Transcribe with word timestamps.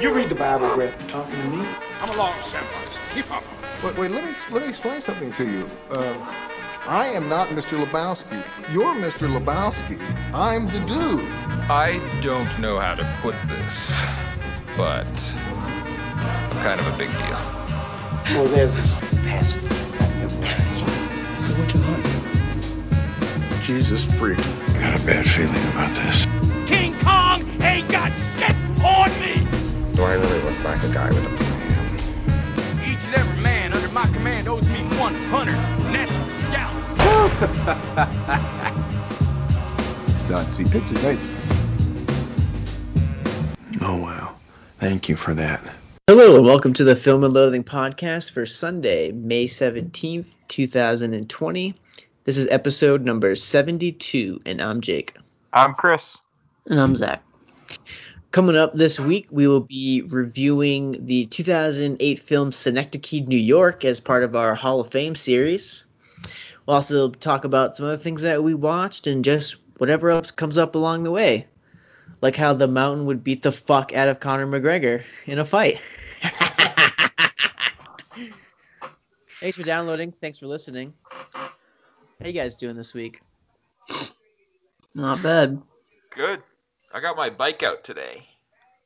You 0.00 0.12
read 0.12 0.28
the 0.28 0.36
Bible, 0.36 0.72
Brett. 0.76 0.96
Talking 1.08 1.34
to 1.34 1.48
me? 1.48 1.66
Come 1.98 2.10
along, 2.10 2.34
Samwise. 2.34 3.14
Keep 3.14 3.32
up. 3.32 3.42
Wait, 3.82 3.98
wait, 3.98 4.10
let 4.12 4.24
me 4.24 4.32
let 4.52 4.62
me 4.62 4.68
explain 4.68 5.00
something 5.00 5.32
to 5.32 5.44
you. 5.44 5.68
Uh, 5.90 6.14
I 6.86 7.06
am 7.08 7.28
not 7.28 7.48
Mr. 7.48 7.84
Lebowski. 7.84 8.40
You're 8.72 8.94
Mr. 8.94 9.28
Lebowski. 9.28 10.00
I'm 10.32 10.66
the 10.66 10.78
dude. 10.86 11.28
I 11.68 12.00
don't 12.22 12.60
know 12.60 12.78
how 12.78 12.94
to 12.94 13.04
put 13.22 13.34
this, 13.48 13.92
but 14.76 15.06
I'm 16.14 16.62
kind 16.62 16.80
of 16.80 16.86
a 16.86 16.96
big 16.96 17.10
deal. 17.10 17.38
Well, 18.36 18.46
there's 18.46 18.72
this 18.76 19.00
past 19.24 19.60
that 19.60 20.16
never 20.16 20.44
ends. 20.44 21.44
So 21.44 21.52
what 21.54 21.74
you 21.74 21.80
want? 21.80 23.64
Jesus 23.64 24.04
freak. 24.04 24.38
I 24.38 24.80
got 24.80 25.00
a 25.00 25.04
bad 25.04 25.28
feeling 25.28 25.66
about 25.72 25.92
this. 25.96 26.26
Like 30.78 30.90
a 30.90 30.94
guy 30.94 31.08
with 31.08 31.26
a 31.26 31.30
plan? 31.36 31.96
Each 32.84 33.04
and 33.06 33.14
every 33.16 33.40
man 33.42 33.72
under 33.72 33.88
my 33.88 34.06
command 34.06 34.46
owes 34.48 34.68
me 34.68 34.82
100 34.82 35.52
natural 35.92 36.38
scalps. 36.38 36.92
Starting 40.20 40.46
to 40.46 40.52
see 40.52 40.64
pictures, 40.64 41.02
ain't? 41.04 41.28
Oh, 43.80 43.96
wow. 43.96 44.36
Thank 44.78 45.08
you 45.08 45.16
for 45.16 45.34
that. 45.34 45.60
Hello 46.06 46.36
and 46.36 46.44
welcome 46.44 46.72
to 46.74 46.84
the 46.84 46.94
Film 46.94 47.24
and 47.24 47.34
Loathing 47.34 47.64
podcast 47.64 48.30
for 48.30 48.46
Sunday, 48.46 49.10
May 49.10 49.46
17th, 49.46 50.36
2020. 50.46 51.74
This 52.22 52.38
is 52.38 52.46
episode 52.50 53.04
number 53.04 53.34
72, 53.34 54.42
and 54.46 54.62
I'm 54.62 54.80
Jake. 54.80 55.16
I'm 55.52 55.74
Chris. 55.74 56.18
And 56.66 56.80
I'm 56.80 56.94
Zach. 56.94 57.24
Coming 58.30 58.56
up 58.56 58.74
this 58.74 59.00
week, 59.00 59.28
we 59.30 59.48
will 59.48 59.62
be 59.62 60.02
reviewing 60.02 61.06
the 61.06 61.24
2008 61.26 62.18
film 62.18 62.52
Synecdoche, 62.52 63.26
New 63.26 63.38
York, 63.38 63.86
as 63.86 64.00
part 64.00 64.22
of 64.22 64.36
our 64.36 64.54
Hall 64.54 64.80
of 64.80 64.90
Fame 64.90 65.16
series. 65.16 65.84
We'll 66.66 66.74
also 66.74 67.08
talk 67.10 67.44
about 67.44 67.74
some 67.74 67.86
other 67.86 67.96
things 67.96 68.22
that 68.22 68.42
we 68.42 68.52
watched 68.52 69.06
and 69.06 69.24
just 69.24 69.56
whatever 69.78 70.10
else 70.10 70.30
comes 70.30 70.58
up 70.58 70.74
along 70.74 71.04
the 71.04 71.10
way. 71.10 71.46
Like 72.20 72.36
how 72.36 72.52
the 72.52 72.68
mountain 72.68 73.06
would 73.06 73.24
beat 73.24 73.42
the 73.42 73.52
fuck 73.52 73.94
out 73.94 74.08
of 74.08 74.20
Conor 74.20 74.46
McGregor 74.46 75.04
in 75.24 75.38
a 75.38 75.44
fight. 75.46 75.80
Thanks 79.40 79.56
for 79.56 79.62
downloading. 79.62 80.12
Thanks 80.12 80.38
for 80.38 80.48
listening. 80.48 80.92
How 81.32 82.26
you 82.26 82.32
guys 82.32 82.56
doing 82.56 82.76
this 82.76 82.92
week? 82.92 83.22
Not 84.94 85.22
bad. 85.22 85.62
Good. 86.10 86.42
I 86.92 87.00
got 87.00 87.16
my 87.16 87.30
bike 87.30 87.62
out 87.62 87.84
today. 87.84 88.26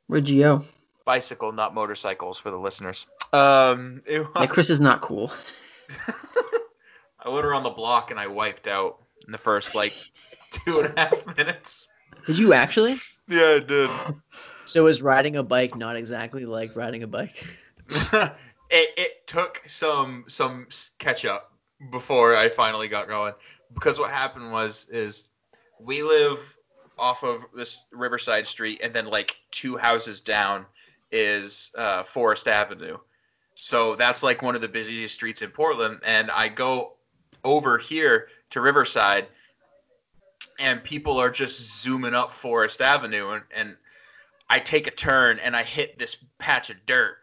Where'd 0.07 0.27
you 0.27 0.41
go? 0.41 0.65
Bicycle, 1.05 1.51
not 1.51 1.73
motorcycles 1.73 2.37
for 2.37 2.51
the 2.51 2.57
listeners. 2.57 3.05
Um, 3.31 4.01
it 4.05 4.25
Yeah, 4.35 4.45
Chris 4.47 4.69
is 4.69 4.81
not 4.81 5.01
cool. 5.01 5.31
I 7.19 7.29
went 7.29 7.45
around 7.45 7.63
the 7.63 7.69
block 7.69 8.11
and 8.11 8.19
I 8.19 8.27
wiped 8.27 8.67
out 8.67 9.01
in 9.25 9.31
the 9.31 9.37
first 9.37 9.75
like 9.75 9.93
two 10.51 10.81
and 10.81 10.93
a 10.97 10.99
half 10.99 11.37
minutes. 11.37 11.87
Did 12.25 12.37
you 12.37 12.53
actually? 12.53 12.97
Yeah, 13.27 13.57
I 13.57 13.59
did. 13.59 13.89
So 14.65 14.87
is 14.87 15.01
riding 15.01 15.35
a 15.35 15.43
bike 15.43 15.75
not 15.75 15.97
exactly 15.97 16.45
like 16.45 16.73
riding 16.77 17.03
a 17.03 17.07
bike? 17.07 17.45
it 17.89 18.33
it 18.69 19.27
took 19.27 19.61
some 19.67 20.23
some 20.29 20.67
catch 20.99 21.25
up 21.25 21.51
before 21.91 22.33
I 22.33 22.47
finally 22.47 22.87
got 22.87 23.09
going 23.09 23.33
because 23.73 23.99
what 23.99 24.09
happened 24.09 24.53
was 24.53 24.87
is 24.89 25.27
we 25.81 26.01
live 26.01 26.55
off 26.97 27.23
of 27.23 27.45
this 27.55 27.85
Riverside 27.91 28.47
Street 28.47 28.81
and 28.83 28.93
then 28.93 29.05
like 29.05 29.35
two 29.51 29.77
houses 29.77 30.21
down 30.21 30.65
is 31.11 31.71
uh, 31.75 32.03
Forest 32.03 32.47
Avenue. 32.47 32.97
So 33.55 33.95
that's 33.95 34.23
like 34.23 34.41
one 34.41 34.55
of 34.55 34.61
the 34.61 34.67
busiest 34.67 35.13
streets 35.13 35.41
in 35.41 35.51
Portland 35.51 35.99
and 36.03 36.31
I 36.31 36.49
go 36.49 36.93
over 37.43 37.77
here 37.77 38.27
to 38.51 38.61
Riverside 38.61 39.27
and 40.59 40.83
people 40.83 41.19
are 41.19 41.29
just 41.29 41.81
zooming 41.81 42.13
up 42.13 42.31
Forest 42.31 42.81
Avenue 42.81 43.31
and, 43.31 43.43
and 43.55 43.75
I 44.49 44.59
take 44.59 44.87
a 44.87 44.91
turn 44.91 45.39
and 45.39 45.55
I 45.55 45.63
hit 45.63 45.97
this 45.97 46.17
patch 46.37 46.69
of 46.69 46.85
dirt 46.85 47.17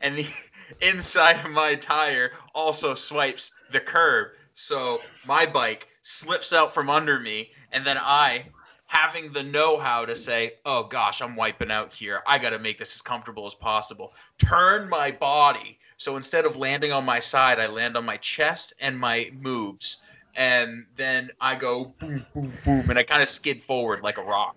and 0.00 0.18
the 0.18 0.26
inside 0.80 1.44
of 1.44 1.50
my 1.50 1.74
tire 1.74 2.32
also 2.54 2.94
swipes 2.94 3.52
the 3.70 3.80
curb. 3.80 4.28
So 4.54 5.00
my 5.26 5.46
bike 5.46 5.88
slips 6.02 6.52
out 6.52 6.72
from 6.72 6.88
under 6.88 7.18
me, 7.18 7.50
and 7.72 7.84
then 7.84 7.98
I, 8.00 8.46
having 8.86 9.32
the 9.32 9.42
know-how 9.42 10.04
to 10.06 10.16
say, 10.16 10.54
"Oh 10.64 10.84
gosh, 10.84 11.20
I'm 11.22 11.36
wiping 11.36 11.70
out 11.70 11.94
here. 11.94 12.22
I 12.26 12.38
got 12.38 12.50
to 12.50 12.58
make 12.58 12.78
this 12.78 12.94
as 12.94 13.02
comfortable 13.02 13.46
as 13.46 13.54
possible." 13.54 14.12
Turn 14.38 14.88
my 14.88 15.10
body 15.10 15.78
so 15.96 16.16
instead 16.16 16.44
of 16.44 16.56
landing 16.56 16.92
on 16.92 17.04
my 17.04 17.20
side, 17.20 17.58
I 17.58 17.66
land 17.68 17.96
on 17.96 18.04
my 18.04 18.18
chest 18.18 18.74
and 18.80 18.98
my 18.98 19.30
moves, 19.32 19.96
and 20.34 20.84
then 20.94 21.30
I 21.40 21.54
go 21.54 21.94
boom, 21.98 22.26
boom, 22.34 22.52
boom, 22.64 22.90
and 22.90 22.98
I 22.98 23.02
kind 23.02 23.22
of 23.22 23.28
skid 23.28 23.62
forward 23.62 24.02
like 24.02 24.18
a 24.18 24.22
rock. 24.22 24.56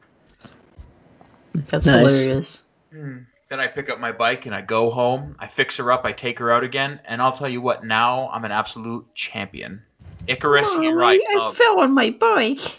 That's 1.54 1.86
Nice. 1.86 2.24
hilarious. 2.24 2.64
Hmm. 2.92 3.18
Then 3.50 3.60
I 3.60 3.68
pick 3.68 3.90
up 3.90 4.00
my 4.00 4.12
bike 4.12 4.46
and 4.46 4.54
I 4.54 4.62
go 4.62 4.92
home. 4.92 5.36
I 5.40 5.48
fix 5.48 5.78
her 5.78 5.92
up. 5.92 6.06
I 6.06 6.12
take 6.12 6.38
her 6.40 6.52
out 6.52 6.64
again, 6.64 7.00
and 7.06 7.22
I'll 7.22 7.32
tell 7.32 7.50
you 7.50 7.62
what. 7.62 7.84
Now 7.84 8.30
I'm 8.30 8.46
an 8.46 8.52
absolute 8.52 9.16
champion. 9.16 9.82
Icarus, 10.28 10.76
Oh, 10.76 10.82
here 10.82 11.02
I, 11.02 11.14
I 11.14 11.20
I 11.30 11.34
come. 11.34 11.56
fell 11.56 11.80
on 11.80 11.94
my 11.94 12.12
bike. 12.12 12.78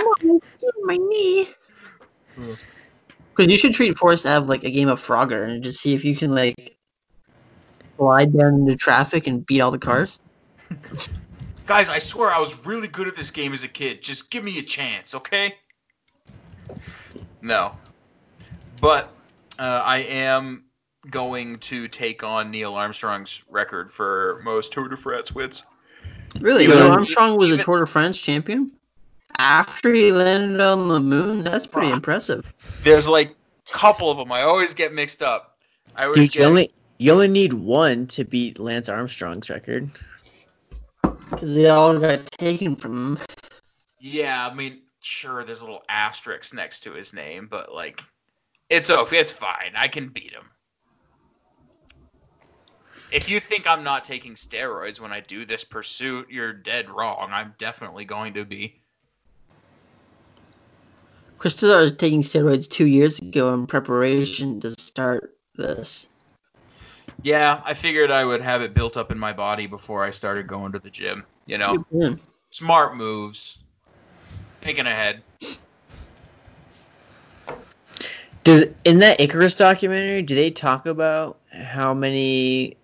Mom, 0.24 0.40
my 0.84 0.96
knee. 0.96 1.48
Because 2.36 3.50
you 3.50 3.56
should 3.56 3.74
treat 3.74 3.96
Forest 3.98 4.26
Ave 4.26 4.46
like 4.46 4.64
a 4.64 4.70
game 4.70 4.88
of 4.88 5.00
Frogger 5.00 5.48
and 5.48 5.62
just 5.62 5.80
see 5.80 5.94
if 5.94 6.04
you 6.04 6.16
can 6.16 6.34
like 6.34 6.76
glide 7.96 8.32
down 8.36 8.54
into 8.54 8.76
traffic 8.76 9.26
and 9.26 9.44
beat 9.44 9.60
all 9.60 9.70
the 9.70 9.78
cars. 9.78 10.20
Guys, 11.66 11.88
I 11.88 11.98
swear 11.98 12.32
I 12.32 12.40
was 12.40 12.66
really 12.66 12.88
good 12.88 13.06
at 13.06 13.14
this 13.14 13.30
game 13.30 13.52
as 13.52 13.62
a 13.62 13.68
kid. 13.68 14.02
Just 14.02 14.30
give 14.30 14.42
me 14.42 14.58
a 14.58 14.62
chance, 14.62 15.14
okay? 15.14 15.54
No. 17.42 17.76
But 18.80 19.12
uh, 19.58 19.82
I 19.84 19.98
am 19.98 20.64
going 21.10 21.58
to 21.60 21.86
take 21.88 22.24
on 22.24 22.50
Neil 22.50 22.74
Armstrong's 22.74 23.42
record 23.48 23.90
for 23.90 24.40
most 24.44 24.72
Tour 24.72 24.88
de 24.88 24.96
France 24.96 25.32
wins. 25.32 25.62
Really, 26.40 26.66
Neil 26.66 26.90
Armstrong 26.90 27.36
was 27.36 27.50
a 27.50 27.54
even- 27.54 27.64
Tour 27.64 27.80
de 27.80 27.86
France 27.86 28.18
champion 28.18 28.72
after 29.40 29.92
he 29.94 30.12
landed 30.12 30.60
on 30.60 30.88
the 30.88 31.00
moon. 31.00 31.42
That's 31.42 31.66
pretty 31.66 31.88
Wow. 31.88 31.94
impressive. 31.94 32.44
There's 32.84 33.08
like 33.08 33.30
a 33.30 33.72
couple 33.72 34.10
of 34.10 34.18
them. 34.18 34.30
I 34.30 34.42
always 34.42 34.74
get 34.74 34.92
mixed 34.92 35.22
up. 35.22 35.56
I 35.96 36.04
always 36.04 36.18
Dude, 36.18 36.32
get 36.32 36.40
you 36.40 36.46
only 36.46 36.72
you 36.98 37.12
only 37.12 37.28
need 37.28 37.54
one 37.54 38.06
to 38.08 38.24
beat 38.24 38.58
Lance 38.58 38.90
Armstrong's 38.90 39.48
record. 39.48 39.90
Because 41.30 41.54
they 41.54 41.68
all 41.70 41.98
got 41.98 42.26
taken 42.32 42.76
from 42.76 43.16
him. 43.16 43.24
Yeah, 43.98 44.46
I 44.46 44.52
mean, 44.52 44.82
sure, 45.00 45.42
there's 45.44 45.62
a 45.62 45.64
little 45.64 45.84
asterisk 45.88 46.52
next 46.52 46.80
to 46.80 46.92
his 46.92 47.14
name, 47.14 47.48
but 47.50 47.72
like, 47.72 48.02
it's 48.68 48.90
okay, 48.90 49.18
it's 49.18 49.32
fine. 49.32 49.72
I 49.74 49.88
can 49.88 50.08
beat 50.08 50.32
him. 50.32 50.50
If 53.10 53.28
you 53.28 53.40
think 53.40 53.66
I'm 53.66 53.82
not 53.82 54.04
taking 54.04 54.34
steroids 54.34 55.00
when 55.00 55.12
I 55.12 55.20
do 55.20 55.46
this 55.46 55.64
pursuit, 55.64 56.28
you're 56.30 56.52
dead 56.52 56.90
wrong. 56.90 57.30
I'm 57.32 57.54
definitely 57.58 58.04
going 58.04 58.34
to 58.34 58.44
be. 58.44 58.82
Chris 61.40 61.56
started 61.56 61.98
taking 61.98 62.20
steroids 62.20 62.68
two 62.68 62.84
years 62.84 63.18
ago 63.18 63.54
in 63.54 63.66
preparation 63.66 64.60
to 64.60 64.78
start 64.78 65.34
this. 65.54 66.06
Yeah, 67.22 67.62
I 67.64 67.72
figured 67.72 68.10
I 68.10 68.26
would 68.26 68.42
have 68.42 68.60
it 68.60 68.74
built 68.74 68.98
up 68.98 69.10
in 69.10 69.18
my 69.18 69.32
body 69.32 69.66
before 69.66 70.04
I 70.04 70.10
started 70.10 70.46
going 70.46 70.72
to 70.72 70.78
the 70.78 70.90
gym. 70.90 71.24
You 71.46 71.56
know, 71.56 72.18
smart 72.50 72.94
moves. 72.94 73.56
Thinking 74.60 74.86
ahead. 74.86 75.22
Does 78.44 78.66
in 78.84 78.98
that 78.98 79.22
Icarus 79.22 79.54
documentary, 79.54 80.20
do 80.20 80.34
they 80.34 80.50
talk 80.50 80.84
about 80.84 81.38
how 81.50 81.94
many 81.94 82.76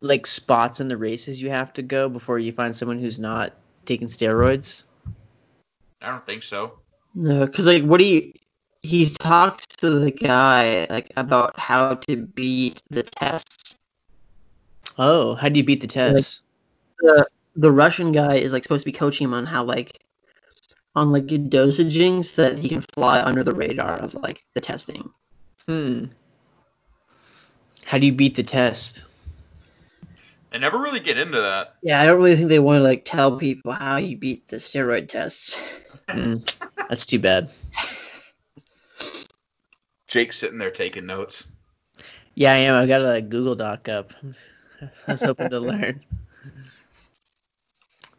like 0.00 0.26
spots 0.26 0.80
in 0.80 0.88
the 0.88 0.96
races 0.96 1.42
you 1.42 1.50
have 1.50 1.74
to 1.74 1.82
go 1.82 2.08
before 2.08 2.38
you 2.38 2.52
find 2.52 2.74
someone 2.74 3.00
who's 3.00 3.18
not 3.18 3.52
taking 3.84 4.08
steroids? 4.08 4.84
I 6.00 6.08
don't 6.08 6.24
think 6.24 6.42
so. 6.42 6.78
No, 7.14 7.46
because 7.46 7.66
like, 7.66 7.84
what 7.84 7.98
do 7.98 8.04
you? 8.04 8.32
He 8.82 9.08
talks 9.08 9.66
to 9.78 9.90
the 9.90 10.10
guy 10.10 10.86
like 10.88 11.12
about 11.16 11.58
how 11.58 11.94
to 11.94 12.16
beat 12.16 12.80
the 12.90 13.02
tests. 13.02 13.76
Oh, 14.96 15.34
how 15.34 15.48
do 15.48 15.58
you 15.58 15.64
beat 15.64 15.80
the 15.80 15.86
test? 15.86 16.42
The 17.00 17.26
the 17.56 17.72
Russian 17.72 18.12
guy 18.12 18.36
is 18.36 18.52
like 18.52 18.62
supposed 18.62 18.84
to 18.84 18.90
be 18.90 18.96
coaching 18.96 19.26
him 19.26 19.34
on 19.34 19.46
how 19.46 19.64
like 19.64 19.98
on 20.94 21.12
like 21.12 21.26
dosaging 21.26 22.24
so 22.24 22.42
that 22.42 22.58
he 22.58 22.68
can 22.68 22.84
fly 22.94 23.22
under 23.22 23.44
the 23.44 23.54
radar 23.54 23.96
of 23.98 24.14
like 24.14 24.44
the 24.54 24.60
testing. 24.60 25.10
Hmm. 25.66 26.06
How 27.84 27.98
do 27.98 28.06
you 28.06 28.12
beat 28.12 28.36
the 28.36 28.42
test? 28.42 29.04
They 30.50 30.58
never 30.58 30.78
really 30.78 31.00
get 31.00 31.18
into 31.18 31.40
that. 31.40 31.76
Yeah, 31.82 32.00
I 32.00 32.06
don't 32.06 32.18
really 32.18 32.36
think 32.36 32.48
they 32.48 32.58
want 32.58 32.78
to 32.78 32.82
like 32.82 33.04
tell 33.04 33.36
people 33.36 33.72
how 33.72 33.96
you 33.96 34.16
beat 34.16 34.48
the 34.48 34.56
steroid 34.56 35.08
tests. 35.08 35.58
Hmm. 36.08 36.38
That's 36.90 37.06
too 37.06 37.20
bad. 37.20 37.50
Jake's 40.08 40.36
sitting 40.38 40.58
there 40.58 40.72
taking 40.72 41.06
notes. 41.06 41.46
Yeah, 42.34 42.52
I 42.52 42.56
am. 42.56 42.74
I've 42.74 42.88
got 42.88 43.02
a 43.02 43.22
Google 43.22 43.54
Doc 43.54 43.88
up. 43.88 44.12
I 45.06 45.12
was 45.12 45.22
hoping 45.22 45.50
to 45.50 45.60
learn. 45.60 46.00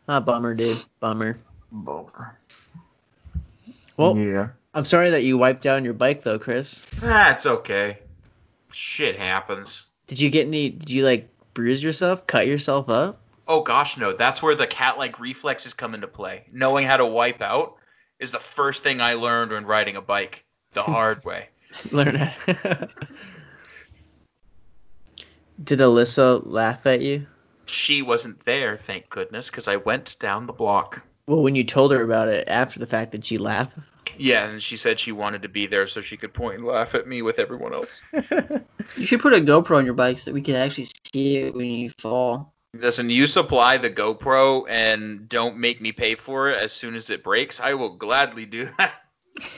Ah, 0.08 0.22
bummer, 0.22 0.54
dude. 0.54 0.84
Bummer. 1.02 1.38
Bummer. 1.70 2.40
Well, 3.98 4.18
yeah. 4.18 4.48
I'm 4.74 4.86
sorry 4.86 5.10
that 5.10 5.24
you 5.24 5.38
wiped 5.38 5.64
down 5.64 5.84
your 5.84 5.94
bike 5.94 6.24
though, 6.24 6.40
Chris. 6.40 6.88
That's 7.02 7.46
okay. 7.46 8.00
Shit 8.72 9.20
happens. 9.20 9.88
Did 10.08 10.22
you 10.22 10.30
get 10.30 10.48
any? 10.48 10.70
Did 10.70 10.90
you 10.90 11.04
like 11.04 11.28
bruise 11.54 11.84
yourself? 11.84 12.26
Cut 12.26 12.48
yourself 12.48 12.88
up? 12.88 13.20
Oh 13.50 13.64
gosh, 13.64 13.98
no. 13.98 14.14
That's 14.14 14.42
where 14.42 14.56
the 14.56 14.66
cat-like 14.66 15.20
reflexes 15.20 15.74
come 15.74 15.94
into 15.94 16.08
play. 16.08 16.46
Knowing 16.54 16.86
how 16.86 16.96
to 16.96 17.06
wipe 17.06 17.42
out 17.42 17.76
is 18.22 18.32
the 18.32 18.40
first 18.40 18.84
thing 18.84 19.02
I 19.02 19.16
learned 19.16 19.52
when 19.52 19.66
riding 19.66 19.98
a 19.98 20.02
bike 20.02 20.46
the 20.72 20.84
hard 20.84 21.26
way. 21.26 21.50
Learn 21.92 22.16
it. 22.16 22.32
Did 25.64 25.80
Alyssa 25.80 26.42
laugh 26.46 26.86
at 26.86 27.02
you? 27.02 27.28
She 27.66 28.02
wasn't 28.02 28.44
there, 28.46 28.78
thank 28.78 29.10
goodness, 29.10 29.50
because 29.50 29.68
I 29.68 29.76
went 29.76 30.18
down 30.20 30.46
the 30.46 30.54
block. 30.54 31.04
Well, 31.28 31.42
when 31.42 31.56
you 31.56 31.64
told 31.64 31.92
her 31.92 32.04
about 32.04 32.30
it 32.30 32.48
after 32.48 32.80
the 32.80 32.88
fact, 32.88 33.12
did 33.12 33.24
she 33.26 33.38
laugh? 33.38 33.72
Yeah, 34.18 34.50
and 34.50 34.62
she 34.62 34.76
said 34.76 35.00
she 35.00 35.12
wanted 35.12 35.44
to 35.44 35.50
be 35.50 35.68
there 35.68 35.88
so 35.88 36.02
she 36.02 36.18
could 36.18 36.34
point 36.34 36.58
and 36.58 36.66
laugh 36.66 36.96
at 36.96 37.08
me 37.08 37.22
with 37.22 37.40
everyone 37.40 37.74
else. 37.74 38.02
You 38.98 39.06
should 39.06 39.22
put 39.22 39.34
a 39.34 39.38
GoPro 39.38 39.78
on 39.78 39.86
your 39.86 39.94
bike 39.94 40.18
so 40.18 40.32
that 40.32 40.34
we 40.34 40.42
can 40.42 40.56
actually 40.56 40.88
see 41.14 41.38
it 41.38 41.56
when 41.56 41.66
you 41.66 41.90
fall. 41.92 42.54
Listen, 42.74 43.10
you 43.10 43.28
supply 43.28 43.78
the 43.78 43.90
GoPro 43.90 44.66
and 44.70 45.28
don't 45.28 45.58
make 45.58 45.82
me 45.82 45.92
pay 45.92 46.16
for 46.16 46.50
it 46.50 46.58
as 46.58 46.72
soon 46.72 46.96
as 46.96 47.10
it 47.10 47.24
breaks. 47.24 47.60
I 47.60 47.74
will 47.74 47.96
gladly 47.96 48.46
do 48.46 48.70
that. 48.78 48.94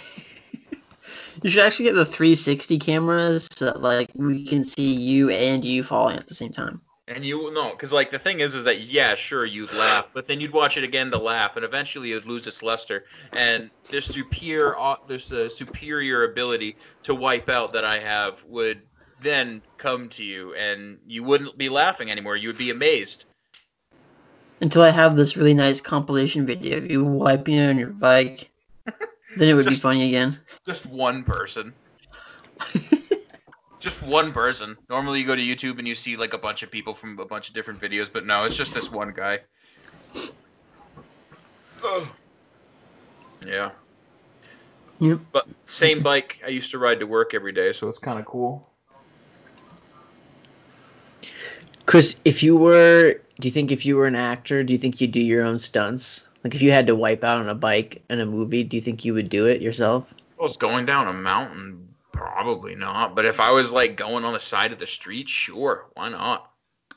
You 1.41 1.49
should 1.49 1.63
actually 1.63 1.85
get 1.85 1.95
the 1.95 2.05
360 2.05 2.79
cameras 2.79 3.49
so 3.53 3.65
that 3.65 3.81
like 3.81 4.09
we 4.15 4.45
can 4.45 4.63
see 4.63 4.93
you 4.93 5.29
and 5.29 5.65
you 5.65 5.83
falling 5.83 6.17
at 6.17 6.27
the 6.27 6.35
same 6.35 6.51
time. 6.51 6.81
And 7.07 7.25
you 7.25 7.51
no, 7.53 7.71
because 7.71 7.91
like 7.91 8.11
the 8.11 8.19
thing 8.19 8.39
is, 8.39 8.55
is 8.55 8.63
that 8.63 8.79
yeah, 8.79 9.15
sure 9.15 9.43
you'd 9.43 9.73
laugh, 9.73 10.09
but 10.13 10.25
then 10.25 10.39
you'd 10.39 10.53
watch 10.53 10.77
it 10.77 10.85
again 10.85 11.11
to 11.11 11.17
laugh, 11.17 11.57
and 11.57 11.65
eventually 11.65 12.13
it 12.13 12.15
would 12.15 12.25
lose 12.25 12.47
its 12.47 12.63
luster. 12.63 13.03
And 13.33 13.69
this 13.89 14.05
superior, 14.05 14.75
this 15.05 15.29
uh, 15.31 15.49
superior 15.49 16.23
ability 16.23 16.77
to 17.03 17.13
wipe 17.13 17.49
out 17.49 17.73
that 17.73 17.83
I 17.83 17.99
have 17.99 18.41
would 18.45 18.81
then 19.23 19.61
come 19.77 20.09
to 20.09 20.23
you, 20.23 20.53
and 20.53 20.99
you 21.07 21.23
wouldn't 21.23 21.57
be 21.57 21.69
laughing 21.69 22.11
anymore. 22.11 22.35
You 22.35 22.49
would 22.49 22.57
be 22.57 22.69
amazed. 22.69 23.25
Until 24.61 24.81
I 24.81 24.91
have 24.91 25.15
this 25.15 25.35
really 25.35 25.53
nice 25.53 25.81
compilation 25.81 26.45
video 26.45 26.77
of 26.77 26.89
you 26.89 27.03
wiping 27.03 27.59
on 27.59 27.77
your 27.77 27.89
bike. 27.89 28.49
then 28.85 29.49
it 29.49 29.53
would 29.53 29.65
be 29.65 29.71
Just- 29.71 29.81
funny 29.81 30.07
again. 30.07 30.39
Just 30.65 30.85
one 30.85 31.23
person. 31.23 31.73
just 33.79 34.01
one 34.01 34.31
person. 34.31 34.77
Normally 34.89 35.19
you 35.19 35.25
go 35.25 35.35
to 35.35 35.41
YouTube 35.41 35.79
and 35.79 35.87
you 35.87 35.95
see 35.95 36.15
like 36.15 36.33
a 36.33 36.37
bunch 36.37 36.63
of 36.63 36.71
people 36.71 36.93
from 36.93 37.19
a 37.19 37.25
bunch 37.25 37.49
of 37.49 37.55
different 37.55 37.81
videos, 37.81 38.09
but 38.11 38.25
no, 38.25 38.45
it's 38.45 38.55
just 38.55 38.73
this 38.73 38.89
one 38.89 39.11
guy. 39.11 39.39
Ugh. 41.83 42.07
Yeah. 43.45 43.71
Yep. 44.99 45.19
But 45.33 45.47
same 45.65 46.01
bike 46.01 46.41
I 46.45 46.49
used 46.49 46.71
to 46.71 46.77
ride 46.77 47.01
to 47.01 47.07
work 47.07 47.33
every 47.33 47.51
day, 47.51 47.73
so 47.73 47.89
it's 47.89 47.99
kind 47.99 48.17
of 48.19 48.25
cool. 48.25 48.69
Chris, 51.93 52.15
if 52.25 52.41
you 52.41 52.55
were, 52.55 53.21
do 53.39 53.47
you 53.47 53.51
think 53.51 53.71
if 53.71 53.85
you 53.85 53.95
were 53.95 54.07
an 54.07 54.15
actor, 54.15 54.63
do 54.63 54.73
you 54.73 54.79
think 54.79 54.99
you'd 54.99 55.11
do 55.11 55.21
your 55.21 55.45
own 55.45 55.59
stunts? 55.59 56.27
Like 56.43 56.55
if 56.55 56.61
you 56.63 56.71
had 56.71 56.87
to 56.87 56.95
wipe 56.95 57.23
out 57.23 57.37
on 57.37 57.47
a 57.47 57.53
bike 57.53 58.01
in 58.09 58.19
a 58.19 58.25
movie, 58.25 58.63
do 58.63 58.75
you 58.75 58.81
think 58.81 59.05
you 59.05 59.13
would 59.13 59.29
do 59.29 59.45
it 59.45 59.61
yourself? 59.61 60.11
If 60.11 60.39
I 60.39 60.41
was 60.41 60.57
going 60.57 60.87
down 60.87 61.07
a 61.07 61.13
mountain, 61.13 61.87
probably 62.11 62.73
not. 62.73 63.15
But 63.15 63.25
if 63.25 63.39
I 63.39 63.51
was 63.51 63.71
like 63.71 63.95
going 63.95 64.25
on 64.25 64.33
the 64.33 64.39
side 64.39 64.73
of 64.73 64.79
the 64.79 64.87
street, 64.87 65.29
sure, 65.29 65.85
why 65.93 66.09
not? 66.09 66.49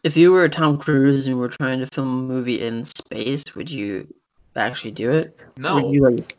If 0.02 0.16
you 0.16 0.32
were 0.32 0.48
Tom 0.48 0.78
Cruise 0.78 1.26
and 1.26 1.38
were 1.38 1.50
trying 1.50 1.80
to 1.80 1.86
film 1.88 2.08
a 2.08 2.32
movie 2.32 2.62
in 2.62 2.86
space, 2.86 3.54
would 3.54 3.70
you 3.70 4.08
actually 4.56 4.92
do 4.92 5.10
it? 5.10 5.38
No. 5.58 5.74
Would 5.74 5.92
you 5.92 6.08
like? 6.08 6.38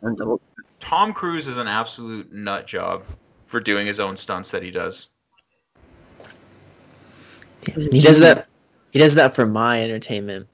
Tom 0.80 1.14
Cruise 1.14 1.48
is 1.48 1.60
an 1.60 1.68
absolute 1.68 2.34
nut 2.34 2.66
job 2.66 3.04
for 3.46 3.60
doing 3.60 3.86
his 3.86 4.00
own 4.00 4.18
stunts 4.18 4.50
that 4.50 4.64
he 4.64 4.72
does. 4.72 5.10
He 7.76 8.00
does 8.00 8.20
that. 8.20 8.48
He 8.92 9.00
does 9.00 9.16
that 9.16 9.36
for 9.36 9.46
my 9.46 9.84
entertainment. 9.84 10.48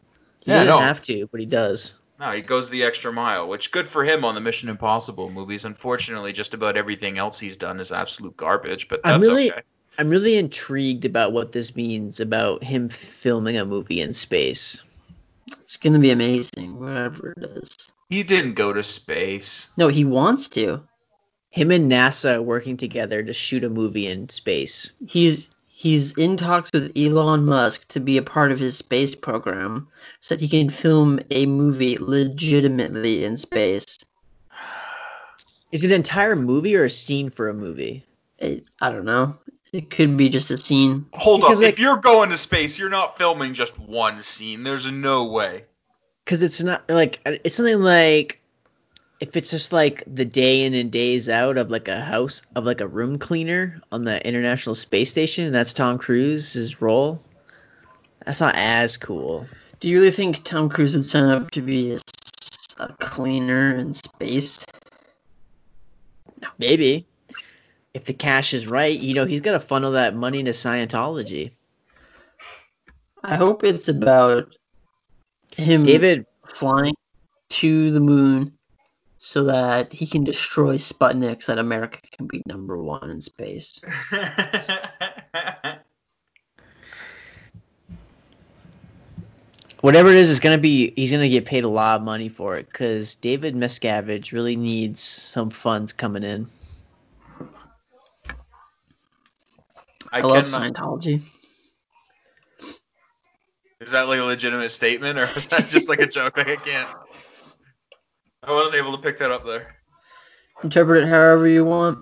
He 0.44 0.52
Yeah, 0.52 0.66
doesn't 0.66 0.70
no. 0.70 0.80
have 0.80 1.02
to, 1.04 1.28
but 1.32 1.40
he 1.40 1.46
does. 1.46 1.98
No, 2.20 2.32
he 2.32 2.42
goes 2.42 2.70
the 2.70 2.84
extra 2.84 3.12
mile, 3.12 3.48
which 3.48 3.72
good 3.72 3.88
for 3.88 4.04
him 4.04 4.24
on 4.24 4.36
the 4.36 4.42
Mission 4.42 4.70
Impossible 4.70 5.30
movies. 5.32 5.66
Unfortunately, 5.66 6.34
just 6.34 6.54
about 6.54 6.78
everything 6.78 7.18
else 7.18 7.40
he's 7.40 7.58
done 7.58 7.80
is 7.80 7.92
absolute 7.92 8.38
garbage, 8.38 8.88
but 8.88 9.02
I'm 9.04 9.22
really, 9.22 9.52
okay. 9.52 9.62
I'm 9.98 10.10
really 10.10 10.38
intrigued 10.38 11.06
about 11.06 11.34
what 11.34 11.52
this 11.52 11.76
means 11.76 12.20
about 12.20 12.64
him 12.64 12.90
filming 12.90 13.58
a 13.58 13.66
movie 13.66 14.02
in 14.02 14.14
space. 14.14 14.84
It's 15.62 15.78
gonna 15.78 16.00
be 16.00 16.12
amazing, 16.12 16.80
whatever 16.80 17.34
it 17.38 17.44
is. 17.62 17.90
He 18.10 18.24
didn't 18.24 18.54
go 18.54 18.74
to 18.74 18.84
space. 18.84 19.70
No, 19.76 19.88
he 19.88 20.06
wants 20.06 20.50
to. 20.50 20.82
Him 21.50 21.72
and 21.72 21.92
NASA 21.92 22.36
are 22.36 22.42
working 22.42 22.78
together 22.78 23.22
to 23.22 23.34
shoot 23.34 23.64
a 23.64 23.70
movie 23.70 24.08
in 24.08 24.30
space. 24.30 24.94
He's 25.06 25.50
he's 25.84 26.18
in 26.18 26.38
talks 26.38 26.72
with 26.72 26.94
Elon 26.98 27.44
Musk 27.44 27.86
to 27.90 28.00
be 28.00 28.18
a 28.18 28.22
part 28.24 28.54
of 28.54 28.60
his 28.60 28.78
space 28.78 29.16
program 29.16 29.90
so 30.22 30.34
that 30.34 30.42
he 30.42 30.48
can 30.48 30.70
film 30.70 31.20
a 31.30 31.46
movie 31.46 31.98
legitimately 32.00 33.26
in 33.26 33.36
space. 33.36 33.98
Is 35.74 35.84
it 35.84 35.88
an 35.88 35.96
entire 35.96 36.36
movie 36.38 36.76
or 36.78 36.86
a 36.86 36.90
scene 36.90 37.30
for 37.30 37.50
a 37.50 37.54
movie? 37.54 38.06
It, 38.38 38.66
I 38.80 38.92
don't 38.92 39.04
know. 39.06 39.38
It 39.74 39.90
could 39.90 40.16
be 40.16 40.30
just 40.30 40.52
a 40.52 40.58
scene. 40.58 41.08
Hold 41.14 41.42
Because, 41.42 41.60
up, 41.60 41.64
like- 41.66 41.74
if 41.74 41.80
you're 41.80 41.98
going 41.98 42.30
to 42.30 42.38
space, 42.38 42.80
you're 42.80 42.90
not 42.90 43.18
filming 43.18 43.54
just 43.54 43.78
one 43.78 44.24
scene. 44.24 44.64
There's 44.64 44.90
no 44.90 45.26
way. 45.26 45.66
Because 46.24 46.44
it's 46.44 46.62
not 46.64 46.88
like 46.88 47.20
it's 47.26 47.56
something 47.58 47.82
like 47.82 48.40
if 49.24 49.38
it's 49.38 49.52
just 49.52 49.72
like 49.72 50.04
the 50.06 50.26
day 50.26 50.66
in 50.66 50.74
and 50.74 50.92
days 50.92 51.30
out 51.30 51.58
of 51.58 51.72
like 51.72 51.88
a 51.88 52.02
house 52.02 52.42
of 52.58 52.66
like 52.66 52.82
a 52.82 52.88
room 52.88 53.18
cleaner 53.18 53.82
on 53.90 54.04
the 54.04 54.28
International 54.28 54.76
Space 54.76 55.12
Station, 55.12 55.46
and 55.46 55.56
that's 55.56 55.72
Tom 55.72 55.98
Cruise's 55.98 56.82
role. 56.82 57.24
That's 58.26 58.42
not 58.42 58.56
as 58.58 58.98
cool. 58.98 59.48
Do 59.80 59.88
you 59.88 60.00
really 60.00 60.12
think 60.12 60.44
Tom 60.44 60.68
Cruise 60.68 60.94
would 60.94 61.06
sign 61.06 61.30
up 61.30 61.52
to 61.52 61.62
be 61.62 61.98
a 62.78 62.88
cleaner 63.00 63.78
in 63.78 63.94
space? 63.94 64.66
Maybe 66.58 67.08
if 67.94 68.04
the 68.04 68.14
cash 68.14 68.54
is 68.54 68.68
right, 68.68 69.00
you 69.00 69.14
know, 69.14 69.26
he's 69.26 69.40
got 69.40 69.54
to 69.54 69.62
funnel 69.62 69.94
that 69.94 70.14
money 70.14 70.40
into 70.40 70.52
Scientology. 70.52 71.52
I 73.24 73.38
hope 73.38 73.64
it's 73.64 73.88
about 73.88 74.54
him 75.56 75.84
David, 75.84 76.26
flying 76.46 76.96
to 77.52 77.92
the 77.92 78.02
moon 78.02 78.58
so 79.26 79.46
that 79.46 79.94
he 79.94 80.06
can 80.06 80.26
destroy 80.26 80.76
Sputnik 80.76 81.42
so 81.42 81.56
that 81.56 81.62
America 81.62 81.98
can 82.12 82.28
be 82.28 82.44
number 82.46 82.78
one 82.78 83.10
in 83.10 83.22
space. 83.22 83.80
whatever 89.80 90.10
it 90.10 90.18
is, 90.18 90.30
it's 90.30 90.42
gonna 90.42 90.58
be 90.58 90.92
he's 90.98 91.10
gonna 91.10 91.30
get 91.30 91.46
paid 91.46 91.64
a 91.64 91.70
lot 91.70 91.96
of 91.96 92.02
money 92.02 92.28
for 92.28 92.58
it 92.58 92.68
because 92.68 93.16
David 93.16 93.56
Miscavige 93.56 94.34
really 94.34 94.58
needs 94.58 95.00
some 95.00 95.52
funds 95.52 95.94
coming 95.94 96.24
in. 96.24 96.50
I, 100.12 100.20
I 100.20 100.22
love 100.22 100.48
Scientology. 100.48 101.22
Is 103.80 103.92
that 103.92 104.10
like 104.10 104.20
a 104.20 104.24
legitimate 104.24 104.72
statement, 104.72 105.18
or 105.18 105.30
is 105.38 105.48
that 105.48 105.68
just 105.68 105.88
like 105.88 106.02
a 106.02 106.08
joke? 106.08 106.36
Like 106.36 106.50
I 106.50 106.58
can't. 106.58 106.90
I 108.46 108.52
wasn't 108.52 108.76
able 108.76 108.92
to 108.92 108.98
pick 108.98 109.18
that 109.20 109.32
up 109.32 109.46
there. 109.46 109.76
Interpret 110.64 111.04
it 111.04 111.10
however 111.10 111.48
you 111.48 111.64
want. 111.64 112.00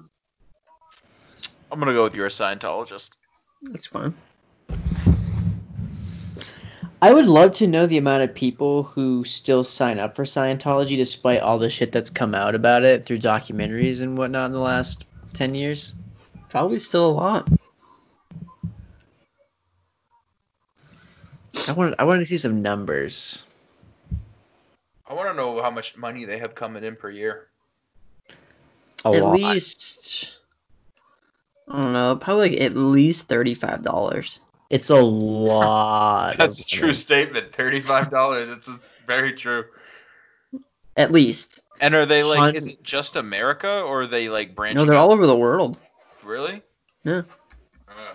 I'm 1.72 1.80
gonna 1.80 1.94
go 1.94 2.04
with 2.04 2.16
you're 2.16 2.26
a 2.26 2.30
Scientologist. 2.30 3.12
That's 3.62 3.86
fine. 3.86 4.14
I 7.04 7.14
would 7.14 7.28
love 7.28 7.54
to 7.54 7.68
know 7.68 7.88
the 7.88 7.98
amount 7.98 8.24
of 8.24 8.36
people 8.36 8.84
who 8.84 9.24
still 9.24 9.64
sign 9.64 9.98
up 9.98 10.16
for 10.16 10.24
Scientology 10.24 10.98
despite 10.98 11.42
all 11.42 11.58
the 11.58 11.70
shit 11.70 11.92
that's 11.92 12.12
come 12.12 12.36
out 12.36 12.54
about 12.54 12.84
it 12.84 13.04
through 13.04 13.20
documentaries 13.20 14.02
and 14.02 14.18
whatnot 14.18 14.48
in 14.48 14.52
the 14.52 14.60
last 14.60 15.06
10 15.34 15.56
years. 15.56 15.94
Probably 16.50 16.78
still 16.78 17.10
a 17.10 17.12
lot. 17.12 17.48
I 21.68 21.72
want 21.74 21.96
I 22.00 22.04
want 22.04 22.20
to 22.20 22.26
see 22.26 22.38
some 22.38 22.62
numbers. 22.62 23.46
I 25.12 25.14
want 25.14 25.30
to 25.30 25.36
know 25.36 25.62
how 25.62 25.70
much 25.70 25.98
money 25.98 26.24
they 26.24 26.38
have 26.38 26.56
coming 26.56 26.86
in 26.86 26.96
per 26.96 27.10
year. 27.10 27.48
A 29.04 29.10
at 29.10 29.22
lot. 29.24 29.34
least 29.34 30.32
I 31.68 31.78
don't 31.78 31.92
know, 31.92 32.16
probably 32.16 32.52
like 32.52 32.62
at 32.62 32.78
least 32.78 33.28
thirty-five 33.28 33.84
dollars. 33.84 34.40
It's 34.70 34.90
a 34.90 35.02
lot. 35.02 36.38
That's 36.38 36.62
a 36.62 36.66
true 36.66 36.82
money. 36.84 36.94
statement. 36.94 37.52
Thirty-five 37.52 38.10
dollars. 38.10 38.50
It's 38.52 38.70
a- 38.70 38.80
very 39.06 39.34
true. 39.34 39.66
At 40.96 41.12
least. 41.12 41.60
And 41.82 41.94
are 41.94 42.06
they 42.06 42.24
like? 42.24 42.40
Hun- 42.40 42.56
Is 42.56 42.68
it 42.68 42.82
just 42.82 43.18
America, 43.18 43.82
or 43.82 44.04
are 44.04 44.08
they 44.08 44.30
like 44.30 44.56
branching? 44.56 44.78
No, 44.78 44.86
they're 44.86 44.96
out? 44.96 45.10
all 45.10 45.12
over 45.12 45.28
the 45.28 45.38
world. 45.38 45.78
Really? 46.24 46.62
Yeah. 47.04 47.24
Uh, 47.86 48.14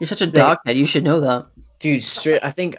You're 0.00 0.08
such 0.08 0.22
a 0.22 0.26
doghead. 0.26 0.74
You 0.74 0.86
should 0.86 1.04
know 1.04 1.20
that. 1.20 1.46
Dude, 1.78 2.02
straight. 2.02 2.42
I 2.42 2.50
think 2.50 2.76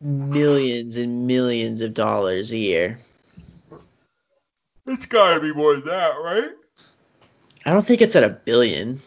millions 0.00 0.96
and 0.96 1.26
millions 1.26 1.82
of 1.82 1.94
dollars 1.94 2.52
a 2.52 2.58
year. 2.58 2.98
it's 4.86 5.06
gotta 5.06 5.40
be 5.40 5.52
more 5.52 5.74
than 5.74 5.86
that, 5.86 6.14
right? 6.22 6.50
I 7.64 7.70
don't 7.70 7.84
think 7.84 8.00
it's 8.00 8.16
at 8.16 8.22
a 8.22 8.28
billion. 8.28 9.00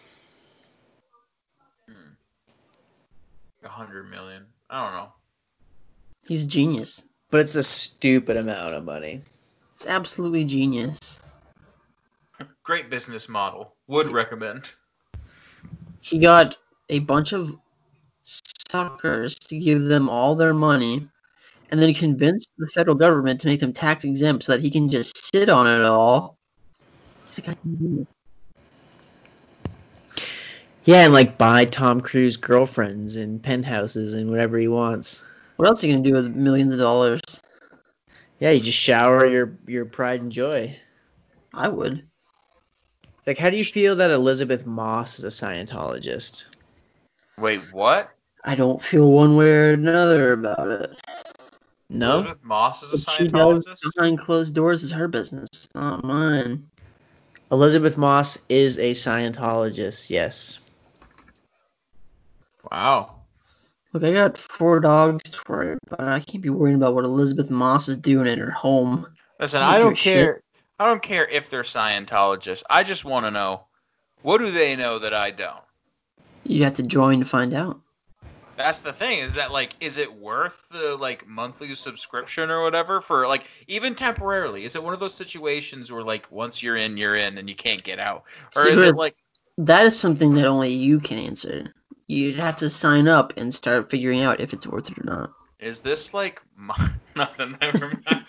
Hmm. 1.88 1.94
A 3.64 3.70
hundred 3.70 4.10
million. 4.10 4.46
I 4.70 4.84
don't 4.84 4.94
know. 4.94 5.14
He's 6.26 6.46
genius. 6.46 7.04
But 7.32 7.42
it's 7.42 7.56
a 7.56 7.64
stupid 7.64 8.38
amount 8.38 8.74
of 8.74 8.84
money. 8.84 9.22
It's 9.76 9.86
absolutely 9.86 10.46
genius. 10.46 11.22
Great 12.64 12.90
business 12.90 13.30
model. 13.30 13.74
Would 13.88 14.12
recommend. 14.12 14.72
He 16.02 16.20
got 16.20 16.58
a 16.90 17.00
bunch 17.00 17.34
of 17.34 17.56
suckers 18.70 19.36
to 19.36 19.58
give 19.58 19.86
them 19.86 20.10
all 20.10 20.36
their 20.36 20.54
money, 20.54 21.08
and 21.72 21.82
then 21.82 21.94
convince 21.94 22.48
the 22.58 22.68
federal 22.68 22.96
government 22.96 23.42
to 23.42 23.48
make 23.48 23.60
them 23.60 23.74
tax 23.74 24.04
exempt 24.04 24.44
so 24.44 24.52
that 24.52 24.62
he 24.62 24.70
can 24.70 24.90
just 24.90 25.34
sit 25.34 25.50
on 25.50 25.68
it 25.68 25.84
all. 25.84 26.38
He's 27.28 27.40
a 27.40 27.42
goddamn 27.42 27.78
genius. 27.78 28.08
Yeah, 30.86 31.06
and 31.06 31.14
like 31.14 31.38
buy 31.38 31.66
Tom 31.66 32.02
Cruise 32.02 32.38
girlfriends 32.38 33.16
and 33.16 33.44
penthouses 33.44 34.16
and 34.16 34.30
whatever 34.30 34.58
he 34.58 34.68
wants. 34.68 35.22
What 35.58 35.68
else 35.68 35.84
are 35.84 35.88
you 35.88 35.94
gonna 35.94 36.08
do 36.08 36.14
with 36.14 36.36
millions 36.36 36.74
of 36.74 36.80
dollars? 36.80 37.22
Yeah, 38.40 38.52
you 38.52 38.62
just 38.62 38.78
shower 38.78 39.28
your 39.28 39.58
your 39.68 39.86
pride 39.86 40.22
and 40.22 40.32
joy. 40.32 40.76
I 41.54 41.68
would. 41.68 42.08
Like, 43.28 43.38
how 43.38 43.50
do 43.50 43.58
you 43.58 43.66
feel 43.66 43.98
that 43.98 44.10
Elisabeth 44.10 44.66
Moss 44.66 45.20
is 45.20 45.26
a 45.26 45.28
Scientologist? 45.28 46.46
Wait, 47.38 47.62
what? 47.72 48.12
I 48.44 48.56
don't 48.56 48.82
feel 48.82 49.12
one 49.12 49.36
way 49.36 49.50
or 49.50 49.74
another 49.74 50.34
about 50.34 50.68
it. 50.68 50.98
No. 51.90 52.20
Elisabeth 52.20 52.44
Moss 52.44 52.84
is 52.84 52.94
a 52.94 52.96
What 53.10 53.18
she 53.18 53.24
Scientologist? 53.26 53.96
behind 53.96 54.20
closed 54.20 54.54
doors 54.54 54.84
is 54.84 54.92
her 54.92 55.08
business, 55.08 55.68
not 55.74 56.04
mine. 56.04 56.70
Elisabeth 57.52 57.98
Moss 57.98 58.38
is 58.48 58.78
a 58.78 58.92
Scientologist. 58.92 60.10
Yes. 60.10 60.60
Wow. 62.72 63.16
Look, 63.92 64.04
I 64.04 64.12
got 64.14 64.38
four 64.38 64.80
dogs 64.80 65.24
to 65.32 65.40
worry 65.48 65.78
about. 65.88 66.08
I 66.08 66.20
can't 66.20 66.44
be 66.44 66.50
worrying 66.50 66.76
about 66.76 66.94
what 66.94 67.06
Elisabeth 67.06 67.50
Moss 67.50 67.90
is 67.90 67.98
doing 67.98 68.28
in 68.28 68.38
her 68.38 68.52
home. 68.52 69.08
Listen, 69.40 69.62
Don't 69.62 69.70
I 69.70 69.80
don't 69.80 69.94
a 69.94 69.96
shit. 69.96 70.14
care. 70.16 70.42
I 70.78 70.86
don't 70.86 71.02
care 71.02 71.28
if 71.28 71.50
they're 71.50 71.64
Scientologists. 71.64 72.64
I 72.70 72.84
just 72.84 73.04
want 73.04 73.26
to 73.26 73.32
know 73.32 73.64
what 74.22 74.38
do 74.38 74.52
they 74.52 74.76
know 74.76 75.00
that 75.00 75.14
I 75.14 75.32
don't. 75.32 75.58
You 76.44 76.64
have 76.66 76.76
to 76.76 76.84
join 76.84 77.20
to 77.20 77.26
find 77.26 77.54
out. 77.54 77.80
That's 78.60 78.82
the 78.82 78.92
thing 78.92 79.20
is 79.20 79.36
that 79.36 79.54
like 79.54 79.74
is 79.80 79.96
it 79.96 80.14
worth 80.14 80.68
the 80.68 80.98
like 80.98 81.26
monthly 81.26 81.74
subscription 81.76 82.52
or 82.52 82.62
whatever 82.62 83.00
for 83.00 83.26
like 83.26 83.46
even 83.70 83.96
temporarily? 83.96 84.66
Is 84.66 84.76
it 84.76 84.84
one 84.84 84.94
of 84.94 85.00
those 85.00 85.14
situations 85.14 85.94
where 85.94 86.04
like 86.04 86.30
once 86.30 86.62
you're 86.62 86.76
in 86.76 86.98
you're 86.98 87.16
in 87.16 87.38
and 87.38 87.48
you 87.50 87.56
can't 87.56 87.82
get 87.82 88.00
out? 88.00 88.26
Or 88.58 88.64
See, 88.64 88.72
is 88.72 88.82
it 88.82 88.98
like 88.98 89.16
That 89.60 89.86
is 89.86 89.98
something 89.98 90.34
that 90.34 90.46
only 90.46 90.74
you 90.74 91.00
can 91.00 91.20
answer. 91.20 91.74
You'd 92.08 92.36
have 92.36 92.58
to 92.58 92.70
sign 92.70 93.08
up 93.08 93.32
and 93.38 93.54
start 93.54 93.90
figuring 93.90 94.24
out 94.24 94.42
if 94.42 94.52
it's 94.52 94.68
worth 94.68 94.92
it 94.92 95.00
or 95.00 95.04
not. 95.06 95.32
is 95.62 95.80
this 95.80 96.14
like 96.14 96.42
my, 96.58 96.92
nothing 97.16 97.56
never 97.62 97.98
mind. 98.06 98.26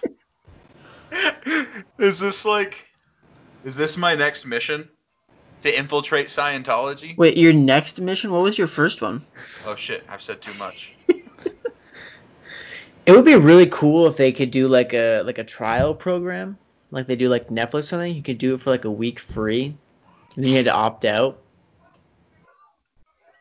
is 1.98 2.20
this 2.20 2.44
like 2.44 2.86
is 3.64 3.74
this 3.74 3.96
my 3.96 4.14
next 4.14 4.46
mission? 4.46 4.90
To 5.62 5.78
infiltrate 5.78 6.26
Scientology? 6.26 7.16
Wait, 7.16 7.36
your 7.36 7.52
next 7.52 8.00
mission? 8.00 8.30
What 8.32 8.42
was 8.42 8.56
your 8.56 8.66
first 8.66 9.02
one? 9.02 9.24
Oh 9.66 9.74
shit, 9.74 10.04
I've 10.08 10.22
said 10.22 10.40
too 10.40 10.54
much. 10.54 10.94
It 13.06 13.12
would 13.12 13.24
be 13.24 13.34
really 13.34 13.66
cool 13.66 14.06
if 14.06 14.16
they 14.16 14.30
could 14.30 14.50
do 14.50 14.68
like 14.68 14.92
a 14.92 15.22
like 15.22 15.38
a 15.38 15.44
trial 15.44 15.94
program, 15.94 16.58
like 16.90 17.06
they 17.06 17.16
do 17.16 17.28
like 17.28 17.48
Netflix 17.48 17.74
or 17.74 17.82
something. 17.82 18.14
You 18.14 18.22
could 18.22 18.38
do 18.38 18.54
it 18.54 18.60
for 18.60 18.70
like 18.70 18.84
a 18.84 18.90
week 18.90 19.18
free, 19.18 19.74
and 20.36 20.44
then 20.44 20.50
you 20.50 20.56
had 20.56 20.66
to 20.66 20.72
opt 20.72 21.04
out. 21.04 21.40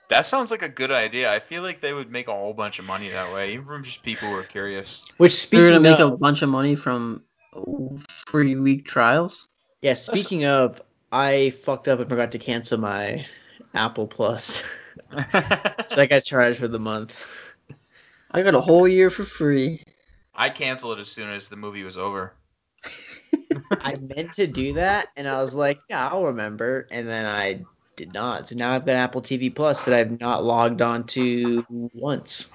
That 0.08 0.26
sounds 0.26 0.50
like 0.50 0.64
a 0.64 0.70
good 0.70 0.92
idea. 0.92 1.32
I 1.32 1.38
feel 1.38 1.62
like 1.62 1.82
they 1.82 1.94
would 1.94 2.10
make 2.10 2.28
a 2.30 2.34
whole 2.34 2.54
bunch 2.54 2.80
of 2.80 2.86
money 2.86 3.10
that 3.10 3.32
way, 3.32 3.54
even 3.54 3.66
from 3.66 3.84
just 3.84 4.02
people 4.02 4.30
who 4.30 4.36
are 4.36 4.44
curious. 4.44 5.04
Which 5.18 5.52
You're 5.52 5.68
gonna 5.68 5.82
make 5.82 6.00
of, 6.00 6.14
a 6.14 6.18
bunch 6.18 6.42
of 6.42 6.50
money 6.50 6.76
from 6.76 7.22
free 8.28 8.56
week 8.56 8.88
trials. 8.88 9.48
yeah, 9.84 9.94
speaking 9.94 10.46
of, 10.46 10.82
I 11.12 11.52
fucked 11.52 11.88
up 11.88 12.00
and 12.00 12.08
forgot 12.08 12.32
to 12.34 12.40
cancel 12.40 12.78
my 12.78 13.26
Apple 13.74 14.08
Plus, 14.08 14.64
so 15.88 16.02
I 16.02 16.06
got 16.06 16.24
charged 16.24 16.60
for 16.60 16.68
the 16.68 16.80
month. 16.80 17.18
I 18.32 18.44
got 18.44 18.56
a 18.56 18.62
whole 18.62 18.88
year 18.88 19.10
for 19.10 19.24
free. 19.24 19.84
I 20.36 20.50
canceled 20.50 20.98
it 20.98 21.02
as 21.02 21.12
soon 21.12 21.30
as 21.30 21.50
the 21.50 21.56
movie 21.56 21.84
was 21.84 21.98
over. 21.98 22.34
I 23.72 23.96
meant 23.96 24.34
to 24.34 24.48
do 24.48 24.74
that, 24.74 25.08
and 25.16 25.28
I 25.28 25.42
was 25.42 25.56
like, 25.56 25.80
yeah, 25.90 26.08
I'll 26.08 26.26
remember, 26.26 26.88
and 26.92 27.08
then 27.08 27.26
I 27.26 27.66
did 27.96 28.14
not. 28.14 28.48
So 28.48 28.56
now 28.56 28.72
I've 28.72 28.86
got 28.86 28.96
Apple 28.96 29.22
TV 29.22 29.54
Plus 29.54 29.86
that 29.86 29.94
I've 29.94 30.20
not 30.20 30.44
logged 30.44 30.82
on 30.82 31.06
to 31.08 31.66
once. 31.70 32.48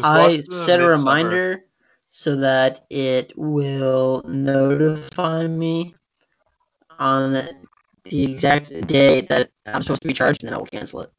I 0.00 0.40
set 0.40 0.80
a 0.80 0.86
reminder 0.86 1.64
so 2.10 2.36
that 2.36 2.86
it 2.90 3.32
will 3.36 4.22
notify 4.26 5.46
me 5.46 5.94
on 6.98 7.67
the, 8.10 8.26
the 8.26 8.32
exact 8.32 8.86
day 8.86 9.20
that 9.22 9.50
I'm 9.66 9.82
supposed 9.82 10.02
to 10.02 10.08
be 10.08 10.14
charged, 10.14 10.42
and 10.42 10.48
then 10.48 10.54
I 10.54 10.58
will 10.58 10.66
cancel 10.66 11.00
it. 11.02 11.12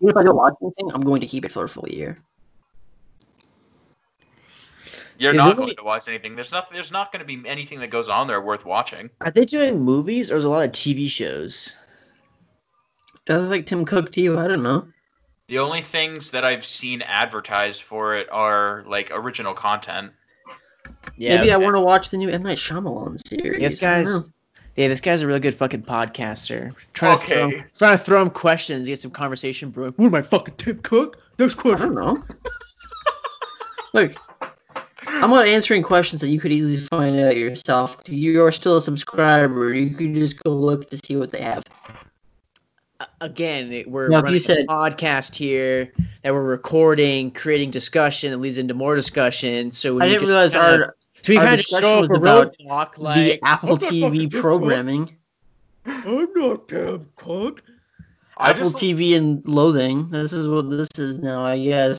Even 0.00 0.10
if 0.10 0.16
I 0.16 0.22
don't 0.22 0.36
watch 0.36 0.54
anything, 0.62 0.90
I'm 0.92 1.02
going 1.02 1.20
to 1.20 1.26
keep 1.26 1.44
it 1.44 1.52
for 1.52 1.64
a 1.64 1.68
full 1.68 1.88
year. 1.88 2.18
You're 5.18 5.32
Is 5.32 5.36
not 5.36 5.56
going 5.56 5.66
really- 5.66 5.76
to 5.76 5.84
watch 5.84 6.08
anything. 6.08 6.34
There's 6.34 6.50
nothing. 6.52 6.74
There's 6.74 6.90
not 6.90 7.12
going 7.12 7.20
to 7.20 7.26
be 7.26 7.48
anything 7.48 7.80
that 7.80 7.88
goes 7.90 8.08
on 8.08 8.26
there 8.26 8.40
worth 8.40 8.64
watching. 8.64 9.10
Are 9.20 9.30
they 9.30 9.44
doing 9.44 9.80
movies 9.80 10.30
or 10.30 10.36
is 10.36 10.44
a 10.44 10.50
lot 10.50 10.64
of 10.64 10.72
TV 10.72 11.08
shows? 11.08 11.76
Does 13.26 13.38
it 13.38 13.42
look 13.42 13.50
like 13.50 13.66
Tim 13.66 13.84
Cook 13.84 14.10
to 14.12 14.20
you? 14.20 14.38
I 14.38 14.48
don't 14.48 14.64
know. 14.64 14.88
The 15.46 15.60
only 15.60 15.80
things 15.80 16.32
that 16.32 16.44
I've 16.44 16.64
seen 16.64 17.02
advertised 17.02 17.82
for 17.82 18.16
it 18.16 18.28
are 18.32 18.84
like 18.88 19.10
original 19.12 19.54
content. 19.54 20.12
Yeah, 21.16 21.36
Maybe 21.36 21.52
I 21.52 21.56
want 21.58 21.76
to 21.76 21.80
watch 21.80 22.08
the 22.08 22.16
new 22.16 22.28
M 22.28 22.42
Night 22.42 22.58
Shyamalan 22.58 23.20
series. 23.28 23.60
Yes, 23.62 23.82
I 23.82 24.02
don't 24.02 24.04
guys. 24.04 24.24
Yeah, 24.76 24.88
this 24.88 25.00
guy's 25.00 25.20
a 25.22 25.26
really 25.26 25.40
good 25.40 25.54
fucking 25.54 25.82
podcaster. 25.82 26.74
Trying 26.94 27.18
to 27.18 27.24
throw 27.26 27.48
him, 27.50 27.64
trying 27.76 27.98
to 27.98 28.02
throw 28.04 28.22
him 28.22 28.30
questions, 28.30 28.88
get 28.88 29.00
some 29.00 29.10
conversation 29.10 29.68
brewing. 29.70 29.92
What 29.96 30.06
am 30.06 30.14
I 30.14 30.22
fucking 30.22 30.54
Tim 30.56 30.78
Cook? 30.82 31.18
Next 31.38 31.58
I 31.58 31.62
don't 31.62 31.76
question. 31.76 31.94
know. 31.94 32.16
Look, 33.94 34.12
I'm 35.06 35.28
not 35.30 35.46
answering 35.46 35.82
questions 35.82 36.22
that 36.22 36.28
you 36.28 36.40
could 36.40 36.52
easily 36.52 36.78
find 36.78 37.20
out 37.20 37.36
yourself. 37.36 37.98
'cause 37.98 38.14
You 38.14 38.42
are 38.44 38.52
still 38.52 38.78
a 38.78 38.82
subscriber. 38.82 39.74
You 39.74 39.94
could 39.94 40.14
just 40.14 40.42
go 40.42 40.50
look 40.50 40.88
to 40.90 40.98
see 41.04 41.16
what 41.16 41.30
they 41.30 41.42
have. 41.42 41.64
Again, 43.20 43.72
it- 43.72 43.90
we're 43.90 44.08
Now, 44.08 44.16
running 44.20 44.34
you 44.34 44.38
said- 44.38 44.58
a 44.60 44.66
podcast 44.66 45.34
here 45.34 45.92
that 46.22 46.32
we're 46.32 46.42
recording, 46.44 47.32
creating 47.32 47.70
discussion. 47.72 48.32
It 48.32 48.38
leads 48.40 48.58
into 48.58 48.74
more 48.74 48.94
discussion. 48.94 49.72
So 49.72 49.94
we 49.96 50.02
I 50.02 50.08
didn't 50.08 50.28
realize 50.28 50.54
our 50.54 50.94
so 51.22 51.32
we 51.32 51.36
our 51.38 51.44
kind 51.44 51.54
of 51.54 51.60
just 51.60 51.70
discussion 51.70 51.88
show 51.94 52.00
was 52.00 52.10
up 52.10 52.16
a 52.16 52.18
about 52.20 52.56
roadblock 52.58 52.98
like 52.98 53.16
the 53.16 53.42
Apple 53.44 53.68
"I'm 53.70 53.74
not 53.74 53.82
fucking 53.82 54.12
TV 54.12 54.40
programming. 54.40 55.16
I'm 55.86 56.32
not 56.34 56.68
Tim 56.68 57.08
Cook. 57.16 57.62
Apple 58.38 58.64
just- 58.64 58.76
TV 58.76 59.16
and 59.16 59.46
loathing. 59.46 60.10
This 60.10 60.32
is 60.32 60.48
what 60.48 60.70
this 60.70 60.88
is 60.96 61.18
now, 61.18 61.44
I 61.44 61.58
guess. 61.58 61.98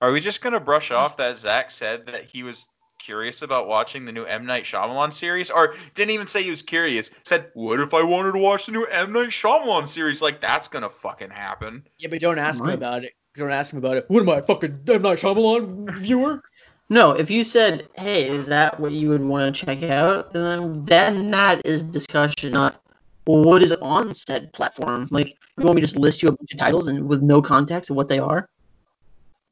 Are 0.00 0.10
we 0.12 0.20
just 0.20 0.40
gonna 0.40 0.60
brush 0.60 0.90
off 0.90 1.16
that 1.18 1.36
Zach 1.36 1.70
said 1.70 2.06
that 2.06 2.24
he 2.24 2.42
was 2.42 2.66
curious 2.98 3.42
about 3.42 3.66
watching 3.68 4.04
the 4.04 4.12
new 4.12 4.24
M 4.24 4.46
Night 4.46 4.64
Shyamalan 4.64 5.12
series, 5.12 5.50
or 5.50 5.74
didn't 5.94 6.10
even 6.12 6.26
say 6.26 6.42
he 6.42 6.50
was 6.50 6.62
curious? 6.62 7.10
Said, 7.24 7.46
"What 7.54 7.80
if 7.80 7.94
I 7.94 8.02
wanted 8.02 8.32
to 8.32 8.38
watch 8.38 8.66
the 8.66 8.72
new 8.72 8.84
M 8.84 9.12
Night 9.12 9.28
Shyamalan 9.30 9.86
series?" 9.86 10.20
Like 10.22 10.40
that's 10.40 10.68
gonna 10.68 10.88
fucking 10.88 11.30
happen. 11.30 11.84
Yeah, 11.98 12.08
but 12.08 12.20
don't 12.20 12.38
ask 12.38 12.62
him 12.62 12.70
about 12.70 13.04
it. 13.04 13.12
Don't 13.36 13.50
ask 13.50 13.72
him 13.72 13.78
about 13.78 13.96
it. 13.96 14.04
What 14.08 14.20
am 14.22 14.28
I, 14.28 14.40
fucking 14.40 14.80
M 14.88 15.02
Night 15.02 15.18
Shyamalan 15.18 15.94
viewer? 15.98 16.42
No, 16.88 17.12
if 17.12 17.30
you 17.30 17.44
said, 17.44 17.88
"Hey, 17.94 18.28
is 18.28 18.46
that 18.46 18.78
what 18.78 18.92
you 18.92 19.08
would 19.08 19.22
want 19.22 19.54
to 19.54 19.64
check 19.66 19.82
out?" 19.84 20.32
then 20.32 20.84
then 20.84 21.30
that 21.30 21.64
is 21.64 21.84
discussion, 21.84 22.52
not 22.52 22.82
well, 23.26 23.42
what 23.44 23.62
is 23.62 23.72
on 23.72 24.14
said 24.14 24.52
platform. 24.52 25.08
Like, 25.10 25.36
you 25.56 25.64
want 25.64 25.76
me 25.76 25.80
to 25.80 25.86
just 25.86 25.96
list 25.96 26.22
you 26.22 26.28
a 26.28 26.32
bunch 26.32 26.52
of 26.52 26.58
titles 26.58 26.88
and 26.88 27.08
with 27.08 27.22
no 27.22 27.40
context 27.40 27.90
of 27.90 27.96
what 27.96 28.08
they 28.08 28.18
are? 28.18 28.48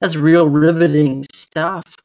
That's 0.01 0.17
real 0.17 0.49
riveting 0.49 1.25
stuff. 1.33 1.97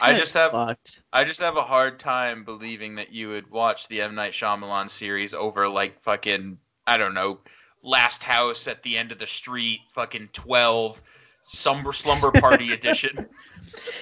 I 0.00 0.14
just 0.14 0.32
have- 0.34 0.52
fucked. 0.52 1.02
I 1.12 1.24
just 1.24 1.40
have 1.40 1.56
a 1.56 1.62
hard 1.62 1.98
time 1.98 2.44
believing 2.44 2.94
that 2.96 3.12
you 3.12 3.28
would 3.28 3.50
watch 3.50 3.88
the 3.88 4.00
M 4.00 4.14
Night 4.14 4.32
Shyamalan 4.32 4.90
series 4.90 5.34
over 5.34 5.68
like 5.68 6.00
fucking 6.00 6.58
I 6.86 6.96
don't 6.96 7.14
know, 7.14 7.38
Last 7.82 8.22
House 8.22 8.66
at 8.66 8.82
the 8.82 8.96
End 8.96 9.12
of 9.12 9.18
the 9.18 9.26
Street, 9.26 9.80
fucking 9.90 10.30
Twelve, 10.32 11.00
Slumber 11.42 11.92
Slumber 11.92 12.30
Party 12.32 12.72
edition. 12.74 13.26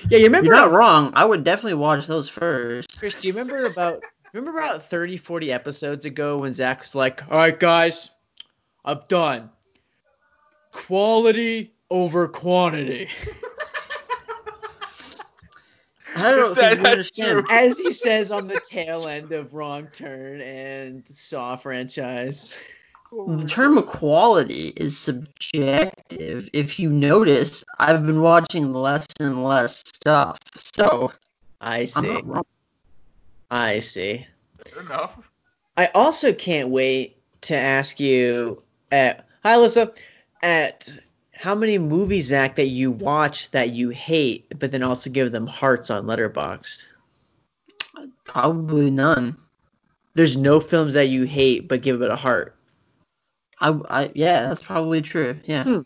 Yeah, 0.09 0.19
you 0.19 0.25
remember 0.25 0.47
You're 0.47 0.57
not 0.57 0.73
wrong. 0.73 1.13
I 1.15 1.25
would 1.25 1.45
definitely 1.45 1.75
watch 1.75 2.07
those 2.07 2.29
first. 2.29 2.99
Chris, 2.99 3.15
do 3.15 3.29
you 3.29 3.35
remember 3.35 3.65
about 3.67 4.03
Remember 4.33 4.59
about 4.61 4.85
30, 4.85 5.17
40 5.17 5.53
episodes 5.53 6.05
ago 6.05 6.39
when 6.39 6.53
Zach 6.53 6.81
was 6.81 6.95
like, 6.95 7.23
all 7.31 7.37
right, 7.37 7.59
guys, 7.59 8.11
I'm 8.85 9.01
done. 9.09 9.51
Quality 10.73 11.73
over 11.91 12.29
quantity. 12.29 13.09
I 16.17 16.31
don't 16.33 16.37
know 16.39 16.55
that- 16.55 16.73
if 16.73 16.79
you 16.79 16.85
that's 16.85 16.91
understand. 17.19 17.47
true. 17.47 17.57
As 17.57 17.79
he 17.79 17.93
says 17.93 18.31
on 18.33 18.47
the 18.49 18.61
tail 18.61 19.07
end 19.09 19.33
of 19.33 19.55
Wrong 19.55 19.89
Turn 19.93 20.41
and 20.41 21.07
Saw 21.09 21.57
franchise. 21.57 22.57
The 23.13 23.47
term 23.49 23.77
equality 23.77 24.73
is 24.77 24.97
subjective. 24.97 26.49
If 26.53 26.79
you 26.79 26.91
notice, 26.91 27.65
I've 27.79 28.07
been 28.07 28.23
watching 28.23 28.73
less 28.73 29.07
and 29.19 29.43
less 29.43 29.79
stuff. 29.79 30.39
So 30.57 31.13
I 31.61 31.81
I'm 31.81 31.87
see. 31.87 32.13
not 32.13 32.27
wrong. 32.27 32.47
I 33.51 33.81
see. 33.81 34.27
Fair 34.65 34.83
enough. 34.83 35.19
I 35.77 35.87
also 35.87 36.33
can't 36.33 36.69
wait 36.69 37.17
to 37.43 37.57
ask 37.57 37.99
you 37.99 38.63
at 38.93 39.27
Hi 39.43 39.57
Alyssa 39.57 39.97
at 40.43 40.97
how 41.33 41.55
many 41.55 41.79
movies 41.79 42.27
Zach 42.27 42.57
that 42.57 42.69
you 42.69 42.93
watch 42.93 43.51
that 43.51 43.71
you 43.71 43.89
hate, 43.89 44.59
but 44.59 44.71
then 44.71 44.83
also 44.83 45.11
give 45.11 45.33
them 45.33 45.47
hearts 45.47 45.91
on 45.91 46.05
Letterboxd. 46.05 46.85
Probably 48.25 48.91
none. 48.91 49.37
There's 50.15 50.37
no 50.37 50.61
films 50.61 50.95
that 50.95 51.09
you 51.09 51.25
hate 51.25 51.67
but 51.67 51.83
give 51.83 52.03
it 52.03 52.11
a 52.11 52.17
heart. 52.17 52.55
I, 53.61 53.79
I 53.89 54.11
yeah, 54.15 54.49
that's 54.49 54.63
probably 54.63 55.03
true. 55.03 55.39
Yeah. 55.45 55.65
Hmm. 55.65 55.81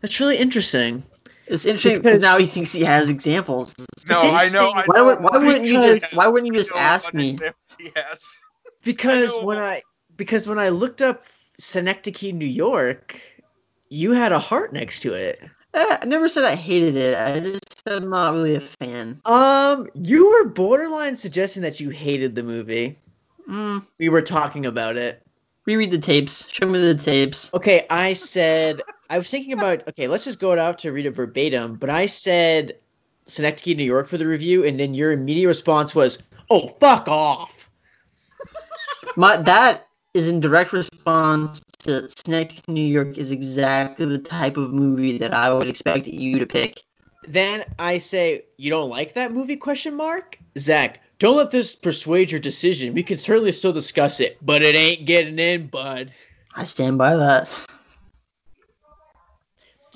That's 0.00 0.18
really 0.20 0.36
interesting. 0.36 1.02
It's 1.46 1.64
interesting 1.66 1.98
Because- 2.02 2.18
because 2.18 2.22
now 2.22 2.38
he 2.38 2.46
thinks 2.46 2.72
he 2.72 2.82
has 2.84 3.08
examples. 3.10 3.74
No, 4.08 4.18
I 4.20 4.22
know. 4.22 4.30
interesting. 4.30 4.60
I 4.60 4.82
Why 4.86 4.96
know 4.96 5.04
would, 5.06 5.20
why 5.20 5.38
wouldn't 5.38 5.64
you 5.64 5.80
just- 5.98 6.16
why 6.16 6.26
wouldn't 6.26 6.52
you 6.52 6.58
just 6.58 6.72
ask 6.72 7.12
me? 7.14 7.30
understand 7.30 7.54
what 7.68 7.80
he 7.80 7.92
has. 7.96 8.24
Because 8.82 9.36
I 9.36 9.44
when 9.44 9.58
I 9.58 9.82
because 10.16 10.46
when 10.46 10.58
I 10.58 10.68
looked 10.70 11.02
up 11.02 11.22
Synecdoche, 11.58 12.32
New 12.32 12.46
York, 12.46 13.20
you 13.88 14.12
had 14.12 14.32
a 14.32 14.38
heart 14.38 14.72
next 14.72 15.00
to 15.00 15.14
it. 15.14 15.40
Eh, 15.72 15.98
I 16.02 16.04
never 16.04 16.28
said 16.28 16.44
I 16.44 16.54
hated 16.54 16.94
it. 16.96 17.16
I 17.18 17.40
just 17.40 17.82
said 17.86 18.02
I'm 18.02 18.10
not 18.10 18.32
really 18.32 18.54
a 18.56 18.60
fan. 18.60 19.20
Um, 19.24 19.88
you 19.94 20.28
were 20.28 20.44
borderline 20.50 21.16
suggesting 21.16 21.62
that 21.62 21.80
you 21.80 21.90
hated 21.90 22.34
the 22.34 22.42
movie. 22.42 22.98
Mm, 23.48 23.84
We 23.98 24.08
were 24.08 24.22
talking 24.22 24.66
about 24.66 24.96
it. 24.96 25.20
Reread 25.66 25.90
the 25.90 25.98
tapes. 25.98 26.48
Show 26.50 26.66
me 26.66 26.78
the 26.78 26.94
tapes. 26.94 27.50
Okay, 27.54 27.86
I 27.88 28.12
said 28.12 28.82
I 29.08 29.18
was 29.18 29.30
thinking 29.30 29.52
about 29.52 29.88
okay, 29.88 30.08
let's 30.08 30.24
just 30.24 30.40
go 30.40 30.52
it 30.52 30.58
out 30.58 30.80
to 30.80 30.92
read 30.92 31.06
it 31.06 31.12
verbatim, 31.12 31.76
but 31.76 31.90
I 31.90 32.06
said 32.06 32.78
Synecdoche, 33.26 33.76
New 33.76 33.84
York 33.84 34.08
for 34.08 34.18
the 34.18 34.26
review, 34.26 34.64
and 34.64 34.78
then 34.78 34.94
your 34.94 35.12
immediate 35.12 35.48
response 35.48 35.94
was, 35.94 36.18
"Oh, 36.50 36.66
fuck 36.66 37.08
off." 37.08 37.70
My 39.16 39.36
that 39.36 39.86
is 40.14 40.28
in 40.28 40.40
direct 40.40 40.72
response 40.72 41.62
to 41.80 42.08
Snake 42.24 42.66
New 42.68 42.84
York 42.84 43.18
is 43.18 43.30
exactly 43.30 44.06
the 44.06 44.18
type 44.18 44.56
of 44.56 44.72
movie 44.72 45.18
that 45.18 45.34
I 45.34 45.52
would 45.52 45.68
expect 45.68 46.06
you 46.06 46.38
to 46.38 46.46
pick. 46.46 46.82
Then 47.26 47.64
I 47.78 47.98
say, 47.98 48.44
"You 48.56 48.70
don't 48.70 48.90
like 48.90 49.14
that 49.14 49.32
movie?" 49.32 49.56
Question 49.56 49.94
mark. 49.94 50.38
Zach, 50.58 51.00
don't 51.18 51.36
let 51.36 51.50
this 51.50 51.74
persuade 51.76 52.30
your 52.30 52.40
decision. 52.40 52.94
We 52.94 53.02
can 53.02 53.16
certainly 53.16 53.52
still 53.52 53.72
discuss 53.72 54.20
it, 54.20 54.38
but 54.42 54.62
it 54.62 54.74
ain't 54.74 55.06
getting 55.06 55.38
in, 55.38 55.68
bud. 55.68 56.12
I 56.54 56.64
stand 56.64 56.98
by 56.98 57.16
that. 57.16 57.48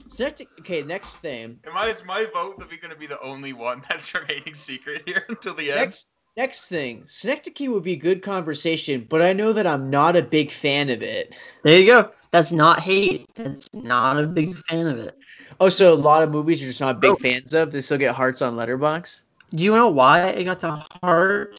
Synecdoche. 0.09 0.47
Okay, 0.61 0.83
next 0.83 1.17
thing. 1.17 1.59
Am 1.67 1.77
I, 1.77 1.87
is 1.89 2.05
my 2.05 2.27
vote 2.33 2.59
that 2.59 2.71
we're 2.71 2.79
going 2.79 2.93
to 2.93 2.99
be 2.99 3.07
the 3.07 3.21
only 3.21 3.53
one 3.53 3.83
that's 3.89 4.15
remaining 4.15 4.55
secret 4.55 5.03
here 5.07 5.25
until 5.29 5.55
the 5.55 5.71
end? 5.71 5.81
Next, 5.81 6.07
next 6.37 6.69
thing. 6.69 7.05
Synecdoche 7.07 7.69
would 7.69 7.83
be 7.85 7.97
good 7.97 8.23
conversation, 8.23 9.07
but 9.09 9.23
I 9.23 9.33
know 9.33 9.53
that 9.53 9.67
I'm 9.67 9.91
not 9.91 10.17
a 10.17 10.23
big 10.23 10.51
fan 10.51 10.89
of 10.91 11.03
it. 11.03 11.37
There 11.63 11.79
you 11.79 11.87
go. 11.87 12.11
That's 12.31 12.53
not 12.53 12.81
hate. 12.81 13.27
That's 13.35 13.73
not 13.73 14.23
a 14.23 14.27
big 14.27 14.57
fan 14.67 14.87
of 14.87 14.99
it. 14.99 15.17
Oh, 15.61 15.69
so 15.69 15.93
a 15.93 15.95
lot 15.95 16.23
of 16.23 16.31
movies 16.31 16.61
you're 16.61 16.69
just 16.71 16.81
not 16.81 17.01
big 17.01 17.11
Oh. 17.13 17.17
fans 17.17 17.55
of. 17.55 17.73
They 17.73 17.81
still 17.81 17.99
get 17.99 18.15
hearts 18.15 18.43
on 18.43 18.55
Letterboxd. 18.55 19.23
Do 19.51 19.65
you 19.65 19.73
know 19.73 19.89
why 19.89 20.29
it 20.29 20.45
got 20.45 20.61
the 20.61 20.85
heart? 21.03 21.59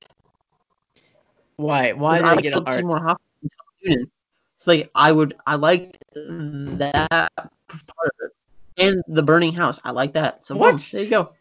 Why? 1.57 1.91
Why 1.93 2.17
did 2.19 2.25
I 2.25 2.41
get 2.41 2.53
a 2.53 2.57
heart? 2.57 2.75
Seymour 2.75 2.99
Hoffman. 2.99 4.11
It's 4.57 4.67
like 4.67 4.91
I 4.93 5.11
would 5.11 5.35
I 5.47 5.55
liked 5.55 5.97
that 6.13 6.99
part 7.09 7.41
of 7.41 8.11
it. 8.21 8.31
And 8.77 9.03
the 9.07 9.23
burning 9.23 9.53
house. 9.53 9.79
I 9.83 9.91
like 9.91 10.13
that. 10.13 10.45
So 10.45 10.55
boom, 10.55 10.61
What? 10.63 10.89
there 10.93 11.03
you 11.03 11.09
go. 11.09 11.33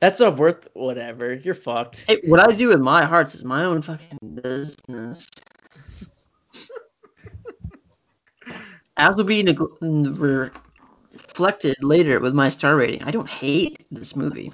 That's 0.00 0.20
not 0.20 0.36
worth 0.36 0.68
whatever. 0.74 1.34
You're 1.34 1.54
fucked. 1.54 2.04
Hey, 2.06 2.20
what 2.24 2.40
I 2.40 2.54
do 2.54 2.68
with 2.68 2.80
my 2.80 3.04
hearts 3.04 3.34
is 3.34 3.44
my 3.44 3.64
own 3.64 3.82
fucking 3.82 4.18
business. 4.42 5.26
As 8.96 9.16
will 9.16 9.24
be 9.24 9.42
neg- 9.42 9.58
reflected 9.80 11.82
later 11.82 12.20
with 12.20 12.34
my 12.34 12.48
star 12.48 12.76
rating. 12.76 13.02
I 13.02 13.10
don't 13.10 13.28
hate 13.28 13.84
this 13.90 14.14
movie. 14.14 14.52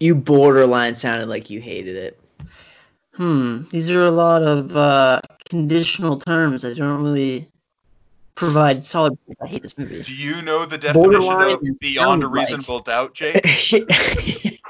You 0.00 0.14
borderline 0.14 0.94
sounded 0.94 1.28
like 1.28 1.50
you 1.50 1.60
hated 1.60 1.96
it. 1.96 2.20
Hmm. 3.14 3.64
These 3.70 3.90
are 3.90 4.02
a 4.02 4.10
lot 4.10 4.42
of 4.42 4.74
uh, 4.74 5.20
conditional 5.48 6.18
terms 6.18 6.62
that 6.62 6.76
don't 6.76 7.02
really 7.02 7.50
provide 8.34 8.84
solid. 8.86 9.18
proof 9.26 9.36
I 9.42 9.46
hate 9.46 9.62
this 9.62 9.76
movie. 9.76 10.00
Do 10.00 10.14
you 10.14 10.40
know 10.40 10.64
the 10.64 10.78
definition 10.78 11.20
Borderline 11.20 11.54
of 11.54 11.62
and 11.62 11.78
beyond 11.78 12.22
a 12.22 12.24
sound 12.24 12.34
like. 12.34 12.40
reasonable 12.46 12.80
doubt, 12.80 13.12
Jake? 13.12 13.44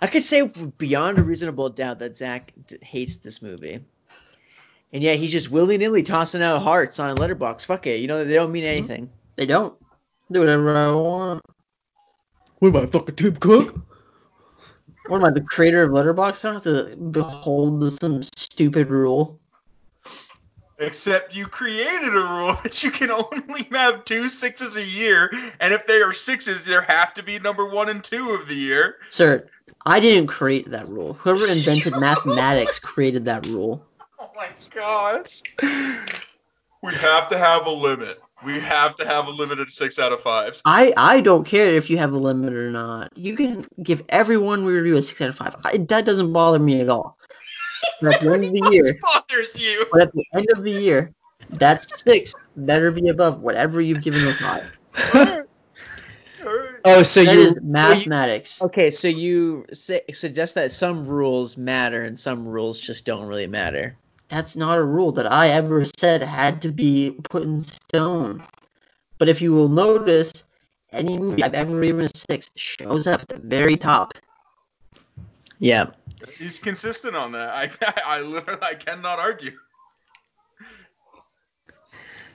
I 0.00 0.06
could 0.06 0.22
say 0.22 0.48
beyond 0.78 1.18
a 1.18 1.22
reasonable 1.22 1.68
doubt 1.68 1.98
that 1.98 2.16
Zach 2.16 2.52
d- 2.66 2.78
hates 2.80 3.16
this 3.16 3.42
movie. 3.42 3.84
And 4.92 5.02
yeah, 5.02 5.12
he's 5.12 5.32
just 5.32 5.50
willy 5.50 5.76
nilly 5.76 6.02
tossing 6.02 6.42
out 6.42 6.62
hearts 6.62 6.98
on 7.00 7.10
a 7.10 7.14
Letterboxd. 7.16 7.66
Fuck 7.66 7.86
it. 7.86 8.00
You 8.00 8.06
know, 8.06 8.24
they 8.24 8.34
don't 8.34 8.52
mean 8.52 8.64
anything. 8.64 9.10
They 9.36 9.44
don't 9.44 9.76
do 10.32 10.40
whatever 10.40 10.74
I 10.74 10.90
want. 10.92 11.42
What 12.60 12.74
am 12.74 12.76
I, 12.76 12.86
fucking 12.86 13.16
Tim 13.16 13.36
Cook? 13.36 13.78
What 15.08 15.18
am 15.18 15.24
I, 15.24 15.30
the 15.30 15.40
creator 15.40 15.82
of 15.82 15.90
Letterboxd? 15.90 16.44
I 16.44 16.52
don't 16.52 16.54
have 16.54 16.62
to 16.64 16.96
behold 16.96 17.80
to 17.80 17.90
some 17.90 18.22
stupid 18.22 18.90
rule. 18.90 19.38
Except 20.78 21.34
you 21.34 21.46
created 21.46 22.14
a 22.14 22.20
rule 22.20 22.54
that 22.62 22.82
you 22.82 22.90
can 22.90 23.10
only 23.10 23.68
have 23.72 24.04
two 24.04 24.28
sixes 24.28 24.76
a 24.76 24.84
year, 24.84 25.30
and 25.60 25.72
if 25.72 25.86
they 25.86 26.02
are 26.02 26.12
sixes, 26.12 26.64
there 26.64 26.82
have 26.82 27.14
to 27.14 27.22
be 27.22 27.38
number 27.38 27.64
one 27.66 27.88
and 27.88 28.04
two 28.04 28.30
of 28.30 28.46
the 28.48 28.54
year. 28.54 28.96
Sir, 29.10 29.48
I 29.86 30.00
didn't 30.00 30.26
create 30.26 30.70
that 30.70 30.88
rule. 30.88 31.14
Whoever 31.14 31.46
invented 31.46 31.94
mathematics 32.00 32.78
created 32.78 33.24
that 33.24 33.46
rule. 33.46 33.84
Oh 34.18 34.30
my 34.36 34.48
gosh. 34.74 35.42
We 35.62 36.92
have 36.94 37.28
to 37.28 37.38
have 37.38 37.66
a 37.66 37.70
limit. 37.70 38.20
We 38.46 38.60
have 38.60 38.94
to 38.96 39.04
have 39.04 39.26
a 39.26 39.30
limited 39.30 39.72
six 39.72 39.98
out 39.98 40.12
of 40.12 40.22
fives. 40.22 40.62
I, 40.64 40.94
I 40.96 41.20
don't 41.20 41.44
care 41.44 41.74
if 41.74 41.90
you 41.90 41.98
have 41.98 42.12
a 42.12 42.16
limit 42.16 42.52
or 42.54 42.70
not. 42.70 43.10
You 43.18 43.34
can 43.34 43.66
give 43.82 44.04
everyone 44.08 44.64
we 44.64 44.72
review 44.72 44.96
a 44.96 45.02
6 45.02 45.20
out 45.20 45.30
of 45.30 45.36
5. 45.36 45.56
I, 45.64 45.76
that 45.78 46.04
doesn't 46.06 46.32
bother 46.32 46.60
me 46.60 46.80
at 46.80 46.88
all. 46.88 47.18
But 48.00 48.14
at 48.14 48.20
the 48.20 48.32
end 48.32 48.44
of 48.44 48.52
the 48.52 48.68
year, 48.70 48.96
What 49.00 49.26
bothers 49.28 49.60
you? 49.60 49.84
but 49.90 50.02
at 50.02 50.12
the 50.12 50.24
end 50.32 50.46
of 50.56 50.62
the 50.62 50.70
year, 50.70 51.12
that 51.54 51.90
6 51.98 52.34
better 52.56 52.92
be 52.92 53.08
above 53.08 53.40
whatever 53.40 53.80
you've 53.80 54.02
given 54.02 54.24
a 54.28 54.32
5. 54.34 54.72
Alright. 55.16 55.44
Oh, 56.84 57.02
so 57.02 57.24
That 57.24 57.34
you 57.34 57.40
is 57.40 57.58
mathematics. 57.60 58.62
Okay, 58.62 58.92
so 58.92 59.08
you 59.08 59.66
say, 59.72 60.02
suggest 60.12 60.54
that 60.54 60.70
some 60.70 61.04
rules 61.04 61.56
matter 61.56 62.04
and 62.04 62.16
some 62.18 62.46
rules 62.46 62.80
just 62.80 63.04
don't 63.04 63.26
really 63.26 63.48
matter. 63.48 63.96
That's 64.28 64.56
not 64.56 64.78
a 64.78 64.82
rule 64.82 65.12
that 65.12 65.30
I 65.30 65.50
ever 65.50 65.84
said 65.98 66.22
had 66.22 66.62
to 66.62 66.72
be 66.72 67.16
put 67.24 67.44
in 67.44 67.60
stone. 67.60 68.42
But 69.18 69.28
if 69.28 69.40
you 69.40 69.52
will 69.52 69.68
notice, 69.68 70.44
any 70.92 71.18
movie 71.18 71.42
I've 71.42 71.54
ever 71.54 71.80
given 71.80 72.04
a 72.04 72.08
6 72.08 72.50
shows 72.56 73.06
up 73.06 73.22
at 73.22 73.28
the 73.28 73.38
very 73.38 73.76
top. 73.76 74.14
Yeah. 75.58 75.90
He's 76.38 76.58
consistent 76.58 77.14
on 77.16 77.32
that. 77.32 77.50
I, 77.50 77.70
I, 78.06 78.20
literally 78.20 78.62
I 78.62 78.74
cannot 78.74 79.18
argue. 79.18 79.52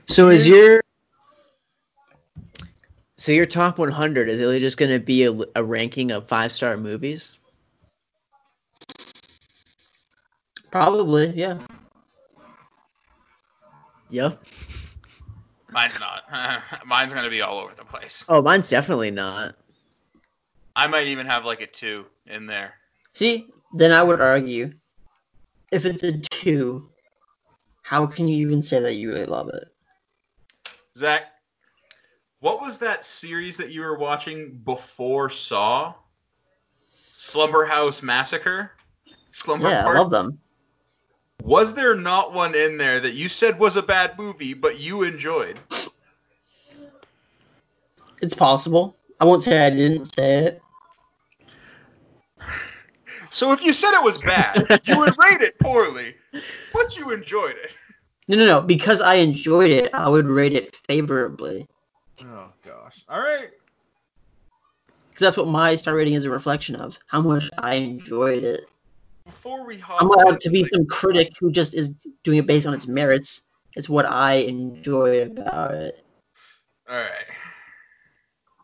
So 0.07 0.29
is 0.29 0.47
your 0.47 0.81
so 3.17 3.31
your 3.31 3.45
top 3.45 3.77
100 3.77 4.29
is 4.29 4.41
it 4.41 4.59
just 4.59 4.77
going 4.77 4.91
to 4.91 4.99
be 4.99 5.25
a, 5.25 5.37
a 5.55 5.63
ranking 5.63 6.11
of 6.11 6.27
five 6.27 6.51
star 6.51 6.75
movies? 6.75 7.37
Probably, 10.71 11.29
yeah. 11.29 11.59
Yep. 14.11 14.43
Mine's 15.71 15.99
not. 15.99 16.23
Mine's 16.85 17.13
gonna 17.13 17.29
be 17.29 17.41
all 17.41 17.59
over 17.59 17.73
the 17.73 17.85
place. 17.85 18.25
Oh, 18.27 18.41
mine's 18.41 18.69
definitely 18.69 19.11
not. 19.11 19.55
I 20.75 20.87
might 20.87 21.07
even 21.07 21.25
have 21.25 21.45
like 21.45 21.61
a 21.61 21.67
two 21.67 22.05
in 22.27 22.45
there. 22.45 22.73
See, 23.13 23.47
then 23.73 23.91
I 23.91 24.03
would 24.03 24.21
argue 24.21 24.73
if 25.71 25.85
it's 25.85 26.03
a 26.03 26.17
2, 26.17 26.89
how 27.81 28.05
can 28.05 28.27
you 28.27 28.45
even 28.47 28.61
say 28.61 28.79
that 28.79 28.95
you 28.95 29.09
really 29.09 29.25
love 29.25 29.49
it? 29.49 29.63
Zach, 30.97 31.23
what 32.39 32.61
was 32.61 32.79
that 32.79 33.05
series 33.05 33.57
that 33.57 33.69
you 33.69 33.81
were 33.81 33.97
watching 33.97 34.61
before 34.63 35.29
Saw? 35.29 35.93
Slumber 37.11 37.65
House 37.65 38.01
Massacre. 38.01 38.71
Slumber 39.31 39.69
Yeah, 39.69 39.87
I 39.87 39.93
love 39.93 40.09
them. 40.09 40.39
Was 41.43 41.73
there 41.73 41.95
not 41.95 42.33
one 42.33 42.55
in 42.55 42.77
there 42.77 42.99
that 42.99 43.13
you 43.13 43.27
said 43.27 43.59
was 43.59 43.75
a 43.75 43.81
bad 43.81 44.17
movie, 44.17 44.53
but 44.53 44.79
you 44.79 45.03
enjoyed? 45.03 45.59
It's 48.21 48.33
possible. 48.33 48.95
I 49.19 49.25
won't 49.25 49.43
say 49.43 49.65
I 49.65 49.69
didn't 49.69 50.05
say 50.15 50.37
it. 50.37 50.61
So 53.31 53.51
if 53.53 53.63
you 53.63 53.73
said 53.73 53.93
it 53.93 54.03
was 54.03 54.17
bad, 54.17 54.81
you 54.83 54.99
would 54.99 55.17
rate 55.17 55.41
it 55.41 55.57
poorly, 55.59 56.15
but 56.73 56.97
you 56.97 57.11
enjoyed 57.11 57.55
it. 57.55 57.75
No, 58.27 58.37
no, 58.37 58.45
no. 58.45 58.61
Because 58.61 59.01
I 59.01 59.15
enjoyed 59.15 59.71
it, 59.71 59.93
I 59.93 60.09
would 60.09 60.27
rate 60.27 60.53
it 60.53 60.75
favorably. 60.87 61.67
Oh 62.21 62.49
gosh. 62.63 63.03
All 63.09 63.19
right. 63.19 63.49
Because 65.09 65.19
that's 65.19 65.37
what 65.37 65.47
my 65.47 65.75
star 65.75 65.95
rating 65.95 66.13
is 66.13 66.25
a 66.25 66.29
reflection 66.29 66.75
of. 66.75 66.97
How 67.07 67.21
much 67.21 67.49
I 67.57 67.75
enjoyed 67.75 68.43
it. 68.43 68.61
Before 69.25 69.65
we 69.65 69.77
hop 69.77 70.01
I'm 70.01 70.27
out 70.27 70.41
to 70.41 70.49
be 70.49 70.59
into- 70.59 70.75
some 70.75 70.85
critic 70.87 71.33
who 71.39 71.51
just 71.51 71.73
is 71.73 71.89
doing 72.23 72.39
it 72.39 72.47
based 72.47 72.67
on 72.67 72.73
its 72.73 72.87
merits. 72.87 73.41
It's 73.75 73.87
what 73.87 74.05
I 74.05 74.33
enjoy 74.33 75.21
about 75.21 75.73
it. 75.73 76.03
All 76.89 76.95
right. 76.95 77.25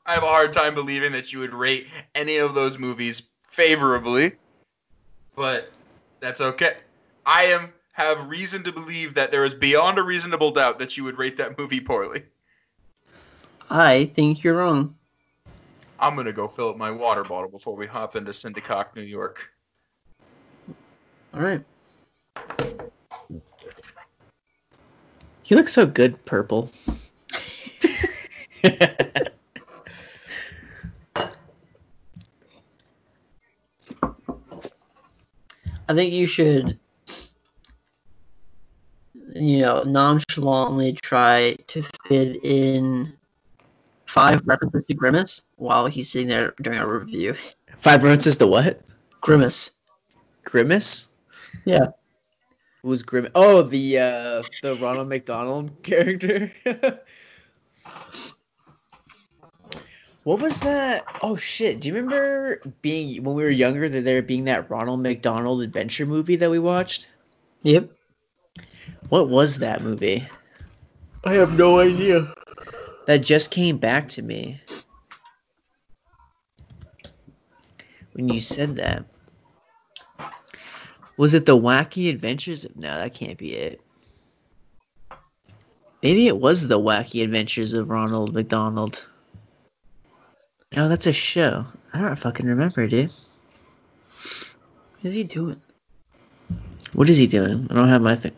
I 0.05 0.13
have 0.13 0.23
a 0.23 0.27
hard 0.27 0.53
time 0.53 0.73
believing 0.73 1.11
that 1.13 1.33
you 1.33 1.39
would 1.39 1.53
rate 1.53 1.87
any 2.15 2.37
of 2.37 2.53
those 2.53 2.79
movies 2.79 3.23
favorably, 3.47 4.33
but 5.35 5.71
that's 6.19 6.39
okay. 6.39 6.77
I 7.25 7.45
am 7.45 7.73
have 7.91 8.29
reason 8.29 8.63
to 8.63 8.71
believe 8.71 9.15
that 9.15 9.31
there 9.31 9.43
is 9.43 9.53
beyond 9.53 9.97
a 9.97 10.03
reasonable 10.03 10.51
doubt 10.51 10.79
that 10.79 10.95
you 10.97 11.03
would 11.03 11.17
rate 11.17 11.35
that 11.37 11.57
movie 11.57 11.81
poorly. 11.81 12.23
I 13.69 14.05
think 14.05 14.43
you're 14.43 14.55
wrong. 14.55 14.95
I'm 15.99 16.15
gonna 16.15 16.31
go 16.31 16.47
fill 16.47 16.69
up 16.69 16.77
my 16.77 16.91
water 16.91 17.23
bottle 17.23 17.49
before 17.49 17.75
we 17.75 17.87
hop 17.87 18.15
into 18.15 18.31
Syndicock, 18.31 18.95
New 18.95 19.01
York. 19.01 19.51
All 21.37 21.43
right. 21.43 21.63
He 25.43 25.53
looks 25.53 25.71
so 25.71 25.85
good 25.85 26.25
purple. 26.25 26.71
I 28.63 29.29
think 35.93 36.11
you 36.11 36.25
should, 36.25 36.79
you 39.35 39.59
know, 39.59 39.83
nonchalantly 39.83 40.93
try 40.93 41.55
to 41.67 41.83
fit 42.07 42.43
in 42.43 43.13
five 44.07 44.41
references 44.47 44.85
to 44.85 44.95
Grimace 44.95 45.43
while 45.57 45.85
he's 45.85 46.09
sitting 46.09 46.29
there 46.29 46.55
during 46.63 46.79
a 46.79 46.87
review. 46.87 47.35
Five 47.77 48.01
references 48.01 48.37
to 48.37 48.47
what? 48.47 48.81
Grimace. 49.21 49.69
Grimace? 50.43 51.09
Yeah. 51.65 51.87
Who's 52.83 53.03
Grim? 53.03 53.29
Oh, 53.35 53.63
the 53.63 53.99
uh, 53.99 54.43
the 54.61 54.75
Ronald 54.75 55.09
McDonald 55.09 55.83
character. 55.83 56.51
what 60.23 60.41
was 60.41 60.61
that? 60.61 61.03
Oh 61.21 61.35
shit! 61.35 61.81
Do 61.81 61.89
you 61.89 61.95
remember 61.95 62.61
being 62.81 63.23
when 63.23 63.35
we 63.35 63.43
were 63.43 63.49
younger 63.49 63.89
that 63.89 64.03
there 64.03 64.21
being 64.21 64.45
that 64.45 64.69
Ronald 64.69 65.01
McDonald 65.01 65.61
adventure 65.61 66.05
movie 66.05 66.37
that 66.37 66.49
we 66.51 66.59
watched? 66.59 67.09
Yep. 67.63 67.91
What 69.09 69.27
was 69.27 69.57
that 69.59 69.81
movie? 69.81 70.27
I 71.23 71.33
have 71.33 71.57
no 71.57 71.79
idea. 71.79 72.33
That 73.05 73.17
just 73.19 73.51
came 73.51 73.77
back 73.77 74.09
to 74.09 74.21
me 74.21 74.61
when 78.13 78.29
you 78.29 78.39
said 78.39 78.75
that. 78.75 79.05
Was 81.17 81.33
it 81.33 81.45
the 81.45 81.57
Wacky 81.57 82.09
Adventures 82.09 82.63
of? 82.63 82.77
No, 82.77 82.95
that 82.95 83.13
can't 83.13 83.37
be 83.37 83.53
it. 83.55 83.81
Maybe 86.03 86.27
it 86.27 86.37
was 86.37 86.67
the 86.67 86.79
Wacky 86.79 87.23
Adventures 87.23 87.73
of 87.73 87.89
Ronald 87.89 88.33
McDonald. 88.33 89.07
No, 90.75 90.89
that's 90.89 91.07
a 91.07 91.13
show. 91.13 91.65
I 91.91 91.99
don't 91.99 92.15
fucking 92.15 92.45
remember, 92.45 92.85
dude. 92.87 93.11
What 94.99 95.05
is 95.09 95.13
he 95.15 95.23
doing? 95.23 95.59
What 96.93 97.09
is 97.09 97.17
he 97.17 97.27
doing? 97.27 97.67
I 97.69 97.73
don't 97.73 97.89
have 97.89 98.01
my 98.01 98.15
thing. 98.15 98.33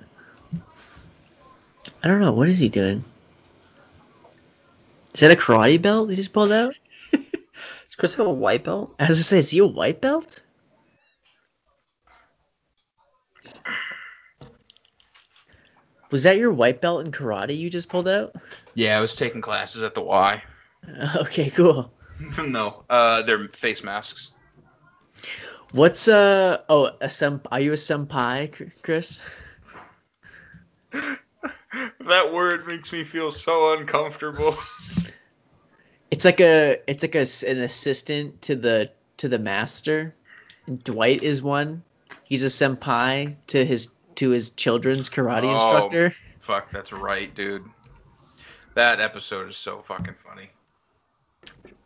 I 2.01 2.07
don't 2.07 2.21
know. 2.21 2.31
What 2.31 2.47
is 2.47 2.59
he 2.59 2.69
doing? 2.69 3.03
Is 5.13 5.19
that 5.19 5.31
a 5.31 5.35
karate 5.35 5.81
belt 5.81 6.09
he 6.09 6.15
just 6.15 6.31
pulled 6.31 6.51
out? 6.51 6.75
Does 7.11 7.95
Chris 7.97 8.15
have 8.15 8.27
a 8.27 8.31
white 8.31 8.63
belt? 8.63 8.95
I 8.99 9.07
was 9.07 9.17
gonna 9.17 9.23
say, 9.23 9.39
is 9.39 9.49
he 9.49 9.59
a 9.59 9.65
white 9.65 9.99
belt? 9.99 10.41
Was 16.11 16.23
that 16.23 16.37
your 16.37 16.51
white 16.51 16.81
belt 16.81 17.05
in 17.05 17.11
karate 17.11 17.57
you 17.57 17.69
just 17.69 17.89
pulled 17.89 18.07
out? 18.07 18.35
Yeah, 18.73 18.97
I 18.97 19.01
was 19.01 19.15
taking 19.15 19.41
classes 19.41 19.83
at 19.83 19.93
the 19.93 20.01
Y. 20.01 20.43
Okay, 21.17 21.49
cool. 21.49 21.91
no, 22.43 22.83
uh, 22.89 23.21
they're 23.21 23.47
face 23.49 23.83
masks. 23.83 24.31
What's 25.71 26.07
uh 26.07 26.61
oh 26.67 26.91
a 26.99 27.09
sem 27.09 27.41
are 27.51 27.59
you 27.59 27.73
a 27.73 27.75
senpai, 27.75 28.71
Chris? 28.81 29.21
that 30.91 32.33
word 32.33 32.65
makes 32.67 32.91
me 32.91 33.03
feel 33.03 33.31
so 33.31 33.77
uncomfortable. 33.77 34.57
It's 36.09 36.25
like 36.25 36.41
a 36.41 36.79
it's 36.87 37.03
like 37.03 37.15
a 37.15 37.27
an 37.47 37.61
assistant 37.61 38.41
to 38.43 38.55
the 38.55 38.89
to 39.17 39.27
the 39.27 39.37
master. 39.37 40.15
And 40.65 40.83
Dwight 40.83 41.21
is 41.21 41.41
one. 41.41 41.83
He's 42.23 42.43
a 42.43 42.47
senpai 42.47 43.35
to 43.47 43.63
his 43.63 43.89
to 44.19 44.29
his 44.29 44.51
children's 44.51 45.09
karate 45.09 45.45
Oh. 45.45 45.53
instructor. 45.53 46.13
Fuck, 46.39 46.71
that's 46.71 46.91
right, 46.93 47.33
dude. 47.35 47.65
That 48.75 49.01
episode 49.01 49.49
is 49.49 49.57
so 49.57 49.81
fucking 49.81 50.15
funny. 50.15 50.49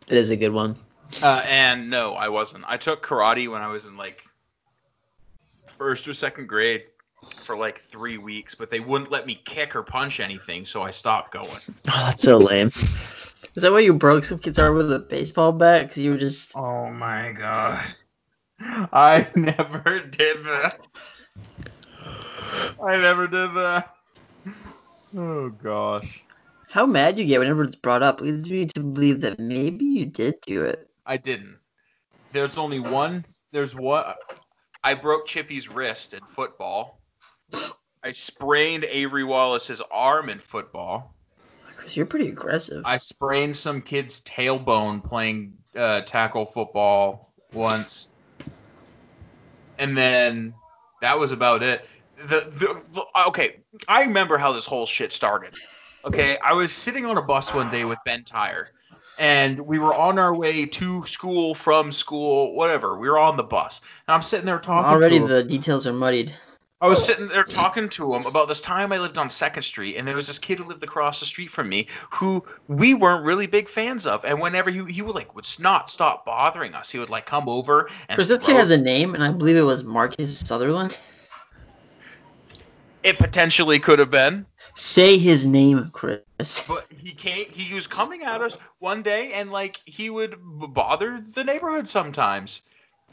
It 0.08 0.18
is 0.18 0.30
a 0.30 0.38
good 0.38 0.52
one. 0.52 0.76
Uh, 1.22 1.44
and 1.48 1.90
no, 1.90 2.14
I 2.14 2.30
wasn't. 2.30 2.66
I 2.68 2.78
took 2.78 3.06
karate 3.06 3.48
when 3.50 3.62
I 3.62 3.68
was 3.68 3.86
in 3.86 3.98
like 3.98 4.24
first 5.68 6.08
or 6.08 6.14
second 6.14 6.48
grade 6.48 6.84
for 7.44 7.56
like 7.56 7.78
three 7.80 8.18
weeks, 8.18 8.54
but 8.56 8.70
they 8.70 8.80
wouldn't 8.80 9.12
let 9.12 9.26
me 9.26 9.40
kick 9.46 9.76
or 9.76 9.84
punch 9.84 10.20
anything, 10.20 10.66
so 10.66 10.82
I 10.82 10.92
stopped 10.92 11.32
going. 11.32 11.48
Oh, 11.88 12.06
that's 12.08 12.22
so 12.24 12.38
lame. 12.38 12.72
Is 13.56 13.62
that 13.62 13.72
why 13.72 13.80
you 13.80 13.94
broke 13.94 14.24
some 14.24 14.40
kid's 14.40 14.58
arm 14.60 14.76
with 14.76 14.92
a 14.92 15.00
baseball 15.00 15.52
bat? 15.52 15.88
Because 15.88 16.04
you 16.04 16.12
were 16.12 16.18
just. 16.18 16.52
Oh 16.56 16.90
my 16.90 17.32
god. 17.32 17.84
I 18.60 19.28
never 19.36 20.00
did 20.00 20.38
that. 20.46 20.80
I 22.86 22.98
never 22.98 23.28
did 23.28 23.54
that. 23.54 23.96
Oh 25.16 25.50
gosh. 25.50 26.22
How 26.70 26.86
mad 26.86 27.18
you 27.18 27.26
get 27.26 27.40
whenever 27.40 27.64
it's 27.64 27.78
brought 27.78 28.04
up 28.04 28.20
leads 28.20 28.50
me 28.50 28.66
to 28.66 28.82
believe 28.82 29.22
that 29.22 29.40
maybe 29.40 29.86
you 29.86 30.06
did 30.06 30.42
do 30.42 30.66
it. 30.66 30.90
I 31.06 31.16
didn't. 31.16 31.60
There's 32.32 32.58
only 32.58 32.82
one. 32.82 33.24
There's 33.52 33.74
one. 33.74 34.04
I 34.84 34.96
broke 34.96 35.28
Chippy's 35.28 35.70
wrist 35.70 36.14
in 36.14 36.26
football. 36.26 37.00
I 38.04 38.12
sprained 38.12 38.84
Avery 38.84 39.24
Wallace's 39.24 39.82
arm 39.90 40.28
in 40.28 40.40
football. 40.40 41.16
Chris, 41.78 41.96
you're 41.96 42.06
pretty 42.06 42.28
aggressive. 42.28 42.82
I 42.86 42.98
sprained 42.98 43.56
some 43.56 43.82
kid's 43.82 44.20
tailbone 44.22 45.02
playing 45.02 45.54
uh, 45.74 46.02
tackle 46.02 46.46
football 46.46 47.32
once, 47.54 48.10
and 49.78 49.96
then 49.96 50.54
that 51.02 51.18
was 51.20 51.32
about 51.32 51.64
it. 51.64 51.86
The, 52.28 52.48
the, 52.50 52.84
the 52.92 53.06
okay, 53.28 53.60
I 53.88 54.04
remember 54.04 54.38
how 54.38 54.52
this 54.54 54.66
whole 54.66 54.86
shit 54.86 55.12
started. 55.12 55.56
Okay, 56.06 56.38
I 56.38 56.54
was 56.54 56.72
sitting 56.74 57.06
on 57.06 57.18
a 57.18 57.22
bus 57.22 57.54
one 57.54 57.70
day 57.70 57.86
with 57.86 57.98
Ben 58.06 58.24
Tyre, 58.24 58.70
and 59.18 59.60
we 59.62 59.80
were 59.80 59.94
on 59.94 60.20
our 60.20 60.36
way 60.36 60.66
to 60.66 61.04
school, 61.04 61.56
from 61.56 61.92
school, 61.92 62.56
whatever. 62.56 62.98
We 62.98 63.10
were 63.10 63.20
on 63.20 63.38
the 63.38 63.44
bus, 63.44 63.82
and 64.08 64.16
I'm 64.16 64.22
sitting 64.22 64.46
there 64.46 64.60
talking 64.60 64.92
Already 64.92 65.20
to 65.20 65.26
him. 65.26 65.30
the 65.30 65.44
details 65.44 65.88
are 65.88 65.94
muddied. 65.94 66.34
I 66.82 66.88
was 66.88 67.06
sitting 67.06 67.30
there 67.30 67.46
talking 67.46 67.88
to 67.88 68.14
him 68.14 68.26
about 68.26 68.50
this 68.50 68.60
time 68.60 68.92
I 68.92 68.98
lived 68.98 69.18
on 69.18 69.30
Second 69.30 69.64
Street, 69.64 69.96
and 69.96 70.06
there 70.06 70.18
was 70.18 70.28
this 70.28 70.38
kid 70.38 70.60
who 70.60 70.66
lived 70.66 70.84
across 70.84 71.22
the 71.22 71.26
street 71.26 71.50
from 71.50 71.70
me 71.70 71.88
who 72.12 72.44
we 72.68 72.94
weren't 72.94 73.24
really 73.24 73.48
big 73.48 73.70
fans 73.70 74.06
of. 74.06 74.26
And 74.26 74.42
whenever 74.42 74.70
he 74.70 74.84
he 74.92 75.02
would 75.02 75.16
like 75.16 75.34
would 75.34 75.48
not 75.60 75.90
stop 75.90 76.26
bothering 76.26 76.74
us, 76.74 76.92
he 76.92 77.00
would 77.00 77.10
like 77.10 77.26
come 77.26 77.48
over 77.48 77.90
and 78.10 78.20
this 78.20 78.28
kid 78.28 78.58
has 78.58 78.70
a 78.70 78.78
name, 78.78 79.16
and 79.16 79.24
I 79.24 79.32
believe 79.32 79.56
it 79.56 79.62
was 79.62 79.86
Marcus 79.86 80.40
Sutherland. 80.40 80.98
it 83.04 83.18
potentially 83.18 83.80
could 83.80 84.00
have 84.00 84.12
been, 84.12 84.46
Say 84.76 85.18
his 85.18 85.46
name, 85.46 85.90
Chris. 85.94 86.22
but 86.68 86.86
he 86.98 87.12
came. 87.12 87.46
He 87.52 87.74
was 87.76 87.86
coming 87.88 88.24
at 88.24 88.42
us 88.42 88.58
one 88.80 89.04
day, 89.04 89.34
and 89.34 89.52
like 89.52 89.80
he 89.86 90.10
would 90.10 90.32
b- 90.32 90.68
bother 90.68 91.20
the 91.20 91.44
neighborhood 91.44 91.88
sometimes. 91.88 92.62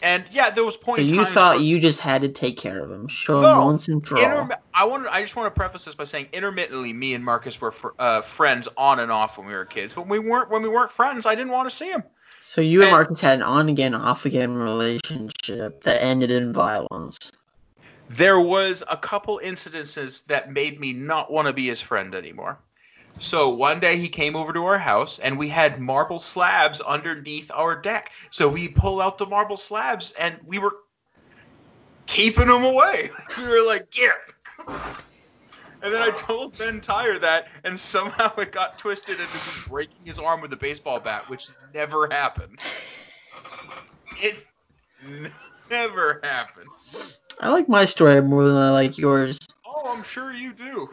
And 0.03 0.25
yeah, 0.31 0.49
there 0.49 0.65
was 0.65 0.79
So 0.83 0.97
you 0.97 1.27
thought 1.27 1.57
where- 1.57 1.65
you 1.65 1.79
just 1.79 2.01
had 2.01 2.23
to 2.23 2.29
take 2.31 2.57
care 2.57 2.83
of 2.83 2.91
him, 2.91 3.07
show 3.09 3.43
him 3.43 3.59
once 3.67 3.89
and 3.89 4.07
for 4.07 4.17
all. 4.17 4.49
I 4.73 4.85
want. 4.85 5.07
I 5.09 5.21
just 5.21 5.37
want 5.37 5.53
to 5.55 5.59
preface 5.59 5.85
this 5.85 5.95
by 5.95 6.05
saying, 6.05 6.29
intermittently, 6.33 6.95
me 6.95 7.13
and 7.13 7.23
Marcus 7.23 7.61
were 7.61 7.71
fr- 7.71 7.89
uh, 7.99 8.23
friends 8.23 8.67
on 8.79 9.01
and 9.01 9.13
off 9.13 9.37
when 9.37 9.47
we 9.47 9.53
were 9.53 9.67
kids. 9.67 9.93
But 9.93 10.07
when 10.07 10.23
we 10.23 10.31
weren't 10.31 10.49
when 10.51 10.63
we 10.63 10.71
weren't 10.71 10.91
friends, 10.91 11.27
I 11.27 11.35
didn't 11.35 11.53
want 11.53 11.69
to 11.69 11.77
see 11.77 11.91
him. 11.91 12.03
So 12.41 12.63
you 12.63 12.79
and 12.81 12.85
And- 12.89 12.93
Marcus 12.93 13.21
had 13.21 13.35
an 13.41 13.43
on 13.43 13.69
again, 13.69 13.95
off 13.95 14.25
again 14.25 14.55
relationship 14.55 15.83
that 15.85 16.03
ended 16.03 16.31
in 16.31 16.55
violence. 16.55 17.19
There 18.11 18.41
was 18.41 18.83
a 18.91 18.97
couple 18.97 19.41
incidences 19.43 20.27
that 20.27 20.53
made 20.53 20.81
me 20.81 20.93
not 20.93 21.31
want 21.31 21.47
to 21.47 21.53
be 21.53 21.69
his 21.69 21.81
friend 21.81 22.13
anymore. 22.13 22.59
So 23.21 23.51
one 23.51 23.79
day 23.79 23.99
he 23.99 24.09
came 24.09 24.35
over 24.35 24.53
to 24.53 24.65
our 24.67 24.79
house 24.79 25.21
and 25.21 25.39
we 25.39 25.49
had 25.49 25.81
marble 25.81 26.19
slabs 26.19 26.81
underneath 26.81 27.53
our 27.55 27.77
deck. 27.77 28.11
So 28.31 28.49
we 28.49 28.67
pull 28.67 29.01
out 29.01 29.19
the 29.19 29.27
marble 29.27 29.57
slabs 29.57 30.13
and 30.19 30.37
we 30.45 30.59
were 30.59 30.75
keeping 32.07 32.49
them 32.49 32.65
away. 32.65 33.11
We 33.39 33.47
were 33.47 33.65
like, 33.67 33.91
get. 33.91 34.17
And 35.83 35.95
then 35.95 36.03
I 36.03 36.11
told 36.11 36.59
Ben 36.59 36.79
Tyre 36.83 37.19
that, 37.21 37.49
and 37.65 37.81
somehow 37.81 38.37
it 38.37 38.53
got 38.53 38.77
twisted 38.77 39.19
into 39.19 39.39
breaking 39.67 40.05
his 40.05 40.19
arm 40.19 40.43
with 40.43 40.53
a 40.53 40.57
baseball 40.57 41.01
bat, 41.01 41.27
which 41.31 41.49
never 41.73 42.07
happened. 42.07 42.61
It 44.19 44.45
never 45.71 46.21
happened. 46.23 46.69
I 47.43 47.49
like 47.49 47.71
my 47.71 47.87
story 47.87 48.21
more 48.21 48.47
than 48.47 48.57
I 48.57 48.69
like 48.71 48.99
yours. 48.99 49.39
Oh, 49.65 49.85
I'm 49.89 50.03
sure 50.03 50.31
you 50.31 50.53
do. 50.53 50.91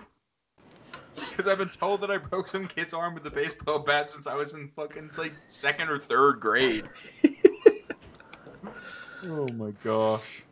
Because 1.14 1.46
I've 1.46 1.58
been 1.58 1.68
told 1.68 2.02
that 2.02 2.12
I 2.12 2.18
broke 2.18 2.48
some 2.48 2.68
kid's 2.68 2.94
arm 2.94 3.16
with 3.16 3.26
a 3.26 3.32
baseball 3.32 3.80
bat 3.80 4.10
since 4.10 4.28
I 4.28 4.36
was 4.36 4.54
in 4.54 4.70
fucking 4.70 5.10
like 5.18 5.34
second 5.46 5.90
or 5.90 5.98
third 5.98 6.40
grade. 6.40 6.88
oh 9.26 9.50
my 9.50 9.72
gosh. 9.84 10.44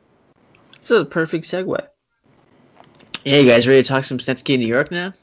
It's 0.81 0.91
a 0.91 1.05
perfect 1.05 1.45
segue. 1.45 1.88
Yeah, 3.23 3.38
you 3.38 3.49
guys 3.49 3.65
ready 3.65 3.81
to 3.81 3.88
talk 3.88 4.03
some 4.03 4.19
Synecdoche, 4.19 4.60
New 4.60 4.67
York 4.67 4.91
now? 4.91 5.13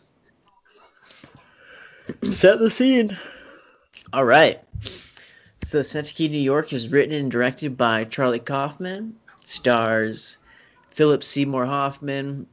Set 2.30 2.58
the 2.58 2.70
scene. 2.70 3.18
All 4.10 4.24
right. 4.24 4.60
So 5.64 5.82
Synecdoche, 5.82 6.30
New 6.30 6.38
York 6.38 6.72
is 6.72 6.88
written 6.88 7.14
and 7.14 7.30
directed 7.30 7.76
by 7.76 8.04
Charlie 8.04 8.40
Kaufman. 8.40 9.16
Stars 9.44 10.38
Philip 10.92 11.24
Seymour 11.24 11.66
Hoffman, 11.66 12.46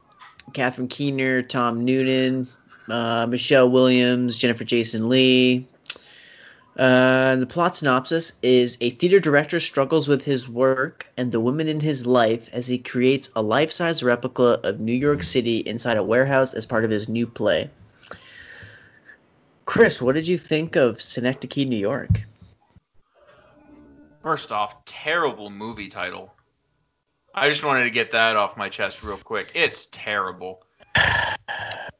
Catherine 0.52 0.88
Keener, 0.88 1.42
Tom 1.42 1.84
Noonan, 1.84 2.48
uh, 2.88 3.26
Michelle 3.26 3.70
Williams, 3.70 4.36
Jennifer 4.36 4.64
Jason 4.64 5.08
Lee. 5.08 5.66
Uh, 6.78 7.36
the 7.36 7.46
plot 7.46 7.76
synopsis 7.76 8.32
is 8.42 8.78
a 8.80 8.90
theater 8.90 9.20
director 9.20 9.60
struggles 9.60 10.08
with 10.08 10.24
his 10.24 10.48
work 10.48 11.06
and 11.16 11.30
the 11.30 11.40
women 11.40 11.68
in 11.68 11.80
his 11.80 12.06
life 12.06 12.48
as 12.52 12.66
he 12.66 12.78
creates 12.78 13.28
a 13.36 13.42
life-size 13.42 14.02
replica 14.02 14.60
of 14.62 14.80
New 14.80 14.94
York 14.94 15.22
City 15.22 15.58
inside 15.58 15.98
a 15.98 16.02
warehouse 16.02 16.54
as 16.54 16.64
part 16.64 16.84
of 16.84 16.90
his 16.90 17.08
new 17.08 17.26
play. 17.26 17.68
Chris, 19.66 20.00
what 20.00 20.14
did 20.14 20.26
you 20.26 20.38
think 20.38 20.76
of 20.76 21.02
Synecdoche, 21.02 21.66
New 21.66 21.76
York? 21.76 22.22
First 24.22 24.50
off, 24.50 24.84
terrible 24.84 25.50
movie 25.50 25.88
title. 25.88 26.32
I 27.34 27.48
just 27.48 27.64
wanted 27.64 27.84
to 27.84 27.90
get 27.90 28.10
that 28.10 28.36
off 28.36 28.56
my 28.56 28.68
chest 28.68 29.02
real 29.02 29.16
quick. 29.16 29.50
It's 29.54 29.86
terrible. 29.86 30.62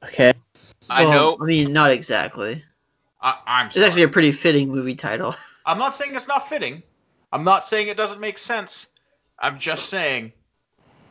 Okay. 0.03 0.33
I 0.89 1.03
Well, 1.05 1.13
know. 1.13 1.39
I 1.43 1.45
mean, 1.45 1.75
not 1.75 1.91
exactly. 1.91 2.65
I, 3.21 3.39
I'm 3.47 3.67
It's 3.67 3.77
actually 3.77 4.03
a 4.03 4.09
pretty 4.09 4.33
fitting 4.33 4.71
movie 4.71 4.95
title. 4.95 5.37
I'm 5.67 5.79
not 5.79 5.95
saying 5.95 6.15
it's 6.15 6.27
not 6.27 6.49
fitting. 6.49 6.83
I'm 7.33 7.45
not 7.45 7.67
saying 7.67 7.89
it 7.89 7.99
doesn't 7.99 8.19
make 8.19 8.39
sense. 8.39 8.89
I'm 9.39 9.59
just 9.59 9.91
saying 9.91 10.33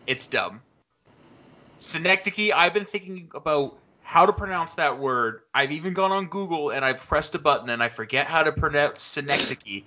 it's 0.07 0.25
dumb. 0.27 0.61
Synecdoche, 1.77 2.51
I've 2.53 2.73
been 2.73 2.83
thinking 2.83 3.29
about 3.35 3.77
how 4.01 4.25
to 4.25 4.33
pronounce 4.33 4.73
that 4.73 4.97
word. 4.97 5.41
I've 5.53 5.71
even 5.71 5.93
gone 5.93 6.11
on 6.11 6.25
Google 6.25 6.71
and 6.71 6.83
I've 6.83 7.05
pressed 7.05 7.35
a 7.35 7.39
button 7.39 7.69
and 7.69 7.81
I 7.81 7.89
forget 7.89 8.25
how 8.25 8.43
to 8.43 8.51
pronounce 8.51 9.01
Synecdoche. 9.01 9.83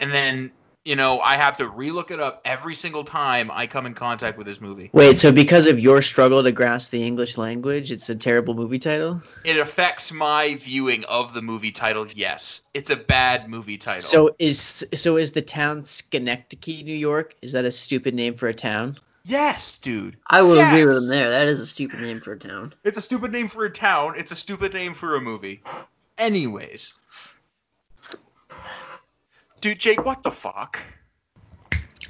And 0.00 0.10
then, 0.10 0.50
you 0.84 0.96
know, 0.96 1.20
I 1.20 1.36
have 1.36 1.58
to 1.58 1.64
relook 1.68 2.10
it 2.10 2.18
up 2.20 2.42
every 2.44 2.74
single 2.74 3.04
time 3.04 3.50
I 3.52 3.66
come 3.66 3.86
in 3.86 3.94
contact 3.94 4.36
with 4.36 4.46
this 4.46 4.60
movie. 4.60 4.90
Wait, 4.92 5.16
so 5.16 5.30
because 5.30 5.66
of 5.68 5.78
your 5.78 6.02
struggle 6.02 6.42
to 6.42 6.50
grasp 6.52 6.90
the 6.90 7.04
English 7.06 7.38
language, 7.38 7.92
it's 7.92 8.08
a 8.10 8.16
terrible 8.16 8.54
movie 8.54 8.78
title? 8.80 9.22
It 9.44 9.58
affects 9.58 10.12
my 10.12 10.56
viewing 10.56 11.04
of 11.04 11.34
the 11.34 11.42
movie 11.42 11.72
title, 11.72 12.06
yes. 12.14 12.62
It's 12.74 12.90
a 12.90 12.96
bad 12.96 13.48
movie 13.48 13.78
title. 13.78 14.00
So 14.08 14.34
is 14.38 14.84
so 14.94 15.16
is 15.18 15.32
the 15.32 15.42
town 15.42 15.84
Schenectady, 15.84 16.82
New 16.82 16.94
York? 16.94 17.36
Is 17.42 17.52
that 17.52 17.64
a 17.64 17.70
stupid 17.70 18.14
name 18.14 18.34
for 18.34 18.48
a 18.48 18.54
town? 18.54 18.98
yes, 19.24 19.78
dude. 19.78 20.16
I 20.26 20.42
would 20.42 20.58
agree 20.58 20.84
with 20.84 20.94
Yes. 20.94 21.02
him 21.04 21.08
there. 21.10 21.30
That 21.30 21.46
is 21.46 21.60
a 21.60 21.66
stupid 21.66 22.00
name 22.00 22.20
for 22.20 22.32
a 22.32 22.38
town. 22.38 22.74
It's 22.82 22.98
a 22.98 23.00
stupid 23.00 23.30
name 23.30 23.46
for 23.46 23.64
a 23.64 23.70
town. 23.70 24.14
It's 24.16 24.32
a 24.32 24.36
stupid 24.36 24.74
name 24.74 24.94
for 24.94 25.14
a 25.14 25.20
movie. 25.20 25.62
Anyways. 26.18 26.94
Dude, 29.62 29.78
Jake, 29.78 30.04
what 30.04 30.24
the 30.24 30.30
fuck? 30.32 30.76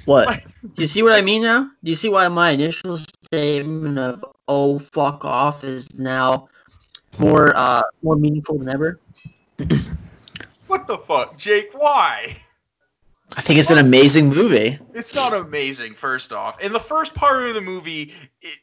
What? 0.05 0.43
Do 0.73 0.81
you 0.81 0.87
see 0.87 1.03
what 1.03 1.13
I 1.13 1.21
mean 1.21 1.43
now? 1.43 1.69
Do 1.83 1.91
you 1.91 1.95
see 1.95 2.09
why 2.09 2.27
my 2.27 2.49
initial 2.49 2.97
statement 3.25 3.99
of 3.99 4.25
"oh 4.47 4.79
fuck 4.79 5.23
off" 5.23 5.63
is 5.63 5.97
now 5.97 6.49
more 7.19 7.53
uh 7.55 7.83
more 8.01 8.15
meaningful 8.15 8.57
than 8.57 8.69
ever? 8.69 8.99
What 10.65 10.87
the 10.87 10.97
fuck? 10.97 11.37
Jake, 11.37 11.69
why? 11.73 12.35
I 13.37 13.41
think 13.41 13.59
it's 13.59 13.69
an 13.69 13.77
amazing 13.77 14.29
movie. 14.29 14.79
It's 14.95 15.13
not 15.13 15.31
amazing, 15.31 15.93
first 15.93 16.33
off. 16.33 16.59
In 16.59 16.73
the 16.73 16.79
first 16.79 17.13
part 17.13 17.47
of 17.47 17.53
the 17.53 17.61
movie, 17.61 18.11
it 18.41 18.57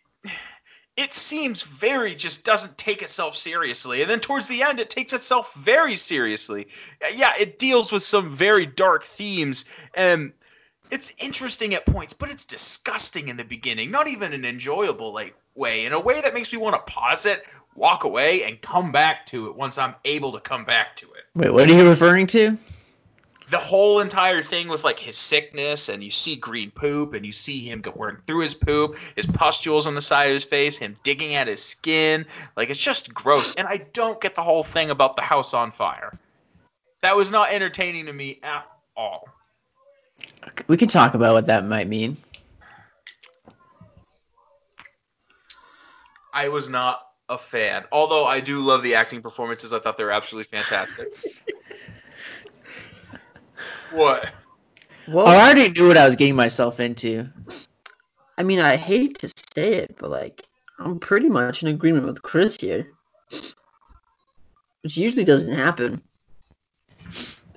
it 0.96 1.12
seems 1.12 1.62
very 1.62 2.14
just 2.14 2.44
doesn't 2.44 2.76
take 2.76 3.03
itself 3.03 3.37
seriously. 3.37 4.03
And 4.03 4.11
then 4.11 4.20
towards 4.20 4.48
the 4.48 4.62
end, 4.62 4.81
it 4.81 4.90
takes 4.90 5.12
itself 5.12 5.55
very 5.55 5.96
seriously. 5.96 6.68
Uh, 7.03 7.09
yeah, 7.14 7.33
it 7.38 7.59
deals 7.59 7.90
with 7.90 8.03
some 8.03 8.37
very 8.37 8.66
dark 8.66 9.05
themes, 9.05 9.64
and 9.94 10.33
it's 10.90 11.12
interesting 11.18 11.74
at 11.74 11.87
points, 11.87 12.12
but 12.12 12.31
it's 12.31 12.46
disgusting 12.46 13.29
in 13.29 13.37
the 13.37 13.44
beginning. 13.44 13.90
Not 13.90 14.09
even 14.09 14.33
an 14.33 14.44
enjoyable 14.44 15.12
like 15.12 15.35
way, 15.55 15.87
in 15.87 15.92
a 15.92 16.00
way 16.00 16.20
that 16.20 16.35
makes 16.35 16.53
me 16.53 16.59
want 16.59 16.74
to 16.74 16.92
pause 16.92 17.26
it, 17.26 17.44
walk 17.74 18.05
away, 18.05 18.44
and 18.44 18.61
come 18.61 18.92
back 18.92 19.26
to 19.26 19.46
it 19.46 19.57
once 19.57 19.79
I'm 19.79 19.94
able 20.05 20.33
to 20.33 20.40
come 20.40 20.64
back 20.64 20.96
to 20.96 21.07
it 21.07 21.20
Wait, 21.35 21.50
what 21.50 21.70
are 21.70 21.74
you 21.74 21.88
referring 21.88 22.26
to? 22.29 22.59
The 23.51 23.59
whole 23.59 24.01
entire 24.01 24.43
thing 24.43 24.69
with 24.69 24.85
like 24.85 24.99
his 24.99 25.17
sickness 25.17 25.89
and 25.89 26.05
you 26.05 26.11
see 26.11 26.37
green 26.37 26.71
poop 26.71 27.15
and 27.15 27.27
you 27.27 27.33
see 27.33 27.61
him 27.61 27.81
going 27.81 28.17
through 28.27 28.41
his 28.41 28.55
poop 28.55 28.97
his 29.17 29.27
pustules 29.27 29.89
on 29.89 29.95
the 29.95 30.01
side 30.01 30.27
of 30.27 30.35
his 30.35 30.45
face 30.45 30.79
him 30.79 30.95
digging 31.03 31.35
at 31.35 31.49
his 31.49 31.63
skin. 31.63 32.27
Like 32.57 32.71
it's 32.71 32.81
just 32.81 33.13
gross. 33.13 33.55
And 33.57 33.67
i 33.67 33.79
don't 33.93 34.21
get 34.21 34.35
the 34.37 34.43
whole 34.43 34.63
thing 34.63 34.91
about 34.91 35.17
the 35.17 35.23
house 35.23 35.53
on 35.53 35.73
fire. 35.73 36.17
That 37.03 37.17
was 37.17 37.31
not 37.31 37.51
entertaining 37.51 38.07
to 38.07 38.13
me 38.13 38.39
at 38.43 38.67
all. 38.97 39.29
We 40.69 40.77
can 40.77 40.89
talk 40.89 41.15
about 41.15 41.35
what 41.35 41.47
that 41.47 41.67
might 41.67 41.89
mean. 41.89 42.17
i 46.33 46.49
was 46.49 46.69
not 46.69 47.05
a 47.29 47.37
fan. 47.37 47.85
Although 47.91 48.27
i 48.27 48.39
do 48.39 48.61
love 48.61 48.85
the 48.85 48.95
acting 48.95 49.23
performances. 49.23 49.73
I 49.73 49.81
thought 49.81 49.97
they 49.97 50.05
were 50.05 50.13
absolutely 50.13 50.57
fantastic 50.57 51.09
what 53.90 54.31
Well, 55.09 55.26
I 55.26 55.35
already 55.37 55.70
knew 55.70 55.88
what 55.88 55.96
I 55.96 56.05
was 56.05 56.16
getting 56.16 56.37
myself 56.37 56.81
into. 56.81 57.29
I 58.38 58.42
mean, 58.42 58.61
I 58.61 58.76
hate 58.76 59.18
to 59.18 59.29
say 59.55 59.74
it, 59.74 59.96
but 59.98 60.11
like, 60.11 60.46
I'm 60.79 60.98
pretty 60.98 61.29
much 61.29 61.62
in 61.62 61.68
agreement 61.68 62.07
with 62.07 62.22
Chris 62.22 62.57
here, 62.57 62.87
which 64.83 64.96
usually 64.96 65.24
doesn't 65.24 65.55
happen. 65.55 66.00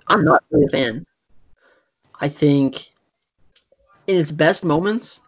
I'm 0.07 0.25
not 0.25 0.43
really 0.51 0.65
a 0.65 0.69
fan. 0.69 1.05
I 2.19 2.27
think 2.27 2.91
in 4.07 4.19
its 4.19 4.31
best 4.31 4.65
moments, 4.65 5.19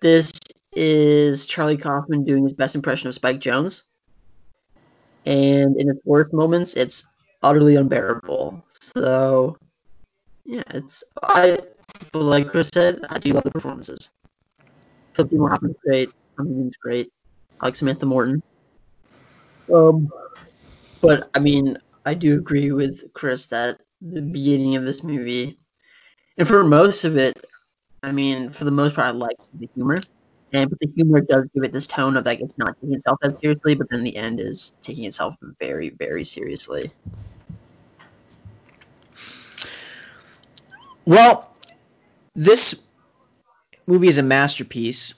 this 0.00 0.32
is 0.72 1.46
Charlie 1.46 1.76
Kaufman 1.76 2.24
doing 2.24 2.42
his 2.42 2.52
best 2.52 2.74
impression 2.74 3.08
of 3.08 3.14
Spike 3.14 3.40
Jonze, 3.40 3.84
and 5.24 5.76
in 5.80 5.88
its 5.90 6.00
worst 6.04 6.32
moments, 6.32 6.74
it's 6.74 7.04
utterly 7.42 7.76
unbearable. 7.76 8.62
So, 8.96 9.56
yeah, 10.44 10.62
it's 10.70 11.04
I. 11.22 11.58
But 12.12 12.22
like 12.22 12.48
Chris 12.48 12.70
said, 12.72 13.00
I 13.08 13.18
do 13.18 13.32
love 13.32 13.44
the 13.44 13.50
performances. 13.50 14.10
Seymour 15.16 15.50
Hoffman's 15.50 15.76
great. 15.84 16.10
Tom's 16.36 16.74
great. 16.82 17.10
I 17.60 17.66
like 17.66 17.76
Samantha 17.76 18.06
Morton. 18.06 18.42
Um, 19.72 20.10
but 21.00 21.30
I 21.34 21.38
mean, 21.38 21.78
I 22.04 22.14
do 22.14 22.34
agree 22.34 22.72
with 22.72 23.12
Chris 23.14 23.46
that 23.46 23.80
the 24.02 24.22
beginning 24.22 24.76
of 24.76 24.84
this 24.84 25.02
movie, 25.02 25.58
and 26.36 26.46
for 26.46 26.64
most 26.64 27.04
of 27.04 27.16
it, 27.16 27.44
I 28.02 28.12
mean, 28.12 28.50
for 28.50 28.64
the 28.64 28.70
most 28.70 28.96
part, 28.96 29.06
I 29.06 29.10
like 29.12 29.36
the 29.54 29.68
humor, 29.74 30.00
and 30.52 30.68
but 30.68 30.78
the 30.80 30.90
humor 30.94 31.20
does 31.20 31.48
give 31.54 31.64
it 31.64 31.72
this 31.72 31.86
tone 31.86 32.16
of 32.16 32.26
like 32.26 32.40
it's 32.40 32.58
not 32.58 32.76
taking 32.80 32.96
itself 32.96 33.18
that 33.22 33.40
seriously, 33.40 33.74
but 33.74 33.88
then 33.90 34.04
the 34.04 34.16
end 34.16 34.40
is 34.40 34.74
taking 34.82 35.04
itself 35.04 35.36
very, 35.60 35.90
very 35.90 36.24
seriously. 36.24 36.92
Well, 41.06 41.50
this 42.34 42.82
movie 43.86 44.08
is 44.08 44.18
a 44.18 44.22
masterpiece 44.22 45.14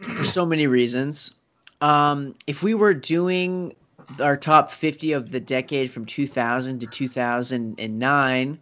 for 0.00 0.24
so 0.24 0.46
many 0.46 0.66
reasons. 0.66 1.34
Um, 1.80 2.36
if 2.46 2.62
we 2.62 2.74
were 2.74 2.94
doing 2.94 3.74
our 4.20 4.36
top 4.36 4.70
50 4.70 5.12
of 5.12 5.30
the 5.30 5.40
decade 5.40 5.90
from 5.90 6.06
2000 6.06 6.80
to 6.80 6.86
2009, 6.86 8.58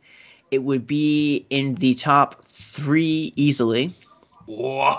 it 0.50 0.58
would 0.58 0.86
be 0.86 1.46
in 1.50 1.74
the 1.74 1.94
top 1.94 2.42
three 2.42 3.32
easily. 3.36 3.94
Whoa! 4.46 4.96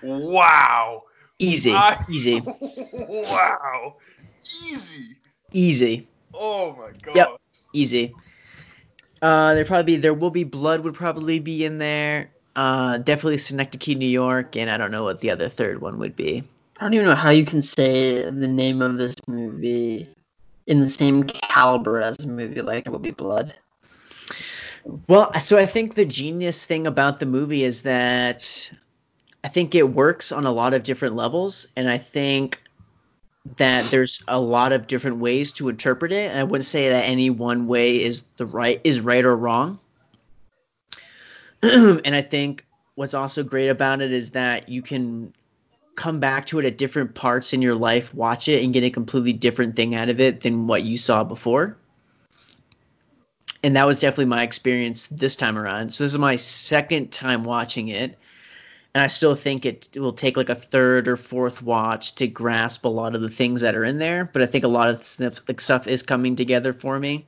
Wow! 0.00 1.02
Easy, 1.40 1.72
I- 1.72 1.98
easy, 2.08 2.40
wow! 2.94 3.96
Easy! 4.42 5.16
easy, 5.52 6.08
Oh 6.32 6.72
my 6.76 6.90
god! 7.02 7.16
Yep. 7.16 7.28
easy. 7.72 8.14
Uh, 9.20 9.54
there 9.54 9.64
probably 9.64 9.96
there 9.96 10.14
will 10.14 10.30
be 10.30 10.44
blood 10.44 10.80
would 10.80 10.94
probably 10.94 11.38
be 11.38 11.64
in 11.64 11.78
there. 11.78 12.30
Uh, 12.54 12.98
definitely 12.98 13.38
Synecdoche, 13.38 13.96
New 13.96 14.08
York, 14.08 14.56
and 14.56 14.70
I 14.70 14.76
don't 14.76 14.90
know 14.90 15.04
what 15.04 15.20
the 15.20 15.30
other 15.30 15.48
third 15.48 15.80
one 15.80 15.98
would 15.98 16.16
be. 16.16 16.42
I 16.78 16.84
don't 16.84 16.94
even 16.94 17.06
know 17.06 17.14
how 17.14 17.30
you 17.30 17.44
can 17.44 17.62
say 17.62 18.22
the 18.22 18.48
name 18.48 18.82
of 18.82 18.96
this 18.96 19.16
movie 19.26 20.08
in 20.66 20.80
the 20.80 20.90
same 20.90 21.24
caliber 21.24 22.00
as 22.00 22.18
a 22.20 22.28
movie 22.28 22.62
like 22.62 22.86
It 22.86 22.90
Will 22.90 22.98
Be 22.98 23.10
Blood. 23.10 23.54
Well, 25.06 25.32
so 25.40 25.58
I 25.58 25.66
think 25.66 25.94
the 25.94 26.04
genius 26.04 26.64
thing 26.64 26.86
about 26.86 27.18
the 27.18 27.26
movie 27.26 27.64
is 27.64 27.82
that 27.82 28.70
I 29.42 29.48
think 29.48 29.74
it 29.74 29.88
works 29.88 30.32
on 30.32 30.46
a 30.46 30.52
lot 30.52 30.74
of 30.74 30.82
different 30.82 31.14
levels, 31.14 31.68
and 31.76 31.88
I 31.88 31.98
think 31.98 32.62
that 33.56 33.90
there's 33.90 34.22
a 34.28 34.38
lot 34.38 34.72
of 34.72 34.86
different 34.86 35.18
ways 35.18 35.52
to 35.52 35.68
interpret 35.68 36.12
it. 36.12 36.30
And 36.30 36.38
I 36.38 36.44
wouldn't 36.44 36.66
say 36.66 36.90
that 36.90 37.04
any 37.04 37.30
one 37.30 37.66
way 37.66 38.02
is 38.02 38.24
the 38.36 38.46
right 38.46 38.80
is 38.84 39.00
right 39.00 39.24
or 39.24 39.36
wrong. 39.36 39.78
and 41.62 42.14
I 42.14 42.22
think 42.22 42.64
what's 42.94 43.14
also 43.14 43.42
great 43.42 43.68
about 43.68 44.00
it 44.00 44.12
is 44.12 44.30
that 44.30 44.68
you 44.68 44.82
can 44.82 45.32
come 45.96 46.20
back 46.20 46.46
to 46.46 46.58
it 46.58 46.64
at 46.64 46.78
different 46.78 47.14
parts 47.14 47.52
in 47.52 47.62
your 47.62 47.74
life, 47.74 48.14
watch 48.14 48.48
it, 48.48 48.62
and 48.62 48.72
get 48.72 48.84
a 48.84 48.90
completely 48.90 49.32
different 49.32 49.74
thing 49.74 49.94
out 49.94 50.08
of 50.08 50.20
it 50.20 50.42
than 50.42 50.66
what 50.66 50.84
you 50.84 50.96
saw 50.96 51.24
before 51.24 51.76
and 53.62 53.76
that 53.76 53.86
was 53.86 54.00
definitely 54.00 54.26
my 54.26 54.42
experience 54.42 55.08
this 55.08 55.36
time 55.36 55.58
around. 55.58 55.92
So 55.92 56.04
this 56.04 56.12
is 56.12 56.18
my 56.18 56.36
second 56.36 57.10
time 57.10 57.44
watching 57.44 57.88
it, 57.88 58.18
and 58.98 59.04
I 59.04 59.06
still 59.06 59.36
think 59.36 59.64
it, 59.64 59.90
will 59.94 60.12
take 60.12 60.36
like 60.36 60.48
a 60.48 60.56
third 60.56 61.06
or 61.06 61.16
fourth 61.16 61.62
watch 61.62 62.16
to 62.16 62.26
grasp 62.26 62.84
a 62.84 62.88
lot 62.88 63.14
of 63.14 63.20
the 63.20 63.28
things 63.28 63.60
that 63.60 63.76
are 63.76 63.84
in 63.84 64.00
there. 64.00 64.24
But 64.24 64.42
I 64.42 64.46
think 64.46 64.64
a 64.64 64.68
lot 64.68 64.88
of 64.88 65.04
stuff, 65.04 65.40
like 65.46 65.60
stuff 65.60 65.86
is 65.86 66.02
coming 66.02 66.34
together 66.34 66.72
for 66.72 66.98
me. 66.98 67.24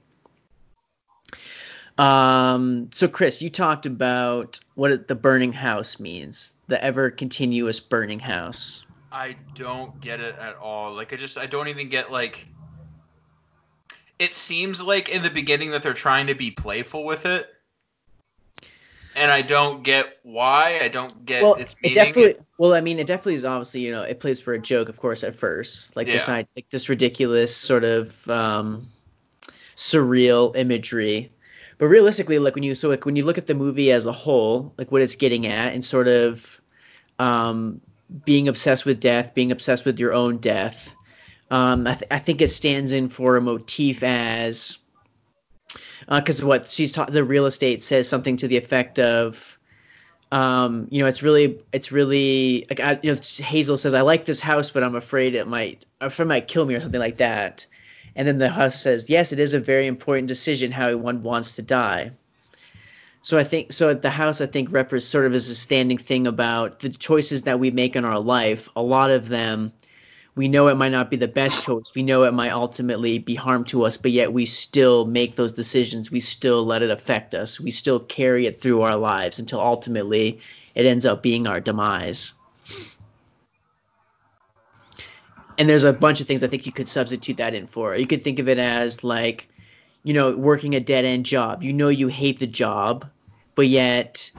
Um, 1.96 2.90
so 2.92 3.06
Chris, 3.06 3.40
you 3.40 3.50
talked 3.50 3.86
about 3.86 4.58
what 4.74 5.06
the 5.06 5.14
burning 5.14 5.52
house 5.52 6.00
means, 6.00 6.54
the 6.66 6.82
ever 6.82 7.08
continuous 7.08 7.78
burning 7.78 8.18
house. 8.18 8.84
I 9.12 9.36
don't 9.54 10.00
get 10.00 10.18
it 10.18 10.34
at 10.40 10.56
all. 10.56 10.94
Like 10.94 11.12
I 11.12 11.16
just 11.16 11.38
I 11.38 11.46
don't 11.46 11.68
even 11.68 11.88
get 11.88 12.10
like 12.10 12.48
it 14.18 14.34
seems 14.34 14.82
like 14.82 15.08
in 15.08 15.22
the 15.22 15.30
beginning 15.30 15.70
that 15.70 15.84
they're 15.84 15.94
trying 15.94 16.26
to 16.26 16.34
be 16.34 16.50
playful 16.50 17.04
with 17.04 17.26
it. 17.26 17.48
And 19.16 19.30
I 19.30 19.42
don't 19.42 19.82
get 19.82 20.18
why. 20.22 20.78
I 20.82 20.88
don't 20.88 21.26
get 21.26 21.42
well, 21.42 21.54
its 21.54 21.74
it 21.82 21.94
definitely. 21.94 22.36
Well, 22.58 22.74
I 22.74 22.80
mean, 22.80 22.98
it 22.98 23.06
definitely 23.06 23.34
is 23.34 23.44
obviously, 23.44 23.80
you 23.80 23.90
know, 23.92 24.02
it 24.02 24.20
plays 24.20 24.40
for 24.40 24.52
a 24.54 24.58
joke, 24.58 24.88
of 24.88 24.98
course, 24.98 25.24
at 25.24 25.36
first, 25.36 25.96
like 25.96 26.06
this, 26.06 26.28
Yeah. 26.28 26.34
i- 26.34 26.46
like 26.54 26.70
this 26.70 26.88
ridiculous 26.88 27.54
sort 27.56 27.84
of 27.84 28.28
um, 28.30 28.88
surreal 29.76 30.56
imagery. 30.56 31.32
But 31.78 31.86
realistically, 31.86 32.38
like 32.38 32.54
when 32.54 32.62
you 32.62 32.74
so 32.74 32.88
like 32.88 33.04
when 33.06 33.16
you 33.16 33.24
look 33.24 33.38
at 33.38 33.46
the 33.46 33.54
movie 33.54 33.90
as 33.90 34.06
a 34.06 34.12
whole, 34.12 34.72
like 34.76 34.92
what 34.92 35.02
it's 35.02 35.16
getting 35.16 35.46
at, 35.46 35.72
and 35.72 35.84
sort 35.84 36.08
of 36.08 36.60
um, 37.18 37.80
being 38.24 38.48
obsessed 38.48 38.84
with 38.84 39.00
death, 39.00 39.34
being 39.34 39.50
obsessed 39.50 39.84
with 39.84 39.98
your 39.98 40.12
own 40.12 40.38
death, 40.38 40.94
um, 41.50 41.86
I, 41.86 41.94
th- 41.94 42.08
I 42.10 42.18
think 42.18 42.42
it 42.42 42.48
stands 42.48 42.92
in 42.92 43.08
for 43.08 43.36
a 43.36 43.40
motif 43.40 44.02
as 44.02 44.78
because 46.18 46.44
what 46.44 46.68
she's 46.68 46.92
taught 46.92 47.10
the 47.10 47.22
real 47.22 47.46
estate 47.46 47.82
says 47.82 48.08
something 48.08 48.36
to 48.38 48.48
the 48.48 48.56
effect 48.56 48.98
of 48.98 49.58
um, 50.32 50.88
you 50.90 51.00
know 51.02 51.06
it's 51.06 51.22
really 51.22 51.60
it's 51.72 51.92
really 51.92 52.66
like 52.68 52.80
I, 52.80 52.98
you 53.02 53.14
know 53.14 53.20
Hazel 53.38 53.76
says 53.76 53.94
I 53.94 54.00
like 54.00 54.24
this 54.24 54.40
house 54.40 54.70
but 54.70 54.82
I'm 54.82 54.96
afraid 54.96 55.34
it 55.34 55.46
might 55.46 55.86
afraid 56.00 56.24
it 56.24 56.28
might 56.28 56.48
kill 56.48 56.64
me 56.64 56.74
or 56.74 56.80
something 56.80 57.00
like 57.00 57.18
that. 57.18 57.66
And 58.16 58.26
then 58.26 58.38
the 58.38 58.48
house 58.48 58.80
says 58.80 59.08
yes 59.08 59.32
it 59.32 59.40
is 59.40 59.54
a 59.54 59.60
very 59.60 59.86
important 59.86 60.28
decision 60.28 60.72
how 60.72 60.94
one 60.96 61.22
wants 61.22 61.56
to 61.56 61.62
die. 61.62 62.12
So 63.22 63.38
I 63.38 63.44
think 63.44 63.72
so 63.72 63.90
at 63.90 64.02
the 64.02 64.10
house 64.10 64.40
I 64.40 64.46
think 64.46 64.72
represents 64.72 65.10
sort 65.10 65.26
of 65.26 65.34
as 65.34 65.48
a 65.48 65.54
standing 65.54 65.98
thing 65.98 66.26
about 66.26 66.80
the 66.80 66.88
choices 66.88 67.42
that 67.42 67.60
we 67.60 67.70
make 67.70 67.94
in 67.94 68.04
our 68.04 68.18
life. 68.20 68.68
A 68.74 68.82
lot 68.82 69.10
of 69.10 69.28
them 69.28 69.72
we 70.34 70.48
know 70.48 70.68
it 70.68 70.76
might 70.76 70.92
not 70.92 71.10
be 71.10 71.16
the 71.16 71.28
best 71.28 71.62
choice. 71.62 71.92
We 71.94 72.02
know 72.02 72.22
it 72.22 72.32
might 72.32 72.52
ultimately 72.52 73.18
be 73.18 73.34
harm 73.34 73.64
to 73.66 73.84
us, 73.84 73.96
but 73.96 74.10
yet 74.10 74.32
we 74.32 74.46
still 74.46 75.04
make 75.04 75.34
those 75.34 75.52
decisions. 75.52 76.10
We 76.10 76.20
still 76.20 76.64
let 76.64 76.82
it 76.82 76.90
affect 76.90 77.34
us. 77.34 77.60
We 77.60 77.70
still 77.70 78.00
carry 78.00 78.46
it 78.46 78.60
through 78.60 78.82
our 78.82 78.96
lives 78.96 79.38
until 79.38 79.60
ultimately 79.60 80.40
it 80.74 80.86
ends 80.86 81.04
up 81.04 81.22
being 81.22 81.46
our 81.46 81.60
demise. 81.60 82.34
And 85.58 85.68
there's 85.68 85.84
a 85.84 85.92
bunch 85.92 86.20
of 86.20 86.26
things 86.26 86.42
I 86.42 86.46
think 86.46 86.64
you 86.64 86.72
could 86.72 86.88
substitute 86.88 87.36
that 87.36 87.54
in 87.54 87.66
for. 87.66 87.94
You 87.94 88.06
could 88.06 88.22
think 88.22 88.38
of 88.38 88.48
it 88.48 88.58
as 88.58 89.04
like, 89.04 89.48
you 90.02 90.14
know, 90.14 90.34
working 90.34 90.74
a 90.74 90.80
dead 90.80 91.04
end 91.04 91.26
job. 91.26 91.62
You 91.62 91.72
know 91.72 91.88
you 91.88 92.08
hate 92.08 92.38
the 92.38 92.46
job, 92.46 93.06
but 93.54 93.66
yet 93.66 94.30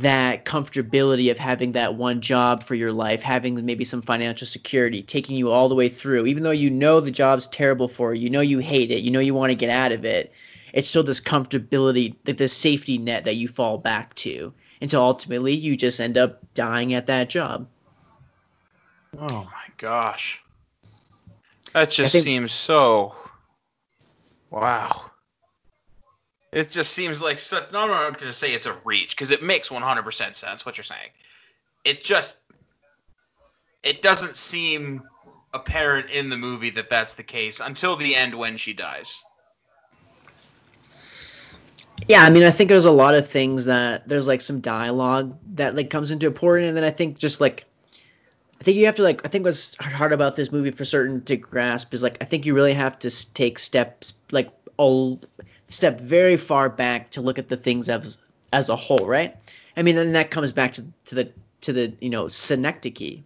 that 0.00 0.44
comfortability 0.44 1.30
of 1.30 1.38
having 1.38 1.72
that 1.72 1.94
one 1.94 2.20
job 2.20 2.62
for 2.62 2.74
your 2.74 2.92
life, 2.92 3.22
having 3.22 3.64
maybe 3.64 3.84
some 3.84 4.02
financial 4.02 4.46
security, 4.46 5.02
taking 5.02 5.36
you 5.36 5.50
all 5.50 5.68
the 5.68 5.74
way 5.74 5.88
through, 5.88 6.26
even 6.26 6.42
though 6.42 6.50
you 6.50 6.70
know 6.70 7.00
the 7.00 7.10
job's 7.10 7.46
terrible 7.46 7.88
for 7.88 8.12
you, 8.14 8.22
you 8.24 8.30
know 8.30 8.40
you 8.40 8.58
hate 8.58 8.90
it, 8.90 9.02
you 9.02 9.10
know 9.10 9.20
you 9.20 9.34
want 9.34 9.50
to 9.50 9.56
get 9.56 9.70
out 9.70 9.92
of 9.92 10.04
it, 10.04 10.32
it's 10.72 10.88
still 10.88 11.02
this 11.02 11.20
comfortability, 11.20 12.14
like 12.26 12.36
this 12.36 12.52
safety 12.52 12.98
net 12.98 13.24
that 13.24 13.36
you 13.36 13.48
fall 13.48 13.78
back 13.78 14.14
to 14.16 14.52
until 14.80 15.02
ultimately 15.02 15.54
you 15.54 15.76
just 15.76 16.00
end 16.00 16.18
up 16.18 16.42
dying 16.54 16.94
at 16.94 17.06
that 17.06 17.28
job. 17.28 17.66
Oh 19.18 19.44
my 19.44 19.66
gosh. 19.78 20.40
That 21.72 21.90
just 21.90 22.12
think- 22.12 22.24
seems 22.24 22.52
so. 22.52 23.14
Wow. 24.50 25.07
It 26.50 26.70
just 26.70 26.92
seems 26.92 27.20
like 27.20 27.38
such. 27.38 27.72
No, 27.72 27.86
no, 27.86 27.92
I'm 27.92 28.12
going 28.14 28.26
to 28.26 28.32
say 28.32 28.52
it's 28.52 28.66
a 28.66 28.76
reach 28.84 29.10
because 29.10 29.30
it 29.30 29.42
makes 29.42 29.68
100% 29.68 30.34
sense 30.34 30.64
what 30.64 30.78
you're 30.78 30.84
saying. 30.84 31.10
It 31.84 32.02
just. 32.02 32.38
It 33.82 34.02
doesn't 34.02 34.36
seem 34.36 35.02
apparent 35.54 36.10
in 36.10 36.28
the 36.28 36.36
movie 36.36 36.70
that 36.70 36.88
that's 36.88 37.14
the 37.14 37.22
case 37.22 37.60
until 37.60 37.96
the 37.96 38.14
end 38.14 38.34
when 38.34 38.56
she 38.56 38.72
dies. 38.72 39.22
Yeah, 42.06 42.22
I 42.22 42.30
mean, 42.30 42.44
I 42.44 42.50
think 42.50 42.68
there's 42.68 42.84
a 42.84 42.90
lot 42.90 43.14
of 43.14 43.28
things 43.28 43.66
that 43.66 44.08
there's 44.08 44.28
like 44.28 44.40
some 44.40 44.60
dialogue 44.60 45.36
that 45.54 45.74
like 45.74 45.90
comes 45.90 46.10
into 46.10 46.26
important, 46.26 46.68
and 46.68 46.76
then 46.76 46.84
I 46.84 46.90
think 46.90 47.18
just 47.18 47.40
like 47.40 47.64
I 48.60 48.64
think 48.64 48.76
you 48.76 48.86
have 48.86 48.96
to 48.96 49.02
like 49.02 49.24
I 49.24 49.28
think 49.28 49.44
what's 49.44 49.74
hard 49.76 50.12
about 50.12 50.36
this 50.36 50.52
movie 50.52 50.70
for 50.70 50.84
certain 50.84 51.22
to 51.24 51.36
grasp 51.36 51.92
is 51.94 52.02
like 52.02 52.18
I 52.20 52.24
think 52.24 52.46
you 52.46 52.54
really 52.54 52.74
have 52.74 52.98
to 53.00 53.34
take 53.34 53.58
steps 53.58 54.14
like 54.30 54.50
a 54.78 55.16
step 55.68 56.00
very 56.00 56.36
far 56.36 56.68
back 56.68 57.10
to 57.12 57.20
look 57.20 57.38
at 57.38 57.48
the 57.48 57.56
things 57.56 57.88
as 57.88 58.18
as 58.52 58.68
a 58.68 58.76
whole, 58.76 59.06
right? 59.06 59.36
I 59.76 59.82
mean, 59.82 59.96
and 59.98 60.16
that 60.16 60.30
comes 60.30 60.52
back 60.52 60.74
to 60.74 60.86
to 61.06 61.14
the 61.14 61.32
to 61.62 61.72
the 61.72 61.94
you 62.00 62.10
know 62.10 62.28
synecdoche, 62.28 63.20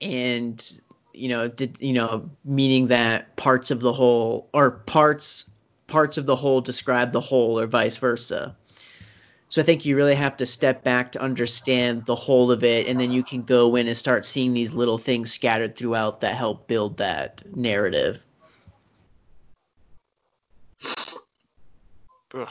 and 0.00 0.80
you 1.12 1.28
know 1.28 1.48
the 1.48 1.70
you 1.78 1.94
know 1.94 2.30
meaning 2.44 2.88
that 2.88 3.36
parts 3.36 3.70
of 3.70 3.80
the 3.80 3.92
whole 3.92 4.48
or 4.52 4.70
parts 4.70 5.48
parts 5.86 6.18
of 6.18 6.26
the 6.26 6.36
whole 6.36 6.60
describe 6.60 7.12
the 7.12 7.20
whole 7.20 7.60
or 7.60 7.66
vice 7.66 7.96
versa. 7.96 8.56
So 9.48 9.62
I 9.62 9.64
think 9.64 9.84
you 9.84 9.94
really 9.94 10.16
have 10.16 10.38
to 10.38 10.46
step 10.46 10.82
back 10.82 11.12
to 11.12 11.22
understand 11.22 12.06
the 12.06 12.16
whole 12.16 12.50
of 12.50 12.64
it, 12.64 12.88
and 12.88 12.98
then 12.98 13.12
you 13.12 13.22
can 13.22 13.42
go 13.42 13.76
in 13.76 13.86
and 13.86 13.96
start 13.96 14.24
seeing 14.24 14.52
these 14.52 14.72
little 14.72 14.98
things 14.98 15.32
scattered 15.32 15.76
throughout 15.76 16.22
that 16.22 16.34
help 16.34 16.66
build 16.66 16.96
that 16.96 17.44
narrative. 17.54 18.24
Ugh. 22.34 22.48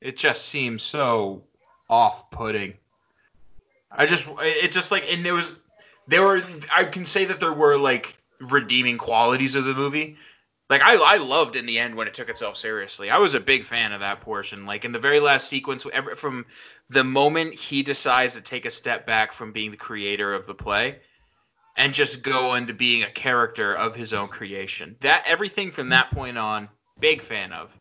It 0.00 0.16
just 0.16 0.46
seems 0.46 0.82
so 0.82 1.44
off-putting. 1.88 2.74
I 3.90 4.06
just, 4.06 4.28
it's 4.40 4.74
just 4.74 4.90
like, 4.90 5.12
and 5.12 5.24
there 5.24 5.34
was, 5.34 5.52
there 6.08 6.22
were, 6.22 6.42
I 6.74 6.84
can 6.84 7.04
say 7.04 7.26
that 7.26 7.38
there 7.38 7.52
were 7.52 7.76
like 7.76 8.16
redeeming 8.40 8.98
qualities 8.98 9.54
of 9.54 9.64
the 9.64 9.74
movie. 9.74 10.16
Like 10.70 10.80
I, 10.82 10.96
I 10.96 11.18
loved 11.18 11.56
in 11.56 11.66
the 11.66 11.78
end 11.78 11.94
when 11.94 12.08
it 12.08 12.14
took 12.14 12.30
itself 12.30 12.56
seriously. 12.56 13.10
I 13.10 13.18
was 13.18 13.34
a 13.34 13.40
big 13.40 13.64
fan 13.64 13.92
of 13.92 14.00
that 14.00 14.22
portion. 14.22 14.64
Like 14.64 14.86
in 14.86 14.92
the 14.92 14.98
very 14.98 15.20
last 15.20 15.46
sequence, 15.46 15.86
from 16.16 16.46
the 16.88 17.04
moment 17.04 17.54
he 17.54 17.82
decides 17.82 18.34
to 18.34 18.40
take 18.40 18.64
a 18.64 18.70
step 18.70 19.06
back 19.06 19.34
from 19.34 19.52
being 19.52 19.70
the 19.70 19.76
creator 19.76 20.32
of 20.32 20.46
the 20.46 20.54
play, 20.54 21.00
and 21.76 21.92
just 21.92 22.22
go 22.22 22.54
into 22.54 22.72
being 22.72 23.02
a 23.02 23.10
character 23.10 23.74
of 23.74 23.94
his 23.94 24.14
own 24.14 24.28
creation. 24.28 24.96
That 25.00 25.24
everything 25.26 25.70
from 25.70 25.90
that 25.90 26.10
point 26.10 26.38
on, 26.38 26.68
big 26.98 27.22
fan 27.22 27.52
of. 27.52 27.78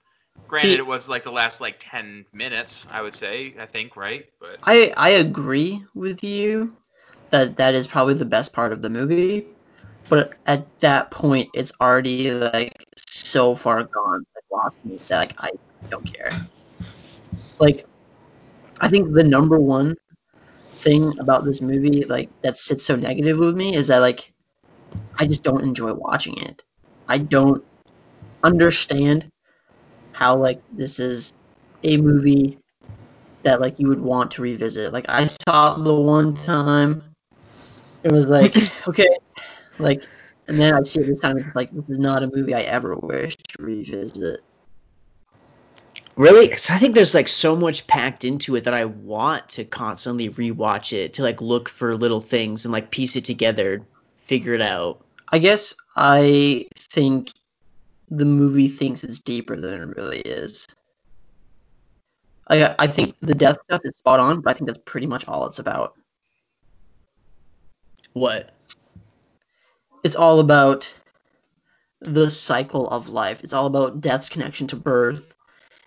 Granted, 0.47 0.77
See- 0.77 0.77
it 0.79 0.85
was 0.85 1.07
like 1.09 1.23
the 1.23 1.31
last 1.31 1.61
like 1.61 1.77
ten 1.79 2.25
minutes, 2.33 2.87
I 2.91 3.01
would 3.01 3.15
say. 3.15 3.55
I 3.59 3.65
think, 3.65 3.95
right? 3.97 4.25
But 4.39 4.59
I 4.63 4.93
I 4.97 5.09
agree 5.11 5.83
with 5.95 6.23
you 6.23 6.75
that 7.31 7.57
that 7.57 7.73
is 7.75 7.87
probably 7.87 8.15
the 8.15 8.25
best 8.25 8.53
part 8.53 8.73
of 8.73 8.81
the 8.81 8.89
movie. 8.89 9.47
but 10.09 10.33
at 10.47 10.67
that 10.81 11.11
point, 11.11 11.49
it's 11.53 11.71
already 11.81 12.31
like 12.31 12.73
so 13.09 13.55
far 13.55 13.83
gone, 13.83 14.23
like 14.35 14.45
lost 14.51 14.77
me 14.83 14.99
that 15.09 15.17
like 15.19 15.33
I 15.39 15.49
don't 15.91 16.05
care. 16.05 16.41
Like, 17.59 17.85
I 18.81 18.89
think 18.89 19.13
the 19.13 19.23
number 19.23 19.59
one 19.59 19.95
thing 20.83 21.13
about 21.19 21.45
this 21.45 21.61
movie, 21.61 22.03
like 22.05 22.29
that 22.43 22.57
sits 22.57 22.85
so 22.85 22.95
negative 22.95 23.37
with 23.39 23.55
me, 23.55 23.75
is 23.75 23.87
that 23.87 23.99
like 23.99 24.33
I 25.19 25.25
just 25.25 25.43
don't 25.43 25.63
enjoy 25.63 25.93
watching 25.93 26.37
it. 26.37 26.63
I 27.07 27.19
don't 27.19 27.63
understand 28.43 29.29
how 30.21 30.35
like 30.35 30.61
this 30.71 30.99
is 30.99 31.33
a 31.83 31.97
movie 31.97 32.59
that 33.41 33.59
like 33.59 33.79
you 33.79 33.87
would 33.87 33.99
want 33.99 34.29
to 34.29 34.43
revisit. 34.43 34.93
Like 34.93 35.07
I 35.09 35.25
saw 35.25 35.75
it 35.75 35.83
the 35.83 35.95
one 35.95 36.35
time, 36.35 37.03
it 38.03 38.11
was 38.11 38.29
like 38.29 38.55
okay, 38.87 39.09
like, 39.79 40.03
and 40.47 40.59
then 40.59 40.75
I 40.75 40.83
see 40.83 40.99
it 40.99 41.07
this 41.07 41.19
time, 41.19 41.39
it's 41.39 41.55
like 41.55 41.71
this 41.71 41.89
is 41.89 41.97
not 41.97 42.21
a 42.21 42.29
movie 42.31 42.53
I 42.53 42.61
ever 42.61 42.95
wish 42.95 43.35
to 43.35 43.63
revisit. 43.63 44.41
Really? 46.15 46.45
Because 46.45 46.69
I 46.69 46.77
think 46.77 46.93
there's 46.93 47.15
like 47.15 47.27
so 47.27 47.55
much 47.55 47.87
packed 47.87 48.23
into 48.23 48.55
it 48.55 48.65
that 48.65 48.75
I 48.75 48.85
want 48.85 49.49
to 49.49 49.63
constantly 49.63 50.29
rewatch 50.29 50.93
it 50.93 51.15
to 51.15 51.23
like 51.23 51.41
look 51.41 51.67
for 51.67 51.97
little 51.97 52.21
things 52.21 52.65
and 52.65 52.71
like 52.71 52.91
piece 52.91 53.15
it 53.15 53.25
together, 53.25 53.81
figure 54.25 54.53
it 54.53 54.61
out. 54.61 55.03
I 55.29 55.39
guess 55.39 55.73
I 55.95 56.67
think 56.77 57.31
the 58.11 58.25
movie 58.25 58.67
thinks 58.67 59.03
it's 59.03 59.19
deeper 59.19 59.55
than 59.55 59.81
it 59.81 59.95
really 59.95 60.19
is. 60.19 60.67
I 62.47 62.75
I 62.77 62.87
think 62.87 63.15
the 63.21 63.33
death 63.33 63.57
stuff 63.63 63.81
is 63.85 63.95
spot 63.95 64.19
on, 64.19 64.41
but 64.41 64.51
I 64.51 64.53
think 64.53 64.67
that's 64.67 64.83
pretty 64.85 65.07
much 65.07 65.27
all 65.27 65.47
it's 65.47 65.59
about. 65.59 65.95
What? 68.13 68.51
It's 70.03 70.15
all 70.15 70.39
about 70.41 70.93
the 72.01 72.29
cycle 72.29 72.87
of 72.89 73.07
life. 73.07 73.43
It's 73.43 73.53
all 73.53 73.67
about 73.67 74.01
death's 74.01 74.27
connection 74.27 74.67
to 74.67 74.75
birth 74.75 75.35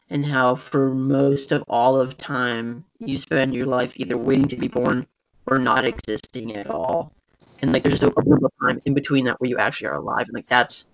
and 0.09 0.25
how 0.25 0.55
for 0.55 0.95
most 0.95 1.53
of 1.53 1.65
all 1.69 2.01
of 2.01 2.17
time 2.17 2.85
you 2.99 3.19
spend 3.19 3.53
your 3.53 3.67
life 3.67 3.93
either 3.97 4.17
waiting 4.17 4.49
to 4.49 4.57
be 4.57 4.69
born 4.69 5.07
or 5.47 5.59
not 5.59 5.85
existing 5.85 6.55
at 6.57 6.71
all. 6.71 7.13
And 7.61 7.73
like 7.73 7.83
there's 7.83 8.01
just 8.01 8.05
a 8.05 8.15
of 8.17 8.53
time 8.63 8.81
in 8.87 8.95
between 8.95 9.25
that 9.27 9.41
where 9.41 9.51
you 9.51 9.59
actually 9.59 9.89
are 9.89 9.97
alive. 9.97 10.27
And 10.29 10.35
like 10.35 10.47
that's 10.47 10.87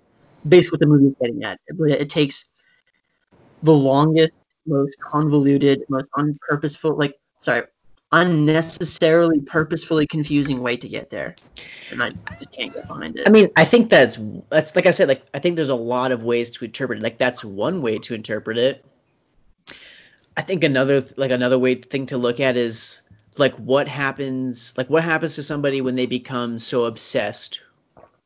basically 0.49 0.77
what 0.77 0.81
the 0.81 0.87
movie 0.87 1.07
is 1.07 1.15
getting 1.21 1.43
at. 1.45 1.59
It, 1.67 2.11
takes 2.11 2.47
the 3.63 3.73
longest, 3.73 4.33
most 4.67 4.99
convoluted, 5.01 5.85
most 5.89 6.11
unpurposeful, 6.13 6.99
like 6.99 7.15
sorry, 7.41 7.63
unnecessarily 8.13 9.41
purposefully 9.41 10.07
confusing 10.07 10.61
way 10.61 10.77
to 10.77 10.89
get 10.89 11.11
there. 11.11 11.37
And 11.91 12.03
I 12.03 12.11
just 12.39 12.53
can't 12.53 12.73
get 12.73 12.89
behind 12.89 13.17
it. 13.17 13.27
I 13.27 13.31
mean, 13.31 13.51
I 13.57 13.65
think 13.65 13.91
that's 13.91 14.19
that's 14.49 14.75
like 14.75 14.87
I 14.87 14.91
said, 14.91 15.09
like 15.09 15.23
I 15.35 15.39
think 15.39 15.57
there's 15.57 15.69
a 15.69 15.75
lot 15.75 16.13
of 16.13 16.25
ways 16.25 16.51
to 16.51 16.65
interpret 16.65 16.99
it. 16.99 17.03
Like 17.03 17.19
that's 17.19 17.45
one 17.45 17.83
way 17.83 17.99
to 17.99 18.15
interpret 18.15 18.59
it. 18.59 18.85
I 20.37 20.43
think 20.43 20.65
another 20.65 21.05
like 21.17 21.31
another 21.31 21.59
way 21.59 21.75
thing 21.75 22.07
to 22.07 22.19
look 22.19 22.41
at 22.41 22.57
is 22.57 23.03
like 23.37 23.55
what 23.57 23.89
happens 23.89 24.75
like 24.77 24.89
what 24.89 25.05
happens 25.05 25.35
to 25.37 25.43
somebody 25.43 25.81
when 25.81 25.97
they 25.97 26.07
become 26.07 26.59
so 26.59 26.85
obsessed 26.85 27.63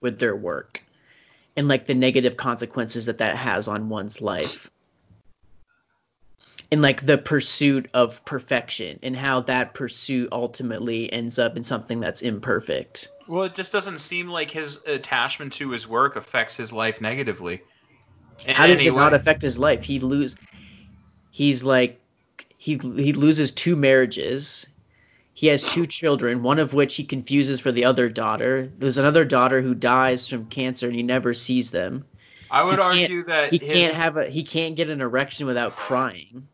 with 0.00 0.18
their 0.18 0.36
work 0.36 0.83
and 1.56 1.68
like 1.68 1.86
the 1.86 1.94
negative 1.94 2.36
consequences 2.36 3.06
that 3.06 3.18
that 3.18 3.36
has 3.36 3.68
on 3.68 3.88
one's 3.88 4.20
life. 4.20 4.70
And 6.72 6.82
like 6.82 7.04
the 7.04 7.18
pursuit 7.18 7.88
of 7.94 8.24
perfection 8.24 8.98
and 9.02 9.16
how 9.16 9.40
that 9.42 9.74
pursuit 9.74 10.30
ultimately 10.32 11.12
ends 11.12 11.38
up 11.38 11.56
in 11.56 11.62
something 11.62 12.00
that's 12.00 12.22
imperfect. 12.22 13.10
Well, 13.28 13.44
it 13.44 13.54
just 13.54 13.70
doesn't 13.70 13.98
seem 13.98 14.28
like 14.28 14.50
his 14.50 14.80
attachment 14.86 15.52
to 15.54 15.70
his 15.70 15.86
work 15.86 16.16
affects 16.16 16.56
his 16.56 16.72
life 16.72 17.00
negatively. 17.00 17.62
How 18.48 18.66
does 18.66 18.84
it 18.84 18.94
not 18.94 19.14
affect 19.14 19.42
his 19.42 19.56
life? 19.58 19.84
He 19.84 20.00
lose 20.00 20.36
he's 21.30 21.62
like 21.62 22.00
he 22.56 22.76
he 22.78 23.12
loses 23.12 23.52
two 23.52 23.76
marriages 23.76 24.66
he 25.34 25.48
has 25.48 25.62
two 25.62 25.86
children 25.86 26.42
one 26.42 26.58
of 26.58 26.72
which 26.72 26.96
he 26.96 27.04
confuses 27.04 27.60
for 27.60 27.72
the 27.72 27.84
other 27.84 28.08
daughter 28.08 28.70
there's 28.78 28.96
another 28.96 29.24
daughter 29.24 29.60
who 29.60 29.74
dies 29.74 30.28
from 30.28 30.46
cancer 30.46 30.86
and 30.86 30.96
he 30.96 31.02
never 31.02 31.34
sees 31.34 31.70
them 31.70 32.04
I 32.50 32.62
would 32.62 32.78
argue 32.78 33.24
that 33.24 33.50
he 33.50 33.58
his, 33.58 33.72
can't 33.72 33.94
have 33.94 34.16
a 34.16 34.30
he 34.30 34.44
can't 34.44 34.76
get 34.76 34.88
an 34.88 35.00
erection 35.00 35.46
without 35.46 35.72
crying 35.76 36.48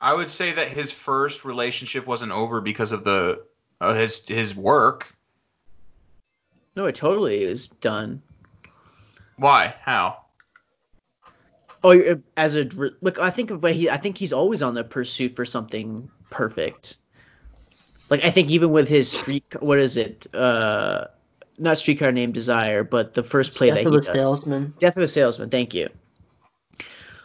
I 0.00 0.14
would 0.14 0.28
say 0.28 0.52
that 0.52 0.68
his 0.68 0.92
first 0.92 1.44
relationship 1.46 2.06
wasn't 2.06 2.32
over 2.32 2.60
because 2.60 2.92
of 2.92 3.02
the 3.02 3.42
uh, 3.80 3.94
his 3.94 4.22
his 4.28 4.54
work. 4.54 5.14
no 6.76 6.84
it 6.84 6.94
totally 6.94 7.42
is 7.42 7.68
done 7.68 8.22
Why? 9.36 9.74
How? 9.80 10.22
oh 11.84 12.20
as 12.36 12.56
a 12.56 12.64
look 13.00 13.18
i 13.18 13.30
think 13.30 13.60
but 13.60 13.72
he 13.72 13.88
i 13.88 13.96
think 13.96 14.18
he's 14.18 14.32
always 14.32 14.62
on 14.62 14.74
the 14.74 14.84
pursuit 14.84 15.32
for 15.32 15.44
something 15.44 16.10
perfect 16.30 16.96
like 18.10 18.24
i 18.24 18.30
think 18.30 18.50
even 18.50 18.70
with 18.70 18.88
his 18.88 19.10
street 19.10 19.44
what 19.60 19.78
is 19.78 19.96
it 19.96 20.26
uh 20.34 21.06
not 21.58 21.78
streetcar 21.78 22.12
named 22.12 22.34
desire 22.34 22.84
but 22.84 23.14
the 23.14 23.22
first 23.22 23.54
play 23.54 23.68
Death 23.68 23.78
that 23.78 23.86
of 23.86 23.92
he 23.92 23.98
a 23.98 24.00
does. 24.02 24.14
salesman. 24.14 24.74
Death 24.78 24.96
of 24.96 25.02
a 25.02 25.08
Salesman. 25.08 25.48
Thank 25.48 25.74
you. 25.74 25.88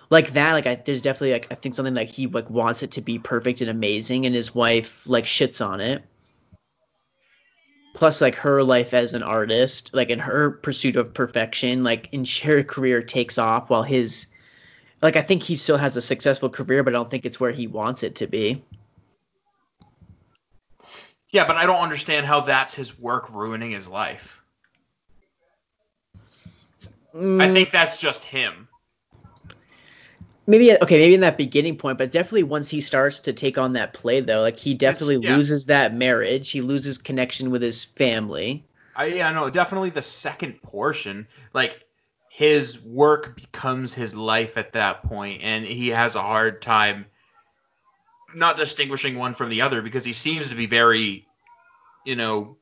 Like 0.10 0.32
that, 0.34 0.52
like 0.54 0.68
I, 0.68 0.76
there's 0.76 1.02
definitely 1.02 1.32
like 1.34 1.48
I 1.52 1.56
think 1.56 1.74
something 1.74 1.94
like 1.94 2.10
he 2.10 2.28
like 2.28 2.50
wants 2.50 2.84
it 2.84 2.92
to 2.92 3.02
be 3.02 3.18
perfect 3.18 3.62
and 3.62 3.70
amazing, 3.70 4.26
and 4.26 4.36
his 4.36 4.54
wife 4.54 5.08
like 5.08 5.24
shits 5.24 5.66
on 5.66 5.80
it. 5.80 6.04
Plus, 7.94 8.22
like 8.22 8.36
her 8.36 8.62
life 8.64 8.94
as 8.94 9.14
an 9.14 9.24
artist, 9.24 9.92
like 9.94 10.10
in 10.10 10.20
her 10.20 10.52
pursuit 10.52 10.98
of 10.98 11.14
perfection, 11.14 11.84
like 11.84 12.10
in 12.12 12.26
her 12.44 12.64
career 12.64 13.02
takes 13.02 13.38
off 13.38 13.70
while 13.70 13.84
his, 13.84 14.28
like 15.02 15.16
I 15.16 15.22
think 15.22 15.44
he 15.44 15.56
still 15.56 15.78
has 15.78 15.96
a 15.96 16.02
successful 16.02 16.50
career, 16.50 16.84
but 16.84 16.94
I 16.94 16.98
don't 16.98 17.10
think 17.10 17.26
it's 17.26 17.40
where 17.40 17.52
he 17.52 17.68
wants 17.68 18.04
it 18.04 18.16
to 18.16 18.28
be. 18.28 18.64
Yeah, 21.32 21.46
but 21.46 21.56
I 21.56 21.66
don't 21.66 21.82
understand 21.82 22.26
how 22.26 22.42
that's 22.42 22.74
his 22.76 22.98
work 23.00 23.34
ruining 23.34 23.72
his 23.72 23.88
life. 23.88 24.42
I 27.40 27.48
Mm, 27.48 27.54
think 27.54 27.72
that's 27.72 28.00
just 28.00 28.24
him. 28.24 28.68
maybe 30.48 30.72
okay, 30.74 30.98
maybe 31.00 31.14
in 31.16 31.22
that 31.22 31.38
beginning 31.38 31.78
point, 31.78 31.98
but 31.98 32.12
definitely 32.12 32.44
once 32.44 32.70
he 32.70 32.82
starts 32.82 33.20
to 33.22 33.34
take 33.34 33.58
on 33.58 33.74
that 33.74 33.94
play 33.94 34.20
though, 34.20 34.42
like 34.42 34.58
he 34.60 34.74
definitely 34.74 35.18
yeah. 35.22 35.36
loses 35.36 35.66
that 35.66 35.94
marriage, 35.94 36.52
he 36.52 36.62
loses 36.62 36.98
connection 36.98 37.52
with 37.52 37.62
his 37.62 37.84
family. 37.84 38.64
I 38.96 39.06
yeah, 39.08 39.32
no, 39.32 39.50
definitely 39.50 39.90
the 39.90 40.02
second 40.02 40.62
portion. 40.62 41.28
Like 41.54 41.86
his 42.30 42.80
work 42.80 43.36
becomes 43.36 43.94
his 43.94 44.16
life 44.16 44.58
at 44.58 44.74
that 44.74 45.04
point, 45.04 45.42
and 45.44 45.66
he 45.66 45.90
has 45.90 46.16
a 46.16 46.22
hard 46.22 46.62
time 46.62 47.06
not 48.36 48.58
distinguishing 48.58 49.18
one 49.18 49.34
from 49.34 49.50
the 49.50 49.62
other 49.62 49.82
because 49.82 50.06
he 50.06 50.14
seems 50.14 50.50
to 50.50 50.56
be 50.56 50.66
very, 50.66 51.28
you 52.06 52.16
know, 52.16 52.58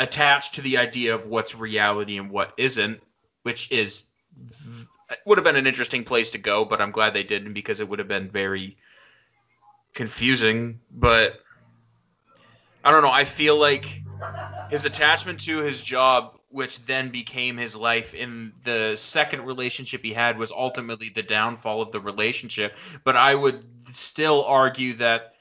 attached 0.00 0.56
to 0.56 0.62
the 0.62 0.78
idea 0.78 1.14
of 1.14 1.26
what's 1.26 1.54
reality 1.54 2.18
and 2.18 2.30
what 2.30 2.52
isn't, 2.56 3.00
which 3.42 3.70
is 3.70 4.04
would 5.26 5.38
have 5.38 5.44
been 5.44 5.56
an 5.56 5.66
interesting 5.66 6.04
place 6.04 6.32
to 6.32 6.38
go, 6.38 6.64
but 6.64 6.80
I'm 6.80 6.90
glad 6.90 7.14
they 7.14 7.22
didn't 7.22 7.52
because 7.52 7.80
it 7.80 7.88
would 7.88 7.98
have 7.98 8.08
been 8.08 8.30
very 8.30 8.76
confusing. 9.94 10.80
But 10.90 11.40
I 12.84 12.90
don't 12.90 13.02
know. 13.02 13.10
I 13.10 13.24
feel 13.24 13.56
like 13.56 14.02
his 14.70 14.84
attachment 14.84 15.40
to 15.40 15.58
his 15.58 15.82
job, 15.82 16.38
which 16.54 16.78
then 16.86 17.08
became 17.08 17.56
his 17.56 17.74
life 17.74 18.14
in 18.14 18.52
the 18.62 18.94
second 18.94 19.44
relationship 19.44 20.04
he 20.04 20.12
had, 20.12 20.38
was 20.38 20.52
ultimately 20.52 21.08
the 21.08 21.22
downfall 21.22 21.82
of 21.82 21.90
the 21.90 21.98
relationship. 21.98 22.76
But 23.02 23.16
I 23.16 23.34
would 23.34 23.64
still 23.92 24.44
argue 24.44 24.92
that 24.94 25.34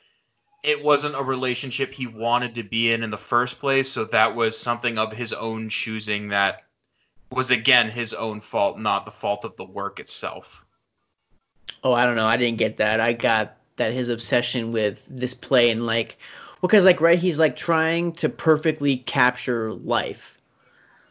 it 0.63 0.83
wasn't 0.83 1.15
a 1.15 1.21
relationship 1.21 1.93
he 1.93 2.07
wanted 2.07 2.55
to 2.55 2.63
be 2.63 2.91
in 2.91 3.03
in 3.03 3.11
the 3.11 3.17
first 3.17 3.59
place. 3.59 3.91
So 3.91 4.05
that 4.05 4.33
was 4.33 4.57
something 4.57 4.97
of 4.97 5.13
his 5.13 5.33
own 5.33 5.69
choosing 5.69 6.29
that 6.29 6.63
was 7.31 7.51
again 7.51 7.91
his 7.91 8.15
own 8.15 8.39
fault, 8.39 8.79
not 8.79 9.05
the 9.05 9.11
fault 9.11 9.45
of 9.45 9.55
the 9.55 9.65
work 9.65 9.99
itself. 9.99 10.65
Oh, 11.83 11.93
I 11.93 12.05
don't 12.05 12.15
know. 12.15 12.25
I 12.25 12.37
didn't 12.37 12.57
get 12.57 12.77
that. 12.77 12.99
I 12.99 13.13
got 13.13 13.57
that 13.75 13.93
his 13.93 14.09
obsession 14.09 14.71
with 14.71 15.07
this 15.11 15.35
play 15.35 15.69
and 15.69 15.85
like, 15.85 16.17
because 16.61 16.85
like 16.85 17.01
right, 17.01 17.19
he's 17.19 17.37
like 17.37 17.55
trying 17.55 18.13
to 18.13 18.29
perfectly 18.29 18.97
capture 18.97 19.73
life. 19.73 20.39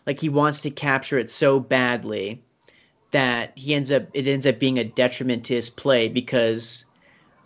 Like 0.06 0.20
he 0.20 0.28
wants 0.28 0.62
to 0.62 0.70
capture 0.70 1.18
it 1.18 1.30
so 1.30 1.60
badly 1.60 2.42
that 3.12 3.52
he 3.56 3.74
ends 3.74 3.92
up 3.92 4.04
it 4.14 4.26
ends 4.26 4.46
up 4.46 4.58
being 4.58 4.78
a 4.78 4.84
detriment 4.84 5.44
to 5.44 5.54
his 5.54 5.70
play 5.70 6.08
because 6.08 6.84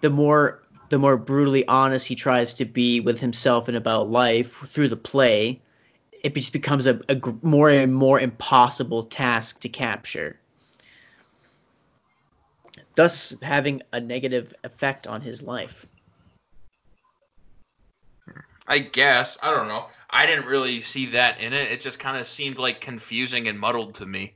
the 0.01 0.11
more 0.11 0.63
the 0.89 0.99
more 0.99 1.17
brutally 1.17 1.67
honest 1.67 2.07
he 2.07 2.15
tries 2.15 2.55
to 2.55 2.65
be 2.65 3.01
with 3.01 3.21
himself 3.21 3.69
and 3.69 3.77
about 3.77 4.11
life 4.11 4.57
through 4.67 4.89
the 4.89 4.97
play, 4.97 5.61
it 6.23 6.35
just 6.35 6.53
becomes 6.53 6.87
a, 6.87 7.01
a 7.09 7.21
more 7.43 7.69
and 7.69 7.95
more 7.95 8.21
impossible 8.21 9.03
task 9.03 9.61
to 9.61 9.69
capture 9.69 10.39
thus 12.97 13.39
having 13.41 13.83
a 13.93 14.01
negative 14.01 14.53
effect 14.65 15.07
on 15.07 15.21
his 15.21 15.43
life. 15.43 15.87
I 18.67 18.81
guess 18.81 19.39
I 19.41 19.53
don't 19.53 19.69
know. 19.69 19.87
I 20.09 20.27
didn't 20.27 20.47
really 20.47 20.81
see 20.81 21.07
that 21.07 21.41
in 21.41 21.53
it. 21.53 21.73
It 21.73 21.81
just 21.81 21.99
kind 21.99 22.17
of 22.17 22.27
seemed 22.27 22.59
like 22.59 22.81
confusing 22.81 23.49
and 23.49 23.59
muddled 23.59 23.95
to 23.97 24.07
me. 24.07 24.35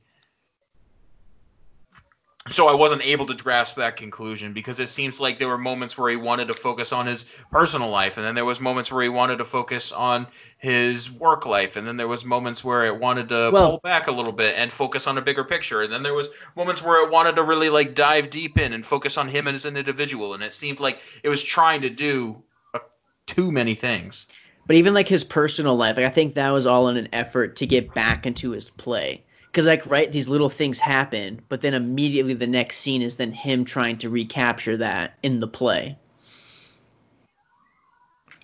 So 2.49 2.67
I 2.67 2.73
wasn't 2.73 3.05
able 3.05 3.27
to 3.27 3.35
grasp 3.35 3.75
that 3.75 3.97
conclusion 3.97 4.53
because 4.53 4.79
it 4.79 4.87
seems 4.87 5.19
like 5.19 5.37
there 5.37 5.47
were 5.47 5.59
moments 5.59 5.95
where 5.95 6.09
he 6.09 6.15
wanted 6.15 6.47
to 6.47 6.55
focus 6.55 6.91
on 6.91 7.05
his 7.05 7.23
personal 7.51 7.89
life, 7.89 8.17
and 8.17 8.25
then 8.25 8.33
there 8.33 8.45
was 8.45 8.59
moments 8.59 8.91
where 8.91 9.03
he 9.03 9.09
wanted 9.09 9.37
to 9.37 9.45
focus 9.45 9.91
on 9.91 10.25
his 10.57 11.09
work 11.09 11.45
life, 11.45 11.75
and 11.75 11.85
then 11.87 11.97
there 11.97 12.07
was 12.07 12.25
moments 12.25 12.63
where 12.63 12.85
it 12.85 12.99
wanted 12.99 13.29
to 13.29 13.51
Well- 13.53 13.69
pull 13.69 13.79
back 13.83 14.07
a 14.07 14.11
little 14.11 14.33
bit 14.33 14.55
and 14.57 14.73
focus 14.73 15.05
on 15.05 15.19
a 15.19 15.21
bigger 15.21 15.43
picture, 15.43 15.83
and 15.83 15.93
then 15.93 16.01
there 16.01 16.15
was 16.15 16.29
moments 16.55 16.81
where 16.81 17.03
it 17.05 17.11
wanted 17.11 17.35
to 17.35 17.43
really 17.43 17.69
like 17.69 17.93
dive 17.93 18.31
deep 18.31 18.59
in 18.59 18.73
and 18.73 18.83
focus 18.83 19.17
on 19.17 19.27
him 19.27 19.47
as 19.47 19.65
an 19.65 19.77
individual, 19.77 20.33
and 20.33 20.41
it 20.41 20.51
seemed 20.51 20.79
like 20.79 20.99
it 21.21 21.29
was 21.29 21.43
trying 21.43 21.83
to 21.83 21.91
do 21.91 22.41
uh, 22.73 22.79
too 23.27 23.51
many 23.51 23.75
things. 23.75 24.25
But 24.67 24.75
even 24.75 24.93
like 24.93 25.07
his 25.07 25.23
personal 25.23 25.75
life, 25.75 25.97
like 25.97 26.05
I 26.05 26.09
think 26.09 26.35
that 26.35 26.51
was 26.51 26.65
all 26.65 26.87
in 26.87 26.97
an 26.97 27.09
effort 27.13 27.57
to 27.57 27.67
get 27.67 27.93
back 27.93 28.25
into 28.25 28.51
his 28.51 28.69
play. 28.69 29.23
Because 29.47 29.65
like 29.65 29.85
right, 29.87 30.09
these 30.09 30.29
little 30.29 30.47
things 30.47 30.79
happen, 30.79 31.41
but 31.49 31.61
then 31.61 31.73
immediately 31.73 32.33
the 32.33 32.47
next 32.47 32.77
scene 32.77 33.01
is 33.01 33.17
then 33.17 33.33
him 33.33 33.65
trying 33.65 33.97
to 33.97 34.09
recapture 34.09 34.77
that 34.77 35.17
in 35.23 35.41
the 35.41 35.47
play, 35.47 35.97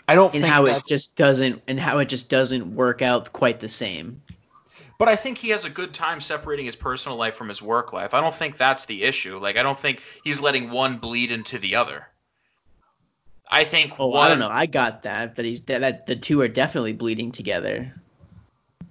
I 0.06 0.16
don't 0.16 0.34
and 0.34 0.44
think 0.44 0.54
how 0.54 0.66
it 0.66 0.84
just 0.86 1.16
doesn't, 1.16 1.62
and 1.68 1.80
how 1.80 2.00
it 2.00 2.10
just 2.10 2.30
doesn't 2.30 2.76
work 2.76 3.02
out 3.02 3.32
quite 3.32 3.62
the 3.62 3.70
same. 3.70 4.22
But 4.98 5.08
I 5.08 5.16
think 5.16 5.38
he 5.38 5.50
has 5.50 5.64
a 5.64 5.70
good 5.70 5.94
time 5.94 6.20
separating 6.20 6.66
his 6.66 6.76
personal 6.76 7.18
life 7.18 7.36
from 7.36 7.50
his 7.50 7.62
work 7.62 7.94
life. 7.94 8.14
I 8.14 8.20
don't 8.22 8.34
think 8.34 8.58
that's 8.58 8.86
the 8.86 9.04
issue. 9.04 9.38
Like 9.38 9.58
I 9.58 9.64
don't 9.64 9.78
think 9.78 10.02
he's 10.24 10.42
letting 10.42 10.72
one 10.72 10.98
bleed 10.98 11.32
into 11.32 11.58
the 11.58 11.76
other. 11.76 12.08
I 13.50 13.64
think 13.64 13.94
Oh, 14.00 14.08
one 14.08 14.26
I 14.26 14.30
don't 14.30 14.40
know. 14.40 14.50
I 14.50 14.66
got 14.66 15.04
that 15.04 15.36
that 15.36 15.46
he's 15.46 15.62
that 15.62 16.08
the 16.08 16.16
two 16.16 16.42
are 16.42 16.48
definitely 16.48 16.94
bleeding 16.94 17.32
together. 17.32 17.94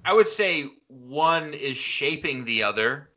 I 0.04 0.12
would 0.14 0.28
say 0.28 0.70
one 0.88 1.52
is 1.52 1.76
shaping 1.76 2.44
the 2.44 2.62
other 2.62 3.10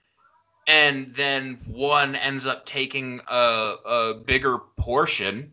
and 0.68 1.14
then 1.16 1.60
one 1.68 2.16
ends 2.16 2.46
up 2.46 2.66
taking 2.66 3.22
a, 3.28 3.76
a 3.86 4.14
bigger 4.26 4.60
portion 4.78 5.52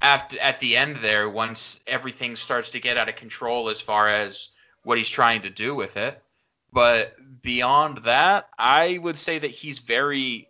after 0.00 0.38
at 0.40 0.60
the 0.60 0.76
end 0.76 0.96
there 0.96 1.28
once 1.28 1.80
everything 1.86 2.36
starts 2.36 2.70
to 2.70 2.80
get 2.80 2.96
out 2.96 3.08
of 3.08 3.16
control 3.16 3.68
as 3.68 3.80
far 3.80 4.08
as 4.08 4.50
what 4.84 4.96
he's 4.96 5.08
trying 5.08 5.42
to 5.42 5.50
do 5.50 5.74
with 5.74 5.96
it. 5.96 6.22
But 6.72 7.16
beyond 7.42 7.98
that, 8.02 8.48
I 8.58 8.98
would 8.98 9.18
say 9.18 9.38
that 9.38 9.50
he's 9.50 9.78
very 9.78 10.48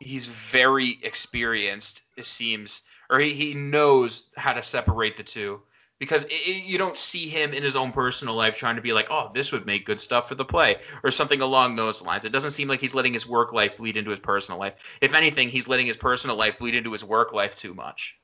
he's 0.00 0.26
very 0.26 0.98
experienced, 1.02 2.02
it 2.16 2.26
seems, 2.26 2.82
or 3.10 3.18
he, 3.18 3.32
he 3.34 3.54
knows 3.54 4.24
how 4.36 4.52
to 4.52 4.62
separate 4.62 5.16
the 5.16 5.22
two. 5.22 5.60
Because 6.00 6.24
it, 6.24 6.32
it- 6.32 6.64
you 6.64 6.76
don't 6.76 6.96
see 6.96 7.28
him 7.28 7.52
in 7.52 7.62
his 7.62 7.76
own 7.76 7.92
personal 7.92 8.34
life 8.34 8.56
trying 8.56 8.76
to 8.76 8.82
be 8.82 8.92
like, 8.92 9.08
oh, 9.10 9.30
this 9.32 9.52
would 9.52 9.64
make 9.64 9.86
good 9.86 10.00
stuff 10.00 10.28
for 10.28 10.34
the 10.34 10.44
play, 10.44 10.76
or 11.02 11.10
something 11.10 11.40
along 11.40 11.76
those 11.76 12.02
lines. 12.02 12.24
It 12.24 12.32
doesn't 12.32 12.50
seem 12.50 12.68
like 12.68 12.80
he's 12.80 12.94
letting 12.94 13.12
his 13.12 13.26
work 13.26 13.52
life 13.52 13.76
bleed 13.76 13.96
into 13.96 14.10
his 14.10 14.18
personal 14.20 14.58
life. 14.58 14.74
If 15.00 15.14
anything, 15.14 15.50
he's 15.50 15.68
letting 15.68 15.86
his 15.86 15.96
personal 15.96 16.36
life 16.36 16.58
bleed 16.58 16.74
into 16.74 16.92
his 16.92 17.04
work 17.04 17.32
life 17.32 17.54
too 17.54 17.74
much. 17.74 18.16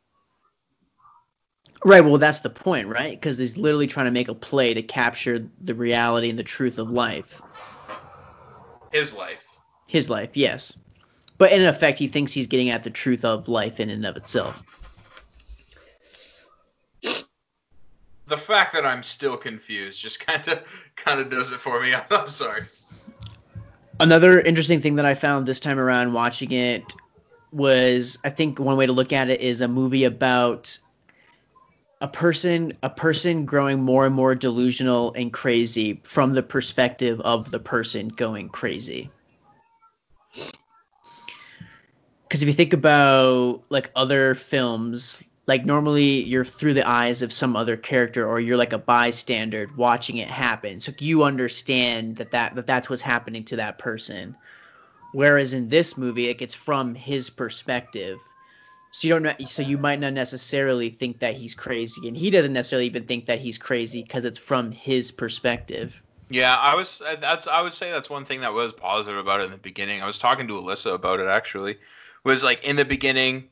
Right. 1.85 2.05
Well, 2.05 2.19
that's 2.19 2.41
the 2.41 2.51
point, 2.51 2.89
right? 2.89 3.13
Because 3.13 3.39
he's 3.39 3.57
literally 3.57 3.87
trying 3.87 4.07
to 4.07 4.13
make 4.13 4.29
a 4.29 4.35
play 4.35 4.75
to 4.75 4.83
capture 4.83 5.49
the 5.61 5.75
reality 5.75 6.29
and 6.29 6.39
the 6.39 6.43
truth 6.43 6.79
of 6.79 6.91
life. 6.91 7.41
His 8.93 9.15
life. 9.15 9.47
His 9.87 10.11
life, 10.11 10.31
yes. 10.35 10.77
But 11.41 11.53
in 11.53 11.65
effect, 11.65 11.99
he 11.99 12.07
thinks 12.07 12.35
he's 12.35 12.49
getting 12.49 12.69
at 12.69 12.85
the 12.85 12.91
truth 12.91 13.25
of 13.25 13.49
life 13.49 13.81
in 13.81 13.89
and 13.89 14.05
of 14.05 14.19
itself. 14.19 14.63
The 18.27 18.37
fact 18.37 18.75
that 18.75 18.85
I'm 18.85 19.03
still 19.03 19.39
confused 19.39 20.03
just 20.03 20.21
kind 20.21 20.47
of 20.49 20.63
kind 20.97 21.19
of 21.19 21.31
does 21.31 21.51
it 21.51 21.59
for 21.59 21.81
me. 21.81 21.95
I'm 22.11 22.29
sorry. 22.29 22.65
Another 23.99 24.39
interesting 24.39 24.83
thing 24.83 24.97
that 24.97 25.07
I 25.07 25.15
found 25.15 25.47
this 25.47 25.61
time 25.61 25.79
around 25.79 26.13
watching 26.13 26.53
it 26.53 26.95
was 27.53 28.19
I 28.23 28.29
think 28.29 28.59
one 28.59 28.77
way 28.77 28.85
to 28.85 28.93
look 28.93 29.15
at 29.15 29.31
it 29.31 29.41
is 29.41 29.63
a 29.63 29.69
movie 29.69 30.05
about 30.05 30.79
a 32.03 32.09
person 32.09 32.75
a 32.83 32.91
person 32.91 33.47
growing 33.47 33.81
more 33.81 34.05
and 34.05 34.15
more 34.15 34.35
delusional 34.35 35.15
and 35.15 35.33
crazy 35.33 36.03
from 36.05 36.35
the 36.35 36.43
perspective 36.43 37.19
of 37.23 37.51
the 37.51 37.61
person 37.61 38.09
going 38.09 38.51
crazy. 38.51 39.11
Cuz 42.31 42.43
if 42.43 42.47
you 42.47 42.55
think 42.55 42.73
about 42.73 43.65
like 43.69 43.91
other 43.95 44.35
films 44.35 45.23
like 45.51 45.67
normally 45.67 46.23
you're 46.23 46.45
through 46.45 46.75
the 46.75 46.89
eyes 46.89 47.23
of 47.23 47.33
some 47.33 47.57
other 47.57 47.77
character 47.77 48.25
or 48.25 48.39
you're 48.39 48.57
like 48.57 48.73
a 48.73 48.79
bystander 48.79 49.67
watching 49.77 50.19
it 50.19 50.29
happen. 50.29 50.81
So 50.81 50.93
you 51.01 51.25
understand 51.25 52.19
that, 52.19 52.31
that, 52.31 52.55
that 52.55 52.69
that's 52.69 52.89
what's 52.89 53.03
happening 53.03 53.43
to 53.47 53.57
that 53.57 53.77
person. 53.77 54.37
Whereas 55.13 55.53
in 55.53 55.69
this 55.69 55.99
movie 55.99 56.29
like 56.29 56.41
it's 56.41 56.55
from 56.55 56.95
his 56.95 57.31
perspective. 57.31 58.21
So 58.93 59.09
you 59.09 59.19
don't 59.19 59.49
so 59.49 59.63
you 59.63 59.77
might 59.77 59.99
not 59.99 60.13
necessarily 60.13 60.91
think 60.91 61.19
that 61.19 61.35
he's 61.35 61.57
crazy. 61.57 62.07
And 62.07 62.17
he 62.17 62.31
doesn't 62.31 62.53
necessarily 62.53 62.87
even 62.87 63.07
think 63.07 63.27
that 63.27 63.41
he's 63.41 63.59
crazy 63.59 64.05
because 64.05 64.25
it's 64.25 64.39
from 64.39 64.71
his 64.71 65.11
perspective. 65.11 66.01
Yeah, 66.29 66.57
I 66.57 66.77
was 66.77 67.03
that's 67.21 67.49
I 67.49 67.61
would 67.61 67.73
say 67.73 67.91
that's 67.91 68.09
one 68.09 68.25
thing 68.25 68.43
that 68.43 68.53
was 68.53 68.73
positive 68.73 69.19
about 69.19 69.41
it 69.41 69.47
in 69.47 69.51
the 69.51 69.59
beginning. 69.59 70.01
I 70.01 70.07
was 70.07 70.19
talking 70.19 70.47
to 70.47 70.55
Alyssa 70.55 70.95
about 70.95 71.19
it 71.19 71.27
actually. 71.27 71.79
Was 72.25 72.43
like 72.43 72.65
in 72.65 72.77
the 72.77 72.85
beginning 72.85 73.49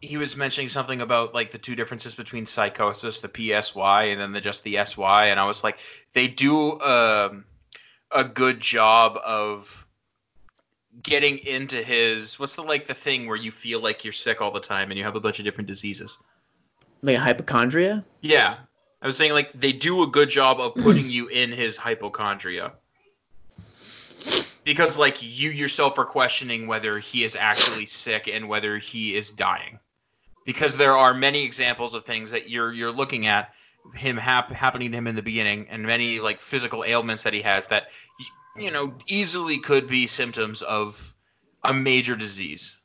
he 0.00 0.16
was 0.16 0.36
mentioning 0.36 0.68
something 0.68 1.00
about 1.00 1.34
like 1.34 1.50
the 1.50 1.58
two 1.58 1.76
differences 1.76 2.14
between 2.14 2.46
psychosis, 2.46 3.20
the 3.20 3.28
PSY, 3.28 4.04
and 4.12 4.20
then 4.20 4.32
the 4.32 4.40
just 4.40 4.64
the 4.64 4.82
SY, 4.82 5.26
and 5.26 5.38
I 5.38 5.44
was 5.44 5.62
like, 5.62 5.78
they 6.12 6.26
do 6.26 6.80
um, 6.80 7.44
a 8.10 8.24
good 8.24 8.60
job 8.60 9.18
of 9.24 9.86
getting 11.02 11.38
into 11.38 11.82
his 11.82 12.38
what's 12.38 12.56
the 12.56 12.62
like 12.62 12.86
the 12.86 12.94
thing 12.94 13.26
where 13.26 13.36
you 13.36 13.52
feel 13.52 13.80
like 13.80 14.04
you're 14.04 14.12
sick 14.12 14.40
all 14.40 14.50
the 14.50 14.60
time 14.60 14.90
and 14.90 14.98
you 14.98 15.04
have 15.04 15.14
a 15.16 15.20
bunch 15.20 15.38
of 15.38 15.44
different 15.44 15.68
diseases. 15.68 16.18
like 17.02 17.16
a 17.16 17.20
hypochondria 17.20 18.04
Yeah, 18.20 18.56
I 19.00 19.06
was 19.06 19.16
saying 19.16 19.32
like 19.32 19.52
they 19.52 19.72
do 19.72 20.02
a 20.02 20.06
good 20.06 20.30
job 20.30 20.60
of 20.60 20.74
putting 20.74 21.08
you 21.08 21.28
in 21.28 21.52
his 21.52 21.76
hypochondria. 21.76 22.72
Because 24.64 24.98
like 24.98 25.18
you 25.22 25.50
yourself 25.50 25.98
are 25.98 26.04
questioning 26.04 26.66
whether 26.66 26.98
he 26.98 27.24
is 27.24 27.36
actually 27.36 27.86
sick 27.86 28.28
and 28.32 28.48
whether 28.48 28.78
he 28.78 29.14
is 29.14 29.30
dying. 29.30 29.78
Because 30.44 30.76
there 30.76 30.96
are 30.96 31.14
many 31.14 31.44
examples 31.44 31.94
of 31.94 32.04
things 32.04 32.30
that 32.30 32.50
you're 32.50 32.72
you're 32.72 32.92
looking 32.92 33.26
at 33.26 33.52
him 33.94 34.16
hap- 34.16 34.50
happening 34.50 34.90
to 34.92 34.98
him 34.98 35.06
in 35.06 35.16
the 35.16 35.22
beginning 35.22 35.66
and 35.70 35.82
many 35.82 36.20
like 36.20 36.40
physical 36.40 36.84
ailments 36.84 37.22
that 37.22 37.32
he 37.32 37.40
has 37.40 37.66
that 37.68 37.88
you 38.54 38.70
know 38.70 38.92
easily 39.06 39.58
could 39.58 39.88
be 39.88 40.06
symptoms 40.06 40.60
of 40.60 41.14
a 41.64 41.72
major 41.72 42.14
disease 42.14 42.76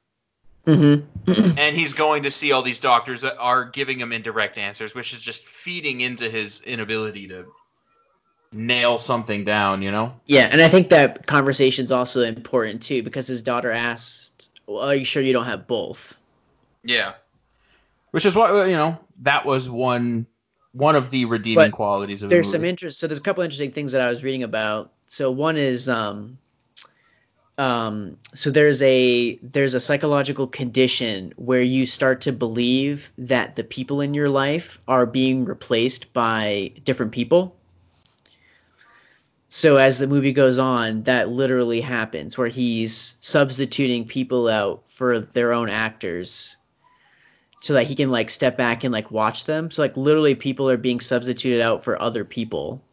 mm-hmm 0.66 1.06
and 1.58 1.76
he's 1.76 1.94
going 1.94 2.24
to 2.24 2.32
see 2.32 2.52
all 2.52 2.62
these 2.62 2.80
doctors 2.80 3.22
that 3.22 3.38
are 3.38 3.66
giving 3.66 4.00
him 4.00 4.12
indirect 4.12 4.58
answers, 4.58 4.94
which 4.94 5.14
is 5.14 5.20
just 5.20 5.44
feeding 5.44 6.02
into 6.02 6.30
his 6.30 6.62
inability 6.62 7.28
to 7.30 7.46
nail 8.56 8.98
something 8.98 9.44
down, 9.44 9.82
you 9.82 9.92
know? 9.92 10.14
Yeah, 10.26 10.48
and 10.50 10.62
I 10.62 10.70
think 10.70 10.90
that 10.90 11.28
conversation's 11.28 11.92
also 11.92 12.22
important 12.22 12.82
too 12.84 13.04
because 13.04 13.28
his 13.28 13.42
daughter 13.42 13.72
asked, 13.72 14.50
well, 14.66 14.90
"Are 14.90 14.96
you 14.96 15.06
sure 15.06 15.22
you 15.22 15.34
don't 15.34 15.46
have 15.46 15.68
both?" 15.68 16.18
Yeah. 16.84 17.14
Which 18.12 18.26
is 18.26 18.36
what 18.36 18.68
you 18.68 18.76
know, 18.76 18.98
that 19.22 19.46
was 19.46 19.70
one 19.70 20.26
one 20.72 20.96
of 20.96 21.10
the 21.10 21.26
redeeming 21.26 21.68
But 21.68 21.72
qualities 21.74 22.24
of 22.24 22.30
There's 22.30 22.48
the 22.48 22.54
some 22.54 22.66
interest. 22.66 23.00
So 23.00 23.08
there's 23.08 23.20
a 23.20 23.24
couple 23.24 23.44
interesting 23.44 23.72
things 23.72 23.92
that 23.92 24.02
I 24.02 24.10
was 24.10 24.24
reading 24.24 24.44
about. 24.44 24.92
So 25.08 25.32
one 25.32 25.58
is 25.58 25.90
um 25.90 26.38
um 27.58 28.18
so 28.34 28.52
there's 28.52 28.82
a 28.82 29.36
there's 29.36 29.74
a 29.74 29.80
psychological 29.80 30.48
condition 30.48 31.34
where 31.36 31.62
you 31.62 31.86
start 31.86 32.22
to 32.22 32.32
believe 32.32 33.12
that 33.18 33.56
the 33.56 33.64
people 33.64 34.02
in 34.02 34.14
your 34.14 34.30
life 34.30 34.80
are 34.88 35.06
being 35.06 35.46
replaced 35.46 36.14
by 36.14 36.72
different 36.84 37.12
people. 37.12 37.56
So 39.56 39.78
as 39.78 40.00
the 40.00 40.08
movie 40.08 40.34
goes 40.34 40.60
on, 40.60 41.04
that 41.04 41.30
literally 41.30 41.80
happens 41.80 42.38
where 42.38 42.50
he's 42.50 43.16
substituting 43.22 44.06
people 44.06 44.50
out 44.50 44.90
for 44.90 45.22
their 45.22 45.54
own 45.54 45.70
actors 45.70 46.58
so 47.62 47.76
that 47.76 47.88
he 47.88 47.96
can 47.96 48.12
like 48.12 48.30
step 48.30 48.58
back 48.58 48.84
and 48.84 48.92
like 48.92 49.12
watch 49.12 49.46
them. 49.46 49.72
So 49.72 49.82
like 49.82 49.96
literally 49.96 50.36
people 50.36 50.70
are 50.70 50.76
being 50.76 51.00
substituted 51.00 51.62
out 51.62 51.86
for 51.86 52.02
other 52.02 52.26
people. 52.26 52.84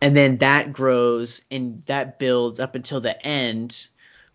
And 0.00 0.16
then 0.16 0.38
that 0.38 0.72
grows 0.72 1.42
and 1.50 1.82
that 1.84 2.18
builds 2.18 2.58
up 2.58 2.74
until 2.74 3.02
the 3.02 3.26
end 3.26 3.88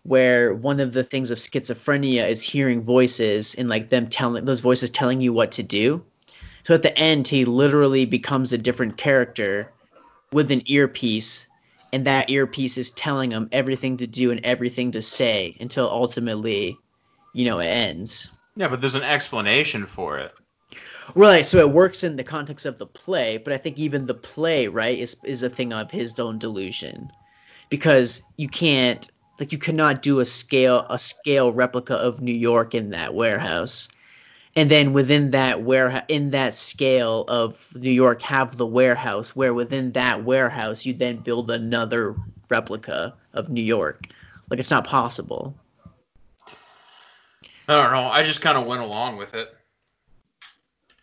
where 0.04 0.54
one 0.54 0.78
of 0.78 0.92
the 0.92 1.02
things 1.02 1.32
of 1.32 1.38
schizophrenia 1.38 2.28
is 2.28 2.44
hearing 2.44 2.84
voices 2.84 3.56
and 3.56 3.68
like 3.68 3.88
them 3.88 4.06
telling 4.06 4.44
those 4.44 4.60
voices 4.60 4.90
telling 4.90 5.20
you 5.20 5.32
what 5.32 5.50
to 5.50 5.64
do. 5.64 6.04
So 6.62 6.74
at 6.74 6.82
the 6.82 6.96
end 6.96 7.26
he 7.26 7.44
literally 7.44 8.06
becomes 8.06 8.52
a 8.52 8.58
different 8.58 8.96
character 8.96 9.72
with 10.34 10.50
an 10.50 10.62
earpiece 10.66 11.46
and 11.92 12.08
that 12.08 12.28
earpiece 12.28 12.76
is 12.76 12.90
telling 12.90 13.30
him 13.30 13.48
everything 13.52 13.98
to 13.98 14.06
do 14.08 14.32
and 14.32 14.44
everything 14.44 14.90
to 14.90 15.00
say 15.00 15.56
until 15.60 15.88
ultimately 15.88 16.76
you 17.32 17.44
know 17.44 17.60
it 17.60 17.66
ends. 17.66 18.30
Yeah, 18.56 18.66
but 18.66 18.80
there's 18.80 18.96
an 18.96 19.04
explanation 19.04 19.86
for 19.86 20.18
it. 20.18 20.34
Right, 21.14 21.46
so 21.46 21.58
it 21.58 21.70
works 21.70 22.02
in 22.02 22.16
the 22.16 22.24
context 22.24 22.66
of 22.66 22.78
the 22.78 22.86
play, 22.86 23.36
but 23.36 23.52
I 23.52 23.58
think 23.58 23.78
even 23.78 24.06
the 24.06 24.14
play, 24.14 24.66
right, 24.66 24.98
is 24.98 25.16
is 25.22 25.44
a 25.44 25.50
thing 25.50 25.72
of 25.72 25.92
his 25.92 26.18
own 26.18 26.38
delusion, 26.38 27.12
because 27.68 28.22
you 28.36 28.48
can't 28.48 29.08
like 29.38 29.52
you 29.52 29.58
cannot 29.58 30.02
do 30.02 30.18
a 30.18 30.24
scale 30.24 30.84
a 30.90 30.98
scale 30.98 31.52
replica 31.52 31.94
of 31.94 32.20
New 32.20 32.34
York 32.34 32.74
in 32.74 32.90
that 32.90 33.14
warehouse, 33.14 33.88
and 34.56 34.70
then 34.70 34.92
within 34.92 35.32
that 35.32 35.62
where 35.62 36.04
in 36.08 36.30
that 36.30 36.54
scale 36.54 37.24
of 37.26 37.74
New 37.74 37.90
York 37.90 38.22
have 38.22 38.56
the 38.56 38.66
warehouse 38.66 39.34
where 39.34 39.52
within 39.52 39.92
that 39.92 40.24
warehouse 40.24 40.86
you 40.86 40.92
then 40.92 41.16
build 41.18 41.50
another 41.50 42.16
replica 42.48 43.14
of 43.32 43.48
New 43.48 43.62
York, 43.62 44.06
like 44.50 44.60
it's 44.60 44.70
not 44.70 44.86
possible. 44.86 45.56
I 47.66 47.82
don't 47.82 47.92
know. 47.92 48.08
I 48.08 48.22
just 48.22 48.40
kind 48.42 48.58
of 48.58 48.66
went 48.66 48.82
along 48.82 49.16
with 49.16 49.34
it. 49.34 49.54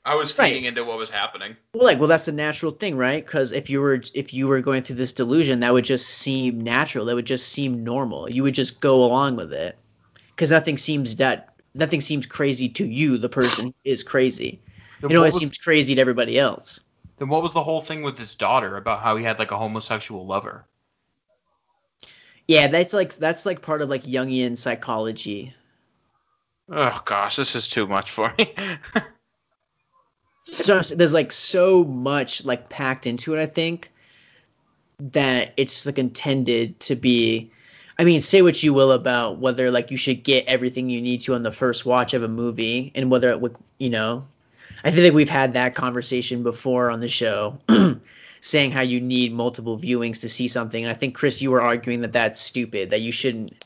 I 0.04 0.16
was 0.16 0.32
feeding 0.32 0.64
right. 0.64 0.70
into 0.70 0.84
what 0.84 0.98
was 0.98 1.12
happening. 1.12 1.56
Well, 1.76 1.84
like, 1.84 2.00
well, 2.00 2.08
that's 2.08 2.28
a 2.28 2.32
natural 2.32 2.72
thing, 2.72 2.98
right? 2.98 3.24
Because 3.24 3.52
if 3.52 3.70
you 3.70 3.82
were 3.82 4.02
if 4.16 4.34
you 4.34 4.48
were 4.48 4.62
going 4.62 4.82
through 4.82 4.96
this 4.96 5.14
delusion, 5.14 5.60
that 5.60 5.72
would 5.72 5.86
just 5.86 6.10
seem 6.10 6.62
natural. 6.62 7.06
That 7.06 7.16
would 7.16 7.28
just 7.28 7.48
seem 7.50 7.84
normal. 7.84 8.30
You 8.30 8.42
would 8.44 8.56
just 8.56 8.82
go 8.82 9.04
along 9.04 9.36
with 9.36 9.54
it, 9.54 9.78
because 10.30 10.50
nothing 10.52 10.80
seems 10.80 11.18
that 11.18 11.51
nothing 11.74 12.02
seems 12.02 12.26
crazy 12.26 12.70
to 12.70 12.86
you. 12.86 13.18
The 13.18 13.30
person 13.30 13.74
is 13.84 14.04
crazy. 14.04 14.62
Then 15.02 15.12
it 15.12 15.16
always 15.16 15.36
seems 15.36 15.58
crazy 15.58 15.96
to 15.96 16.02
everybody 16.02 16.38
else. 16.38 16.80
Then 17.18 17.30
what 17.30 17.42
was 17.42 17.54
the 17.54 17.64
whole 17.64 17.82
thing 17.82 18.02
with 18.02 18.18
his 18.18 18.36
daughter 18.36 18.78
about 18.78 19.02
how 19.02 19.16
he 19.16 19.24
had 19.24 19.40
like 19.40 19.52
a 19.52 19.58
homosexual 19.58 20.26
lover? 20.26 20.66
Yeah, 22.48 22.68
that's 22.68 22.94
like 22.94 23.16
that's 23.16 23.46
like 23.46 23.62
part 23.62 23.82
of 23.82 23.90
like 23.90 24.04
Jungian 24.04 24.58
psychology. 24.58 25.56
Oh 26.70 27.02
gosh, 27.06 27.36
this 27.36 27.56
is 27.56 27.68
too 27.68 27.88
much 27.88 28.12
for 28.12 28.34
me. 28.38 28.54
so 30.46 30.82
there's 30.82 31.14
like 31.14 31.32
so 31.32 31.84
much 31.84 32.44
like 32.46 32.70
packed 32.70 33.08
into 33.08 33.36
it. 33.36 33.42
I 33.42 33.46
think 33.46 33.92
that 35.00 35.54
it's 35.58 35.86
like 35.86 36.00
intended 36.00 36.80
to 36.82 36.96
be. 36.96 37.52
I 38.02 38.04
mean, 38.04 38.20
say 38.22 38.42
what 38.42 38.64
you 38.64 38.74
will 38.74 38.94
about 38.94 39.38
whether 39.38 39.70
like 39.70 39.92
you 39.92 39.98
should 39.98 40.24
get 40.24 40.48
everything 40.48 40.90
you 40.90 41.02
need 41.02 41.22
to 41.22 41.36
on 41.36 41.44
the 41.44 41.52
first 41.52 41.86
watch 41.86 42.16
of 42.16 42.24
a 42.24 42.28
movie, 42.28 42.92
and 42.96 43.12
whether 43.12 43.30
it 43.30 43.40
would, 43.40 43.56
you 43.78 43.92
know, 43.92 44.26
I 44.84 44.90
feel 44.90 45.04
like 45.04 45.14
we've 45.14 45.30
had 45.30 45.54
that 45.54 45.76
conversation 45.76 46.42
before 46.42 46.90
on 46.90 47.00
the 47.00 47.08
show, 47.08 47.60
saying 48.42 48.72
how 48.72 48.82
you 48.82 49.02
need 49.02 49.34
multiple 49.34 49.78
viewings 49.78 50.22
to 50.22 50.30
see 50.30 50.48
something. 50.48 50.84
And 50.84 50.92
I 50.92 50.96
think 50.96 51.14
Chris, 51.14 51.44
you 51.44 51.52
were 51.52 51.62
arguing 51.62 52.02
that 52.02 52.14
that's 52.14 52.42
stupid, 52.42 52.90
that 52.90 53.02
you 53.02 53.12
shouldn't 53.12 53.64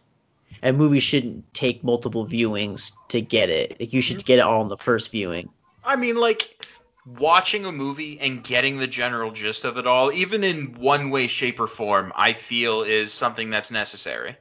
a 0.62 0.74
movie 0.74 1.00
shouldn't 1.00 1.54
take 1.54 1.82
multiple 1.82 2.28
viewings 2.28 2.92
to 3.08 3.22
get 3.22 3.50
it. 3.50 3.80
Like 3.80 3.94
you 3.94 4.02
should 4.02 4.18
mm-hmm. 4.18 4.26
get 4.26 4.40
it 4.40 4.42
all 4.42 4.62
in 4.64 4.68
the 4.68 4.76
first 4.76 5.12
viewing. 5.12 5.48
I 5.82 5.96
mean, 5.96 6.18
like 6.18 6.68
watching 7.06 7.66
a 7.66 7.72
movie 7.72 8.20
and 8.20 8.44
getting 8.44 8.78
the 8.78 8.88
general 8.88 9.32
gist 9.32 9.64
of 9.66 9.78
it 9.78 9.86
all, 9.86 10.12
even 10.12 10.44
in 10.44 10.74
one 10.80 11.12
way, 11.12 11.28
shape, 11.28 11.60
or 11.60 11.68
form, 11.68 12.12
I 12.16 12.34
feel 12.34 12.82
is 12.82 13.14
something 13.14 13.50
that's 13.50 13.72
necessary. 13.72 14.38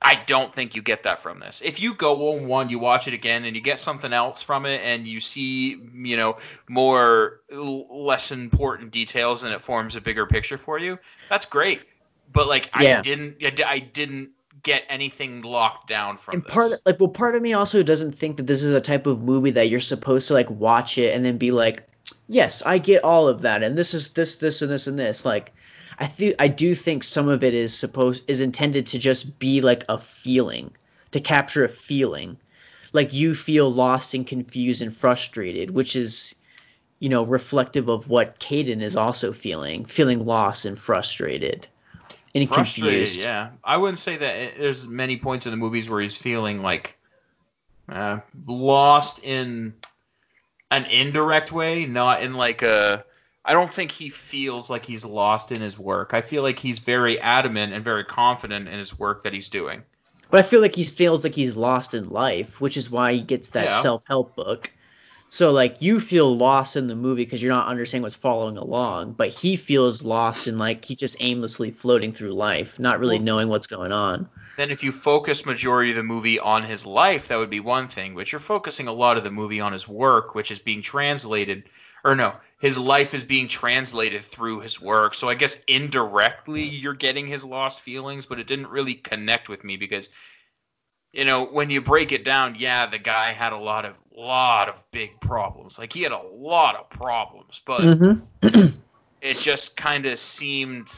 I 0.00 0.22
don't 0.26 0.54
think 0.54 0.76
you 0.76 0.82
get 0.82 1.02
that 1.04 1.20
from 1.20 1.40
this. 1.40 1.60
If 1.64 1.80
you 1.80 1.92
go 1.92 2.32
on 2.32 2.46
one, 2.46 2.70
you 2.70 2.78
watch 2.78 3.08
it 3.08 3.14
again, 3.14 3.44
and 3.44 3.56
you 3.56 3.62
get 3.62 3.78
something 3.80 4.12
else 4.12 4.42
from 4.42 4.64
it, 4.64 4.80
and 4.84 5.08
you 5.08 5.18
see, 5.18 5.80
you 5.92 6.16
know, 6.16 6.38
more 6.68 7.40
less 7.50 8.30
important 8.30 8.92
details, 8.92 9.42
and 9.42 9.52
it 9.52 9.60
forms 9.60 9.96
a 9.96 10.00
bigger 10.00 10.26
picture 10.26 10.58
for 10.58 10.78
you, 10.78 10.98
that's 11.28 11.46
great. 11.46 11.80
But 12.32 12.46
like, 12.46 12.70
yeah. 12.78 12.98
I 12.98 13.00
didn't, 13.00 13.42
I 13.64 13.78
didn't 13.80 14.30
get 14.62 14.84
anything 14.88 15.42
locked 15.42 15.88
down 15.88 16.16
from 16.16 16.34
and 16.34 16.44
this. 16.44 16.52
part 16.52 16.72
like 16.84 16.98
well 16.98 17.08
part 17.08 17.34
of 17.34 17.42
me 17.42 17.52
also 17.52 17.82
doesn't 17.82 18.12
think 18.12 18.36
that 18.36 18.46
this 18.46 18.62
is 18.62 18.72
a 18.72 18.80
type 18.80 19.06
of 19.06 19.22
movie 19.22 19.50
that 19.50 19.68
you're 19.68 19.80
supposed 19.80 20.28
to 20.28 20.34
like 20.34 20.50
watch 20.50 20.98
it 20.98 21.14
and 21.14 21.24
then 21.24 21.38
be 21.38 21.50
like 21.50 21.88
yes 22.28 22.62
i 22.64 22.78
get 22.78 23.04
all 23.04 23.28
of 23.28 23.42
that 23.42 23.62
and 23.62 23.76
this 23.76 23.94
is 23.94 24.12
this 24.12 24.36
this 24.36 24.62
and 24.62 24.70
this 24.70 24.86
and 24.86 24.98
this. 24.98 25.24
Like 25.24 25.52
i 25.98 26.06
think 26.06 26.36
i 26.38 26.48
do 26.48 26.74
think 26.74 27.04
some 27.04 27.28
of 27.28 27.44
it 27.44 27.54
is 27.54 27.76
supposed 27.76 28.24
is 28.28 28.40
intended 28.40 28.88
to 28.88 28.98
just 28.98 29.38
be 29.38 29.60
like 29.60 29.84
a 29.88 29.98
feeling 29.98 30.70
to 31.10 31.20
capture 31.20 31.64
a 31.64 31.68
feeling. 31.68 32.36
Like 32.92 33.12
you 33.12 33.34
feel 33.34 33.70
lost 33.70 34.14
and 34.14 34.26
confused 34.26 34.82
and 34.82 34.94
frustrated 34.94 35.70
which 35.70 35.94
is 35.94 36.34
you 36.98 37.10
know 37.10 37.24
reflective 37.24 37.88
of 37.88 38.08
what 38.08 38.40
Caden 38.40 38.82
is 38.82 38.96
also 38.96 39.32
feeling 39.32 39.84
feeling 39.84 40.24
lost 40.24 40.64
and 40.64 40.78
frustrated 40.78 41.68
and 42.34 42.50
confused. 42.50 43.20
Yeah, 43.20 43.50
I 43.64 43.76
wouldn't 43.76 43.98
say 43.98 44.16
that 44.16 44.58
there's 44.58 44.86
many 44.86 45.16
points 45.16 45.46
in 45.46 45.50
the 45.50 45.56
movies 45.56 45.88
where 45.88 46.00
he's 46.00 46.16
feeling 46.16 46.62
like 46.62 46.96
uh, 47.88 48.20
lost 48.46 49.20
in 49.22 49.74
an 50.70 50.84
indirect 50.86 51.52
way, 51.52 51.86
not 51.86 52.22
in 52.22 52.34
like 52.34 52.62
a. 52.62 53.04
I 53.44 53.52
don't 53.54 53.72
think 53.72 53.90
he 53.90 54.10
feels 54.10 54.68
like 54.68 54.84
he's 54.84 55.06
lost 55.06 55.52
in 55.52 55.62
his 55.62 55.78
work. 55.78 56.12
I 56.12 56.20
feel 56.20 56.42
like 56.42 56.58
he's 56.58 56.80
very 56.80 57.18
adamant 57.18 57.72
and 57.72 57.82
very 57.82 58.04
confident 58.04 58.68
in 58.68 58.76
his 58.76 58.98
work 58.98 59.22
that 59.22 59.32
he's 59.32 59.48
doing. 59.48 59.82
But 60.30 60.40
I 60.40 60.42
feel 60.42 60.60
like 60.60 60.74
he 60.74 60.84
feels 60.84 61.24
like 61.24 61.34
he's 61.34 61.56
lost 61.56 61.94
in 61.94 62.10
life, 62.10 62.60
which 62.60 62.76
is 62.76 62.90
why 62.90 63.14
he 63.14 63.22
gets 63.22 63.48
that 63.50 63.64
yeah. 63.64 63.80
self-help 63.80 64.36
book. 64.36 64.70
So 65.30 65.52
like 65.52 65.82
you 65.82 66.00
feel 66.00 66.36
lost 66.36 66.76
in 66.76 66.86
the 66.86 66.96
movie 66.96 67.24
because 67.24 67.42
you're 67.42 67.52
not 67.52 67.68
understanding 67.68 68.02
what's 68.02 68.14
following 68.14 68.56
along, 68.56 69.12
but 69.12 69.28
he 69.28 69.56
feels 69.56 70.02
lost 70.02 70.46
and 70.46 70.58
like 70.58 70.84
he's 70.84 70.96
just 70.96 71.16
aimlessly 71.20 71.70
floating 71.70 72.12
through 72.12 72.32
life, 72.32 72.80
not 72.80 72.98
really 72.98 73.18
knowing 73.18 73.48
what's 73.48 73.66
going 73.66 73.92
on. 73.92 74.28
Then 74.56 74.70
if 74.70 74.82
you 74.82 74.90
focus 74.90 75.44
majority 75.44 75.90
of 75.90 75.96
the 75.96 76.02
movie 76.02 76.38
on 76.38 76.62
his 76.62 76.86
life, 76.86 77.28
that 77.28 77.36
would 77.36 77.50
be 77.50 77.60
one 77.60 77.88
thing, 77.88 78.14
but 78.14 78.32
you're 78.32 78.40
focusing 78.40 78.86
a 78.86 78.92
lot 78.92 79.16
of 79.18 79.24
the 79.24 79.30
movie 79.30 79.60
on 79.60 79.72
his 79.72 79.86
work, 79.86 80.34
which 80.34 80.50
is 80.50 80.58
being 80.58 80.82
translated 80.82 81.64
or 82.04 82.14
no, 82.14 82.34
his 82.60 82.78
life 82.78 83.14
is 83.14 83.24
being 83.24 83.48
translated 83.48 84.22
through 84.22 84.60
his 84.60 84.80
work. 84.80 85.14
So 85.14 85.28
I 85.28 85.34
guess 85.34 85.58
indirectly 85.66 86.62
you're 86.62 86.94
getting 86.94 87.26
his 87.26 87.44
lost 87.44 87.80
feelings, 87.80 88.26
but 88.26 88.38
it 88.38 88.46
didn't 88.46 88.68
really 88.68 88.94
connect 88.94 89.48
with 89.48 89.64
me 89.64 89.76
because 89.76 90.08
you 91.12 91.24
know, 91.24 91.44
when 91.44 91.70
you 91.70 91.80
break 91.80 92.12
it 92.12 92.24
down, 92.24 92.56
yeah, 92.58 92.86
the 92.86 92.98
guy 92.98 93.32
had 93.32 93.52
a 93.52 93.58
lot 93.58 93.84
of 93.84 93.98
lot 94.14 94.68
of 94.68 94.82
big 94.90 95.18
problems. 95.20 95.78
Like 95.78 95.92
he 95.92 96.02
had 96.02 96.12
a 96.12 96.22
lot 96.22 96.76
of 96.76 96.90
problems, 96.90 97.60
but 97.64 97.80
mm-hmm. 97.80 98.78
it 99.22 99.38
just 99.38 99.76
kind 99.76 100.06
of 100.06 100.18
seemed 100.18 100.90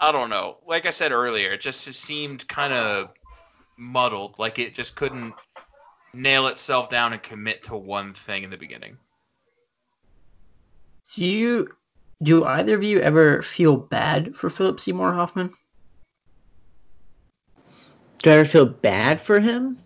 I 0.00 0.12
don't 0.12 0.30
know. 0.30 0.58
Like 0.66 0.86
I 0.86 0.90
said 0.90 1.12
earlier, 1.12 1.52
it 1.52 1.60
just 1.60 1.82
seemed 1.82 2.46
kind 2.46 2.72
of 2.72 3.10
muddled. 3.76 4.36
Like 4.38 4.58
it 4.58 4.74
just 4.74 4.94
couldn't 4.94 5.34
nail 6.12 6.46
itself 6.46 6.88
down 6.88 7.12
and 7.12 7.22
commit 7.22 7.64
to 7.64 7.76
one 7.76 8.14
thing 8.14 8.44
in 8.44 8.50
the 8.50 8.56
beginning. 8.56 8.96
Do 11.14 11.24
you 11.24 11.68
do 12.22 12.44
either 12.44 12.74
of 12.74 12.84
you 12.84 13.00
ever 13.00 13.42
feel 13.42 13.76
bad 13.76 14.36
for 14.36 14.50
Philip 14.50 14.80
Seymour 14.80 15.12
Hoffman? 15.14 15.52
Do 18.18 18.30
I 18.30 18.34
ever 18.34 18.44
feel 18.44 18.66
bad 18.66 19.20
for 19.20 19.40
him? 19.40 19.78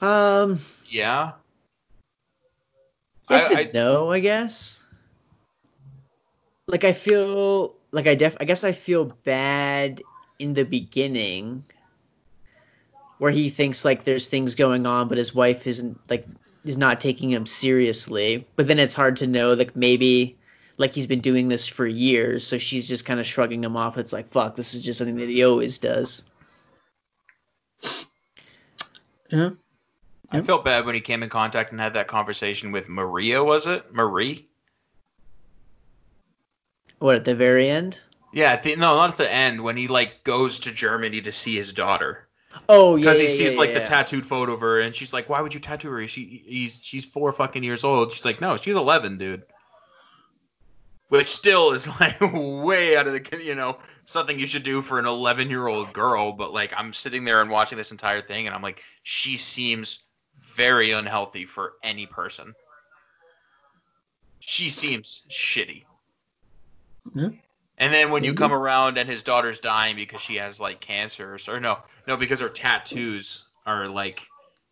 Um. 0.00 0.60
Yeah. 0.88 1.32
Yes 3.30 3.50
I, 3.50 3.60
and 3.60 3.68
I, 3.68 3.70
no, 3.72 4.10
I 4.10 4.20
guess. 4.20 4.82
Like 6.66 6.84
I 6.84 6.92
feel 6.92 7.74
like 7.90 8.06
I 8.06 8.14
def 8.14 8.36
I 8.40 8.44
guess 8.44 8.64
I 8.64 8.72
feel 8.72 9.04
bad 9.04 10.02
in 10.38 10.54
the 10.54 10.64
beginning 10.64 11.64
where 13.18 13.30
he 13.30 13.48
thinks 13.48 13.84
like 13.84 14.04
there's 14.04 14.28
things 14.28 14.54
going 14.54 14.84
on 14.84 15.08
but 15.08 15.16
his 15.16 15.34
wife 15.34 15.66
isn't 15.66 15.98
like 16.10 16.26
is 16.64 16.76
not 16.76 17.00
taking 17.00 17.30
him 17.30 17.46
seriously. 17.46 18.46
But 18.56 18.66
then 18.66 18.78
it's 18.78 18.94
hard 18.94 19.16
to 19.18 19.26
know 19.26 19.54
like 19.54 19.76
maybe 19.76 20.36
like 20.78 20.92
he's 20.92 21.06
been 21.06 21.20
doing 21.20 21.48
this 21.48 21.66
for 21.66 21.86
years, 21.86 22.46
so 22.46 22.58
she's 22.58 22.86
just 22.86 23.04
kind 23.04 23.20
of 23.20 23.26
shrugging 23.26 23.64
him 23.64 23.76
off. 23.76 23.96
It's 23.98 24.12
like, 24.12 24.28
fuck, 24.28 24.54
this 24.54 24.74
is 24.74 24.82
just 24.82 24.98
something 24.98 25.16
that 25.16 25.28
he 25.28 25.44
always 25.44 25.78
does. 25.78 26.24
Yeah. 29.30 29.50
I 30.30 30.42
felt 30.42 30.64
bad 30.64 30.86
when 30.86 30.94
he 30.94 31.00
came 31.00 31.22
in 31.22 31.28
contact 31.28 31.70
and 31.70 31.80
had 31.80 31.94
that 31.94 32.08
conversation 32.08 32.72
with 32.72 32.88
Maria, 32.88 33.42
was 33.42 33.66
it? 33.66 33.92
Marie? 33.94 34.48
What, 36.98 37.16
at 37.16 37.24
the 37.24 37.34
very 37.34 37.70
end? 37.70 38.00
Yeah, 38.32 38.60
the, 38.60 38.76
no, 38.76 38.96
not 38.96 39.10
at 39.10 39.16
the 39.16 39.32
end, 39.32 39.62
when 39.62 39.76
he, 39.76 39.88
like, 39.88 40.24
goes 40.24 40.60
to 40.60 40.72
Germany 40.72 41.22
to 41.22 41.32
see 41.32 41.54
his 41.54 41.72
daughter. 41.72 42.26
Oh, 42.68 42.96
yeah. 42.96 43.02
Because 43.02 43.18
he 43.18 43.26
yeah, 43.26 43.32
sees, 43.32 43.54
yeah, 43.54 43.60
like, 43.60 43.70
yeah. 43.70 43.78
the 43.78 43.84
tattooed 43.84 44.26
photo 44.26 44.52
of 44.52 44.60
her, 44.60 44.80
and 44.80 44.94
she's 44.94 45.12
like, 45.12 45.28
why 45.28 45.40
would 45.40 45.54
you 45.54 45.60
tattoo 45.60 45.90
her? 45.90 46.06
She, 46.08 46.42
he's, 46.46 46.80
she's 46.82 47.04
four 47.04 47.30
fucking 47.32 47.62
years 47.62 47.84
old. 47.84 48.12
She's 48.12 48.24
like, 48.24 48.40
no, 48.40 48.56
she's 48.56 48.76
11, 48.76 49.18
dude. 49.18 49.44
Which 51.08 51.28
still 51.28 51.72
is, 51.72 51.88
like, 52.00 52.16
way 52.20 52.96
out 52.96 53.06
of 53.06 53.12
the, 53.12 53.44
you 53.44 53.54
know, 53.54 53.78
something 54.04 54.38
you 54.38 54.46
should 54.46 54.64
do 54.64 54.82
for 54.82 54.98
an 54.98 55.06
11 55.06 55.50
year 55.50 55.66
old 55.66 55.92
girl, 55.92 56.32
but, 56.32 56.52
like, 56.52 56.72
I'm 56.76 56.92
sitting 56.92 57.24
there 57.24 57.40
and 57.40 57.50
watching 57.50 57.78
this 57.78 57.92
entire 57.92 58.20
thing, 58.20 58.46
and 58.46 58.54
I'm 58.54 58.62
like, 58.62 58.82
she 59.02 59.36
seems 59.36 60.00
very 60.38 60.90
unhealthy 60.90 61.44
for 61.44 61.74
any 61.82 62.06
person. 62.06 62.54
She 64.40 64.68
seems 64.68 65.22
shitty. 65.30 65.84
Yeah. 67.14 67.28
And 67.78 67.92
then 67.92 68.10
when 68.10 68.24
you 68.24 68.32
mm-hmm. 68.32 68.42
come 68.42 68.52
around 68.52 68.98
and 68.98 69.08
his 69.08 69.22
daughter's 69.22 69.58
dying 69.58 69.96
because 69.96 70.20
she 70.20 70.36
has 70.36 70.58
like 70.58 70.80
cancer 70.80 71.36
or 71.48 71.60
no, 71.60 71.78
no 72.06 72.16
because 72.16 72.40
her 72.40 72.48
tattoos 72.48 73.44
are 73.66 73.88
like 73.88 74.26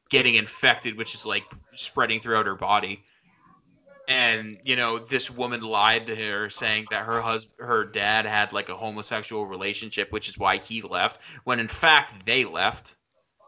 getting 0.09 0.37
infected, 0.37 0.97
which 0.97 1.14
is 1.14 1.26
like 1.26 1.45
spreading 1.74 2.20
throughout 2.20 2.47
her 2.47 2.55
body. 2.55 3.03
And 4.07 4.59
you 4.64 4.76
know, 4.76 4.98
this 4.98 5.30
woman 5.30 5.62
lied 5.62 6.07
to 6.07 6.16
her, 6.16 6.50
saying 6.50 6.86
that 6.90 7.07
her 7.07 7.20
husband, 7.20 7.55
her 7.59 7.84
dad, 7.84 8.26
had 8.26 8.52
like 8.52 8.68
a 8.68 8.76
homosexual 8.76 9.46
relationship, 9.46 10.12
which 10.12 10.28
is 10.28 10.38
why 10.38 10.59
he 10.59 10.82
left. 10.82 11.20
When 11.44 11.61
in 11.61 11.68
fact 11.68 12.26
they 12.26 12.44
left. 12.44 12.94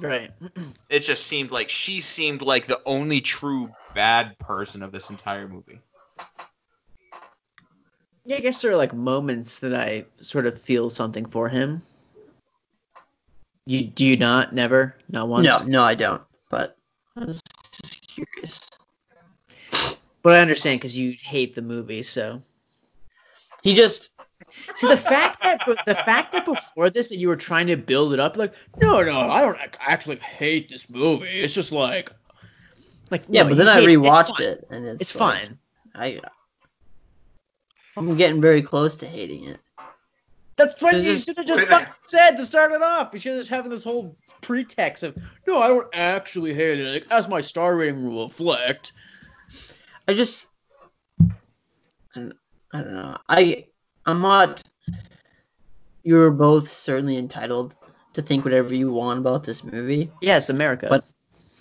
Right. 0.00 0.30
It 0.88 1.00
just 1.00 1.26
seemed 1.26 1.50
like 1.50 1.68
she 1.68 2.00
seemed 2.00 2.42
like 2.42 2.66
the 2.66 2.80
only 2.86 3.20
true 3.20 3.70
bad 3.94 4.38
person 4.38 4.82
of 4.82 4.92
this 4.92 5.10
entire 5.10 5.48
movie. 5.48 5.80
Yeah, 8.24 8.36
I 8.36 8.40
guess 8.40 8.62
there 8.62 8.72
are 8.72 8.76
like 8.76 8.92
moments 8.92 9.60
that 9.60 9.74
I 9.74 10.04
sort 10.20 10.46
of 10.46 10.60
feel 10.60 10.90
something 10.90 11.26
for 11.26 11.48
him. 11.48 11.82
You 13.66 13.82
do 13.82 14.04
you 14.06 14.16
not? 14.16 14.54
Never? 14.54 14.96
Not 15.08 15.28
once? 15.28 15.44
No, 15.44 15.62
no, 15.66 15.82
I 15.82 15.94
don't. 15.94 16.22
But 16.50 16.76
I 17.16 17.24
was 17.24 17.40
just 17.82 18.06
curious. 18.06 18.70
But 20.26 20.34
I 20.34 20.40
understand 20.40 20.80
because 20.80 20.98
you 20.98 21.12
hate 21.12 21.54
the 21.54 21.62
movie, 21.62 22.02
so. 22.02 22.42
He 23.62 23.74
just 23.74 24.10
See 24.74 24.88
the 24.88 24.96
fact 24.96 25.40
that 25.44 25.60
the 25.86 25.94
fact 25.94 26.32
that 26.32 26.44
before 26.44 26.90
this 26.90 27.10
that 27.10 27.18
you 27.18 27.28
were 27.28 27.36
trying 27.36 27.68
to 27.68 27.76
build 27.76 28.12
it 28.12 28.18
up 28.18 28.36
like 28.36 28.52
no 28.76 29.04
no 29.04 29.20
I 29.20 29.40
don't 29.40 29.56
actually 29.78 30.16
hate 30.16 30.68
this 30.68 30.90
movie 30.90 31.28
it's 31.28 31.54
just 31.54 31.70
like 31.70 32.10
like 33.08 33.22
yeah, 33.28 33.44
no, 33.44 33.50
but 33.50 33.58
then 33.58 33.68
I 33.68 33.74
hate 33.74 33.88
rewatched 33.88 34.30
it's 34.30 34.40
it 34.40 34.66
and 34.68 34.86
it's, 34.86 35.00
It's 35.02 35.20
like, 35.20 35.38
fine. 35.38 35.58
I 35.94 36.20
I'm 37.96 38.16
getting 38.16 38.40
very 38.40 38.62
close 38.62 38.96
to 38.96 39.06
hating 39.06 39.44
it. 39.44 39.58
That's 40.56 40.82
what 40.82 40.96
you 40.96 41.14
should 41.14 41.36
have 41.36 41.46
just 41.46 41.68
fucking 41.68 41.94
said 42.02 42.32
to 42.32 42.44
start 42.44 42.72
it 42.72 42.82
off. 42.82 43.10
You 43.12 43.20
should 43.20 43.32
have 43.34 43.40
just 43.42 43.50
having 43.50 43.70
this 43.70 43.84
whole 43.84 44.16
pretext 44.40 45.04
of 45.04 45.16
no, 45.46 45.62
I 45.62 45.68
don't 45.68 45.86
actually 45.92 46.52
hate 46.52 46.80
it. 46.80 46.92
Like, 46.92 47.12
as 47.12 47.28
my 47.28 47.42
star 47.42 47.76
rating 47.76 48.10
will 48.10 48.24
reflect. 48.24 48.90
I 50.08 50.14
just 50.14 50.48
I 52.14 52.30
don't 52.72 52.94
know. 52.94 53.16
I 53.28 53.66
I'm 54.04 54.20
not. 54.20 54.62
You're 56.02 56.30
both 56.30 56.70
certainly 56.70 57.16
entitled 57.16 57.74
to 58.14 58.22
think 58.22 58.44
whatever 58.44 58.74
you 58.74 58.92
want 58.92 59.18
about 59.18 59.44
this 59.44 59.64
movie. 59.64 60.10
Yes, 60.20 60.48
America. 60.48 60.86
But 60.88 61.04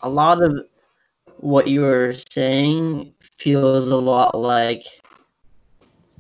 a 0.02 0.10
lot 0.10 0.44
of 0.44 0.66
what 1.38 1.68
you're 1.68 2.14
saying 2.32 3.14
feels 3.38 3.92
a 3.92 3.98
lot 3.98 4.38
like 4.38 4.84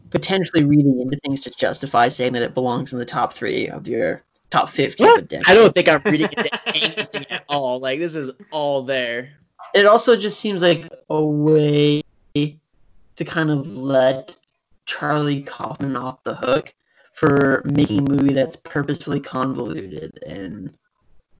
potentially 0.09 0.63
reading 0.63 0.99
into 1.01 1.17
things 1.25 1.41
to 1.41 1.51
justify 1.51 2.07
saying 2.07 2.33
that 2.33 2.41
it 2.41 2.53
belongs 2.53 2.93
in 2.93 2.99
the 2.99 3.05
top 3.05 3.33
three 3.33 3.67
of 3.67 3.87
your 3.87 4.23
top 4.49 4.69
50 4.69 5.03
of 5.03 5.09
a 5.09 5.13
What? 5.13 5.33
I 5.47 5.53
don't 5.53 5.73
think 5.73 5.87
I'm 5.87 6.01
reading 6.05 6.29
into 6.35 6.67
anything 6.67 7.25
at 7.29 7.43
all. 7.47 7.79
Like 7.79 7.99
this 7.99 8.15
is 8.15 8.31
all 8.51 8.83
there. 8.83 9.33
it 9.73 9.85
also 9.85 10.15
just 10.15 10.39
seems 10.39 10.61
like 10.61 10.89
a 11.09 11.23
way 11.23 12.01
to 12.35 13.25
kind 13.25 13.49
of 13.49 13.65
let 13.67 14.35
Charlie 14.85 15.41
Kaufman 15.41 15.95
off 15.95 16.23
the 16.23 16.35
hook 16.35 16.73
for 17.13 17.61
making 17.65 17.99
a 17.99 18.09
movie 18.09 18.33
that's 18.33 18.57
purposefully 18.57 19.21
convoluted 19.21 20.19
and 20.25 20.73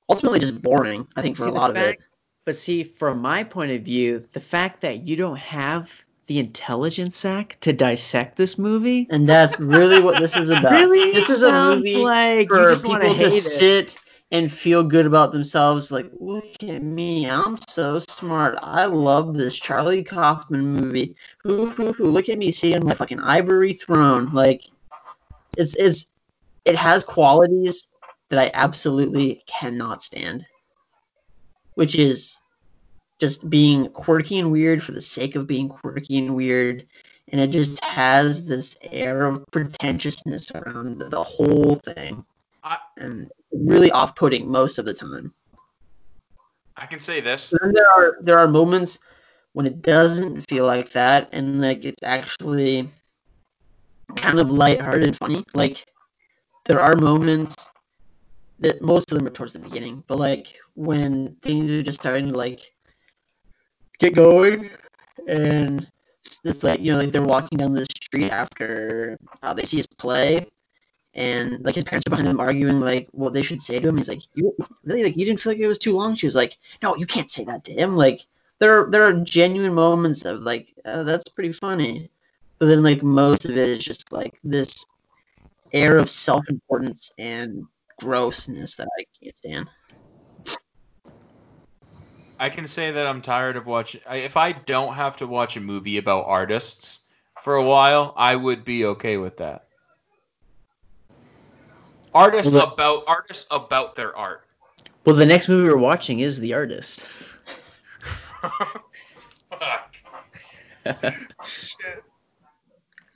ultimately 0.09 0.39
just 0.39 0.61
boring. 0.61 1.07
I 1.15 1.21
think 1.21 1.37
for 1.37 1.43
See, 1.43 1.49
a 1.49 1.53
lot 1.53 1.69
of 1.71 1.75
it. 1.75 1.99
But 2.45 2.55
see, 2.55 2.83
from 2.83 3.21
my 3.21 3.43
point 3.43 3.71
of 3.71 3.81
view, 3.81 4.19
the 4.19 4.39
fact 4.39 4.81
that 4.81 5.05
you 5.07 5.15
don't 5.15 5.37
have 5.37 5.91
the 6.27 6.39
intelligence 6.39 7.17
sack 7.17 7.57
to 7.61 7.73
dissect 7.73 8.35
this 8.35 8.57
movie 8.57 9.05
And 9.11 9.29
that's 9.29 9.59
really 9.59 10.01
what 10.01 10.19
this 10.19 10.35
is 10.35 10.49
about. 10.49 10.71
really 10.71 11.11
this 11.11 11.29
is 11.29 11.43
a 11.43 11.51
movie 11.75 11.97
like 11.97 12.47
for 12.47 12.63
you 12.63 12.69
just 12.69 12.85
want 12.85 13.03
to 13.03 13.09
people 13.09 13.29
to 13.29 13.35
it. 13.35 13.41
sit 13.41 13.97
and 14.31 14.51
feel 14.51 14.83
good 14.83 15.05
about 15.05 15.31
themselves. 15.31 15.91
Like, 15.91 16.09
look 16.19 16.63
at 16.63 16.83
me, 16.83 17.29
I'm 17.29 17.57
so 17.69 17.99
smart. 17.99 18.57
I 18.61 18.85
love 18.85 19.33
this 19.33 19.55
Charlie 19.55 20.03
Kaufman 20.03 20.65
movie. 20.65 21.15
Hoo, 21.43 21.69
hoo, 21.69 21.93
hoo. 21.93 22.05
Look 22.05 22.29
at 22.29 22.37
me 22.37 22.51
sitting 22.51 22.77
on 22.77 22.85
my 22.85 22.95
fucking 22.95 23.19
ivory 23.19 23.73
throne. 23.73 24.31
Like, 24.33 24.63
it's 25.57 25.75
it's 25.75 26.07
it 26.65 26.75
has 26.75 27.03
qualities 27.03 27.87
that 28.29 28.39
I 28.39 28.51
absolutely 28.53 29.43
cannot 29.45 30.01
stand, 30.01 30.45
which 31.75 31.95
is 31.95 32.37
just 33.19 33.49
being 33.49 33.89
quirky 33.89 34.39
and 34.39 34.51
weird 34.51 34.83
for 34.83 34.91
the 34.91 35.01
sake 35.01 35.35
of 35.35 35.47
being 35.47 35.69
quirky 35.69 36.17
and 36.17 36.35
weird. 36.35 36.87
And 37.29 37.41
it 37.41 37.47
just 37.47 37.83
has 37.83 38.45
this 38.45 38.77
air 38.81 39.25
of 39.25 39.43
pretentiousness 39.51 40.51
around 40.51 40.99
the 40.99 41.23
whole 41.23 41.75
thing 41.75 42.23
and 42.97 43.31
really 43.51 43.91
off-putting 43.91 44.49
most 44.49 44.77
of 44.77 44.85
the 44.85 44.93
time. 44.93 45.33
I 46.77 46.85
can 46.85 46.99
say 46.99 47.21
this. 47.21 47.53
Then 47.61 47.73
there 47.73 47.89
are 47.89 48.17
there 48.21 48.37
are 48.37 48.47
moments 48.47 48.99
when 49.53 49.65
it 49.65 49.81
doesn't 49.81 50.41
feel 50.49 50.65
like 50.65 50.91
that, 50.91 51.29
and 51.31 51.61
like 51.61 51.85
it's 51.85 52.03
actually 52.03 52.89
kind 54.15 54.39
of 54.39 54.51
lighthearted 54.51 55.07
and 55.07 55.17
funny. 55.17 55.43
Like 55.53 55.85
there 56.65 56.81
are 56.81 56.95
moments 56.95 57.55
that 58.59 58.81
most 58.81 59.11
of 59.11 59.17
them 59.17 59.27
are 59.27 59.31
towards 59.31 59.53
the 59.53 59.59
beginning, 59.59 60.03
but 60.07 60.17
like 60.17 60.59
when 60.75 61.35
things 61.41 61.71
are 61.71 61.83
just 61.83 61.99
starting 61.99 62.29
to 62.31 62.37
like 62.37 62.61
get 63.99 64.15
going, 64.15 64.69
and 65.27 65.87
it's 66.43 66.63
like 66.63 66.81
you 66.81 66.91
know 66.91 66.99
like 66.99 67.11
they're 67.11 67.21
walking 67.21 67.57
down 67.57 67.71
the 67.73 67.85
street 67.85 68.31
after 68.31 69.17
uh, 69.43 69.53
they 69.53 69.63
see 69.63 69.77
his 69.77 69.87
play, 69.87 70.45
and 71.15 71.63
like 71.63 71.75
his 71.75 71.85
parents 71.85 72.05
are 72.05 72.09
behind 72.09 72.27
him 72.27 72.39
arguing 72.39 72.79
like 72.79 73.07
what 73.11 73.33
they 73.33 73.41
should 73.41 73.61
say 73.61 73.79
to 73.79 73.87
him. 73.87 73.97
He's 73.97 74.09
like, 74.09 74.21
you 74.33 74.55
really 74.83 75.05
like 75.05 75.17
you 75.17 75.25
didn't 75.25 75.39
feel 75.39 75.53
like 75.53 75.59
it 75.59 75.67
was 75.67 75.79
too 75.79 75.95
long? 75.95 76.15
She 76.15 76.27
was 76.27 76.35
like, 76.35 76.57
no, 76.83 76.95
you 76.95 77.05
can't 77.05 77.31
say 77.31 77.45
that 77.45 77.63
to 77.65 77.73
him. 77.73 77.95
Like 77.95 78.21
there 78.59 78.87
there 78.89 79.03
are 79.03 79.13
genuine 79.13 79.73
moments 79.73 80.25
of 80.25 80.41
like 80.41 80.73
oh, 80.85 81.03
that's 81.03 81.29
pretty 81.29 81.53
funny, 81.53 82.09
but 82.59 82.67
then 82.67 82.83
like 82.83 83.01
most 83.01 83.45
of 83.45 83.51
it 83.51 83.69
is 83.69 83.83
just 83.83 84.11
like 84.11 84.37
this 84.43 84.85
air 85.71 85.97
of 85.97 86.09
self-importance 86.09 87.11
and 87.17 87.65
grossness 87.99 88.75
that 88.75 88.87
I 88.99 89.05
can't 89.21 89.37
stand. 89.37 89.69
I 92.37 92.49
can 92.49 92.67
say 92.67 92.91
that 92.91 93.07
I'm 93.07 93.21
tired 93.21 93.55
of 93.55 93.65
watching. 93.65 94.01
If 94.09 94.35
I 94.35 94.51
don't 94.51 94.93
have 94.93 95.15
to 95.17 95.27
watch 95.27 95.55
a 95.55 95.61
movie 95.61 95.97
about 95.97 96.25
artists 96.27 96.99
for 97.41 97.55
a 97.55 97.63
while, 97.63 98.13
I 98.17 98.35
would 98.35 98.65
be 98.65 98.85
okay 98.85 99.15
with 99.15 99.37
that. 99.37 99.67
Artists 102.15 102.53
Well, 102.53 102.71
about 102.71 103.03
artists 103.07 103.45
about 103.51 103.95
their 103.95 104.15
art. 104.15 104.45
Well, 105.05 105.17
the 105.17 105.25
next 105.25 105.49
movie 105.49 105.67
we're 105.67 105.75
watching 105.75 106.21
is 106.21 106.39
The 106.39 106.53
Artist. 106.53 107.05
Fuck. 108.41 109.95
Shit. 111.45 112.03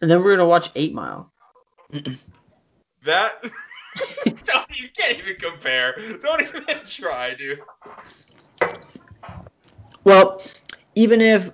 And 0.02 0.10
then 0.10 0.24
we're 0.24 0.32
gonna 0.32 0.47
watch 0.47 0.70
Eight 0.76 0.93
Mile. 0.93 1.32
That 3.04 3.41
don't 4.43 4.80
you 4.80 4.89
can't 4.89 5.18
even 5.20 5.38
compare. 5.38 5.97
Don't 6.22 6.41
even 6.41 6.64
try, 6.86 7.34
dude. 7.34 7.62
Well, 10.04 10.43
even 10.95 11.22
if, 11.22 11.50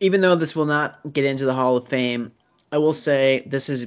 even 0.00 0.20
though 0.20 0.36
this 0.36 0.54
will 0.54 0.66
not 0.66 1.00
get 1.10 1.24
into 1.24 1.46
the 1.46 1.54
Hall 1.54 1.78
of 1.78 1.88
Fame, 1.88 2.32
I 2.70 2.76
will 2.76 2.92
say 2.92 3.42
this 3.46 3.70
is 3.70 3.86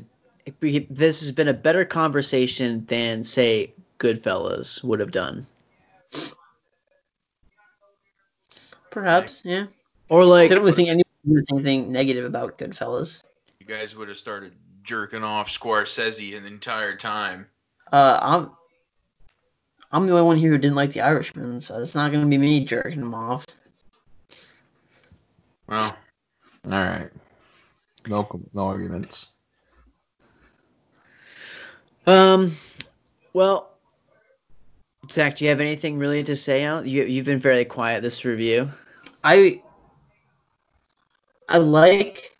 this 0.59 1.19
has 1.21 1.31
been 1.31 1.47
a 1.47 1.53
better 1.53 1.85
conversation 1.85 2.85
than 2.85 3.23
say 3.23 3.73
Goodfellas 3.99 4.83
would 4.83 4.99
have 4.99 5.11
done, 5.11 5.45
Perhaps, 8.91 9.43
yeah. 9.45 9.67
or 10.09 10.25
like, 10.25 10.31
I 10.37 10.41
like 10.41 10.49
don't 10.49 10.59
really 10.59 10.71
think 10.73 10.89
anyone 10.89 11.03
would 11.25 11.47
think 11.47 11.59
anything 11.61 11.91
negative 11.91 12.25
about 12.25 12.57
Goodfellas. 12.57 13.23
You 13.59 13.65
guys 13.65 13.95
would 13.95 14.07
have 14.07 14.17
started 14.17 14.53
jerking 14.83 15.23
off 15.23 15.49
Scorsese 15.49 16.17
the 16.17 16.47
entire 16.47 16.95
time. 16.95 17.47
Uh, 17.91 18.19
I'm 18.21 18.51
I'm 19.91 20.05
the 20.05 20.13
only 20.13 20.25
one 20.25 20.37
here 20.37 20.51
who 20.51 20.57
didn't 20.57 20.75
like 20.75 20.91
The 20.91 21.01
Irishman, 21.01 21.61
so 21.61 21.79
it's 21.79 21.95
not 21.95 22.11
gonna 22.11 22.25
be 22.25 22.37
me 22.37 22.65
jerking 22.65 23.01
him 23.01 23.13
off. 23.13 23.45
Well, 25.67 25.97
All 26.71 26.79
right. 26.79 27.09
No, 28.07 28.27
no 28.53 28.67
arguments. 28.67 29.27
Um, 32.07 32.53
well, 33.33 33.69
Zach, 35.11 35.35
do 35.35 35.43
you 35.43 35.49
have 35.49 35.59
anything 35.59 35.97
really 35.97 36.23
to 36.23 36.35
say? 36.37 36.63
You 36.63 37.03
you've 37.03 37.25
been 37.25 37.39
very 37.39 37.65
quiet 37.65 38.01
this 38.01 38.23
review. 38.23 38.69
I 39.23 39.61
I 41.49 41.57
like 41.57 42.35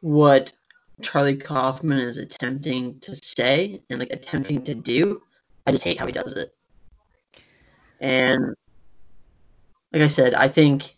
what 0.00 0.52
Charlie 1.00 1.36
Kaufman 1.36 1.98
is 1.98 2.16
attempting 2.16 3.00
to 3.00 3.16
say 3.16 3.82
and 3.90 3.98
like 3.98 4.12
attempting 4.12 4.62
to 4.64 4.74
do. 4.74 5.20
I 5.66 5.72
just 5.72 5.82
hate 5.82 5.98
how 5.98 6.06
he 6.06 6.12
does 6.12 6.36
it. 6.36 6.54
And 8.00 8.54
like 9.92 10.02
I 10.02 10.06
said, 10.06 10.34
I 10.34 10.46
think 10.46 10.94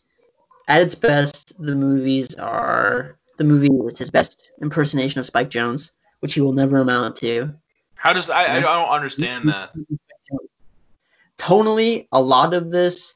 at 0.69 0.83
its 0.83 0.95
best 0.95 1.55
the 1.59 1.75
movies 1.75 2.35
are 2.35 3.19
the 3.39 3.45
movie 3.45 3.69
is 3.87 3.99
his 3.99 4.11
best 4.11 4.51
impersonation 4.61 5.21
of 5.21 5.27
Spike 5.27 5.51
Jonze, 5.51 5.91
which 6.21 6.35
he 6.35 6.43
will 6.43 6.53
never 6.53 6.77
amount 6.77 7.17
to. 7.17 7.55
How 8.05 8.13
does 8.13 8.29
I 8.29 8.57
I 8.57 8.61
don't 8.61 8.91
understand 8.91 9.49
that. 9.49 9.71
Tonally, 11.39 12.07
a 12.13 12.21
lot 12.21 12.53
of 12.53 12.71
this 12.71 13.15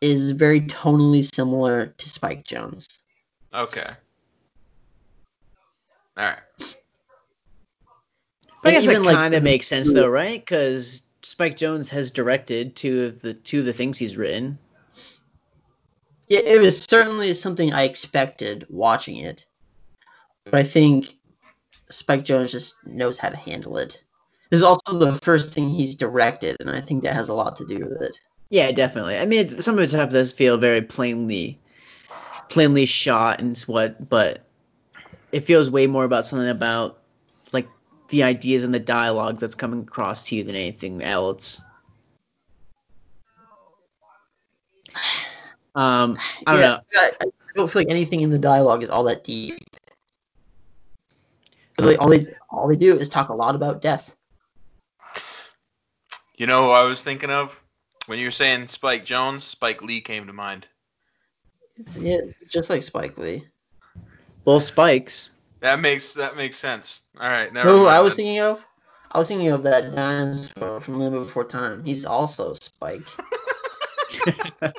is 0.00 0.32
very 0.32 0.62
tonally 0.62 1.24
similar 1.24 1.86
to 1.86 2.08
Spike 2.08 2.44
Jonze. 2.44 2.88
Okay. 3.54 3.88
All 6.16 6.24
right. 6.24 6.38
But 8.62 8.70
I 8.70 8.72
guess 8.72 8.86
that 8.86 9.02
like, 9.02 9.14
kind 9.14 9.34
of 9.34 9.44
makes 9.44 9.68
sense 9.68 9.92
though, 9.92 10.08
right? 10.08 10.40
Because 10.40 11.04
Spike 11.22 11.56
Jonze 11.56 11.88
has 11.90 12.10
directed 12.10 12.74
two 12.74 13.04
of 13.04 13.22
the 13.22 13.34
two 13.34 13.60
of 13.60 13.66
the 13.66 13.72
things 13.72 13.98
he's 13.98 14.16
written. 14.16 14.58
Yeah, 16.28 16.40
it 16.40 16.60
was 16.60 16.82
certainly 16.82 17.34
something 17.34 17.72
I 17.72 17.84
expected 17.84 18.66
watching 18.68 19.18
it, 19.18 19.46
but 20.44 20.54
I 20.54 20.64
think 20.64 21.14
Spike 21.92 22.24
Jonze 22.24 22.50
just 22.50 22.84
knows 22.86 23.18
how 23.18 23.28
to 23.28 23.36
handle 23.36 23.78
it. 23.78 24.02
This 24.50 24.58
is 24.58 24.64
also 24.64 24.98
the 24.98 25.18
first 25.22 25.54
thing 25.54 25.70
he's 25.70 25.94
directed, 25.96 26.56
and 26.60 26.70
I 26.70 26.80
think 26.80 27.02
that 27.02 27.14
has 27.14 27.28
a 27.28 27.34
lot 27.34 27.56
to 27.56 27.66
do 27.66 27.78
with 27.78 28.02
it. 28.02 28.18
Yeah, 28.50 28.70
definitely. 28.72 29.16
I 29.16 29.24
mean, 29.24 29.46
it- 29.46 29.62
some 29.62 29.74
of 29.76 29.80
the 29.80 29.88
stuff 29.88 30.10
does 30.10 30.30
feel 30.30 30.58
very 30.58 30.82
plainly, 30.82 31.58
plainly 32.48 32.84
shot 32.86 33.40
and 33.40 33.58
what, 33.60 34.08
but 34.08 34.44
it 35.30 35.40
feels 35.46 35.70
way 35.70 35.86
more 35.86 36.04
about 36.04 36.26
something 36.26 36.48
about 36.48 36.98
like 37.52 37.68
the 38.08 38.24
ideas 38.24 38.64
and 38.64 38.74
the 38.74 38.78
dialogue 38.78 39.38
that's 39.38 39.54
coming 39.54 39.80
across 39.80 40.24
to 40.24 40.36
you 40.36 40.44
than 40.44 40.54
anything 40.54 41.02
else. 41.02 41.60
Um, 45.74 46.18
I 46.46 46.52
don't 46.52 46.60
yeah, 46.60 46.66
know. 46.66 46.80
I, 46.94 47.12
I 47.22 47.24
don't 47.54 47.70
feel 47.70 47.80
like 47.80 47.90
anything 47.90 48.20
in 48.20 48.30
the 48.30 48.38
dialogue 48.38 48.82
is 48.82 48.90
all 48.90 49.04
that 49.04 49.24
deep. 49.24 49.58
'Cause, 51.82 51.90
like, 51.92 52.00
all 52.00 52.08
they 52.08 52.26
all 52.50 52.68
they 52.68 52.76
do 52.76 52.98
is 52.98 53.08
talk 53.08 53.28
a 53.28 53.34
lot 53.34 53.54
about 53.54 53.82
death. 53.82 54.14
You 56.36 56.46
know 56.46 56.66
who 56.66 56.70
I 56.70 56.84
was 56.84 57.02
thinking 57.02 57.30
of 57.30 57.60
when 58.06 58.18
you 58.18 58.26
were 58.26 58.32
saying 58.32 58.68
Spike 58.68 59.04
Jonze? 59.04 59.42
Spike 59.42 59.82
Lee 59.82 60.00
came 60.00 60.26
to 60.26 60.32
mind. 60.32 60.66
It's, 61.76 61.96
yeah, 61.96 62.16
it's 62.16 62.36
just 62.48 62.70
like 62.70 62.82
Spike 62.82 63.16
Lee. 63.18 63.46
Both 64.44 64.64
spikes. 64.64 65.30
That 65.60 65.80
makes 65.80 66.14
that 66.14 66.36
makes 66.36 66.56
sense. 66.56 67.02
All 67.20 67.28
right, 67.28 67.52
never 67.52 67.68
No, 67.68 67.78
who 67.78 67.84
mind 67.84 67.96
I 67.96 68.00
was 68.00 68.16
thinking 68.16 68.40
of? 68.40 68.64
I 69.12 69.18
was 69.18 69.28
thinking 69.28 69.48
of 69.48 69.62
that 69.64 69.94
dinosaur 69.94 70.80
from 70.80 70.98
Land 70.98 71.14
Before 71.14 71.44
Time. 71.44 71.84
He's 71.84 72.04
also 72.04 72.54
Spike. 72.54 73.06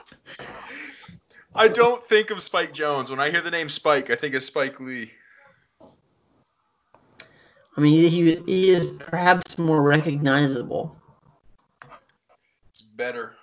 I 1.56 1.68
don't 1.68 2.04
think 2.04 2.32
of 2.32 2.42
Spike 2.42 2.74
Jonze 2.74 3.12
when 3.12 3.20
I 3.20 3.30
hear 3.30 3.42
the 3.42 3.52
name 3.52 3.70
Spike. 3.70 4.10
I 4.10 4.16
think 4.16 4.34
of 4.34 4.44
Spike 4.44 4.80
Lee. 4.80 5.12
I 7.76 7.82
mean, 7.82 8.10
he 8.10 8.36
he 8.36 8.70
is 8.70 8.86
perhaps 8.86 9.58
more 9.58 9.82
recognizable. 9.82 10.96
It's 12.70 12.82
better. 12.82 13.36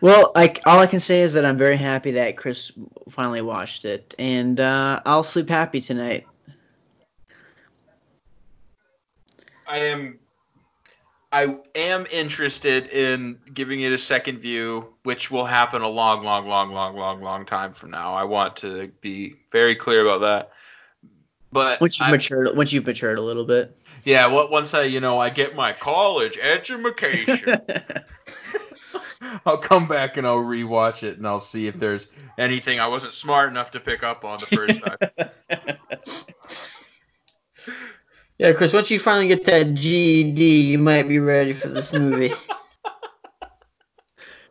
Well, 0.00 0.32
I, 0.36 0.54
all 0.66 0.78
I 0.78 0.86
can 0.86 1.00
say 1.00 1.22
is 1.22 1.34
that 1.34 1.44
I'm 1.44 1.56
very 1.56 1.76
happy 1.76 2.12
that 2.12 2.36
Chris 2.36 2.70
finally 3.10 3.42
watched 3.42 3.84
it, 3.84 4.14
and 4.18 4.60
uh, 4.60 5.00
I'll 5.06 5.22
sleep 5.22 5.48
happy 5.48 5.80
tonight. 5.80 6.26
I 9.66 9.78
am 9.78 10.18
I 11.32 11.56
am 11.74 12.06
interested 12.12 12.86
in 12.86 13.38
giving 13.52 13.80
it 13.80 13.92
a 13.92 13.98
second 13.98 14.38
view, 14.38 14.94
which 15.02 15.30
will 15.30 15.44
happen 15.44 15.82
a 15.82 15.88
long, 15.88 16.24
long, 16.24 16.46
long, 16.46 16.72
long, 16.72 16.96
long, 16.96 17.20
long 17.20 17.44
time 17.44 17.72
from 17.72 17.90
now. 17.90 18.14
I 18.14 18.24
want 18.24 18.56
to 18.56 18.92
be 19.00 19.34
very 19.50 19.74
clear 19.74 20.02
about 20.02 20.20
that. 20.20 20.52
But 21.56 21.80
Once 21.80 21.98
you've 21.98 22.08
I- 22.08 22.10
matured, 22.10 22.54
once 22.54 22.72
you've 22.74 22.84
matured 22.86 23.16
a 23.16 23.22
little 23.22 23.46
bit. 23.46 23.74
yeah, 24.04 24.26
what 24.26 24.50
once 24.50 24.74
I 24.74 24.82
you 24.82 25.00
know 25.00 25.18
I 25.18 25.30
get 25.30 25.56
my 25.56 25.72
college 25.72 26.36
education, 26.38 27.56
I'll 29.46 29.56
come 29.56 29.88
back 29.88 30.18
and 30.18 30.26
I'll 30.26 30.36
rewatch 30.44 31.02
it 31.02 31.16
and 31.16 31.26
I'll 31.26 31.40
see 31.40 31.66
if 31.66 31.78
there's 31.80 32.08
anything 32.36 32.78
I 32.78 32.88
wasn't 32.88 33.14
smart 33.14 33.48
enough 33.48 33.70
to 33.70 33.80
pick 33.80 34.02
up 34.02 34.22
on 34.22 34.38
the 34.38 34.46
first 34.46 34.80
time. 34.80 34.98
Yeah, 38.38 38.52
Chris, 38.52 38.74
once 38.74 38.90
you 38.90 38.98
finally 39.00 39.28
get 39.28 39.46
that 39.46 39.72
GED, 39.72 40.42
you 40.60 40.76
might 40.76 41.08
be 41.08 41.18
ready 41.20 41.54
for 41.54 41.68
this 41.68 41.90
movie. 41.94 42.34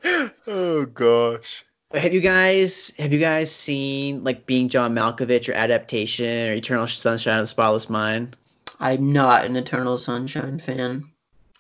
oh 0.48 0.86
gosh. 0.86 1.64
Have 1.94 2.14
you 2.14 2.22
guys 2.22 2.94
have 2.98 3.14
you 3.14 3.20
guys 3.20 3.54
seen 3.54 4.24
like 4.24 4.46
Being 4.46 4.70
John 4.70 4.96
Malkovich 4.96 5.50
or 5.50 5.54
Adaptation 5.54 6.48
or 6.48 6.54
Eternal 6.54 6.88
Sunshine 6.88 7.38
of 7.40 7.44
the 7.44 7.48
Spotless 7.48 7.90
Mind? 7.90 8.36
I'm 8.80 9.14
not 9.14 9.46
an 9.46 9.56
Eternal 9.56 9.98
Sunshine 9.98 10.60
fan. 10.60 11.06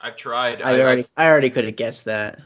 I've 0.02 0.16
tried. 0.16 0.62
I 0.62 0.72
I, 0.72 0.82
already 0.82 1.04
I've, 1.04 1.10
I 1.18 1.30
already 1.30 1.50
could 1.50 1.66
have 1.66 1.76
guessed 1.76 2.06
that. 2.06 2.40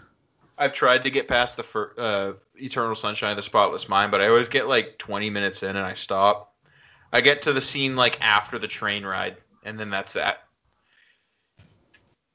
I've 0.57 0.73
tried 0.73 1.05
to 1.05 1.09
get 1.09 1.27
past 1.27 1.57
the 1.57 1.63
fir- 1.63 1.93
uh, 1.97 2.33
Eternal 2.55 2.95
Sunshine 2.95 3.31
of 3.31 3.37
the 3.37 3.43
Spotless 3.43 3.87
Mind, 3.87 4.11
but 4.11 4.21
I 4.21 4.27
always 4.27 4.49
get 4.49 4.67
like 4.67 4.97
20 4.97 5.29
minutes 5.29 5.63
in 5.63 5.69
and 5.69 5.85
I 5.85 5.93
stop. 5.93 6.53
I 7.11 7.21
get 7.21 7.43
to 7.43 7.53
the 7.53 7.61
scene 7.61 7.95
like 7.95 8.19
after 8.21 8.59
the 8.59 8.67
train 8.67 9.05
ride, 9.05 9.37
and 9.63 9.79
then 9.79 9.89
that's 9.89 10.13
that. 10.13 10.43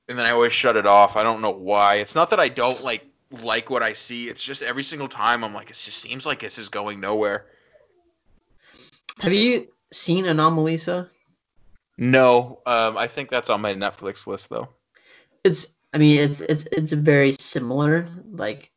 And 0.09 0.19
then 0.19 0.27
I 0.27 0.31
always 0.31 0.53
shut 0.53 0.77
it 0.77 0.87
off. 0.87 1.17
I 1.17 1.23
don't 1.23 1.43
know 1.43 1.51
why. 1.51 1.97
It's 1.97 2.15
not 2.15 2.31
that 2.31 2.41
I 2.41 2.49
don't 2.49 2.83
like 2.83 3.05
like 3.43 3.71
what 3.71 3.83
I 3.83 3.93
see. 3.93 4.29
It's 4.29 4.43
just 4.43 4.63
every 4.63 4.83
single 4.83 5.09
time 5.09 5.45
I'm 5.45 5.55
like, 5.55 5.71
it 5.71 5.77
just 5.77 5.99
seems 5.99 6.27
like 6.27 6.41
this 6.41 6.59
is 6.59 6.69
going 6.69 7.01
nowhere. 7.01 7.47
Have 9.21 9.33
you 9.33 9.69
seen 9.93 10.25
Anomalisa? 10.25 11.09
No, 11.97 12.61
um, 12.67 12.97
I 12.97 13.07
think 13.07 13.31
that's 13.31 13.51
on 13.51 13.61
my 13.61 13.75
Netflix 13.75 14.27
list 14.27 14.49
though. 14.49 14.69
It's, 15.45 15.69
I 15.93 15.99
mean, 15.99 16.19
it's 16.19 16.41
it's 16.41 16.65
it's 16.73 16.93
very 16.93 17.33
similar, 17.39 18.09
like 18.33 18.73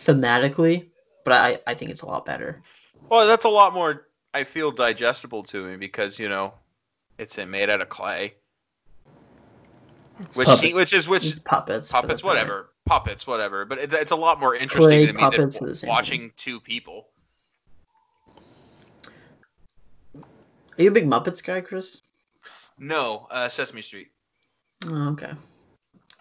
thematically, 0.00 0.88
but 1.24 1.34
I 1.34 1.60
I 1.66 1.74
think 1.74 1.92
it's 1.92 2.02
a 2.02 2.06
lot 2.06 2.26
better. 2.26 2.62
Well, 3.08 3.26
that's 3.26 3.44
a 3.44 3.48
lot 3.48 3.74
more. 3.74 4.08
I 4.34 4.44
feel 4.44 4.72
digestible 4.72 5.44
to 5.44 5.64
me 5.64 5.76
because 5.76 6.18
you 6.18 6.28
know, 6.28 6.54
it's 7.18 7.36
made 7.36 7.70
out 7.70 7.80
of 7.80 7.88
clay, 7.88 8.34
It's 10.22 10.36
which 10.36 10.46
puppet- 10.46 10.74
which 10.74 10.92
is 10.92 11.08
which 11.08 11.26
it's 11.26 11.38
puppets. 11.38 11.90
puppets, 11.90 12.12
it's 12.14 12.22
better. 12.22 12.28
whatever, 12.34 12.68
puppets, 12.86 13.26
whatever. 13.26 13.64
But 13.64 13.78
it, 13.78 13.92
it's 13.92 14.10
a 14.12 14.16
lot 14.16 14.40
more 14.40 14.54
interesting 14.54 14.82
Clay 14.86 15.06
to 15.06 15.12
me 15.12 15.20
puppets 15.20 15.58
than 15.58 15.66
are 15.66 15.70
the 15.70 15.76
same 15.76 15.88
watching 15.88 16.32
two 16.36 16.60
people. 16.60 17.08
Are 20.14 20.82
you 20.82 20.88
a 20.88 20.92
big 20.92 21.06
Muppets 21.06 21.42
guy, 21.44 21.60
Chris? 21.60 22.02
No, 22.78 23.26
uh, 23.30 23.48
Sesame 23.48 23.82
Street. 23.82 24.08
Oh, 24.86 25.10
okay, 25.10 25.32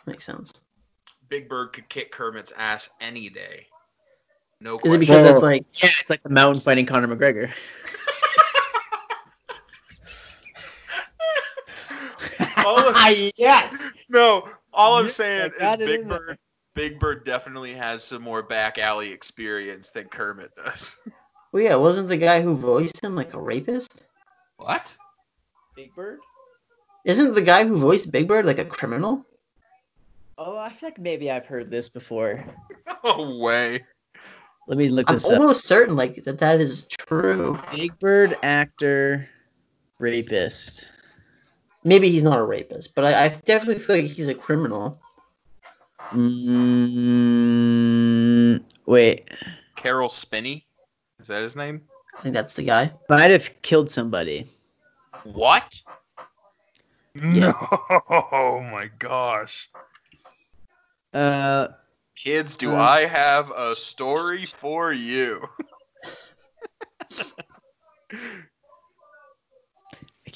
makes 0.06 0.26
sense. 0.26 0.54
Big 1.30 1.48
Bird 1.48 1.74
could 1.74 1.88
kick 1.90 2.12
Kermit's 2.12 2.52
ass 2.58 2.90
any 3.00 3.30
day. 3.30 3.68
No 4.60 4.78
Is 4.84 4.94
it 4.94 5.00
because 5.00 5.24
Well- 5.24 5.34
it's 5.34 5.42
like 5.42 5.66
Yeah, 5.82 5.90
it's 6.00 6.10
like 6.10 6.22
the 6.24 6.30
mountain 6.30 6.62
fighting 6.62 6.86
Conor 6.86 7.08
McGregor. 7.08 7.52
All 12.72 12.90
of, 12.90 13.32
yes. 13.38 13.86
no, 14.10 14.48
all 14.74 14.98
I'm 14.98 15.10
saying 15.10 15.52
is 15.60 15.74
it 15.74 15.80
Big 15.80 16.02
in 16.02 16.08
there. 16.08 16.20
Bird. 16.20 16.38
Big 16.74 17.00
Bird 17.00 17.26
definitely 17.26 17.74
has 17.74 18.04
some 18.04 18.22
more 18.22 18.42
back 18.42 18.78
alley 18.78 19.12
experience 19.12 19.90
than 19.90 20.08
Kermit 20.08 20.56
does. 20.56 20.98
well, 21.52 21.62
yeah, 21.64 21.76
wasn't 21.76 22.08
the 22.08 22.18
guy 22.18 22.42
who 22.42 22.56
voiced 22.56 23.04
him 23.04 23.16
like 23.16 23.34
a 23.34 23.42
rapist? 23.42 24.06
What? 24.58 24.96
Big 25.76 25.94
Bird. 25.96 26.20
Isn't 27.04 27.34
the 27.34 27.42
guy 27.42 27.66
who 27.66 27.76
voiced 27.76 28.12
Big 28.12 28.28
Bird 28.28 28.46
like 28.46 28.60
a 28.60 28.66
criminal? 28.66 29.26
Oh, 30.38 30.58
I 30.58 30.70
feel 30.70 30.88
like 30.90 31.00
maybe 31.00 31.30
I've 31.30 31.46
heard 31.46 31.70
this 31.72 31.90
before. 31.90 32.44
No 33.04 33.38
way. 33.40 33.84
Let 34.68 34.78
me 34.78 34.90
look 34.90 35.10
I'm 35.10 35.16
this 35.16 35.28
up. 35.32 35.40
almost 35.40 35.66
certain 35.66 35.96
like 35.96 36.24
that 36.26 36.38
that 36.38 36.62
is 36.62 36.86
true. 36.88 37.60
Big 37.74 37.98
Bird 37.98 38.38
actor, 38.44 39.28
rapist. 39.98 40.91
Maybe 41.84 42.10
he's 42.10 42.24
not 42.24 42.38
a 42.40 42.44
rapist, 42.44 42.94
but 42.96 43.06
I, 43.06 43.26
I 43.26 43.30
definitely 43.30 43.80
feel 43.80 43.96
like 43.98 44.06
he's 44.06 44.28
a 44.28 44.36
criminal. 44.36 45.00
Mm, 46.14 47.02
wait, 48.86 49.30
Caroll 49.76 50.10
Spinney? 50.10 50.68
Is 51.20 51.28
that 51.28 51.42
his 51.42 51.56
name? 51.56 51.82
I 52.18 52.22
think 52.22 52.34
that's 52.36 52.54
the 52.56 52.64
guy. 52.64 52.92
might 53.10 53.32
have 53.32 53.62
killed 53.62 53.90
somebody. 53.90 54.48
What? 55.24 55.82
Yeah. 57.16 57.54
No. 57.60 58.02
Oh 58.34 58.62
my 58.62 58.90
gosh. 59.00 59.70
Uh, 61.14 61.70
Kids, 62.16 62.56
do 62.58 62.74
Uh, 62.74 62.78
I 62.78 63.06
have 63.06 63.52
a 63.52 63.74
story 63.76 64.46
for 64.46 64.94
you? 64.94 65.48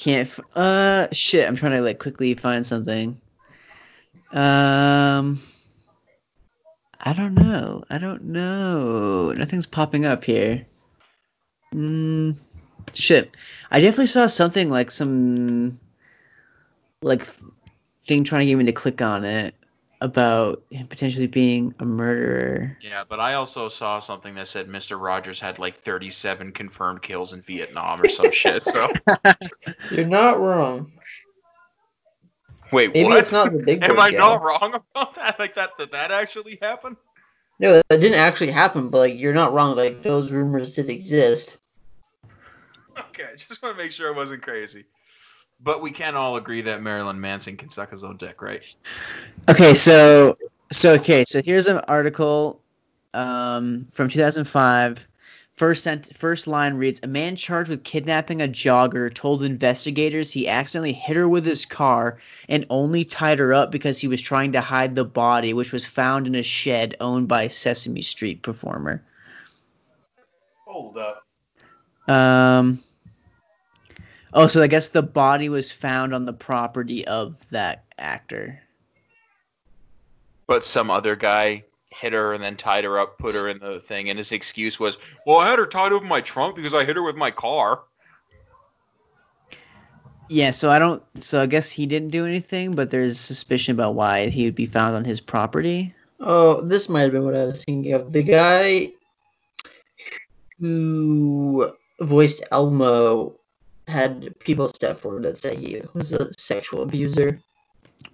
Can't. 0.06 0.30
Uh, 0.54 1.08
shit. 1.10 1.48
I'm 1.48 1.56
trying 1.56 1.72
to 1.72 1.80
like 1.80 1.98
quickly 1.98 2.34
find 2.34 2.64
something. 2.64 3.20
Um, 4.30 5.40
I 7.00 7.12
don't 7.12 7.34
know. 7.34 7.82
I 7.90 7.98
don't 7.98 8.22
know. 8.26 9.32
Nothing's 9.32 9.66
popping 9.66 10.04
up 10.04 10.22
here. 10.22 10.64
Mm, 11.74 12.36
shit. 12.94 13.32
I 13.68 13.80
definitely 13.80 14.06
saw 14.06 14.28
something 14.28 14.70
like 14.70 14.92
some 14.92 15.80
like 17.02 17.26
thing 18.06 18.22
trying 18.22 18.42
to 18.42 18.46
get 18.46 18.58
me 18.58 18.66
to 18.66 18.72
click 18.72 19.02
on 19.02 19.24
it. 19.24 19.56
About 20.00 20.62
him 20.70 20.86
potentially 20.86 21.26
being 21.26 21.74
a 21.78 21.84
murderer. 21.84 22.76
Yeah, 22.82 23.04
but 23.08 23.18
I 23.20 23.34
also 23.34 23.68
saw 23.68 23.98
something 23.98 24.34
that 24.34 24.46
said 24.48 24.68
Mr. 24.68 25.00
Rogers 25.00 25.40
had 25.40 25.58
like 25.58 25.74
37 25.74 26.52
confirmed 26.52 27.02
kills 27.02 27.32
in 27.32 27.42
Vietnam 27.42 28.02
or 28.02 28.08
some 28.08 28.30
shit. 28.30 28.62
So 28.62 28.88
You're 29.90 30.04
not 30.06 30.38
wrong. 30.40 30.92
wait, 32.72 32.92
Maybe 32.92 33.04
what? 33.08 33.18
it's 33.18 33.32
not 33.32 33.52
the 33.52 33.62
big 33.64 33.82
Am 33.84 33.98
I 33.98 34.10
guy. 34.10 34.18
not 34.18 34.42
wrong 34.42 34.74
about 34.94 35.14
that? 35.14 35.38
Like 35.38 35.54
that? 35.54 35.76
Did 35.78 35.92
that 35.92 36.10
actually 36.10 36.58
happen? 36.60 36.96
No, 37.58 37.72
that 37.72 38.00
didn't 38.00 38.18
actually 38.18 38.50
happen, 38.50 38.90
but 38.90 38.98
like 38.98 39.14
you're 39.18 39.32
not 39.32 39.54
wrong. 39.54 39.76
Like 39.76 40.02
those 40.02 40.30
rumors 40.30 40.74
did 40.74 40.90
exist. 40.90 41.58
Okay, 43.10 43.24
I 43.30 43.36
just 43.36 43.60
want 43.62 43.76
to 43.76 43.82
make 43.82 43.92
sure 43.92 44.10
I 44.10 44.16
wasn't 44.16 44.40
crazy. 44.42 44.86
But 45.60 45.82
we 45.82 45.90
can 45.90 46.14
all 46.14 46.36
agree 46.36 46.62
that 46.62 46.82
Marilyn 46.82 47.20
Manson 47.20 47.56
can 47.56 47.70
suck 47.70 47.90
his 47.90 48.04
own 48.04 48.16
dick, 48.16 48.42
right? 48.42 48.62
Okay, 49.48 49.74
so 49.74 50.36
so 50.72 50.94
okay, 50.94 51.24
so 51.24 51.42
here's 51.42 51.66
an 51.66 51.78
article 51.78 52.60
um, 53.14 53.86
from 53.86 54.08
2005. 54.08 55.06
First 55.54 55.84
sent, 55.84 56.14
first 56.14 56.46
line 56.46 56.74
reads: 56.74 57.00
A 57.02 57.06
man 57.06 57.34
charged 57.34 57.70
with 57.70 57.82
kidnapping 57.82 58.42
a 58.42 58.48
jogger 58.48 59.12
told 59.12 59.42
investigators 59.42 60.30
he 60.30 60.46
accidentally 60.48 60.92
hit 60.92 61.16
her 61.16 61.26
with 61.26 61.46
his 61.46 61.64
car 61.64 62.18
and 62.46 62.66
only 62.68 63.04
tied 63.04 63.38
her 63.38 63.54
up 63.54 63.72
because 63.72 63.98
he 63.98 64.06
was 64.06 64.20
trying 64.20 64.52
to 64.52 64.60
hide 64.60 64.94
the 64.94 65.04
body, 65.04 65.54
which 65.54 65.72
was 65.72 65.86
found 65.86 66.26
in 66.26 66.34
a 66.34 66.42
shed 66.42 66.96
owned 67.00 67.28
by 67.28 67.48
Sesame 67.48 68.02
Street 68.02 68.42
performer. 68.42 69.02
Hold 70.66 70.98
up. 70.98 71.26
Um. 72.06 72.82
Oh, 74.36 74.46
so 74.48 74.62
I 74.62 74.66
guess 74.66 74.88
the 74.88 75.02
body 75.02 75.48
was 75.48 75.72
found 75.72 76.12
on 76.12 76.26
the 76.26 76.32
property 76.34 77.06
of 77.06 77.48
that 77.48 77.84
actor. 77.96 78.60
But 80.46 80.62
some 80.62 80.90
other 80.90 81.16
guy 81.16 81.64
hit 81.88 82.12
her 82.12 82.34
and 82.34 82.44
then 82.44 82.56
tied 82.56 82.84
her 82.84 82.98
up, 82.98 83.16
put 83.16 83.34
her 83.34 83.48
in 83.48 83.60
the 83.60 83.80
thing, 83.80 84.10
and 84.10 84.18
his 84.18 84.32
excuse 84.32 84.78
was, 84.78 84.98
"Well, 85.26 85.38
I 85.38 85.48
had 85.48 85.58
her 85.58 85.66
tied 85.66 85.94
up 85.94 86.02
in 86.02 86.08
my 86.08 86.20
trunk 86.20 86.54
because 86.54 86.74
I 86.74 86.84
hit 86.84 86.96
her 86.96 87.02
with 87.02 87.16
my 87.16 87.30
car." 87.30 87.80
Yeah, 90.28 90.50
so 90.50 90.68
I 90.68 90.78
don't. 90.78 91.02
So 91.20 91.40
I 91.40 91.46
guess 91.46 91.70
he 91.70 91.86
didn't 91.86 92.10
do 92.10 92.26
anything, 92.26 92.74
but 92.74 92.90
there's 92.90 93.18
suspicion 93.18 93.74
about 93.74 93.94
why 93.94 94.28
he 94.28 94.44
would 94.44 94.54
be 94.54 94.66
found 94.66 94.96
on 94.96 95.06
his 95.06 95.18
property. 95.18 95.94
Oh, 96.20 96.60
this 96.60 96.90
might 96.90 97.02
have 97.02 97.12
been 97.12 97.24
what 97.24 97.34
I 97.34 97.44
was 97.46 97.64
thinking 97.64 97.94
of. 97.94 98.12
The 98.12 98.22
guy 98.22 98.92
who 100.60 101.72
voiced 102.00 102.42
Elmo 102.52 103.35
had 103.88 104.38
people 104.40 104.68
step 104.68 104.98
forward 104.98 105.24
that 105.24 105.38
say 105.38 105.56
he 105.56 105.82
was 105.94 106.12
a 106.12 106.30
sexual 106.38 106.82
abuser. 106.82 107.40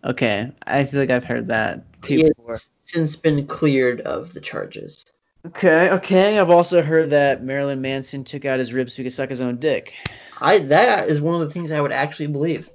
Okay, 0.04 0.50
I 0.66 0.84
feel 0.84 1.00
like 1.00 1.10
I've 1.10 1.24
heard 1.24 1.46
that 1.48 1.84
too 2.02 2.16
He 2.16 2.24
before. 2.24 2.52
has 2.52 2.70
since 2.84 3.16
been 3.16 3.46
cleared 3.46 4.00
of 4.02 4.34
the 4.34 4.40
charges. 4.40 5.04
Okay, 5.46 5.90
okay. 5.90 6.38
I've 6.38 6.50
also 6.50 6.82
heard 6.82 7.10
that 7.10 7.42
Marilyn 7.42 7.80
Manson 7.80 8.22
took 8.22 8.44
out 8.44 8.58
his 8.60 8.72
ribs 8.72 8.92
so 8.92 8.98
he 8.98 9.04
could 9.04 9.12
suck 9.12 9.28
his 9.28 9.40
own 9.40 9.56
dick. 9.58 9.96
I 10.40 10.58
that 10.58 11.08
is 11.08 11.20
one 11.20 11.34
of 11.34 11.40
the 11.40 11.50
things 11.50 11.72
I 11.72 11.80
would 11.80 11.92
actually 11.92 12.28
believe. 12.28 12.70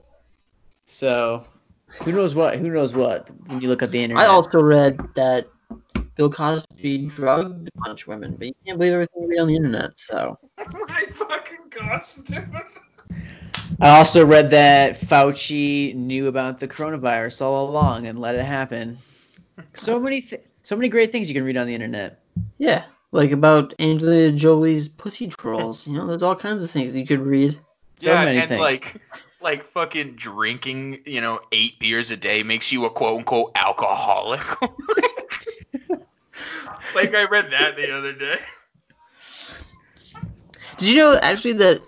So 0.86 1.46
who 2.04 2.12
knows 2.12 2.36
what? 2.36 2.58
Who 2.58 2.70
knows 2.70 2.94
what? 2.94 3.30
When 3.48 3.62
you 3.62 3.70
look 3.70 3.84
at 3.84 3.92
the 3.92 4.02
internet. 4.04 4.26
I 4.26 4.28
also 4.30 4.62
read 4.62 5.00
that 5.16 5.48
Bill 6.16 6.30
Cosby 6.30 7.06
drugged 7.08 7.68
a 7.70 7.72
bunch 7.86 8.02
of 8.04 8.08
women, 8.10 8.36
but 8.38 8.48
you 8.48 8.54
can't 8.66 8.78
believe 8.80 8.94
everything 8.94 9.24
you 9.24 9.30
read 9.30 9.40
on 9.40 9.48
the 9.48 9.56
internet. 9.56 9.92
So 9.98 10.38
my 10.88 11.06
fucking 11.12 11.70
gosh, 11.70 12.16
dude. 12.16 12.50
I 13.80 13.98
also 13.98 14.26
read 14.26 14.52
that 14.52 15.00
Fauci 15.00 15.94
knew 15.94 16.28
about 16.28 16.60
the 16.60 16.68
coronavirus 16.68 17.42
all 17.42 17.70
along 17.70 18.08
and 18.08 18.20
let 18.20 18.36
it 18.36 18.44
happen. 18.44 18.98
So 19.74 20.00
many, 20.04 20.22
th- 20.22 20.42
so 20.64 20.76
many 20.76 20.90
great 20.90 21.12
things 21.12 21.30
you 21.30 21.36
can 21.36 21.44
read 21.44 21.58
on 21.58 21.68
the 21.68 21.76
internet. 21.76 22.20
yeah, 22.58 22.86
like 23.12 23.32
about 23.32 23.74
Angelina 23.80 24.38
Jolie's 24.38 24.88
pussy 24.88 25.28
trolls. 25.28 25.88
You 25.88 25.94
know, 25.94 26.08
there's 26.08 26.24
all 26.24 26.36
kinds 26.36 26.64
of 26.64 26.72
things 26.72 26.96
you 26.96 27.06
could 27.06 27.22
read. 27.22 27.60
So 27.98 28.14
yeah, 28.14 28.26
many 28.26 28.40
and 28.40 28.50
things. 28.50 28.62
like 28.62 29.02
like 29.42 29.64
fucking 29.66 30.16
drinking, 30.16 31.02
you 31.06 31.22
know, 31.22 31.40
eight 31.52 31.80
beers 31.80 32.12
a 32.12 32.18
day 32.18 32.44
makes 32.44 32.72
you 32.72 32.86
a 32.86 32.90
quote 32.90 33.18
unquote 33.18 33.52
alcoholic. 33.56 34.62
like 36.96 37.16
I 37.16 37.26
read 37.26 37.52
that 37.52 37.76
the 37.76 37.92
other 37.92 38.14
day. 38.14 38.36
Did 40.78 40.90
you 40.90 40.96
know 40.96 41.18
actually 41.20 41.54
that 41.54 41.82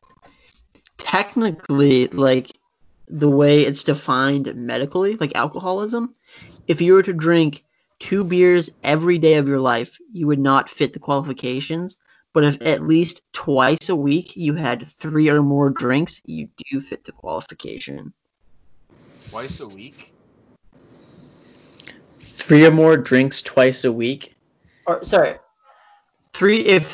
technically, 1.10 2.08
like 2.08 2.52
the 3.08 3.30
way 3.30 3.62
it's 3.62 3.84
defined 3.84 4.54
medically, 4.56 5.16
like 5.16 5.36
alcoholism, 5.36 6.14
if 6.68 6.82
you 6.82 6.94
were 6.94 7.04
to 7.04 7.14
drink 7.14 7.64
two 8.00 8.24
beers 8.24 8.70
every 8.84 9.18
day 9.18 9.36
of 9.36 9.48
your 9.48 9.60
life, 9.60 9.98
you 10.12 10.28
would 10.28 10.40
not 10.40 10.70
fit 10.70 10.94
the 10.94 11.00
qualifications. 11.00 11.98
But 12.32 12.44
if 12.44 12.62
at 12.62 12.86
least 12.86 13.24
twice 13.34 13.90
a 13.90 13.96
week 13.96 14.38
you 14.38 14.54
had 14.54 14.86
three 14.86 15.30
or 15.30 15.42
more 15.42 15.72
drinks, 15.72 16.22
you 16.26 16.50
do 16.70 16.80
fit 16.80 17.04
the 17.04 17.12
qualification. 17.12 18.14
Twice 19.30 19.60
a 19.60 19.68
week? 19.68 20.14
Three 22.20 22.66
or 22.66 22.72
more 22.72 22.98
drinks 22.98 23.42
twice 23.42 23.84
a 23.84 23.92
week. 23.92 24.36
Or 24.86 25.04
sorry, 25.04 25.38
three 26.34 26.62
if 26.62 26.94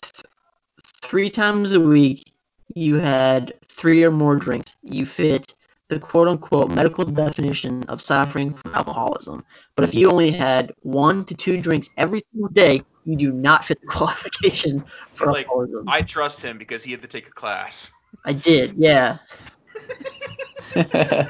three 1.02 1.30
times 1.30 1.74
a 1.74 1.80
week 1.80 2.32
you 2.74 2.96
had 2.96 3.54
three 3.86 4.04
or 4.04 4.10
more 4.10 4.36
drinks, 4.36 4.76
you 4.82 5.06
fit 5.06 5.54
the 5.90 6.00
quote 6.00 6.28
unquote 6.28 6.72
medical 6.72 7.06
definition 7.06 7.84
of 7.84 8.02
suffering 8.02 8.52
from 8.56 8.74
alcoholism. 8.74 9.46
But 9.76 9.84
if 9.84 9.94
you 9.94 10.10
only 10.10 10.32
had 10.32 10.74
one 10.82 11.24
to 11.26 11.36
two 11.36 11.62
drinks 11.62 11.92
every 11.96 12.22
single 12.32 12.50
day, 12.50 12.82
you 13.04 13.16
do 13.16 13.32
not 13.32 13.64
fit 13.64 13.80
the 13.82 13.88
qualification 13.92 14.84
for 15.14 15.32
Like 15.32 15.46
alcoholism. 15.46 15.88
I 15.88 16.02
trust 16.02 16.42
him 16.42 16.58
because 16.58 16.84
he 16.84 16.94
had 16.94 17.04
to 17.04 17.08
take 17.08 17.28
a 17.28 17.32
class. 17.32 17.92
I 18.26 18.34
did, 18.34 18.74
yeah. 18.76 19.20
you 20.76 20.82
had 20.82 21.30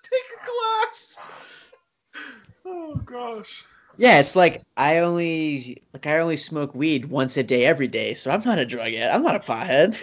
take 0.00 0.28
a 0.32 0.46
class. 0.46 1.18
Oh 2.64 2.94
gosh. 3.04 3.66
Yeah, 3.96 4.20
it's 4.20 4.36
like 4.36 4.62
I 4.76 4.98
only 4.98 5.82
like 5.92 6.06
I 6.06 6.18
only 6.18 6.36
smoke 6.36 6.74
weed 6.74 7.04
once 7.06 7.36
a 7.36 7.42
day 7.42 7.64
every 7.64 7.88
day, 7.88 8.14
so 8.14 8.30
I'm 8.30 8.40
not 8.44 8.58
a 8.58 8.64
drug 8.66 8.92
head. 8.92 9.10
I'm 9.10 9.22
not 9.22 9.36
a 9.36 9.40
pothead. 9.40 9.96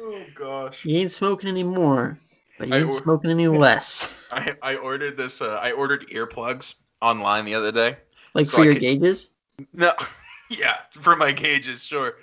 Oh 0.00 0.22
gosh. 0.34 0.84
You 0.84 0.98
ain't 0.98 1.12
smoking 1.12 1.48
anymore, 1.48 2.18
but 2.58 2.68
you 2.68 2.74
I 2.74 2.78
ain't 2.78 2.88
or- 2.88 2.92
smoking 2.92 3.30
any 3.30 3.48
less. 3.48 4.12
I 4.30 4.54
I 4.62 4.76
ordered 4.76 5.16
this. 5.16 5.40
Uh, 5.40 5.58
I 5.62 5.72
ordered 5.72 6.08
earplugs 6.08 6.74
online 7.00 7.44
the 7.44 7.54
other 7.54 7.72
day. 7.72 7.96
Like 8.34 8.46
So 8.46 8.56
for 8.56 8.62
I 8.62 8.64
your 8.66 8.74
could- 8.74 8.80
gauges? 8.80 9.30
No, 9.72 9.92
yeah, 10.50 10.76
for 10.92 11.14
my 11.16 11.32
gauges, 11.32 11.84
sure. 11.84 12.14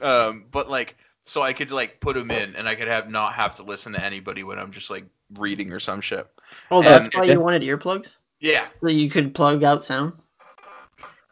Um, 0.00 0.44
but 0.50 0.70
like, 0.70 0.96
so 1.24 1.42
I 1.42 1.52
could 1.52 1.70
like 1.70 2.00
put 2.00 2.14
them 2.14 2.30
in, 2.30 2.56
and 2.56 2.66
I 2.68 2.74
could 2.74 2.88
have 2.88 3.10
not 3.10 3.34
have 3.34 3.56
to 3.56 3.62
listen 3.62 3.92
to 3.92 4.04
anybody 4.04 4.42
when 4.44 4.58
I'm 4.58 4.70
just 4.72 4.90
like 4.90 5.04
reading 5.36 5.72
or 5.72 5.80
some 5.80 6.00
shit. 6.00 6.26
Oh, 6.70 6.82
that's 6.82 7.06
And- 7.06 7.14
why 7.14 7.24
you 7.24 7.40
wanted 7.40 7.62
earplugs? 7.62 8.16
Yeah, 8.40 8.66
So 8.80 8.88
you 8.88 9.10
could 9.10 9.34
plug 9.34 9.62
out 9.64 9.84
sound? 9.84 10.14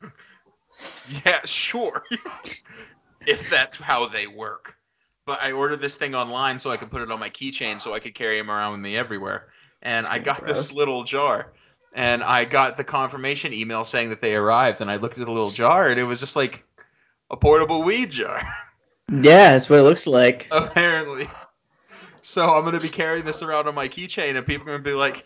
yeah, 1.25 1.41
sure. 1.45 2.05
if 3.27 3.49
that's 3.51 3.77
how 3.77 4.07
they 4.07 4.27
work. 4.27 4.75
But 5.25 5.43
I 5.43 5.53
ordered 5.53 5.81
this 5.81 5.97
thing 5.97 6.15
online 6.15 6.59
so 6.59 6.71
I 6.71 6.77
could 6.77 6.91
put 6.91 7.03
it 7.03 7.11
on 7.11 7.19
my 7.19 7.31
keychain 7.31 7.81
so 7.81 7.95
I 7.95 7.99
could 7.99 8.15
carry 8.15 8.39
them 8.39 8.51
around 8.51 8.73
with 8.73 8.81
me 8.81 8.97
everywhere. 8.97 9.49
And 9.83 10.07
I 10.07 10.19
got 10.19 10.45
this 10.45 10.73
little 10.75 11.05
jar. 11.05 11.53
And 11.95 12.23
I 12.23 12.45
got 12.45 12.77
the 12.77 12.85
confirmation 12.85 13.53
email 13.53 13.85
saying 13.85 14.11
that 14.11 14.21
they 14.21 14.35
arrived. 14.35 14.81
And 14.81 14.91
I 14.91 14.97
looked 14.97 15.19
at 15.19 15.25
the 15.25 15.33
little 15.33 15.51
jar 15.51 15.89
and 15.89 15.99
it 15.99 16.05
was 16.05 16.21
just 16.21 16.37
like 16.37 16.65
a 17.31 17.37
portable 17.37 17.83
weed 17.83 18.11
jar. 18.11 18.41
yeah, 19.11 19.53
that's 19.53 19.69
what 19.71 19.79
it 19.79 19.83
looks 19.83 20.07
like. 20.07 20.47
apparently. 20.51 21.29
So 22.29 22.55
I'm 22.55 22.62
gonna 22.62 22.79
be 22.79 22.91
carrying 22.91 23.24
this 23.24 23.43
around 23.43 23.68
on 23.68 23.74
my 23.74 23.89
keychain, 23.89 24.37
and 24.37 24.47
people 24.47 24.68
are 24.68 24.72
gonna 24.72 24.83
be 24.83 24.93
like, 24.93 25.24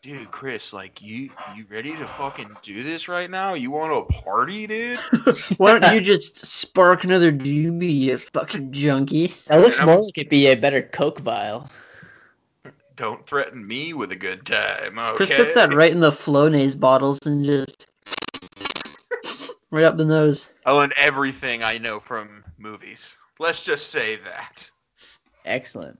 "Dude, 0.00 0.30
Chris, 0.30 0.72
like 0.72 1.02
you, 1.02 1.30
you 1.56 1.66
ready 1.68 1.96
to 1.96 2.06
fucking 2.06 2.56
do 2.62 2.84
this 2.84 3.08
right 3.08 3.28
now? 3.28 3.54
You 3.54 3.72
want 3.72 4.08
to 4.08 4.14
party, 4.20 4.68
dude?" 4.68 4.96
Why 5.56 5.76
don't 5.76 5.92
you 5.92 6.00
just 6.00 6.46
spark 6.46 7.02
another 7.02 7.32
doobie, 7.32 8.00
you 8.02 8.18
fucking 8.18 8.70
junkie? 8.70 9.34
That 9.48 9.60
looks 9.60 9.82
more 9.82 10.00
like 10.00 10.16
it'd 10.16 10.30
be 10.30 10.46
a 10.46 10.54
better 10.54 10.82
Coke 10.82 11.18
vial. 11.18 11.68
Don't 12.94 13.26
threaten 13.26 13.66
me 13.66 13.92
with 13.92 14.12
a 14.12 14.16
good 14.16 14.46
time, 14.46 15.00
okay? 15.00 15.16
Chris 15.16 15.30
puts 15.30 15.54
that 15.54 15.74
right 15.74 15.90
in 15.90 15.98
the 15.98 16.12
Flonase 16.12 16.78
bottles 16.78 17.18
and 17.26 17.44
just 17.44 17.88
right 19.72 19.84
up 19.84 19.96
the 19.96 20.04
nose. 20.04 20.46
I 20.64 20.70
learned 20.70 20.94
everything 20.96 21.64
I 21.64 21.78
know 21.78 21.98
from 21.98 22.44
movies. 22.56 23.16
Let's 23.40 23.64
just 23.64 23.90
say 23.90 24.20
that. 24.22 24.70
Excellent. 25.44 25.98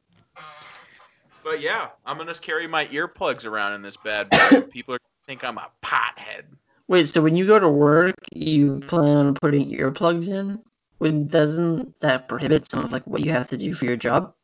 But 1.46 1.60
yeah, 1.60 1.90
I'm 2.04 2.18
gonna 2.18 2.34
carry 2.34 2.66
my 2.66 2.86
earplugs 2.86 3.46
around 3.46 3.74
in 3.74 3.82
this 3.82 3.96
bad 3.96 4.30
boy. 4.30 4.62
People 4.72 4.96
are 4.96 4.98
gonna 4.98 5.26
think 5.26 5.44
I'm 5.44 5.58
a 5.58 5.70
pothead. 5.80 6.42
Wait, 6.88 7.08
so 7.08 7.22
when 7.22 7.36
you 7.36 7.46
go 7.46 7.56
to 7.56 7.68
work, 7.68 8.16
you 8.32 8.80
plan 8.88 9.26
on 9.26 9.34
putting 9.34 9.70
earplugs 9.70 10.26
in? 10.26 10.60
When 10.98 11.28
doesn't 11.28 12.00
that 12.00 12.28
prohibit 12.28 12.68
some 12.68 12.84
of 12.84 12.90
like 12.90 13.06
what 13.06 13.24
you 13.24 13.30
have 13.30 13.50
to 13.50 13.56
do 13.56 13.74
for 13.74 13.84
your 13.84 13.96
job? 13.96 14.34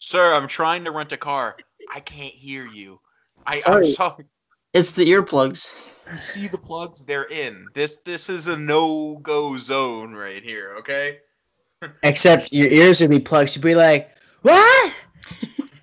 Sir, 0.00 0.34
I'm 0.34 0.48
trying 0.48 0.84
to 0.84 0.90
rent 0.90 1.12
a 1.12 1.16
car. 1.16 1.56
I 1.90 2.00
can't 2.00 2.34
hear 2.34 2.66
you. 2.66 3.00
I, 3.46 3.56
I'm 3.56 3.62
Sorry. 3.62 3.92
sorry. 3.92 4.24
It's 4.74 4.90
the 4.90 5.06
earplugs. 5.06 5.70
You 6.12 6.18
see 6.18 6.48
the 6.48 6.58
plugs? 6.58 7.06
They're 7.06 7.24
in. 7.24 7.68
This 7.72 7.96
this 8.04 8.28
is 8.28 8.48
a 8.48 8.56
no 8.58 9.16
go 9.16 9.56
zone 9.56 10.12
right 10.12 10.42
here. 10.42 10.74
Okay. 10.80 11.20
Except 12.02 12.52
your 12.52 12.68
ears 12.68 13.00
would 13.00 13.08
be 13.08 13.18
plugged. 13.18 13.56
You'd 13.56 13.62
be 13.62 13.74
like, 13.74 14.10
what? 14.42 14.94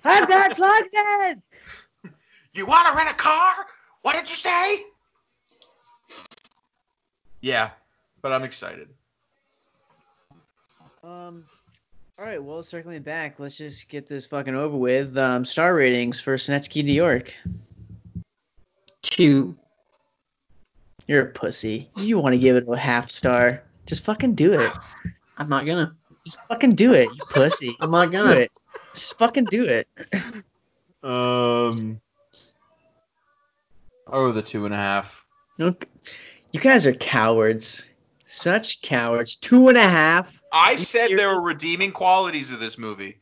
I've 0.04 0.28
got 0.28 0.56
plugged 0.56 0.94
in. 0.94 1.42
You 2.54 2.66
want 2.66 2.88
to 2.88 2.94
rent 2.94 3.10
a 3.10 3.14
car? 3.14 3.54
What 4.02 4.14
did 4.14 4.28
you 4.28 4.36
say? 4.36 4.82
Yeah, 7.40 7.70
but 8.22 8.32
I'm 8.32 8.42
excited. 8.44 8.88
Um. 11.04 11.44
All 12.18 12.24
right. 12.24 12.42
Well, 12.42 12.62
circling 12.64 13.02
back, 13.02 13.38
let's 13.38 13.56
just 13.56 13.88
get 13.88 14.08
this 14.08 14.26
fucking 14.26 14.54
over 14.56 14.76
with. 14.76 15.16
Um, 15.16 15.44
star 15.44 15.72
ratings 15.74 16.18
for 16.18 16.36
Synecdoche, 16.36 16.82
New 16.84 16.92
York. 16.92 17.32
Two. 19.02 19.56
You're 21.06 21.22
a 21.22 21.26
pussy. 21.30 21.90
You 21.96 22.18
want 22.18 22.34
to 22.34 22.38
give 22.38 22.56
it 22.56 22.64
a 22.68 22.76
half 22.76 23.08
star? 23.10 23.62
Just 23.86 24.04
fucking 24.04 24.34
do 24.34 24.60
it. 24.60 24.72
I'm 25.36 25.48
not 25.48 25.64
gonna. 25.64 25.94
Just 26.24 26.40
fucking 26.48 26.74
do 26.74 26.92
it, 26.92 27.08
you 27.14 27.20
pussy. 27.30 27.76
I'm 27.80 27.90
not 27.90 28.10
Just 28.10 28.12
gonna. 28.14 28.32
it. 28.32 28.50
Just 28.98 29.16
fucking 29.16 29.44
do 29.44 29.64
it. 29.64 29.86
Um, 31.04 32.00
oh, 34.08 34.32
the 34.32 34.42
two 34.42 34.64
and 34.64 34.74
a 34.74 34.76
half. 34.76 35.24
Look, 35.56 35.86
you 36.50 36.58
guys 36.58 36.84
are 36.84 36.92
cowards. 36.92 37.86
Such 38.26 38.82
cowards. 38.82 39.36
Two 39.36 39.68
and 39.68 39.78
a 39.78 39.88
half. 39.88 40.42
I 40.52 40.72
You 40.72 40.78
said 40.78 41.10
there 41.16 41.32
were 41.32 41.40
redeeming 41.40 41.92
qualities 41.92 42.52
of 42.52 42.58
this 42.58 42.76
movie. 42.76 43.20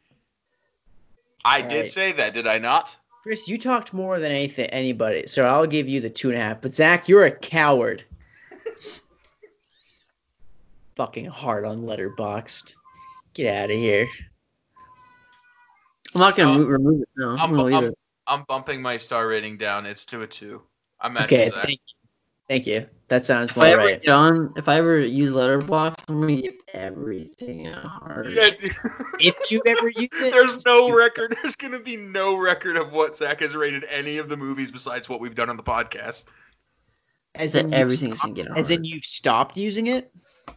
I 1.44 1.60
did 1.60 1.80
Right. 1.80 1.88
say 1.88 2.12
that, 2.12 2.32
did 2.32 2.46
I 2.46 2.56
not? 2.56 2.96
Chris, 3.22 3.46
you 3.46 3.58
talked 3.58 3.92
more 3.92 4.18
than 4.18 4.32
anything 4.32 4.70
anybody, 4.70 5.26
so 5.26 5.44
I'll 5.44 5.66
give 5.66 5.90
you 5.90 6.00
the 6.00 6.08
two 6.08 6.30
and 6.30 6.38
a 6.38 6.40
half. 6.40 6.62
But 6.62 6.74
Zach, 6.74 7.06
you're 7.06 7.24
a 7.24 7.30
coward. 7.30 8.02
Fucking 10.96 11.26
hard 11.26 11.66
on 11.66 11.82
Letterboxd. 11.82 12.74
Get 13.34 13.54
out 13.54 13.70
of 13.70 13.76
here. 13.76 14.08
I'm 16.16 16.20
not 16.22 16.36
gonna 16.36 16.52
Um, 16.52 16.60
mo- 16.62 16.66
remove 16.68 17.02
it. 17.02 17.08
No, 17.16 17.30
I'm, 17.38 17.60
I'm, 17.60 17.74
I'm. 17.74 17.94
I'm 18.26 18.44
bumping 18.48 18.82
my 18.82 18.96
star 18.96 19.28
rating 19.28 19.56
down. 19.58 19.86
It's 19.86 20.04
to 20.06 20.22
a 20.22 20.26
two. 20.26 20.62
I'm 21.00 21.16
Okay, 21.16 21.48
Zach. 21.50 21.64
thank 21.64 21.70
you. 21.86 21.94
Thank 22.48 22.66
you. 22.66 22.86
That 23.08 23.26
sounds 23.26 23.50
If 23.50 23.58
I 23.58 23.60
more 23.60 23.66
ever 23.80 23.82
right. 23.86 24.02
get 24.02 24.10
on, 24.12 24.52
if 24.56 24.68
I 24.68 24.76
ever 24.78 24.98
use 25.00 25.30
Letterboxd, 25.32 26.04
I'm 26.08 26.20
gonna 26.20 26.40
give 26.40 26.54
everything 26.72 27.66
a 27.68 27.80
heart. 27.88 28.26
Yeah, 28.30 28.50
If 29.20 29.36
you 29.50 29.62
ever 29.66 29.88
use 29.96 30.08
it, 30.14 30.32
There's 30.32 30.64
no 30.64 30.96
record. 30.96 31.36
There's 31.42 31.54
gonna 31.56 31.78
be 31.80 31.96
no 31.96 32.38
record 32.38 32.76
of 32.76 32.92
what 32.92 33.16
Zach 33.16 33.40
has 33.40 33.54
rated 33.54 33.84
any 33.90 34.18
of 34.18 34.28
the 34.28 34.36
movies 34.36 34.70
besides 34.70 35.08
what 35.08 35.20
we've 35.20 35.34
done 35.34 35.50
on 35.50 35.56
the 35.56 35.62
podcast. 35.62 36.24
as 37.34 37.52
That 37.52 37.60
in 37.66 37.66
you've 37.72 37.74
everything's 37.80 38.18
stopped- 38.18 38.34
gonna 38.36 38.48
get 38.48 38.56
a 38.56 38.60
As 38.60 38.70
in 38.70 38.84
you've 38.84 39.04
stopped 39.04 39.56
using 39.56 39.88
it? 39.88 40.10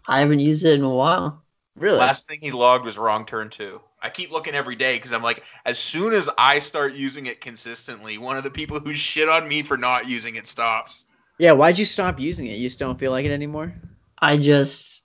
I 0.07 0.19
haven't 0.21 0.39
used 0.39 0.63
it 0.65 0.73
in 0.75 0.83
a 0.83 0.93
while. 0.93 1.43
Really? 1.79 1.97
Last 1.97 2.27
thing 2.27 2.39
he 2.41 2.51
logged 2.51 2.83
was 2.83 2.97
wrong 2.97 3.25
turn 3.25 3.49
two. 3.49 3.79
I 4.01 4.09
keep 4.09 4.31
looking 4.31 4.53
every 4.53 4.75
day 4.75 4.95
because 4.95 5.13
I'm 5.13 5.23
like, 5.23 5.43
as 5.65 5.79
soon 5.79 6.13
as 6.13 6.29
I 6.37 6.59
start 6.59 6.93
using 6.93 7.25
it 7.25 7.39
consistently, 7.41 8.17
one 8.17 8.37
of 8.37 8.43
the 8.43 8.51
people 8.51 8.79
who 8.79 8.93
shit 8.93 9.29
on 9.29 9.47
me 9.47 9.63
for 9.63 9.77
not 9.77 10.07
using 10.07 10.35
it 10.35 10.45
stops. 10.45 11.05
yeah. 11.37 11.53
Why'd 11.53 11.79
you 11.79 11.85
stop 11.85 12.19
using 12.19 12.47
it? 12.47 12.57
You 12.57 12.67
just 12.67 12.79
don't 12.79 12.99
feel 12.99 13.11
like 13.11 13.25
it 13.25 13.31
anymore? 13.31 13.73
I 14.19 14.37
just 14.37 15.03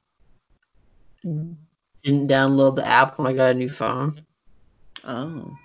didn't 1.23 2.29
download 2.29 2.75
the 2.75 2.87
app 2.87 3.19
when 3.19 3.29
I 3.29 3.33
got 3.33 3.53
a 3.53 3.55
new 3.55 3.69
phone. 3.69 4.21
Oh. 5.05 5.57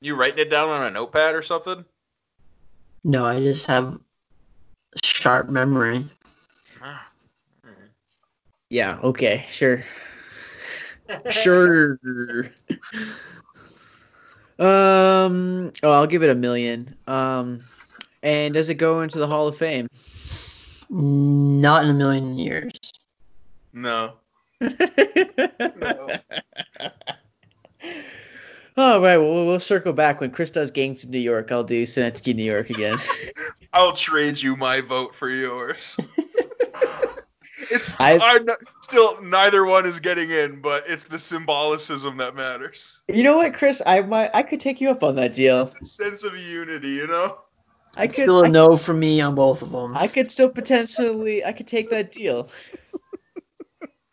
You 0.00 0.16
writing 0.16 0.40
it 0.40 0.50
down 0.50 0.68
on 0.70 0.86
a 0.86 0.90
notepad 0.90 1.34
or 1.36 1.42
something? 1.42 1.84
No, 3.04 3.24
I 3.24 3.38
just 3.38 3.66
have 3.66 3.98
sharp 5.02 5.48
memory. 5.48 6.10
Ah. 6.82 7.06
Yeah. 8.74 8.98
Okay. 9.04 9.44
Sure. 9.48 9.84
sure. 11.30 11.96
Um. 14.58 15.72
Oh, 15.84 15.92
I'll 15.92 16.08
give 16.08 16.24
it 16.24 16.30
a 16.30 16.34
million. 16.34 16.96
Um. 17.06 17.62
And 18.24 18.52
does 18.52 18.70
it 18.70 18.74
go 18.74 19.02
into 19.02 19.20
the 19.20 19.28
Hall 19.28 19.46
of 19.46 19.56
Fame? 19.56 19.86
Not 20.90 21.84
in 21.84 21.90
a 21.90 21.94
million 21.94 22.36
years. 22.36 22.72
No. 23.72 24.14
no. 24.60 24.70
All 28.76 29.00
right. 29.00 29.18
Well, 29.18 29.32
we'll- 29.32 29.46
we'll 29.46 29.60
circle 29.60 29.92
back 29.92 30.20
when 30.20 30.32
Chris 30.32 30.50
does 30.50 30.72
Gangs 30.72 31.04
of 31.04 31.10
New 31.10 31.18
York. 31.20 31.52
I'll 31.52 31.62
do 31.62 31.86
Synecdoche, 31.86 32.34
New 32.34 32.42
York 32.42 32.70
again. 32.70 32.98
I'll 33.72 33.92
trade 33.92 34.42
you 34.42 34.56
my 34.56 34.80
vote 34.80 35.14
for 35.14 35.30
yours. 35.30 35.96
It's 37.70 37.98
I- 38.00 38.18
I'm 38.18 38.44
not- 38.44 38.58
still 38.82 39.20
neither 39.22 39.64
one 39.64 39.86
is 39.86 40.00
getting 40.00 40.30
in, 40.30 40.60
but 40.60 40.84
it's 40.86 41.04
the 41.04 41.18
symbolicism 41.18 42.16
that 42.18 42.34
matters. 42.34 43.02
you 43.08 43.22
know 43.22 43.36
what, 43.36 43.54
Chris? 43.54 43.82
I 43.84 44.00
might. 44.02 44.30
I 44.34 44.42
could 44.42 44.60
take 44.60 44.80
you 44.80 44.90
up 44.90 45.02
on 45.02 45.16
that 45.16 45.34
deal. 45.34 45.72
Sense 45.82 46.22
of 46.24 46.36
unity, 46.36 46.90
you 46.90 47.06
know. 47.06 47.38
I 47.96 48.06
could. 48.06 48.16
Still 48.16 48.40
a 48.42 48.46
I, 48.46 48.50
no 48.50 48.76
from 48.76 48.98
me 49.00 49.20
on 49.20 49.34
both 49.34 49.62
of 49.62 49.70
them. 49.70 49.96
I 49.96 50.08
could 50.08 50.30
still 50.30 50.48
potentially. 50.48 51.44
I 51.44 51.52
could 51.52 51.68
take 51.68 51.90
that 51.90 52.12
deal. 52.12 52.50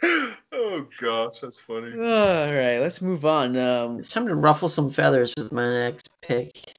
oh 0.52 0.88
gosh, 1.00 1.40
that's 1.40 1.60
funny. 1.60 1.92
All 1.94 2.54
right. 2.54 2.80
Let's 2.80 3.02
move 3.02 3.26
on. 3.26 3.58
Um. 3.58 4.00
It's 4.00 4.12
time 4.12 4.28
to 4.28 4.36
ruffle 4.36 4.70
some 4.70 4.90
feathers 4.90 5.34
with 5.38 5.52
my 5.52 5.68
next 5.70 6.10
pick. 6.22 6.74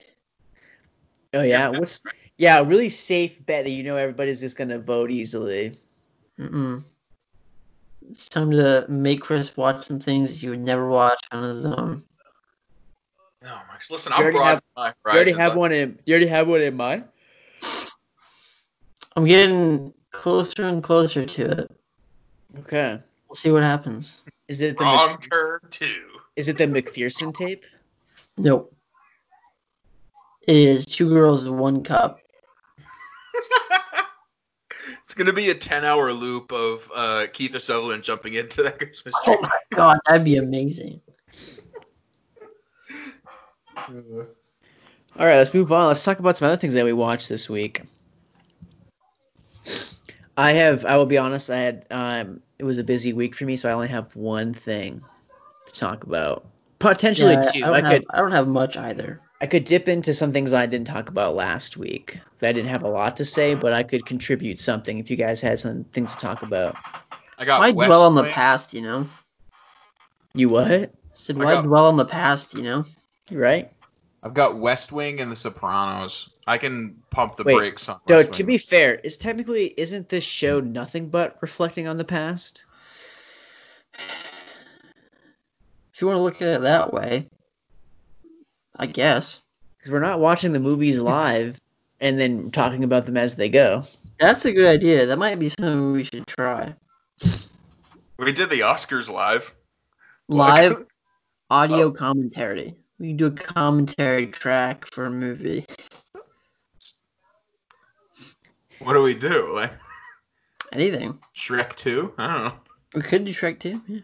Oh 1.34 1.42
yeah. 1.42 1.68
What's? 1.68 2.02
Yeah. 2.36 2.58
A 2.58 2.64
really 2.64 2.88
safe 2.88 3.44
bet 3.44 3.64
that 3.64 3.70
you 3.70 3.82
know 3.82 3.96
everybody's 3.96 4.40
just 4.40 4.56
gonna 4.56 4.78
vote 4.78 5.10
easily. 5.10 5.78
Mm-mm. 6.40 6.82
It's 8.10 8.28
time 8.28 8.50
to 8.50 8.84
make 8.88 9.20
Chris 9.20 9.56
watch 9.56 9.84
some 9.84 10.00
things 10.00 10.40
he 10.40 10.48
would 10.48 10.60
never 10.60 10.88
watch 10.88 11.20
on 11.30 11.44
his 11.44 11.64
own. 11.64 12.04
Oh 13.44 13.46
my 13.46 13.74
gosh. 13.74 13.90
Listen, 13.90 14.12
You 14.12 14.16
I'm 14.16 14.22
already 14.22 14.38
broad 14.38 14.46
have- 14.46 14.62
my 14.76 14.88
You 15.12 15.16
already 15.16 15.32
have 15.32 15.56
one 15.56 15.72
in. 15.72 15.98
You 16.04 16.14
already 16.14 16.26
have 16.26 16.48
one 16.48 16.60
in 16.60 16.76
mind. 16.76 17.04
I'm 19.14 19.24
getting 19.26 19.92
closer 20.10 20.64
and 20.66 20.82
closer 20.82 21.26
to 21.26 21.50
it. 21.62 21.70
Okay. 22.60 22.98
We'll 23.28 23.34
see 23.34 23.50
what 23.50 23.62
happens. 23.62 24.20
Is 24.48 24.60
it 24.60 24.76
the 24.78 24.84
Wrong 24.84 25.12
Mc- 25.20 25.30
turn 25.30 25.60
two. 25.70 26.04
is 26.36 26.48
it 26.48 26.58
the 26.58 26.64
McPherson 26.64 27.34
tape? 27.34 27.64
Nope. 28.36 28.74
It 30.48 30.56
is 30.56 30.86
two 30.86 31.08
girls, 31.08 31.48
one 31.48 31.82
cup. 31.84 32.20
It's 35.12 35.18
gonna 35.18 35.34
be 35.34 35.50
a 35.50 35.54
ten-hour 35.54 36.10
loop 36.14 36.52
of 36.52 36.90
uh, 36.96 37.26
Keith 37.34 37.60
Sutherland 37.60 38.02
jumping 38.02 38.32
into 38.32 38.62
that 38.62 38.78
Christmas 38.78 39.14
tree. 39.22 39.36
Oh 39.38 39.42
my 39.42 39.50
god, 39.68 39.98
that'd 40.06 40.24
be 40.24 40.38
amazing. 40.38 41.02
All 43.76 44.24
right, 45.18 45.36
let's 45.36 45.52
move 45.52 45.70
on. 45.70 45.88
Let's 45.88 46.02
talk 46.02 46.18
about 46.18 46.38
some 46.38 46.48
other 46.48 46.56
things 46.56 46.72
that 46.72 46.86
we 46.86 46.94
watched 46.94 47.28
this 47.28 47.50
week. 47.50 47.82
I 50.34 50.52
have. 50.52 50.86
I 50.86 50.96
will 50.96 51.04
be 51.04 51.18
honest. 51.18 51.50
I 51.50 51.58
had. 51.58 51.86
Um, 51.90 52.40
it 52.58 52.64
was 52.64 52.78
a 52.78 52.84
busy 52.84 53.12
week 53.12 53.34
for 53.34 53.44
me, 53.44 53.56
so 53.56 53.68
I 53.68 53.72
only 53.72 53.88
have 53.88 54.16
one 54.16 54.54
thing 54.54 55.02
to 55.66 55.74
talk 55.74 56.04
about. 56.04 56.46
Potentially 56.78 57.34
Yeah, 57.34 57.42
two. 57.42 57.64
I, 57.64 57.68
I, 57.68 57.70
don't 57.72 57.84
have, 57.84 57.92
could. 58.00 58.06
I 58.08 58.16
don't 58.16 58.32
have 58.32 58.48
much 58.48 58.78
either. 58.78 59.20
I 59.42 59.46
could 59.46 59.64
dip 59.64 59.88
into 59.88 60.14
some 60.14 60.32
things 60.32 60.52
I 60.52 60.66
didn't 60.66 60.86
talk 60.86 61.08
about 61.08 61.34
last 61.34 61.76
week. 61.76 62.20
I 62.40 62.52
didn't 62.52 62.68
have 62.68 62.84
a 62.84 62.88
lot 62.88 63.16
to 63.16 63.24
say, 63.24 63.56
but 63.56 63.72
I 63.72 63.82
could 63.82 64.06
contribute 64.06 64.60
something 64.60 65.00
if 65.00 65.10
you 65.10 65.16
guys 65.16 65.40
had 65.40 65.58
some 65.58 65.82
things 65.82 66.14
to 66.14 66.18
talk 66.20 66.42
about. 66.42 66.76
I 67.36 67.44
got 67.44 67.58
Why 67.58 67.72
West 67.72 67.88
dwell 67.88 68.04
on 68.04 68.14
the 68.14 68.22
past, 68.22 68.72
you 68.72 68.82
know? 68.82 69.08
You 70.32 70.48
what? 70.48 70.70
I 70.70 70.88
said, 71.14 71.36
I 71.36 71.44
why 71.44 71.54
got- 71.54 71.64
dwell 71.64 71.86
on 71.86 71.96
the 71.96 72.04
past, 72.04 72.54
you 72.54 72.62
know? 72.62 72.84
You 73.30 73.38
right? 73.40 73.72
I've 74.22 74.32
got 74.34 74.58
West 74.58 74.92
Wing 74.92 75.20
and 75.20 75.32
The 75.32 75.34
Sopranos. 75.34 76.30
I 76.46 76.58
can 76.58 77.02
pump 77.10 77.34
the 77.34 77.42
Wait, 77.42 77.56
brakes 77.56 77.88
on 77.88 77.98
So 78.06 78.14
West 78.14 78.34
to 78.34 78.44
be 78.44 78.58
fair, 78.58 78.94
is 78.94 79.16
technically 79.16 79.66
isn't 79.76 80.08
this 80.08 80.22
show 80.22 80.60
nothing 80.60 81.08
but 81.08 81.38
reflecting 81.42 81.88
on 81.88 81.96
the 81.96 82.04
past? 82.04 82.64
If 85.92 86.00
you 86.00 86.06
want 86.06 86.18
to 86.18 86.22
look 86.22 86.36
at 86.40 86.48
it 86.48 86.62
that 86.62 86.92
way, 86.92 87.26
I 88.76 88.86
guess. 88.86 89.40
Because 89.76 89.90
we're 89.90 90.00
not 90.00 90.20
watching 90.20 90.52
the 90.52 90.60
movies 90.60 91.00
live 91.00 91.60
and 92.00 92.18
then 92.18 92.50
talking 92.50 92.84
about 92.84 93.06
them 93.06 93.16
as 93.16 93.34
they 93.34 93.48
go. 93.48 93.86
That's 94.18 94.44
a 94.44 94.52
good 94.52 94.66
idea. 94.66 95.06
That 95.06 95.18
might 95.18 95.38
be 95.38 95.48
something 95.48 95.92
we 95.92 96.04
should 96.04 96.26
try. 96.26 96.74
we 98.18 98.32
did 98.32 98.50
the 98.50 98.60
Oscars 98.60 99.08
live. 99.08 99.54
Live 100.28 100.84
audio 101.50 101.90
commentary. 101.90 102.76
We 102.98 103.08
can 103.08 103.16
do 103.16 103.26
a 103.26 103.30
commentary 103.32 104.28
track 104.28 104.86
for 104.92 105.06
a 105.06 105.10
movie. 105.10 105.66
What 108.78 108.94
do 108.94 109.02
we 109.02 109.14
do? 109.14 109.54
Like 109.54 109.72
Anything. 110.72 111.18
Shrek 111.34 111.74
2? 111.74 112.14
I 112.16 112.32
don't 112.32 112.44
know. 112.44 112.54
We 112.94 113.02
could 113.02 113.24
do 113.24 113.32
Shrek 113.32 113.60
2. 113.60 113.82
Yeah. 113.86 114.00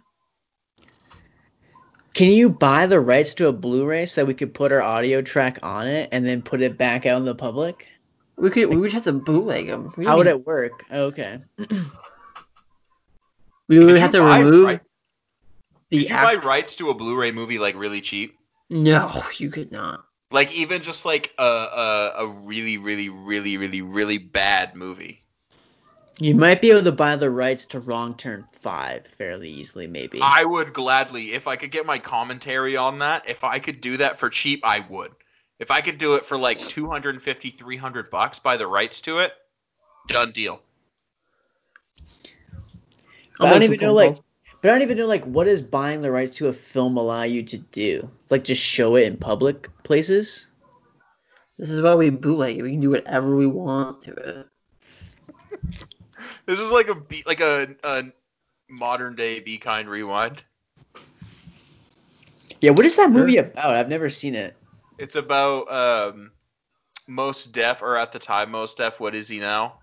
Can 2.18 2.32
you 2.32 2.50
buy 2.50 2.86
the 2.86 2.98
rights 2.98 3.34
to 3.34 3.46
a 3.46 3.52
Blu-ray 3.52 4.06
so 4.06 4.24
we 4.24 4.34
could 4.34 4.52
put 4.52 4.72
our 4.72 4.82
audio 4.82 5.22
track 5.22 5.60
on 5.62 5.86
it 5.86 6.08
and 6.10 6.26
then 6.26 6.42
put 6.42 6.60
it 6.60 6.76
back 6.76 7.06
out 7.06 7.18
in 7.18 7.24
the 7.24 7.36
public? 7.36 7.86
We 8.34 8.50
could. 8.50 8.70
We 8.70 8.76
would 8.76 8.92
have 8.92 9.04
to 9.04 9.12
bootleg 9.12 9.68
them. 9.68 9.94
How 10.04 10.16
would 10.16 10.26
it 10.26 10.44
work? 10.44 10.84
Okay. 10.90 11.38
We 13.68 13.78
would 13.78 13.98
have 13.98 14.10
to 14.10 14.18
buy 14.18 14.40
remove 14.40 14.64
right- 14.64 14.80
the 15.90 15.98
Did 15.98 16.08
you 16.08 16.16
buy 16.16 16.34
rights 16.34 16.74
to 16.76 16.90
a 16.90 16.94
Blu-ray 16.94 17.30
movie 17.30 17.60
like 17.60 17.76
really 17.76 18.00
cheap? 18.00 18.36
No, 18.68 19.22
you 19.36 19.48
could 19.50 19.70
not. 19.70 20.04
Like 20.32 20.52
even 20.52 20.82
just 20.82 21.04
like 21.04 21.32
a 21.38 21.44
a, 21.44 22.12
a 22.16 22.26
really 22.26 22.78
really 22.78 23.10
really 23.10 23.56
really 23.56 23.82
really 23.82 24.18
bad 24.18 24.74
movie. 24.74 25.20
You 26.20 26.34
might 26.34 26.60
be 26.60 26.70
able 26.70 26.82
to 26.82 26.90
buy 26.90 27.14
the 27.14 27.30
rights 27.30 27.64
to 27.66 27.78
Wrong 27.78 28.12
Turn 28.16 28.44
5 28.50 29.06
fairly 29.06 29.48
easily, 29.48 29.86
maybe. 29.86 30.18
I 30.20 30.44
would 30.44 30.72
gladly, 30.72 31.32
if 31.32 31.46
I 31.46 31.54
could 31.54 31.70
get 31.70 31.86
my 31.86 31.98
commentary 31.98 32.76
on 32.76 32.98
that, 32.98 33.28
if 33.28 33.44
I 33.44 33.60
could 33.60 33.80
do 33.80 33.96
that 33.98 34.18
for 34.18 34.28
cheap, 34.28 34.60
I 34.64 34.84
would. 34.90 35.12
If 35.60 35.70
I 35.70 35.80
could 35.80 35.96
do 35.96 36.16
it 36.16 36.26
for 36.26 36.36
like 36.36 36.58
250, 36.58 37.50
300 37.50 38.10
bucks, 38.10 38.40
buy 38.40 38.56
the 38.56 38.66
rights 38.66 39.00
to 39.02 39.20
it, 39.20 39.32
done 40.08 40.32
deal. 40.32 40.60
But 43.38 43.46
I'll 43.46 43.54
don't 43.54 43.62
even 43.62 43.78
know 43.78 43.94
like 43.94 44.08
calls. 44.08 44.22
but 44.60 44.70
I 44.70 44.72
don't 44.72 44.82
even 44.82 44.98
know 44.98 45.06
like 45.06 45.24
what 45.24 45.44
does 45.44 45.62
buying 45.62 46.02
the 46.02 46.10
rights 46.10 46.36
to 46.38 46.48
a 46.48 46.52
film 46.52 46.96
allow 46.96 47.22
you 47.22 47.44
to 47.44 47.58
do? 47.58 48.10
Like 48.28 48.42
just 48.42 48.62
show 48.62 48.96
it 48.96 49.04
in 49.04 49.18
public 49.18 49.68
places? 49.84 50.48
This 51.58 51.70
is 51.70 51.80
why 51.80 51.94
we 51.94 52.10
bootleg 52.10 52.58
it. 52.58 52.62
We 52.62 52.72
can 52.72 52.80
do 52.80 52.90
whatever 52.90 53.36
we 53.36 53.46
want 53.46 54.02
to 54.02 54.12
it. 54.12 54.46
This 56.48 56.60
is 56.60 56.70
like 56.70 56.88
a 56.88 56.94
be- 56.94 57.24
like 57.26 57.40
a, 57.40 57.68
a 57.84 58.04
modern 58.70 59.16
day 59.16 59.38
Be 59.40 59.58
Kind 59.58 59.86
Rewind. 59.86 60.42
Yeah, 62.62 62.70
what 62.70 62.86
is 62.86 62.96
that 62.96 63.10
movie 63.10 63.36
about? 63.36 63.76
I've 63.76 63.90
never 63.90 64.08
seen 64.08 64.34
it. 64.34 64.56
It's 64.96 65.14
about 65.14 65.70
um, 65.70 66.30
Mos 67.06 67.44
Def, 67.44 67.82
or 67.82 67.98
at 67.98 68.12
the 68.12 68.18
time 68.18 68.50
Mos 68.52 68.74
Def. 68.74 68.98
What 68.98 69.14
is 69.14 69.28
he 69.28 69.40
now? 69.40 69.74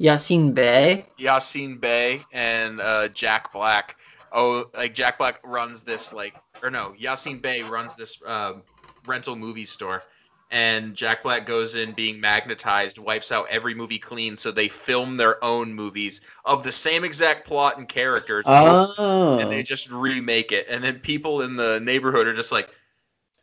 Yasin 0.00 0.54
Bey. 0.54 1.04
Yasin 1.18 1.78
Bey 1.78 2.22
and 2.32 2.80
uh, 2.80 3.08
Jack 3.08 3.52
Black. 3.52 3.96
Oh, 4.32 4.64
like 4.74 4.94
Jack 4.94 5.18
Black 5.18 5.40
runs 5.44 5.82
this 5.82 6.14
like, 6.14 6.34
or 6.62 6.70
no, 6.70 6.94
Yasin 6.98 7.42
Bey 7.42 7.64
runs 7.64 7.96
this 7.96 8.18
um, 8.24 8.62
rental 9.04 9.36
movie 9.36 9.66
store, 9.66 10.02
and 10.50 10.94
Jack 10.94 11.22
Black 11.22 11.44
goes 11.46 11.74
in 11.76 11.92
being 11.92 12.20
magnetized, 12.20 12.98
wipes 12.98 13.30
out 13.32 13.48
every 13.50 13.74
movie 13.74 13.98
clean, 13.98 14.36
so 14.36 14.50
they 14.50 14.68
film 14.68 15.16
their 15.16 15.42
own 15.44 15.74
movies 15.74 16.20
of 16.44 16.62
the 16.62 16.72
same 16.72 17.04
exact 17.04 17.46
plot 17.46 17.76
and 17.78 17.88
characters, 17.88 18.44
Oh. 18.48 19.38
and 19.40 19.50
they 19.50 19.62
just 19.62 19.90
remake 19.90 20.52
it, 20.52 20.66
and 20.70 20.82
then 20.82 21.00
people 21.00 21.42
in 21.42 21.56
the 21.56 21.80
neighborhood 21.80 22.26
are 22.26 22.34
just 22.34 22.52
like. 22.52 22.68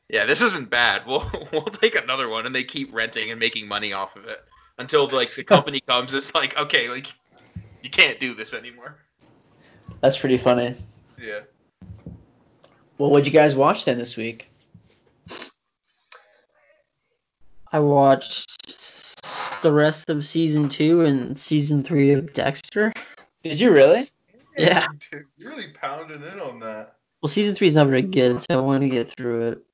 Yeah, 0.07 0.25
this 0.25 0.43
isn't 0.43 0.69
bad. 0.69 1.01
We'll 1.07 1.27
we'll 1.51 1.63
take 1.63 1.95
another 1.95 2.29
one, 2.29 2.45
and 2.45 2.53
they 2.53 2.63
keep 2.63 2.93
renting 2.93 3.31
and 3.31 3.39
making 3.39 3.67
money 3.67 3.91
off 3.91 4.15
of 4.15 4.25
it 4.27 4.39
until 4.77 5.07
like 5.07 5.33
the 5.33 5.43
company 5.43 5.79
comes. 5.87 6.13
It's 6.13 6.35
like 6.35 6.55
okay, 6.59 6.89
like 6.89 7.07
you 7.81 7.89
can't 7.89 8.19
do 8.19 8.35
this 8.35 8.53
anymore. 8.53 8.97
That's 10.01 10.15
pretty 10.15 10.37
funny. 10.37 10.75
Yeah. 11.19 11.39
Well, 12.99 13.09
what'd 13.09 13.25
you 13.25 13.33
guys 13.33 13.55
watch 13.55 13.85
then 13.85 13.97
this 13.97 14.15
week? 14.15 14.47
I 17.75 17.79
watched 17.79 19.61
the 19.61 19.69
rest 19.69 20.09
of 20.09 20.25
season 20.25 20.69
two 20.69 21.01
and 21.01 21.37
season 21.37 21.83
three 21.83 22.13
of 22.13 22.31
Dexter. 22.33 22.93
Did 23.43 23.59
you 23.59 23.69
really? 23.73 24.09
Yeah. 24.57 24.87
You're 25.37 25.49
really 25.49 25.67
pounding 25.73 26.23
in 26.23 26.39
on 26.39 26.61
that. 26.61 26.95
Well, 27.21 27.27
season 27.27 27.53
three 27.53 27.67
is 27.67 27.75
not 27.75 27.87
very 27.87 28.01
good, 28.01 28.39
so 28.39 28.45
I 28.51 28.61
want 28.61 28.83
to 28.83 28.89
get 28.89 29.11
through 29.17 29.49
it. 29.49 29.65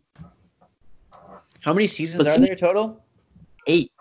How 1.59 1.73
many 1.73 1.85
seasons 1.85 2.23
But 2.23 2.27
are 2.27 2.29
season- 2.31 2.45
there 2.47 2.55
total? 2.55 3.05
Eight. 3.67 3.91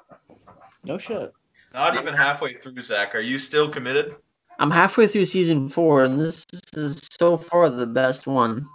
No 0.82 0.96
shit. 0.96 1.34
Not 1.74 1.94
even 1.96 2.14
halfway 2.14 2.54
through, 2.54 2.80
Zach. 2.80 3.14
Are 3.14 3.20
you 3.20 3.38
still 3.38 3.68
committed? 3.68 4.16
I'm 4.58 4.70
halfway 4.70 5.08
through 5.08 5.26
season 5.26 5.68
four, 5.68 6.04
and 6.04 6.18
this 6.18 6.46
is 6.74 7.06
so 7.20 7.36
far 7.36 7.68
the 7.68 7.86
best 7.86 8.26
one. 8.26 8.66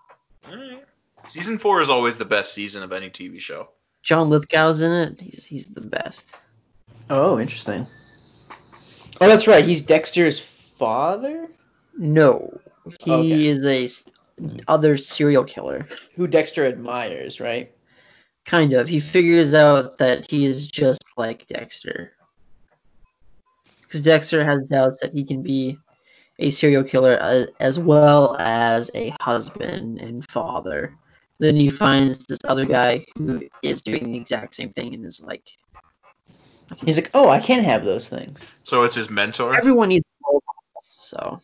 Season 1.27 1.57
four 1.57 1.81
is 1.81 1.89
always 1.89 2.19
the 2.19 2.25
best 2.25 2.53
season 2.53 2.83
of 2.83 2.91
any 2.91 3.09
TV 3.09 3.41
show. 3.41 3.69
John 4.05 4.29
Lithgow's 4.29 4.81
in 4.81 4.91
it. 4.91 5.19
He's 5.19 5.45
he's 5.45 5.65
the 5.65 5.81
best. 5.81 6.27
Oh, 7.09 7.39
interesting. 7.39 7.87
Oh, 9.19 9.27
that's 9.27 9.47
right. 9.47 9.65
He's 9.65 9.81
Dexter's 9.81 10.39
father? 10.39 11.49
No, 11.97 12.61
he 12.99 13.11
Okay. 13.11 13.45
is 13.47 13.65
a 13.65 13.89
other 14.67 14.95
serial 14.95 15.43
killer. 15.43 15.87
Who 16.15 16.27
Dexter 16.27 16.65
admires, 16.67 17.41
right? 17.41 17.71
Kind 18.45 18.73
of. 18.73 18.87
He 18.87 18.99
figures 18.99 19.55
out 19.55 19.97
that 19.97 20.29
he 20.29 20.45
is 20.45 20.67
just 20.67 21.03
like 21.17 21.47
Dexter. 21.47 22.11
Because 23.81 24.01
Dexter 24.01 24.45
has 24.45 24.59
doubts 24.69 24.99
that 25.01 25.13
he 25.13 25.23
can 25.23 25.41
be 25.41 25.79
a 26.37 26.51
serial 26.51 26.83
killer 26.83 27.13
as, 27.13 27.47
as 27.59 27.79
well 27.79 28.35
as 28.37 28.91
a 28.93 29.15
husband 29.19 29.99
and 29.99 30.29
father. 30.29 30.95
Then 31.39 31.55
he 31.55 31.69
finds 31.69 32.25
this 32.25 32.39
other 32.47 32.65
guy 32.65 33.05
who 33.17 33.47
is 33.61 33.81
doing 33.81 34.11
the 34.11 34.17
exact 34.17 34.55
same 34.55 34.71
thing 34.71 34.93
and 34.93 35.05
is 35.05 35.21
like, 35.21 35.43
He's 36.83 36.97
like, 36.97 37.11
oh, 37.13 37.29
I 37.29 37.39
can 37.39 37.63
have 37.63 37.85
those 37.85 38.09
things. 38.09 38.49
So 38.63 38.83
it's 38.83 38.95
his 38.95 39.09
mentor. 39.09 39.55
everyone 39.55 39.89
needs 39.89 40.05
a 40.05 40.31
role. 40.31 40.43
So, 40.91 41.39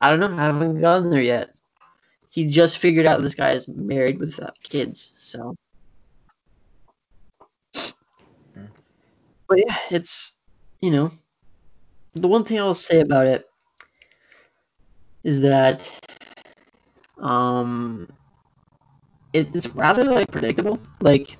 I 0.00 0.10
don't 0.10 0.20
know. 0.20 0.36
I 0.36 0.46
haven't 0.46 0.80
gotten 0.80 1.10
there 1.10 1.22
yet. 1.22 1.54
He 2.30 2.46
just 2.46 2.78
figured 2.78 3.06
out 3.06 3.20
this 3.20 3.34
guy 3.34 3.52
is 3.52 3.68
married 3.68 4.18
with 4.18 4.40
uh, 4.40 4.50
kids. 4.62 5.12
So, 5.16 5.54
but 9.48 9.58
yeah, 9.58 9.76
it's 9.90 10.32
you 10.80 10.90
know, 10.90 11.10
the 12.14 12.28
one 12.28 12.44
thing 12.44 12.58
I'll 12.58 12.74
say 12.74 13.00
about 13.00 13.26
it 13.26 13.44
is 15.24 15.40
that 15.42 15.88
um, 17.18 18.08
it, 19.32 19.54
it's 19.54 19.68
rather 19.68 20.04
like 20.04 20.30
predictable, 20.30 20.78
like 21.00 21.36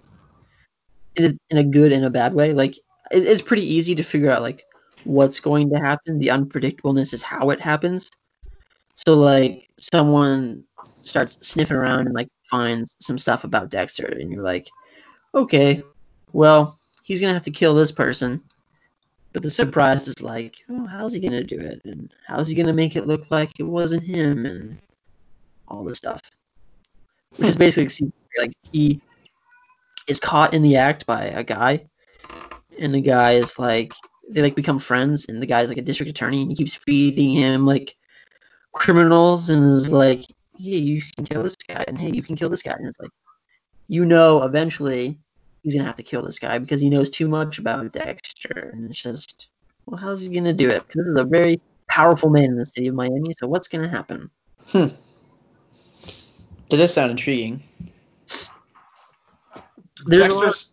in 1.16 1.38
a, 1.50 1.64
good 1.64 1.92
and 1.92 2.04
a 2.04 2.10
bad 2.10 2.34
way. 2.34 2.52
Like 2.52 2.76
it, 3.10 3.26
it's 3.26 3.42
pretty 3.42 3.62
easy 3.64 3.94
to 3.94 4.02
figure 4.02 4.30
out 4.30 4.42
like 4.42 4.64
what's 5.04 5.40
going 5.40 5.70
to 5.70 5.76
happen. 5.76 6.18
The 6.18 6.28
unpredictableness 6.28 7.12
is 7.12 7.22
how 7.22 7.50
it 7.50 7.60
happens. 7.60 8.10
So 8.94 9.14
like 9.14 9.68
someone 9.78 10.64
starts 11.00 11.38
sniffing 11.46 11.76
around 11.76 12.06
and 12.06 12.14
like 12.14 12.28
finds 12.44 12.96
some 13.00 13.18
stuff 13.18 13.44
about 13.44 13.70
Dexter, 13.70 14.06
and 14.06 14.32
you're 14.32 14.44
like, 14.44 14.68
okay, 15.34 15.82
well 16.32 16.78
he's 17.02 17.20
gonna 17.20 17.34
have 17.34 17.44
to 17.44 17.50
kill 17.50 17.74
this 17.74 17.92
person. 17.92 18.42
But 19.32 19.42
the 19.42 19.50
surprise 19.50 20.08
is 20.08 20.22
like, 20.22 20.56
oh, 20.68 20.86
how's 20.86 21.14
he 21.14 21.20
gonna 21.20 21.42
do 21.42 21.58
it, 21.58 21.80
and 21.84 22.12
how's 22.26 22.48
he 22.48 22.54
gonna 22.54 22.72
make 22.72 22.96
it 22.96 23.06
look 23.06 23.30
like 23.30 23.50
it 23.58 23.64
wasn't 23.64 24.04
him, 24.04 24.44
and 24.44 24.78
all 25.68 25.84
this 25.84 25.98
stuff. 25.98 26.20
Which 27.36 27.48
is 27.48 27.56
basically 27.56 28.12
like 28.38 28.52
he 28.72 29.00
is 30.06 30.20
caught 30.20 30.54
in 30.54 30.62
the 30.62 30.76
act 30.76 31.06
by 31.06 31.24
a 31.24 31.42
guy, 31.44 31.86
and 32.78 32.94
the 32.94 33.00
guy 33.00 33.32
is 33.32 33.58
like 33.58 33.92
they 34.28 34.42
like 34.42 34.54
become 34.54 34.78
friends, 34.78 35.26
and 35.28 35.40
the 35.40 35.46
guy's 35.46 35.68
like 35.68 35.78
a 35.78 35.82
district 35.82 36.10
attorney, 36.10 36.42
and 36.42 36.50
he 36.50 36.56
keeps 36.56 36.74
feeding 36.74 37.32
him 37.32 37.66
like 37.66 37.96
criminals, 38.72 39.50
and 39.50 39.64
is 39.64 39.92
like, 39.92 40.20
hey, 40.58 40.76
you 40.76 41.02
can 41.16 41.24
kill 41.24 41.42
this 41.42 41.56
guy, 41.56 41.84
and 41.88 41.98
hey, 41.98 42.10
you 42.10 42.22
can 42.22 42.36
kill 42.36 42.48
this 42.48 42.62
guy, 42.62 42.72
and 42.72 42.86
it's 42.86 43.00
like, 43.00 43.10
you 43.88 44.04
know, 44.04 44.42
eventually 44.42 45.18
he's 45.62 45.74
gonna 45.74 45.86
have 45.86 45.96
to 45.96 46.02
kill 46.02 46.22
this 46.22 46.38
guy 46.38 46.58
because 46.58 46.80
he 46.80 46.90
knows 46.90 47.10
too 47.10 47.28
much 47.28 47.58
about 47.58 47.92
Dexter, 47.92 48.70
and 48.72 48.90
it's 48.90 49.02
just, 49.02 49.48
well, 49.86 49.98
how's 49.98 50.22
he 50.22 50.28
gonna 50.28 50.52
do 50.52 50.68
it? 50.68 50.80
'Cause 50.88 50.94
this 50.96 51.08
is 51.08 51.20
a 51.20 51.24
very 51.24 51.60
powerful 51.88 52.30
man 52.30 52.44
in 52.44 52.56
the 52.56 52.66
city 52.66 52.88
of 52.88 52.94
Miami, 52.94 53.32
so 53.34 53.46
what's 53.46 53.68
gonna 53.68 53.88
happen? 53.88 54.30
Hmm. 54.68 54.88
That 56.72 56.78
does 56.78 56.94
sound 56.94 57.10
intriguing. 57.10 57.62
There's 60.06 60.30
a 60.30 60.34
lot- 60.34 60.44
Dexter's, 60.44 60.72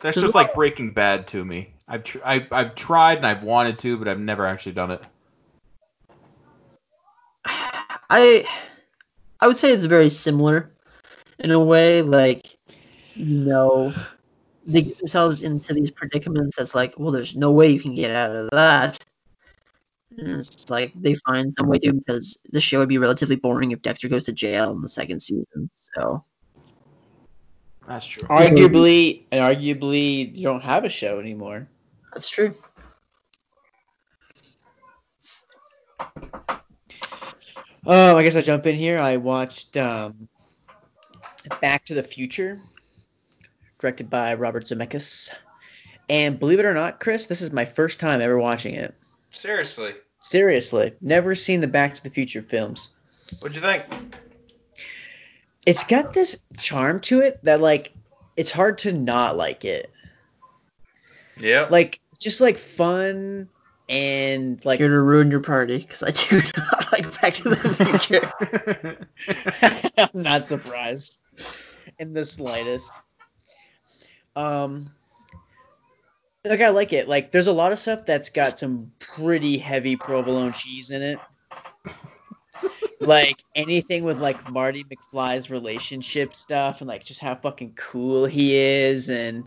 that's 0.00 0.20
just 0.20 0.34
like 0.34 0.52
Breaking 0.54 0.90
Bad 0.90 1.28
to 1.28 1.44
me. 1.44 1.72
I've 1.86 2.02
tr- 2.02 2.18
I, 2.24 2.44
I've 2.50 2.74
tried 2.74 3.18
and 3.18 3.26
I've 3.26 3.44
wanted 3.44 3.78
to, 3.78 3.96
but 3.96 4.08
I've 4.08 4.18
never 4.18 4.44
actually 4.44 4.72
done 4.72 4.90
it. 4.90 5.02
I 7.44 8.44
I 9.38 9.46
would 9.46 9.56
say 9.56 9.70
it's 9.70 9.84
very 9.84 10.08
similar 10.10 10.72
in 11.38 11.52
a 11.52 11.60
way, 11.60 12.02
like 12.02 12.56
you 13.14 13.24
know, 13.44 13.94
they 14.66 14.82
get 14.82 14.98
themselves 14.98 15.42
into 15.44 15.74
these 15.74 15.92
predicaments 15.92 16.56
that's 16.56 16.74
like, 16.74 16.92
well, 16.98 17.12
there's 17.12 17.36
no 17.36 17.52
way 17.52 17.70
you 17.70 17.78
can 17.78 17.94
get 17.94 18.10
out 18.10 18.34
of 18.34 18.48
that. 18.50 19.04
And 20.18 20.28
it's 20.38 20.70
like 20.70 20.92
they 20.94 21.14
find 21.14 21.54
some 21.58 21.68
way 21.68 21.78
to 21.78 21.92
because 21.92 22.38
the 22.50 22.60
show 22.60 22.78
would 22.78 22.88
be 22.88 22.98
relatively 22.98 23.36
boring 23.36 23.72
if 23.72 23.82
Dexter 23.82 24.08
goes 24.08 24.24
to 24.24 24.32
jail 24.32 24.72
in 24.72 24.80
the 24.80 24.88
second 24.88 25.20
season. 25.20 25.70
So 25.94 26.22
That's 27.86 28.06
true. 28.06 28.22
Arguably, 28.24 29.24
and 29.30 29.40
arguably, 29.40 30.34
you 30.34 30.44
don't 30.44 30.62
have 30.62 30.84
a 30.84 30.88
show 30.88 31.20
anymore. 31.20 31.68
that's 32.12 32.28
true. 32.28 32.54
Oh, 37.88 38.16
I 38.16 38.22
guess 38.24 38.34
I'll 38.34 38.42
jump 38.42 38.66
in 38.66 38.74
here. 38.74 38.98
I 38.98 39.16
watched 39.16 39.76
um, 39.76 40.28
Back 41.60 41.84
to 41.84 41.94
the 41.94 42.02
Future, 42.02 42.58
directed 43.78 44.10
by 44.10 44.34
Robert 44.34 44.64
Zemeckis. 44.64 45.30
And 46.08 46.38
believe 46.38 46.58
it 46.58 46.64
or 46.64 46.74
not, 46.74 46.98
Chris, 46.98 47.26
this 47.26 47.40
is 47.40 47.52
my 47.52 47.64
first 47.64 48.00
time 48.00 48.20
ever 48.20 48.38
watching 48.38 48.74
it. 48.74 48.94
Seriously, 49.30 49.94
Seriously, 50.20 50.92
never 51.00 51.34
seen 51.34 51.60
the 51.60 51.66
Back 51.66 51.94
to 51.94 52.02
the 52.02 52.10
Future 52.10 52.42
films. 52.42 52.90
what'd 53.40 53.54
you 53.54 53.62
think? 53.62 53.84
It's 55.64 55.84
got 55.84 56.12
this 56.12 56.42
charm 56.58 57.00
to 57.00 57.20
it 57.20 57.42
that 57.44 57.60
like 57.60 57.92
it's 58.36 58.52
hard 58.52 58.78
to 58.78 58.92
not 58.92 59.36
like 59.36 59.64
it. 59.64 59.90
Yeah. 61.38 61.66
Like 61.70 62.00
just 62.18 62.40
like 62.40 62.58
fun 62.58 63.48
and 63.88 64.64
like 64.64 64.80
You're 64.80 64.88
going 64.88 64.98
to 64.98 65.02
ruin 65.02 65.30
your 65.30 65.40
party 65.40 65.78
because 65.78 66.02
I 66.02 66.10
do 66.10 66.42
not 66.56 66.92
like 66.92 67.20
Back 67.20 67.34
to 67.34 67.50
the 67.50 69.06
Future. 69.26 69.96
I'm 70.14 70.22
not 70.22 70.48
surprised 70.48 71.18
in 71.98 72.12
the 72.12 72.24
slightest. 72.24 72.92
Um, 74.34 74.92
like 76.48 76.60
I 76.60 76.68
like 76.68 76.92
it. 76.92 77.08
Like 77.08 77.30
there's 77.30 77.46
a 77.46 77.52
lot 77.52 77.72
of 77.72 77.78
stuff 77.78 78.06
that's 78.06 78.30
got 78.30 78.58
some 78.58 78.92
pretty 78.98 79.58
heavy 79.58 79.96
provolone 79.96 80.52
cheese 80.52 80.90
in 80.90 81.02
it. 81.02 81.18
like 83.00 83.42
anything 83.54 84.04
with 84.04 84.20
like 84.20 84.50
Marty 84.50 84.84
McFly's 84.84 85.50
relationship 85.50 86.34
stuff 86.34 86.80
and 86.80 86.88
like 86.88 87.04
just 87.04 87.20
how 87.20 87.34
fucking 87.34 87.74
cool 87.74 88.26
he 88.26 88.56
is 88.56 89.10
and 89.10 89.46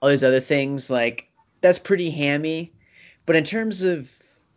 all 0.00 0.08
these 0.08 0.22
other 0.22 0.40
things 0.40 0.90
like 0.90 1.28
that's 1.60 1.78
pretty 1.78 2.10
hammy. 2.10 2.72
But 3.26 3.36
in 3.36 3.44
terms 3.44 3.82
of 3.82 4.10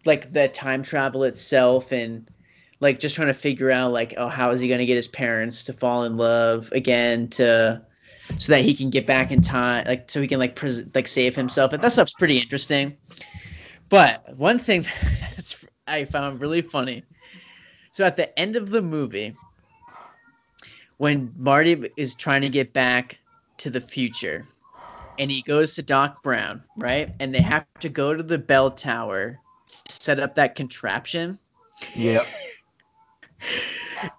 like 0.06 0.32
the 0.32 0.48
time 0.48 0.84
travel 0.84 1.24
itself 1.24 1.92
and 1.92 2.30
like 2.80 3.00
just 3.00 3.16
trying 3.16 3.28
to 3.28 3.34
figure 3.34 3.72
out 3.72 3.92
like 3.92 4.16
oh 4.18 4.28
how 4.28 4.52
is 4.52 4.60
he 4.60 4.68
going 4.68 4.80
to 4.80 4.86
get 4.86 4.96
his 4.96 5.08
parents 5.08 5.64
to 5.64 5.74
fall 5.74 6.04
in 6.04 6.18
love 6.18 6.72
again 6.72 7.28
to 7.30 7.82
so 8.38 8.54
that 8.54 8.64
he 8.64 8.74
can 8.74 8.90
get 8.90 9.06
back 9.06 9.32
in 9.32 9.42
time 9.42 9.86
like 9.88 10.10
so 10.10 10.22
he 10.22 10.28
can 10.28 10.40
like 10.40 10.56
pres- 10.56 10.94
like 10.96 11.08
save 11.08 11.36
himself. 11.36 11.74
And 11.74 11.82
that 11.84 11.92
stuff's 11.92 12.14
pretty 12.14 12.38
interesting. 12.40 12.98
But 13.90 14.38
one 14.38 14.60
thing 14.60 14.86
that's 15.36 15.64
i 15.88 16.06
found 16.06 16.42
really 16.42 16.62
funny. 16.62 17.04
So 17.92 18.06
at 18.06 18.16
the 18.16 18.38
end 18.40 18.56
of 18.56 18.70
the 18.70 18.82
movie 18.82 19.36
when 20.98 21.34
marty 21.38 21.90
is 21.98 22.16
trying 22.16 22.42
to 22.42 22.50
get 22.50 22.74
back 22.74 23.18
to 23.58 23.70
the 23.70 23.82
future 23.82 24.46
and 25.18 25.30
he 25.30 25.42
goes 25.42 25.76
to 25.76 25.84
doc 25.84 26.24
brown 26.24 26.62
right? 26.78 27.14
And 27.20 27.34
they 27.34 27.42
have 27.42 27.66
to 27.80 27.90
go 27.90 28.14
to 28.14 28.24
the 28.24 28.38
bell 28.38 28.72
tower 28.72 29.40
to 29.68 29.94
set 29.94 30.20
up 30.20 30.36
that 30.36 30.56
contraption. 30.56 31.40
Yep. 31.96 32.28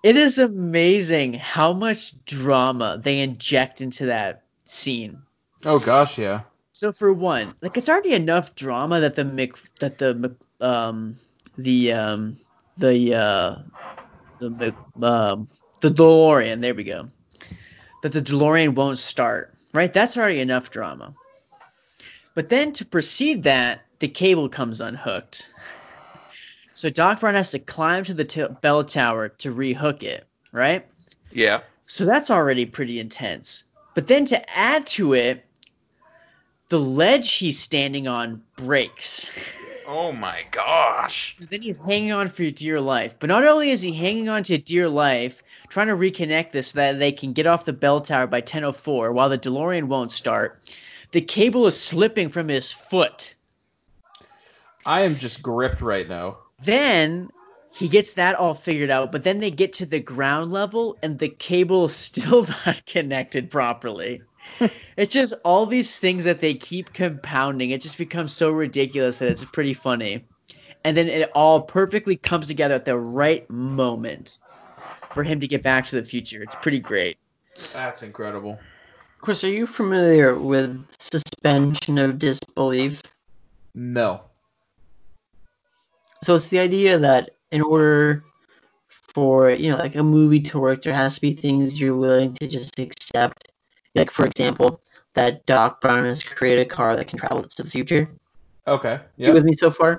It 0.03 0.17
is 0.17 0.39
amazing 0.39 1.35
how 1.35 1.73
much 1.73 2.15
drama 2.25 3.01
they 3.03 3.21
inject 3.21 3.81
into 3.81 4.07
that 4.07 4.45
scene. 4.65 5.23
Oh 5.65 5.79
gosh, 5.79 6.19
yeah. 6.19 6.43
So 6.73 6.93
for 6.93 7.13
one, 7.13 7.55
like 7.61 7.77
it's 7.77 7.89
already 7.89 8.13
enough 8.13 8.55
drama 8.55 9.01
that 9.01 9.15
the 9.15 9.25
Mc 9.25 9.57
that 9.81 9.99
the 9.99 10.35
um 10.61 11.17
the 11.57 11.93
um 11.93 12.37
the 12.77 13.15
uh 13.15 13.57
the 14.39 14.75
um 15.01 15.49
the 15.81 15.91
DeLorean 15.91 16.61
there 16.61 16.75
we 16.75 16.85
go 16.85 17.09
that 18.03 18.13
the 18.13 18.23
DeLorean 18.23 18.75
won't 18.75 18.99
start 18.99 19.55
right 19.73 19.93
that's 19.93 20.17
already 20.17 20.41
enough 20.41 20.71
drama 20.71 21.15
but 22.35 22.49
then 22.49 22.73
to 22.75 22.85
precede 22.85 23.45
that 23.45 23.85
the 23.99 24.09
cable 24.09 24.49
comes 24.49 24.81
unhooked 24.81 25.49
so 26.75 26.91
Doc 26.91 27.21
Brown 27.21 27.35
has 27.35 27.51
to 27.53 27.59
climb 27.59 28.05
to 28.05 28.15
the 28.15 28.25
t- 28.25 28.47
bell 28.61 28.85
tower 28.85 29.29
to 29.29 29.55
rehook 29.55 30.03
it 30.03 30.27
right 30.53 30.87
Yeah. 31.31 31.61
so 31.87 32.05
that's 32.05 32.31
already 32.31 32.67
pretty 32.67 32.99
intense. 33.01 33.65
But 33.95 34.09
then 34.09 34.25
to 34.27 34.59
add 34.59 34.87
to 34.99 35.13
it, 35.13 35.45
the 36.71 36.81
ledge 36.81 37.31
he's 37.35 37.59
standing 37.59 38.09
on 38.09 38.43
breaks. 38.57 39.31
Oh 39.87 40.13
my 40.13 40.45
gosh. 40.51 41.37
And 41.39 41.49
then 41.51 41.61
he's 41.61 41.77
hanging 41.79 42.13
on 42.13 42.29
for 42.29 42.49
dear 42.51 42.81
life. 42.81 43.17
But 43.19 43.27
not 43.27 43.45
only 43.45 43.69
is 43.69 43.83
he 43.83 43.93
hanging 43.93 44.31
on 44.31 44.45
to 44.45 44.57
dear 44.57 44.89
life, 44.89 45.43
trying 45.69 45.89
to 45.89 45.95
reconnect 45.95 46.53
this 46.53 46.69
so 46.69 46.79
that 46.79 46.99
they 46.99 47.13
can 47.13 47.35
get 47.35 47.47
off 47.47 47.67
the 47.67 47.75
bell 47.75 48.01
tower 48.01 48.27
by 48.27 48.41
10:04 48.41 49.13
while 49.13 49.29
the 49.29 49.37
DeLorean 49.37 49.89
won't 49.89 50.13
start, 50.13 50.63
the 51.11 51.21
cable 51.21 51.67
is 51.67 51.79
slipping 51.79 52.31
from 52.31 52.49
his 52.49 52.73
foot. 52.73 53.35
I 54.87 55.03
am 55.03 55.17
just 55.17 55.43
gripped 55.43 55.83
right 55.83 56.09
now. 56.09 56.39
Then 56.65 57.31
he 57.73 57.89
gets 57.89 58.15
that 58.15 58.35
all 58.35 58.55
figured 58.55 58.91
out, 58.91 59.13
but 59.13 59.25
then 59.25 59.41
they 59.41 59.51
get 59.51 59.75
to 59.75 59.87
the 59.87 60.01
ground 60.01 60.53
level 60.53 60.99
and 61.03 61.19
the 61.19 61.29
cable 61.29 61.87
is 61.87 61.95
still 61.95 62.47
not 62.67 62.85
connected 62.87 63.51
properly. 63.51 64.23
it's 64.97 65.13
just 65.13 65.35
all 65.45 65.67
these 65.67 65.99
things 65.99 66.25
that 66.25 66.41
they 66.41 66.55
keep 66.55 66.93
compounding. 66.93 67.71
It 67.71 67.81
just 67.81 67.99
becomes 67.99 68.33
so 68.33 68.51
ridiculous 68.51 69.19
that 69.19 69.29
it's 69.29 69.45
pretty 69.45 69.75
funny. 69.75 70.25
And 70.85 70.97
then 70.97 71.09
it 71.09 71.31
all 71.35 71.63
perfectly 71.63 72.17
comes 72.17 72.49
together 72.49 72.75
at 72.75 72.85
the 72.85 72.99
right 72.99 73.49
moment 73.49 74.39
for 75.15 75.23
him 75.23 75.41
to 75.41 75.49
get 75.49 75.63
back 75.63 75.87
to 75.87 76.01
the 76.01 76.07
future. 76.07 76.43
It's 76.43 76.57
pretty 76.57 76.81
great. 76.81 77.19
That's 77.73 78.03
incredible. 78.03 78.59
Chris, 79.21 79.45
are 79.45 79.51
you 79.51 79.67
familiar 79.67 80.35
with 80.35 80.85
suspension 80.99 81.99
of 81.99 82.19
disbelief? 82.19 83.03
No. 83.75 84.23
So 86.23 86.35
it's 86.35 86.49
the 86.49 86.59
idea 86.59 86.99
that 86.99 87.31
in 87.51 87.63
order 87.63 88.25
for 89.15 89.51
you 89.51 89.71
know 89.71 89.77
like 89.77 89.97
a 89.97 90.03
movie 90.03 90.41
to 90.41 90.59
work, 90.59 90.83
there 90.83 90.95
has 90.95 91.17
to 91.17 91.21
be 91.21 91.33
things 91.33 91.81
you're 91.81 91.97
willing 91.97 92.35
to 92.35 92.49
just 92.49 92.79
accept. 92.79 93.49
Like 93.95 94.11
for 94.11 94.27
example, 94.27 94.81
that 95.15 95.45
Doc 95.47 95.81
Brown 95.81 96.05
has 96.05 96.23
created 96.23 96.67
a 96.67 96.71
car 96.71 96.97
that 96.97 97.09
can 97.09 97.19
travel 97.19 97.43
to 97.45 97.63
the 97.63 97.69
future. 97.71 98.09
Okay. 98.67 99.01
You 99.23 99.29
Yeah. 99.29 99.35
with 99.35 99.45
me 99.45 99.55
so 99.55 99.71
far? 99.71 99.99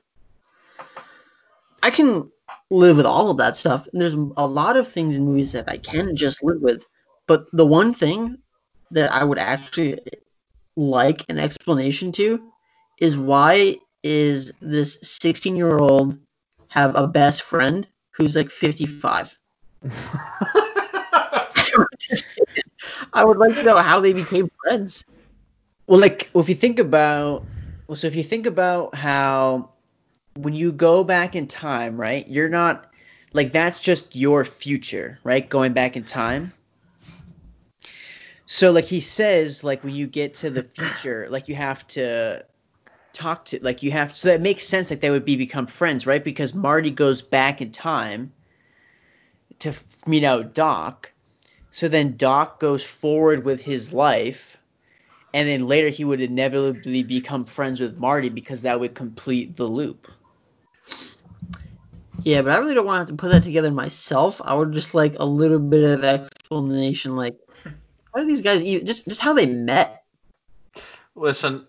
I 1.82 1.92
can 1.92 2.32
live 2.70 2.98
with 2.98 3.06
all 3.06 3.30
of 3.30 3.38
that 3.38 3.56
stuff. 3.56 3.88
And 3.92 4.02
there's 4.02 4.14
a 4.14 4.48
lot 4.48 4.78
of 4.78 4.88
things 4.88 5.18
in 5.18 5.26
movies 5.26 5.52
that 5.52 5.70
I 5.70 5.78
can 5.78 6.16
just 6.16 6.44
live 6.44 6.62
with. 6.62 6.86
But 7.28 7.46
the 7.54 7.66
one 7.66 7.94
thing 7.94 8.38
that 8.92 9.12
I 9.12 9.24
would 9.24 9.40
actually 9.40 10.00
like 10.76 11.26
an 11.30 11.40
explanation 11.40 12.12
to 12.14 12.52
is 13.00 13.18
why 13.18 13.78
is 14.04 14.52
this 14.62 15.00
16 15.02 15.56
year 15.56 15.78
old 15.78 16.20
have 16.68 16.96
a 16.96 17.08
best 17.08 17.42
friend 17.42 17.88
who's 18.12 18.36
like 18.36 18.52
55? 18.52 19.36
I 23.14 23.24
would 23.24 23.38
like 23.38 23.56
to 23.56 23.64
know 23.64 23.78
how 23.78 24.00
they 24.00 24.14
became 24.14 24.52
friends. 24.62 25.06
Well, 25.88 26.00
like 26.00 26.30
if 26.36 26.50
you 26.50 26.56
think 26.56 26.80
about, 26.80 27.46
well, 27.88 27.96
so 27.96 28.08
if 28.08 28.16
you 28.16 28.24
think 28.24 28.46
about 28.46 28.96
how 28.96 29.70
when 30.36 30.54
you 30.54 30.72
go 30.72 31.04
back 31.04 31.36
in 31.36 31.48
time, 31.48 32.00
right? 32.00 32.28
You're 32.28 32.50
not 32.50 32.92
like 33.34 33.52
that's 33.52 33.82
just 33.82 34.16
your 34.16 34.46
future, 34.46 35.20
right? 35.24 35.48
Going 35.48 35.74
back 35.74 35.98
in 35.98 36.04
time. 36.04 36.54
So 38.46 38.72
like 38.72 38.86
he 38.86 39.00
says, 39.00 39.64
like 39.64 39.84
when 39.84 39.96
you 39.96 40.08
get 40.08 40.36
to 40.36 40.50
the 40.50 40.64
future, 40.64 41.28
like 41.30 41.48
you 41.48 41.56
have 41.56 41.88
to 41.90 42.46
talk 43.14 43.46
to, 43.46 43.60
like 43.62 43.84
you 43.84 43.92
have, 43.92 44.16
so 44.16 44.30
that 44.30 44.42
makes 44.42 44.66
sense. 44.66 44.90
Like 44.90 45.02
they 45.02 45.10
would 45.10 45.26
be 45.26 45.36
become 45.36 45.68
friends, 45.68 46.06
right? 46.06 46.24
Because 46.24 46.54
Marty 46.54 46.92
goes 46.92 47.22
back 47.22 47.62
in 47.62 47.72
time 47.72 48.34
to 49.60 49.70
f- 49.70 50.08
meet 50.08 50.24
out 50.24 50.54
Doc. 50.54 51.12
So 51.72 51.88
then 51.88 52.18
Doc 52.18 52.60
goes 52.60 52.84
forward 52.84 53.46
with 53.46 53.62
his 53.62 53.94
life 53.94 54.58
and 55.34 55.48
then 55.48 55.68
later 55.68 55.90
he 55.90 56.06
would 56.06 56.22
inevitably 56.22 57.04
become 57.04 57.46
friends 57.46 57.80
with 57.80 57.98
Marty 57.98 58.30
because 58.30 58.62
that 58.62 58.80
would 58.80 58.94
complete 58.94 59.56
the 59.56 59.66
loop. 59.66 60.08
Yeah, 62.22 62.44
but 62.44 62.52
I 62.52 62.58
really 62.58 62.76
don't 62.76 62.86
want 62.86 62.96
to 62.98 63.00
have 63.00 63.08
to 63.08 63.16
put 63.16 63.32
that 63.32 63.44
together 63.44 63.72
myself. 63.72 64.40
I 64.44 64.54
would 64.54 64.72
just 64.72 64.94
like 64.94 65.16
a 65.20 65.26
little 65.26 65.60
bit 65.60 65.84
of 65.84 66.04
explanation, 66.04 67.16
like 67.16 67.36
how 68.14 68.22
do 68.22 68.28
these 68.28 68.44
guys 68.44 68.64
even 68.64 68.86
just 68.86 69.08
just 69.08 69.20
how 69.20 69.34
they 69.34 69.48
met? 69.48 70.04
Listen, 71.16 71.68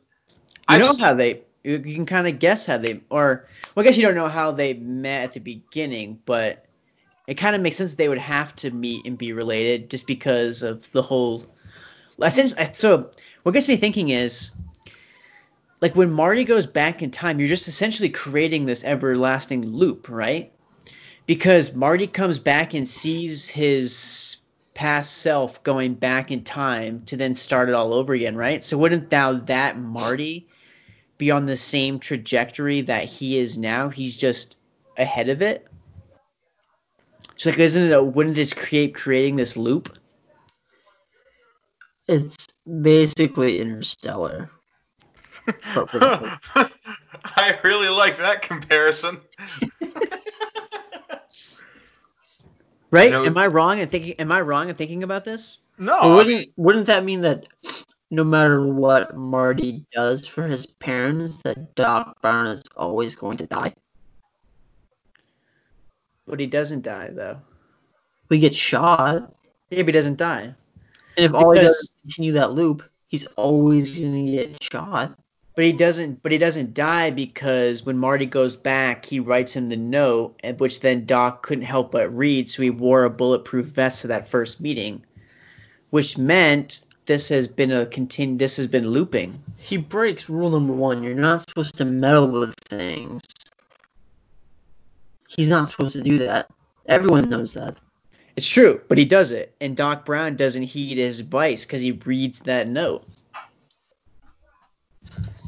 You 0.69 0.77
I've 0.77 0.81
know 0.81 0.93
how 0.99 1.15
they 1.15 1.43
you 1.63 1.79
can 1.79 2.07
kind 2.07 2.27
of 2.27 2.39
guess 2.39 2.67
how 2.67 2.79
they 2.79 3.01
or 3.11 3.47
well, 3.75 3.85
I 3.85 3.89
guess 3.89 3.97
you 3.97 4.03
don't 4.03 4.15
know 4.15 4.29
how 4.29 4.53
they 4.53 4.75
met 4.75 5.23
at 5.23 5.33
the 5.33 5.41
beginning, 5.41 6.21
but 6.25 6.65
it 7.27 7.35
kind 7.35 7.57
of 7.57 7.63
makes 7.63 7.77
sense 7.77 7.93
that 7.93 7.97
they 7.97 8.09
would 8.09 8.19
have 8.19 8.55
to 8.57 8.71
meet 8.71 9.07
and 9.07 9.17
be 9.17 9.33
related 9.33 9.91
just 9.91 10.07
because 10.07 10.63
of 10.63 10.91
the 10.93 11.03
whole. 11.03 11.45
Essentially, 12.23 12.71
so 12.75 13.11
what 13.43 13.53
gets 13.53 13.67
me 13.67 13.77
thinking 13.77 14.11
is 14.11 14.53
like 15.81 15.97
when 15.97 16.11
Marty 16.11 16.45
goes 16.45 16.67
back 16.67 17.03
in 17.03 17.11
time, 17.11 17.39
you're 17.39 17.49
just 17.49 17.69
essentially 17.69 18.11
creating 18.11 18.65
this 18.65 18.85
everlasting 18.85 19.67
loop, 19.67 20.09
right? 20.09 20.53
Because 21.27 21.75
Marty 21.75 22.07
comes 22.07 22.39
back 22.39 22.75
and 22.75 22.87
sees 22.87 23.49
his 23.49 24.37
past 24.75 25.17
self 25.17 25.63
going 25.63 25.95
back 25.95 26.31
in 26.31 26.45
time 26.45 27.03
to 27.07 27.17
then 27.17 27.35
start 27.35 27.69
it 27.69 27.75
all 27.75 27.95
over 27.95 28.13
again, 28.13 28.37
right? 28.37 28.63
So 28.63 28.77
wouldn't 28.77 29.11
thou 29.11 29.35
that 29.35 29.79
Marty 29.79 30.49
be 31.19 31.31
on 31.31 31.47
the 31.47 31.57
same 31.57 31.99
trajectory 31.99 32.83
that 32.83 33.05
he 33.05 33.39
is 33.39 33.59
now? 33.59 33.89
He's 33.89 34.17
just 34.17 34.59
ahead 34.99 35.29
of 35.29 35.43
it. 35.43 35.67
So 37.37 37.51
like, 37.51 37.59
isn't 37.59 37.85
it? 37.85 37.93
A, 37.93 38.03
wouldn't 38.03 38.37
this 38.37 38.53
create 38.53 38.95
creating 38.95 39.37
this 39.37 39.57
loop? 39.57 39.99
It's 42.07 42.47
basically 42.67 43.61
Interstellar. 43.61 44.51
I 47.37 47.59
really 47.65 47.89
like 47.89 48.19
that 48.19 48.43
comparison. 48.43 49.21
Right? 52.95 53.11
know- 53.11 53.25
am 53.25 53.37
I 53.37 53.49
wrong 53.49 53.81
in 53.81 53.89
thinking? 53.89 54.15
Am 54.21 54.31
I 54.31 54.41
wrong 54.41 54.69
in 54.69 54.77
thinking 54.77 55.03
about 55.03 55.25
this? 55.25 55.59
No, 55.79 55.99
But 56.01 56.07
I 56.07 56.15
wouldn't 56.15 56.37
mean, 56.39 56.53
wouldn't 56.57 56.87
that 56.87 57.03
mean 57.03 57.23
that 57.23 57.47
no 58.15 58.25
matter 58.25 58.65
what 58.67 59.17
Marty 59.17 59.85
does 59.93 60.27
for 60.27 60.47
his 60.47 60.67
parents, 60.67 61.43
that 61.43 61.75
Doc 61.75 62.21
Brown 62.23 62.47
is 62.47 62.65
always 62.77 63.15
going 63.15 63.37
to 63.39 63.47
die? 63.47 63.75
But 66.27 66.41
he 66.41 66.47
doesn't 66.47 66.83
die 66.83 67.11
though. 67.13 67.41
We 68.29 68.39
get 68.39 68.55
shot, 68.55 69.35
Yeah, 69.71 69.79
but 69.79 69.89
he 69.89 69.93
doesn't 69.93 70.17
die. 70.19 70.55
and 71.17 71.27
if 71.27 71.35
all 71.35 71.53
he 71.53 71.61
does 71.61 71.75
is 71.75 71.93
continue 72.03 72.33
that 72.33 72.53
loop, 72.53 72.83
he's 73.09 73.27
always 73.37 73.95
gonna 73.95 74.25
get 74.25 74.63
shot. 74.63 75.19
But 75.55 75.65
he 75.65 75.73
doesn't. 75.73 76.23
But 76.23 76.33
he 76.33 76.39
doesn't 76.39 76.75
die 76.75 77.11
because 77.11 77.85
when 77.87 77.97
Marty 77.99 78.27
goes 78.27 78.57
back, 78.57 79.05
he 79.05 79.21
writes 79.21 79.55
him 79.55 79.69
the 79.69 79.77
note, 79.77 80.41
and 80.43 80.59
which 80.59 80.81
then 80.81 81.05
Doc 81.05 81.43
couldn't 81.43 81.65
help 81.65 81.93
but 81.93 82.13
read. 82.13 82.51
So 82.51 82.63
he 82.63 82.71
wore 82.71 83.05
a 83.05 83.11
bulletproof 83.11 83.67
vest 83.67 84.01
to 84.01 84.09
that 84.09 84.27
first 84.29 84.61
meeting, 84.61 85.05
which 85.91 86.19
meant 86.19 86.85
this 87.07 87.29
has 87.29 87.49
been 87.49 87.71
a 87.71 87.87
continu- 87.87 88.39
This 88.39 88.57
has 88.57 88.67
been 88.67 88.89
looping. 88.89 89.43
He 89.59 89.77
breaks 89.77 90.29
rule 90.29 90.51
number 90.51 90.73
one. 90.73 91.03
You're 91.03 91.15
not 91.15 91.43
supposed 91.43 91.77
to 91.79 91.85
meddle 91.85 92.29
with 92.29 92.55
things. 92.69 93.23
He's 95.29 95.49
not 95.49 95.69
supposed 95.69 95.97
to 95.97 96.03
do 96.03 96.19
that. 96.19 96.49
Everyone 96.87 97.29
knows 97.29 97.55
that. 97.55 97.77
It's 98.37 98.49
true, 98.49 98.81
but 98.89 98.99
he 98.99 99.05
does 99.05 99.33
it, 99.33 99.55
and 99.61 99.77
Doc 99.77 100.05
Brown 100.05 100.37
doesn't 100.37 100.65
heed 100.65 100.99
his 100.99 101.21
advice 101.21 101.65
because 101.65 101.81
he 101.81 101.93
reads 101.93 102.41
that 102.41 102.69
note. 102.69 103.07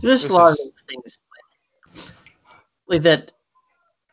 There's 0.03 0.25
a 0.25 0.33
lot 0.33 0.53
of 0.53 0.59
things 0.89 1.19
like, 1.97 2.05
like 2.87 3.03
that 3.03 3.33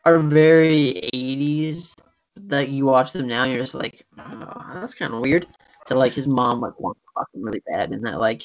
are 0.04 0.18
very 0.18 1.08
80s 1.14 1.94
that 2.36 2.68
you 2.68 2.86
watch 2.86 3.12
them 3.12 3.28
now 3.28 3.44
and 3.44 3.52
you're 3.52 3.62
just 3.62 3.74
like, 3.74 4.04
oh, 4.18 4.70
that's 4.74 4.94
kind 4.94 5.14
of 5.14 5.20
weird. 5.20 5.46
That 5.88 5.96
like 5.96 6.12
his 6.12 6.26
mom 6.26 6.60
like 6.60 6.78
wants 6.80 7.00
to 7.00 7.06
fuck 7.14 7.28
him 7.34 7.42
really 7.42 7.62
bad 7.66 7.90
and 7.90 8.06
that 8.06 8.18
like 8.18 8.42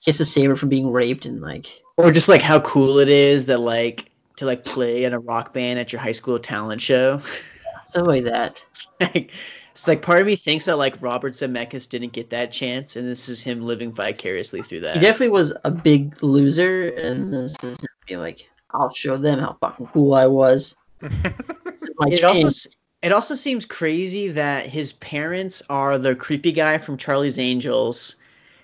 he 0.00 0.10
has 0.10 0.18
to 0.18 0.24
save 0.24 0.50
her 0.50 0.56
from 0.56 0.68
being 0.70 0.90
raped 0.90 1.26
and 1.26 1.40
like 1.40 1.82
Or 1.96 2.10
just 2.10 2.28
like 2.28 2.42
how 2.42 2.60
cool 2.60 2.98
it 2.98 3.08
is 3.08 3.46
that 3.46 3.60
like 3.60 4.10
to 4.36 4.46
like 4.46 4.64
play 4.64 5.04
in 5.04 5.12
a 5.12 5.18
rock 5.18 5.52
band 5.52 5.78
at 5.78 5.92
your 5.92 6.00
high 6.00 6.12
school 6.12 6.38
talent 6.38 6.80
show. 6.80 7.18
stuff 7.84 8.06
like 8.06 8.24
that. 8.24 8.64
Like, 9.00 9.32
it's 9.72 9.88
like 9.88 10.02
part 10.02 10.20
of 10.20 10.26
me 10.26 10.36
thinks 10.36 10.66
that 10.66 10.76
like 10.78 11.00
Robert 11.02 11.32
Zemeckis 11.34 11.88
didn't 11.88 12.12
get 12.12 12.30
that 12.30 12.52
chance, 12.52 12.96
and 12.96 13.08
this 13.08 13.28
is 13.28 13.42
him 13.42 13.62
living 13.62 13.92
vicariously 13.92 14.62
through 14.62 14.80
that. 14.80 14.94
He 14.96 15.00
definitely 15.00 15.28
was 15.30 15.52
a 15.64 15.70
big 15.70 16.22
loser 16.22 16.88
and 16.88 17.32
this 17.32 17.52
is 17.62 17.76
gonna 17.78 17.88
be 18.06 18.16
like, 18.16 18.50
I'll 18.72 18.92
show 18.92 19.16
them 19.16 19.38
how 19.38 19.56
fucking 19.60 19.86
cool 19.88 20.14
I 20.14 20.26
was. 20.26 20.76
This 21.00 21.82
is 21.82 21.90
my 21.98 22.08
it 22.08 22.22
also 22.24 22.40
chance. 22.42 22.66
s- 22.66 22.76
it 23.02 23.12
also 23.12 23.34
seems 23.34 23.64
crazy 23.64 24.28
that 24.32 24.66
his 24.66 24.92
parents 24.92 25.62
are 25.70 25.98
the 25.98 26.14
creepy 26.14 26.52
guy 26.52 26.78
from 26.78 26.96
Charlie's 26.96 27.38
Angels 27.38 28.16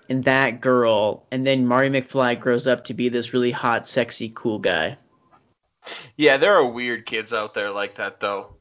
and 0.08 0.24
that 0.24 0.60
girl, 0.60 1.26
and 1.30 1.46
then 1.46 1.66
Marty 1.66 1.88
McFly 1.88 2.38
grows 2.38 2.66
up 2.66 2.84
to 2.84 2.94
be 2.94 3.08
this 3.08 3.32
really 3.32 3.50
hot, 3.50 3.88
sexy, 3.88 4.30
cool 4.34 4.58
guy. 4.58 4.96
yeah, 6.16 6.36
there 6.36 6.54
are 6.54 6.66
weird 6.66 7.06
kids 7.06 7.32
out 7.32 7.54
there 7.54 7.70
like 7.70 7.96
that 7.96 8.20
though. 8.20 8.54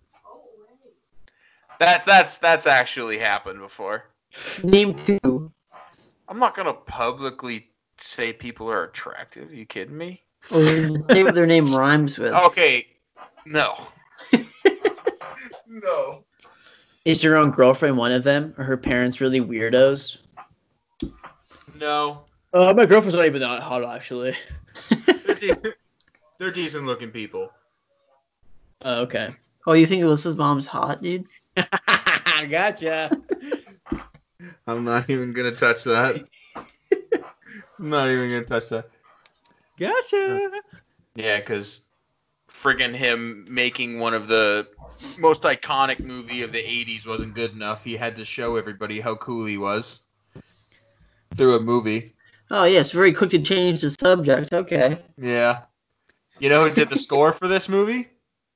That 1.80 2.06
that's 2.06 2.38
that's 2.38 2.68
actually 2.68 3.18
happened 3.20 3.60
before. 3.60 4.06
Name 4.64 4.96
two. 5.06 5.52
I'm 6.28 6.40
not 6.40 6.56
gonna 6.56 6.74
publicly 6.74 7.70
say 8.00 8.34
people 8.34 8.72
are 8.72 8.86
attractive. 8.86 9.54
you 9.54 9.66
kidding 9.66 9.98
me? 9.98 10.24
Or 10.52 10.64
say 10.64 11.24
what 11.24 11.36
their 11.36 11.46
name 11.46 11.76
rhymes 11.76 12.18
with. 12.18 12.34
Okay, 12.34 12.88
no. 13.46 13.76
No. 15.84 16.24
Is 17.04 17.24
your 17.24 17.38
own 17.38 17.52
girlfriend 17.52 17.98
one 17.98 18.12
of 18.12 18.24
them? 18.24 18.54
Are 18.58 18.64
her 18.64 18.78
parents 18.78 19.22
really 19.22 19.42
weirdos? 19.42 20.18
No. 21.80 22.26
Uh, 22.54 22.74
my 22.74 22.86
girlfriend's 22.86 23.16
not 23.16 23.26
even 23.26 23.42
that 23.42 23.62
hot, 23.62 23.84
actually. 23.84 24.36
They're, 25.06 25.36
de- 25.36 25.74
they're 26.40 26.52
decent 26.52 26.86
looking 26.86 27.12
people. 27.12 27.52
Oh, 28.82 29.02
okay. 29.02 29.30
Oh, 29.68 29.74
you 29.74 29.86
think 29.86 30.04
Alyssa's 30.04 30.36
mom's 30.36 30.66
hot, 30.66 31.02
dude? 31.02 31.26
gotcha. 32.50 33.12
I'm 34.68 34.84
not 34.84 35.10
even 35.10 35.34
gonna 35.34 35.52
touch 35.56 35.84
that. 35.84 36.26
I'm 36.56 37.90
not 37.90 38.10
even 38.10 38.30
gonna 38.30 38.46
touch 38.46 38.70
that. 38.70 38.90
Gotcha. 39.80 40.52
Yeah, 41.16 41.40
because 41.40 41.82
friggin' 42.50 42.96
him 42.96 43.46
making 43.50 44.00
one 44.00 44.14
of 44.14 44.28
the 44.28 44.68
most 45.18 45.44
iconic 45.44 46.00
movie 46.00 46.42
of 46.42 46.52
the 46.52 46.62
80s 46.62 47.06
wasn't 47.08 47.34
good 47.34 47.54
enough. 47.54 47.84
He 47.84 47.96
had 47.96 48.16
to 48.18 48.26
show 48.26 48.56
everybody 48.56 49.00
how 49.00 49.16
cool 49.16 49.46
he 49.46 49.58
was 49.58 50.02
through 51.36 51.56
a 51.56 51.60
movie. 51.60 52.14
Oh 52.52 52.66
yes, 52.66 52.92
very 52.92 53.14
quick 53.14 53.32
to 53.32 53.42
change 53.42 53.82
the 53.82 53.90
subject. 53.90 54.54
Okay. 54.54 55.00
Yeah. 55.18 55.62
You 56.40 56.50
know 56.50 56.68
who 56.68 56.74
did 56.74 56.90
the 56.90 56.98
score 56.98 57.32
for 57.32 57.48
this 57.48 57.68
movie? 57.68 58.08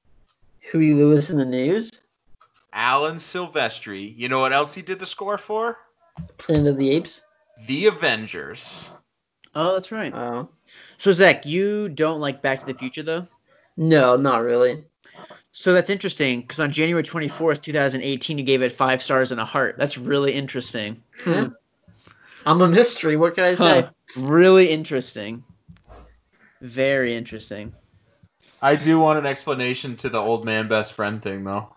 Huey 0.72 0.94
Lewis 0.94 1.30
and 1.30 1.40
the 1.40 1.45
News. 1.45 1.91
Alan 2.72 3.16
Silvestri. 3.16 4.16
You 4.16 4.30
know 4.30 4.40
what 4.40 4.53
else 4.53 4.76
he 4.76 4.82
did 4.82 4.99
the 4.99 5.06
score 5.06 5.38
for? 5.38 5.78
Planet 6.38 6.68
of 6.68 6.78
the 6.78 6.91
Apes. 6.91 7.24
The 7.68 7.88
Avengers. 7.88 8.91
Oh, 9.56 9.74
that's 9.74 9.91
right. 9.91 10.14
Oh. 10.14 10.49
So 10.99 11.11
Zach, 11.11 11.45
you 11.45 11.90
don't 11.90 12.20
like 12.20 12.41
Back 12.41 12.60
to 12.60 12.66
the 12.66 12.74
Future 12.74 13.03
though? 13.03 13.28
No, 13.80 14.18
not 14.18 14.43
really. 14.43 14.84
So 15.53 15.72
that's 15.73 15.89
interesting 15.89 16.41
because 16.41 16.60
on 16.60 16.69
January 16.69 17.01
24th, 17.01 17.61
2018, 17.61 18.38
you 18.38 18.43
gave 18.43 18.61
it 18.61 18.73
five 18.73 19.01
stars 19.01 19.31
and 19.31 19.39
a 19.39 19.45
heart. 19.45 19.76
That's 19.77 19.97
really 19.97 20.34
interesting. 20.34 21.01
Hmm. 21.23 21.45
I'm 22.45 22.61
a 22.61 22.68
mystery. 22.68 23.15
What 23.15 23.35
can 23.35 23.45
I 23.45 23.56
say? 23.56 23.81
Huh. 23.84 23.89
Really 24.22 24.69
interesting. 24.69 25.45
Very 26.61 27.15
interesting. 27.15 27.72
I 28.61 28.76
do 28.76 28.99
want 28.99 29.18
an 29.18 29.26
explanation 29.26 29.95
to 29.97 30.10
the 30.10 30.18
old 30.19 30.43
man 30.43 30.68
best 30.68 30.93
friend 30.93 31.22
thing 31.22 31.45
though. 31.45 31.73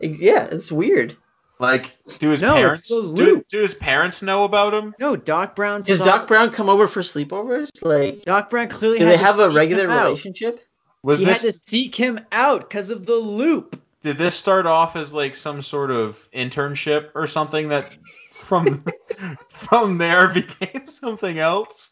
Yeah, 0.00 0.48
it's 0.50 0.72
weird. 0.72 1.16
Like, 1.58 1.94
do 2.18 2.30
his 2.30 2.40
No, 2.40 2.54
parents 2.54 2.88
do, 2.88 3.44
do 3.48 3.58
his 3.60 3.74
parents 3.74 4.22
know 4.22 4.44
about 4.44 4.72
him? 4.72 4.94
No, 4.98 5.16
Doc 5.16 5.54
Brown. 5.54 5.82
Does 5.82 5.98
saw- 5.98 6.04
Doc 6.06 6.28
Brown 6.28 6.50
come 6.50 6.70
over 6.70 6.88
for 6.88 7.02
sleepovers? 7.02 7.68
Like, 7.82 8.22
Doc 8.22 8.48
Brown 8.48 8.68
clearly 8.68 8.98
do 8.98 9.04
had 9.04 9.12
they 9.12 9.18
to 9.18 9.24
have 9.24 9.38
a 9.38 9.54
regular 9.54 9.84
him 9.84 9.90
out. 9.90 10.04
relationship? 10.06 10.66
Was 11.02 11.18
He 11.18 11.24
this 11.24 11.42
had 11.44 11.54
to 11.54 11.60
seek 11.64 11.94
him 11.94 12.20
out 12.30 12.60
because 12.60 12.90
of 12.90 13.06
the 13.06 13.16
loop. 13.16 13.80
did 14.02 14.18
this 14.18 14.34
start 14.34 14.66
off 14.66 14.96
as 14.96 15.12
like 15.12 15.34
some 15.34 15.62
sort 15.62 15.90
of 15.90 16.28
internship 16.32 17.10
or 17.14 17.26
something 17.26 17.68
that 17.68 17.98
from 18.30 18.84
from 19.48 19.98
there 19.98 20.28
became 20.28 20.86
something 20.86 21.38
else? 21.38 21.90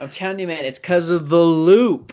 I'm 0.00 0.10
telling 0.10 0.38
you, 0.38 0.46
man, 0.46 0.64
it's 0.64 0.78
because 0.78 1.10
of 1.10 1.28
the 1.28 1.40
loop. 1.40 2.12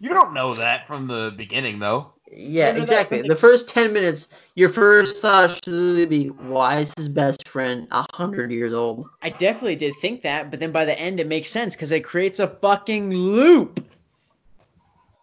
You 0.00 0.10
don't 0.10 0.32
know 0.32 0.54
that 0.54 0.86
from 0.86 1.08
the 1.08 1.34
beginning 1.36 1.78
though. 1.78 2.12
Yeah, 2.30 2.70
exactly. 2.70 3.22
The 3.22 3.34
first 3.34 3.68
ten 3.68 3.92
minutes, 3.92 4.28
your 4.54 4.68
first 4.68 5.22
thought 5.22 5.58
should 5.64 6.08
be, 6.08 6.28
why 6.28 6.80
is 6.80 6.92
his 6.96 7.08
best 7.08 7.48
friend 7.48 7.88
a 7.90 8.04
hundred 8.14 8.50
years 8.52 8.72
old? 8.74 9.08
I 9.22 9.30
definitely 9.30 9.76
did 9.76 9.96
think 9.96 10.22
that, 10.22 10.50
but 10.50 10.60
then 10.60 10.70
by 10.70 10.84
the 10.84 10.98
end, 10.98 11.20
it 11.20 11.26
makes 11.26 11.50
sense 11.50 11.74
because 11.74 11.90
it 11.90 12.04
creates 12.04 12.38
a 12.38 12.48
fucking 12.48 13.10
loop. 13.10 13.84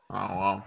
Oh 0.10 0.38
well. 0.38 0.66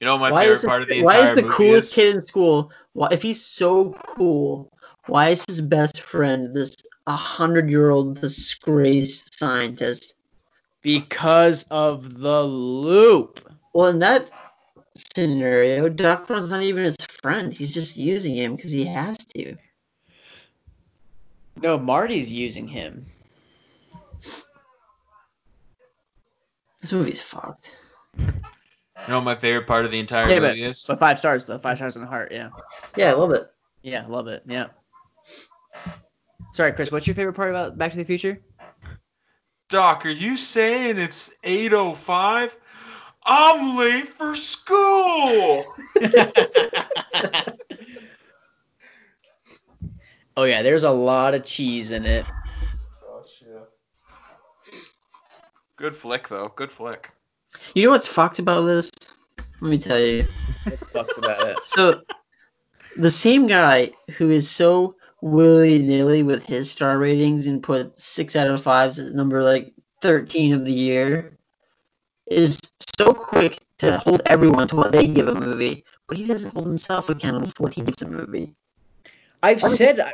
You 0.00 0.06
know 0.06 0.18
my 0.18 0.30
why 0.30 0.42
favorite 0.42 0.54
is 0.56 0.60
the, 0.62 0.68
part 0.68 0.82
of 0.82 0.88
the 0.88 1.02
why 1.02 1.18
entire 1.18 1.34
is 1.36 1.42
the 1.42 1.48
coolest 1.48 1.88
is? 1.90 1.94
kid 1.94 2.14
in 2.16 2.22
school? 2.22 2.70
Why, 2.92 3.08
if 3.10 3.22
he's 3.22 3.44
so 3.44 3.96
cool, 4.06 4.70
why 5.06 5.30
is 5.30 5.44
his 5.48 5.60
best 5.60 6.00
friend 6.00 6.54
this 6.54 6.74
a 7.06 7.16
hundred 7.16 7.70
year 7.70 7.90
old 7.90 8.20
disgraced 8.20 9.38
scientist? 9.38 10.14
Because 10.82 11.64
of 11.70 12.18
the 12.18 12.42
loop. 12.42 13.40
Well, 13.72 13.88
in 13.88 13.98
that 14.00 14.30
scenario, 15.14 15.88
Doc 15.88 16.26
Brown's 16.26 16.50
not 16.50 16.62
even 16.62 16.84
his 16.84 16.96
friend. 17.22 17.52
He's 17.52 17.72
just 17.72 17.96
using 17.96 18.34
him 18.34 18.56
because 18.56 18.72
he 18.72 18.84
has 18.84 19.16
to. 19.36 19.56
No, 21.62 21.78
Marty's 21.78 22.32
using 22.32 22.68
him. 22.68 23.06
This 26.80 26.92
movie's 26.92 27.20
fucked. 27.20 27.74
You 28.96 29.12
know 29.12 29.20
my 29.20 29.34
favorite 29.34 29.66
part 29.66 29.84
of 29.84 29.90
the 29.90 29.98
entire 29.98 30.28
Yeah, 30.28 30.40
but, 30.40 30.48
movie 30.50 30.64
is? 30.64 30.84
but 30.86 30.98
five 30.98 31.18
stars 31.18 31.44
though. 31.44 31.58
Five 31.58 31.76
stars 31.76 31.96
in 31.96 32.02
the 32.02 32.08
heart. 32.08 32.32
Yeah. 32.32 32.50
Yeah, 32.96 33.10
I 33.10 33.14
love 33.14 33.32
it. 33.32 33.42
Yeah, 33.82 34.06
love 34.06 34.28
it. 34.28 34.42
Yeah. 34.46 34.66
Sorry, 36.52 36.72
Chris. 36.72 36.90
What's 36.92 37.06
your 37.06 37.16
favorite 37.16 37.34
part 37.34 37.50
about 37.50 37.76
Back 37.76 37.90
to 37.90 37.96
the 37.98 38.04
Future? 38.04 38.40
Doc, 39.68 40.06
are 40.06 40.10
you 40.10 40.36
saying 40.36 40.98
it's 40.98 41.30
8:05? 41.42 42.54
I'm 43.26 43.76
late 43.76 44.08
for 44.08 44.34
school. 44.36 45.74
Oh 50.36 50.42
yeah, 50.44 50.62
there's 50.62 50.82
a 50.82 50.90
lot 50.90 51.34
of 51.34 51.44
cheese 51.44 51.92
in 51.92 52.04
it. 52.04 52.26
Good 55.76 55.94
flick 55.94 56.28
though. 56.28 56.52
Good 56.54 56.72
flick. 56.72 57.10
You 57.74 57.84
know 57.84 57.90
what's 57.90 58.06
fucked 58.06 58.38
about 58.38 58.62
this? 58.62 58.90
Let 59.60 59.70
me 59.70 59.78
tell 59.78 59.98
you. 59.98 60.26
What's 60.64 60.86
fucked 60.88 61.18
about 61.18 61.48
it? 61.48 61.58
So, 61.64 62.02
the 62.96 63.10
same 63.10 63.46
guy 63.46 63.90
who 64.16 64.30
is 64.30 64.50
so 64.50 64.96
willy 65.20 65.78
nilly 65.78 66.22
with 66.22 66.44
his 66.44 66.70
star 66.70 66.98
ratings 66.98 67.46
and 67.46 67.62
put 67.62 67.98
six 67.98 68.36
out 68.36 68.48
of 68.48 68.62
fives 68.62 68.98
at 68.98 69.14
number 69.14 69.42
like 69.42 69.72
13 70.02 70.52
of 70.52 70.64
the 70.64 70.72
year 70.72 71.38
is 72.26 72.58
so 72.98 73.12
quick 73.12 73.58
to 73.78 73.98
hold 73.98 74.22
everyone 74.26 74.68
to 74.68 74.76
what 74.76 74.92
they 74.92 75.06
give 75.06 75.28
a 75.28 75.34
movie, 75.34 75.84
but 76.06 76.16
he 76.16 76.26
doesn't 76.26 76.52
hold 76.52 76.66
himself 76.66 77.08
accountable 77.08 77.50
for 77.50 77.64
what 77.64 77.74
he 77.74 77.80
gives 77.80 78.02
a 78.02 78.06
movie. 78.06 78.54
I've 79.44 79.60
said 79.60 80.00
I'm 80.00 80.12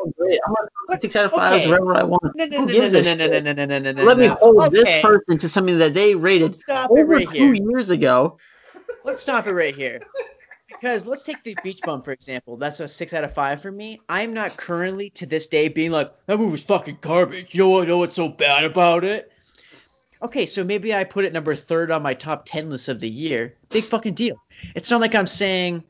put 0.89 1.01
six 1.03 1.15
out 1.17 1.27
of 1.27 1.33
fives 1.33 1.57
Okay. 1.65 1.69
wherever 1.69 1.95
I 1.95 2.03
want. 2.03 2.23
no 2.35 2.45
no 2.47 2.59
Who 2.59 2.67
no 2.67 2.73
gives 2.73 2.93
no 2.93 2.99
a 2.99 3.15
no 3.15 3.41
no 3.41 3.53
no 3.53 3.65
no 3.65 3.79
no 3.79 3.93
no. 3.93 4.05
Let 4.05 4.19
me 4.19 4.27
hold 4.27 4.73
this 4.73 5.03
person 5.03 5.39
to 5.39 5.49
something 5.49 5.79
that 5.79 5.95
they 5.95 6.15
rated 6.17 6.55
stop 6.55 6.91
over 6.91 7.05
right 7.05 7.29
two 7.29 7.53
here. 7.53 7.55
years 7.55 7.91
ago. 7.91 8.39
Let's 9.05 9.23
stop 9.23 9.47
it 9.47 9.53
right 9.53 9.75
here. 9.75 10.01
Because 10.67 11.07
let's 11.07 11.23
take 11.25 11.43
the 11.45 11.57
Beach 11.63 11.83
Bum 11.85 12.03
for 12.03 12.13
example. 12.13 12.57
That's 12.57 12.81
a 12.81 12.89
six 12.89 13.13
out 13.15 13.23
of 13.25 13.33
five 13.33 13.63
for 13.63 13.71
me. 13.71 14.01
I'm 14.09 14.35
not 14.35 14.57
currently 14.57 15.11
to 15.11 15.27
this 15.27 15.47
day 15.47 15.69
being 15.69 15.91
like 15.93 16.13
that 16.27 16.39
movie's 16.39 16.65
fucking 16.65 16.99
garbage. 17.01 17.55
You 17.55 17.61
know 17.65 17.69
what? 17.71 17.81
You 17.83 17.89
know 17.89 17.99
what's 17.99 18.17
so 18.17 18.29
bad 18.29 18.65
about 18.65 19.05
it? 19.05 19.31
Okay, 20.23 20.47
so 20.47 20.65
maybe 20.65 20.95
I 20.95 21.05
put 21.05 21.25
it 21.25 21.33
number 21.33 21.55
third 21.55 21.91
on 21.91 22.03
my 22.03 22.15
top 22.15 22.45
ten 22.47 22.69
list 22.69 22.89
of 22.89 23.01
the 23.01 23.09
year. 23.09 23.55
Big 23.71 23.85
fucking 23.85 24.15
deal. 24.15 24.37
It's 24.75 24.91
not 24.91 25.01
like 25.01 25.15
I'm 25.15 25.27
saying 25.27 25.85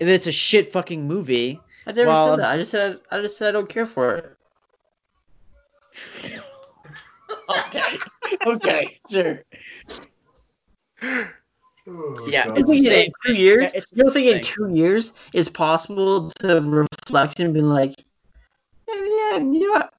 that 0.00 0.08
it's 0.08 0.26
a 0.26 0.32
shit 0.32 0.72
fucking 0.72 1.06
movie. 1.06 1.60
I 1.88 1.92
never 1.92 2.08
Well, 2.08 2.36
said 2.36 2.40
that. 2.40 2.50
I 2.52 2.56
just 2.58 2.70
said 2.70 3.00
I 3.10 3.20
just 3.22 3.38
said 3.38 3.48
I 3.48 3.52
don't 3.52 3.68
care 3.68 3.86
for 3.86 4.16
it. 4.16 4.36
Okay. 7.48 7.98
Okay. 8.46 9.00
Sure. 9.10 9.42
Oh, 11.90 12.26
yeah, 12.28 12.46
You 12.48 12.54
it's 12.56 12.68
the 12.70 12.76
same. 12.76 13.06
in 13.06 13.12
two 13.24 13.32
years? 13.40 13.72
Yeah, 13.72 13.78
it's 13.80 13.92
you 13.96 14.04
don't 14.04 14.12
think 14.12 14.26
same 14.26 14.36
in 14.36 14.42
two 14.42 14.68
years 14.76 15.14
it's 15.32 15.48
possible 15.48 16.28
to 16.40 16.60
reflect 16.60 17.40
and 17.40 17.54
be 17.54 17.62
like, 17.62 17.94
yeah, 18.86 18.94
yeah, 18.94 19.38
you 19.38 19.60
know 19.60 19.70
what? 19.72 19.94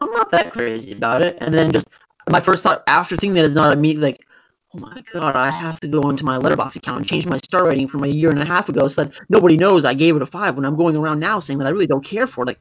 I'm 0.00 0.12
not 0.12 0.30
that 0.32 0.52
crazy 0.52 0.92
about 0.92 1.22
it. 1.22 1.38
And 1.40 1.54
then 1.54 1.72
just 1.72 1.88
my 2.28 2.40
first 2.40 2.62
thought 2.62 2.82
after 2.86 3.16
thinking 3.16 3.34
that 3.34 3.46
is 3.46 3.54
not 3.54 3.72
immediately 3.72 4.10
like, 4.10 4.26
oh 4.74 4.78
my 4.78 5.02
god, 5.12 5.36
I 5.36 5.50
have 5.50 5.80
to 5.80 5.88
go 5.88 6.10
into 6.10 6.24
my 6.24 6.38
Letterboxd 6.38 6.76
account 6.76 6.98
and 6.98 7.08
change 7.08 7.26
my 7.26 7.38
star 7.38 7.66
rating 7.66 7.88
from 7.88 8.04
a 8.04 8.08
year 8.08 8.30
and 8.30 8.40
a 8.40 8.44
half 8.44 8.68
ago 8.68 8.88
so 8.88 9.04
that 9.04 9.20
nobody 9.28 9.56
knows 9.56 9.84
I 9.84 9.94
gave 9.94 10.16
it 10.16 10.22
a 10.22 10.26
five 10.26 10.56
when 10.56 10.64
I'm 10.64 10.76
going 10.76 10.96
around 10.96 11.20
now 11.20 11.40
saying 11.40 11.58
that 11.58 11.66
I 11.66 11.70
really 11.70 11.86
don't 11.86 12.04
care 12.04 12.26
for 12.26 12.42
it. 12.42 12.46
Like, 12.46 12.60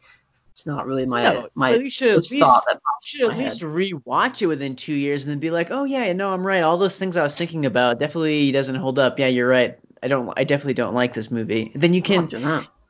it's 0.52 0.65
not 0.65 0.86
really 0.86 1.06
my 1.06 1.23
No, 1.23 1.49
my 1.56 1.76
you 1.76 1.90
should 1.90 2.10
at 2.10 2.31
least 2.31 2.45
thought 2.45 2.64
that 2.68 2.81
you 3.03 3.07
should 3.07 3.31
at 3.31 3.38
least 3.38 3.61
head. 3.61 3.69
rewatch 3.69 4.41
it 4.41 4.48
within 4.48 4.76
two 4.76 4.94
years 4.94 5.23
and 5.23 5.31
then 5.31 5.40
be 5.40 5.52
like, 5.52 5.72
oh 5.72 5.86
yeah, 5.86 6.11
no, 6.14 6.34
I'm 6.34 6.45
right. 6.45 6.61
All 6.61 6.77
those 6.77 6.98
things 6.99 7.15
I 7.15 7.23
was 7.23 7.38
thinking 7.38 7.65
about 7.65 7.99
definitely 7.99 8.52
doesn't 8.52 8.76
hold 8.76 8.99
up. 8.99 9.19
Yeah, 9.19 9.27
you're 9.27 9.48
right. 9.48 9.77
I 10.03 10.07
don't. 10.07 10.31
I 10.38 10.44
definitely 10.44 10.73
don't 10.73 10.94
like 10.94 11.14
this 11.14 11.31
movie. 11.31 11.72
Then 11.76 11.94
you 11.94 12.02
can 12.02 12.27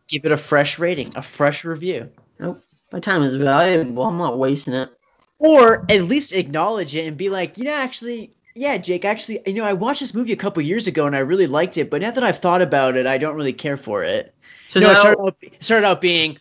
give 0.07 0.25
it 0.25 0.31
a 0.31 0.37
fresh 0.37 0.79
rating, 0.79 1.15
a 1.15 1.21
fresh 1.21 1.63
review, 1.65 2.09
Nope. 2.39 2.63
My 2.91 2.99
time 2.99 3.21
is 3.21 3.35
valuable. 3.35 4.03
I'm 4.03 4.17
not 4.17 4.39
wasting 4.39 4.73
it. 4.73 4.89
or 5.37 5.85
at 5.91 6.01
least 6.03 6.33
acknowledge 6.33 6.95
it 6.95 7.05
and 7.05 7.17
be 7.17 7.29
like, 7.29 7.57
you 7.57 7.65
know, 7.65 7.73
actually. 7.73 8.31
Yeah, 8.60 8.77
Jake. 8.77 9.06
Actually, 9.06 9.40
you 9.45 9.53
know, 9.53 9.64
I 9.64 9.72
watched 9.72 10.02
this 10.02 10.14
movie 10.14 10.34
a 10.34 10.36
couple 10.36 10.61
years 10.61 10.88
ago 10.88 11.07
and 11.07 11.15
I 11.15 11.19
really 11.19 11.48
liked 11.48 11.77
it, 11.77 11.90
but 11.90 12.02
now 12.02 12.11
that 12.11 12.26
I've 12.26 12.40
thought 12.40 12.61
about 12.61 12.98
it, 12.98 13.07
I 13.07 13.18
don't 13.18 13.38
really 13.38 13.53
care 13.53 13.77
for 13.77 14.03
it. 14.03 14.36
So 14.68 14.80
you 14.80 14.86
know, 14.86 14.91
now, 14.91 14.99
it 14.99 15.02
started 15.02 15.22
out, 15.22 15.38
started 15.61 15.88
out 15.88 16.02
being, 16.02 16.38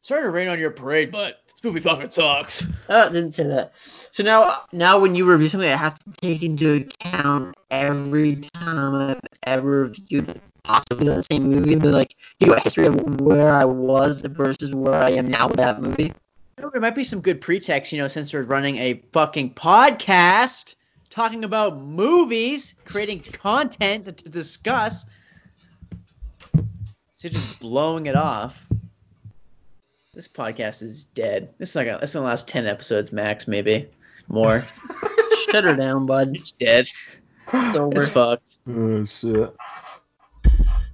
started 0.00 0.24
to 0.24 0.30
rain 0.30 0.48
on 0.48 0.58
your 0.58 0.70
parade, 0.70 1.10
but 1.10 1.42
this 1.46 1.62
movie 1.62 1.80
fucking 1.80 2.10
sucks. 2.10 2.66
Oh, 2.88 3.12
didn't 3.12 3.32
say 3.32 3.48
that. 3.48 3.74
So 4.12 4.22
now, 4.22 4.62
now 4.72 4.98
when 4.98 5.14
you 5.14 5.30
review 5.30 5.50
something, 5.50 5.70
I 5.70 5.76
have 5.76 5.98
to 5.98 6.10
take 6.22 6.42
into 6.42 6.72
account 6.72 7.54
every 7.70 8.36
time 8.54 8.94
I've 8.94 9.20
ever 9.42 9.82
reviewed 9.82 10.40
possibly 10.62 11.14
the 11.14 11.22
same 11.30 11.50
movie, 11.50 11.74
but 11.74 11.88
like 11.88 12.14
do 12.40 12.54
a 12.54 12.60
history 12.60 12.86
of 12.86 13.20
where 13.20 13.52
I 13.52 13.66
was 13.66 14.22
versus 14.22 14.74
where 14.74 14.94
I 14.94 15.10
am 15.10 15.28
now 15.28 15.48
with 15.48 15.58
that 15.58 15.82
movie. 15.82 16.14
There 16.56 16.80
might 16.80 16.94
be 16.94 17.04
some 17.04 17.20
good 17.20 17.42
pretext, 17.42 17.92
you 17.92 17.98
know, 17.98 18.08
since 18.08 18.32
we're 18.32 18.42
running 18.42 18.78
a 18.78 19.02
fucking 19.12 19.52
podcast 19.52 20.76
talking 21.18 21.42
about 21.42 21.76
movies, 21.76 22.76
creating 22.84 23.18
content 23.18 24.04
to, 24.04 24.12
to 24.12 24.28
discuss. 24.28 25.04
So 27.16 27.28
just 27.28 27.58
blowing 27.58 28.06
it 28.06 28.14
off. 28.14 28.64
This 30.14 30.28
podcast 30.28 30.80
is 30.80 31.06
dead. 31.06 31.54
This 31.58 31.70
is 31.70 31.76
like 31.76 31.88
a, 31.88 31.98
this 32.00 32.10
is 32.10 32.14
gonna 32.14 32.26
last 32.26 32.46
ten 32.46 32.66
episodes 32.68 33.10
max, 33.10 33.48
maybe 33.48 33.88
more. 34.28 34.64
Shut 35.50 35.64
her 35.64 35.74
down, 35.74 36.06
bud. 36.06 36.36
it's 36.36 36.52
dead. 36.52 36.88
It's 37.52 37.76
over. 37.76 37.96
It's 37.96 38.08
fucked. 38.10 38.58
Oh 38.68 39.04
shit. 39.04 39.52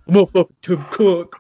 I'm 0.09 0.17
a 0.17 0.27
fucking 0.27 0.57
Tim 0.63 0.85
Cook. 0.85 1.39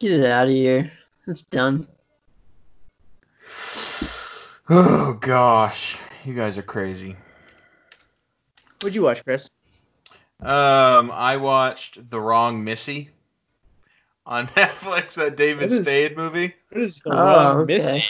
Get 0.00 0.12
it 0.12 0.24
out 0.24 0.46
of 0.46 0.52
here. 0.52 0.92
It's 1.26 1.42
done. 1.42 1.88
Oh 4.68 5.12
gosh, 5.20 5.98
you 6.24 6.34
guys 6.34 6.56
are 6.58 6.62
crazy. 6.62 7.16
What'd 8.80 8.94
you 8.94 9.02
watch, 9.02 9.24
Chris? 9.24 9.48
Um, 10.40 11.10
I 11.10 11.36
watched 11.36 12.08
The 12.10 12.20
Wrong 12.20 12.64
Missy 12.64 13.10
on 14.26 14.46
Netflix, 14.48 15.14
that 15.16 15.36
David 15.36 15.70
What 15.70 15.72
is- 15.80 15.86
Spade 15.86 16.16
movie. 16.16 16.54
What 16.70 16.82
is 16.82 17.00
the 17.00 17.10
Oh, 17.12 17.16
wrong 17.16 17.56
okay. 17.58 17.74
missing? 17.76 18.02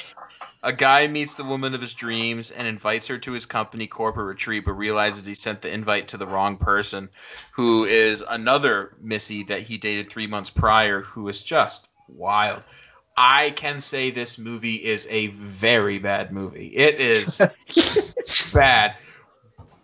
A 0.62 0.72
guy 0.72 1.06
meets 1.08 1.34
the 1.34 1.44
woman 1.44 1.74
of 1.74 1.82
his 1.82 1.92
dreams 1.92 2.50
and 2.50 2.66
invites 2.66 3.08
her 3.08 3.18
to 3.18 3.32
his 3.32 3.44
company 3.44 3.86
corporate 3.86 4.28
retreat, 4.28 4.64
but 4.64 4.72
realizes 4.72 5.26
he 5.26 5.34
sent 5.34 5.60
the 5.60 5.70
invite 5.70 6.08
to 6.08 6.16
the 6.16 6.26
wrong 6.26 6.56
person, 6.56 7.10
who 7.52 7.84
is 7.84 8.24
another 8.26 8.94
Missy 9.02 9.42
that 9.44 9.60
he 9.62 9.76
dated 9.76 10.08
three 10.10 10.26
months 10.26 10.48
prior, 10.48 11.02
who 11.02 11.28
is 11.28 11.42
just 11.42 11.90
wild. 12.08 12.62
I 13.16 13.50
can 13.50 13.80
say 13.80 14.10
this 14.10 14.38
movie 14.38 14.74
is 14.76 15.06
a 15.10 15.28
very 15.28 15.98
bad 15.98 16.32
movie. 16.32 16.66
It 16.68 17.00
is 17.00 17.40
bad. 18.52 18.96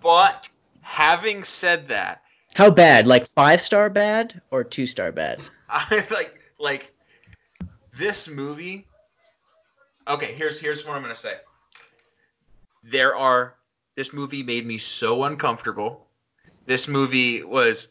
But 0.00 0.48
having 0.80 1.44
said 1.44 1.88
that, 1.88 2.22
How 2.54 2.70
bad? 2.70 3.06
Like 3.06 3.26
five 3.26 3.60
star 3.60 3.88
bad 3.90 4.40
or 4.50 4.64
two 4.64 4.86
star 4.86 5.12
bad? 5.12 5.40
I 5.68 6.06
like 6.10 6.38
like 6.58 6.92
this 7.96 8.28
movie. 8.28 8.88
Okay, 10.08 10.32
here's 10.34 10.58
here's 10.60 10.84
what 10.84 10.96
I'm 10.96 11.02
gonna 11.02 11.14
say. 11.14 11.34
There 12.82 13.16
are 13.16 13.54
this 13.94 14.12
movie 14.12 14.42
made 14.42 14.66
me 14.66 14.78
so 14.78 15.24
uncomfortable. 15.24 16.06
This 16.66 16.88
movie 16.88 17.42
was 17.42 17.88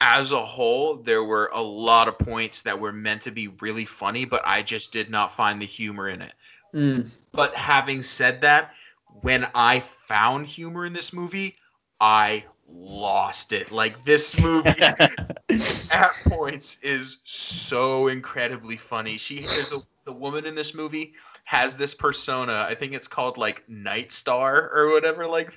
as 0.00 0.32
a 0.32 0.44
whole, 0.44 0.96
there 0.96 1.24
were 1.24 1.50
a 1.52 1.60
lot 1.60 2.08
of 2.08 2.18
points 2.18 2.62
that 2.62 2.78
were 2.78 2.92
meant 2.92 3.22
to 3.22 3.30
be 3.30 3.48
really 3.60 3.84
funny, 3.84 4.24
but 4.24 4.42
I 4.44 4.62
just 4.62 4.92
did 4.92 5.10
not 5.10 5.32
find 5.32 5.60
the 5.60 5.66
humor 5.66 6.08
in 6.08 6.22
it. 6.22 6.32
Mm. 6.74 7.08
But 7.32 7.54
having 7.54 8.02
said 8.02 8.42
that, 8.42 8.72
when 9.22 9.46
I 9.54 9.80
found 9.80 10.46
humor 10.46 10.84
in 10.84 10.92
this 10.92 11.12
movie, 11.12 11.56
I 12.00 12.44
lost 12.68 13.52
it. 13.52 13.70
Like 13.70 14.04
this 14.04 14.40
movie 14.40 14.68
at 14.80 16.10
points 16.24 16.78
is 16.82 17.18
so 17.24 18.08
incredibly 18.08 18.76
funny. 18.76 19.18
She 19.18 19.36
is 19.36 19.72
a, 19.72 19.78
the 20.04 20.12
woman 20.12 20.46
in 20.46 20.54
this 20.54 20.74
movie 20.74 21.14
has 21.48 21.78
this 21.78 21.94
persona. 21.94 22.66
I 22.68 22.74
think 22.74 22.92
it's 22.92 23.08
called 23.08 23.38
like 23.38 23.66
Night 23.70 24.12
Star 24.12 24.70
or 24.70 24.92
whatever. 24.92 25.26
Like, 25.26 25.56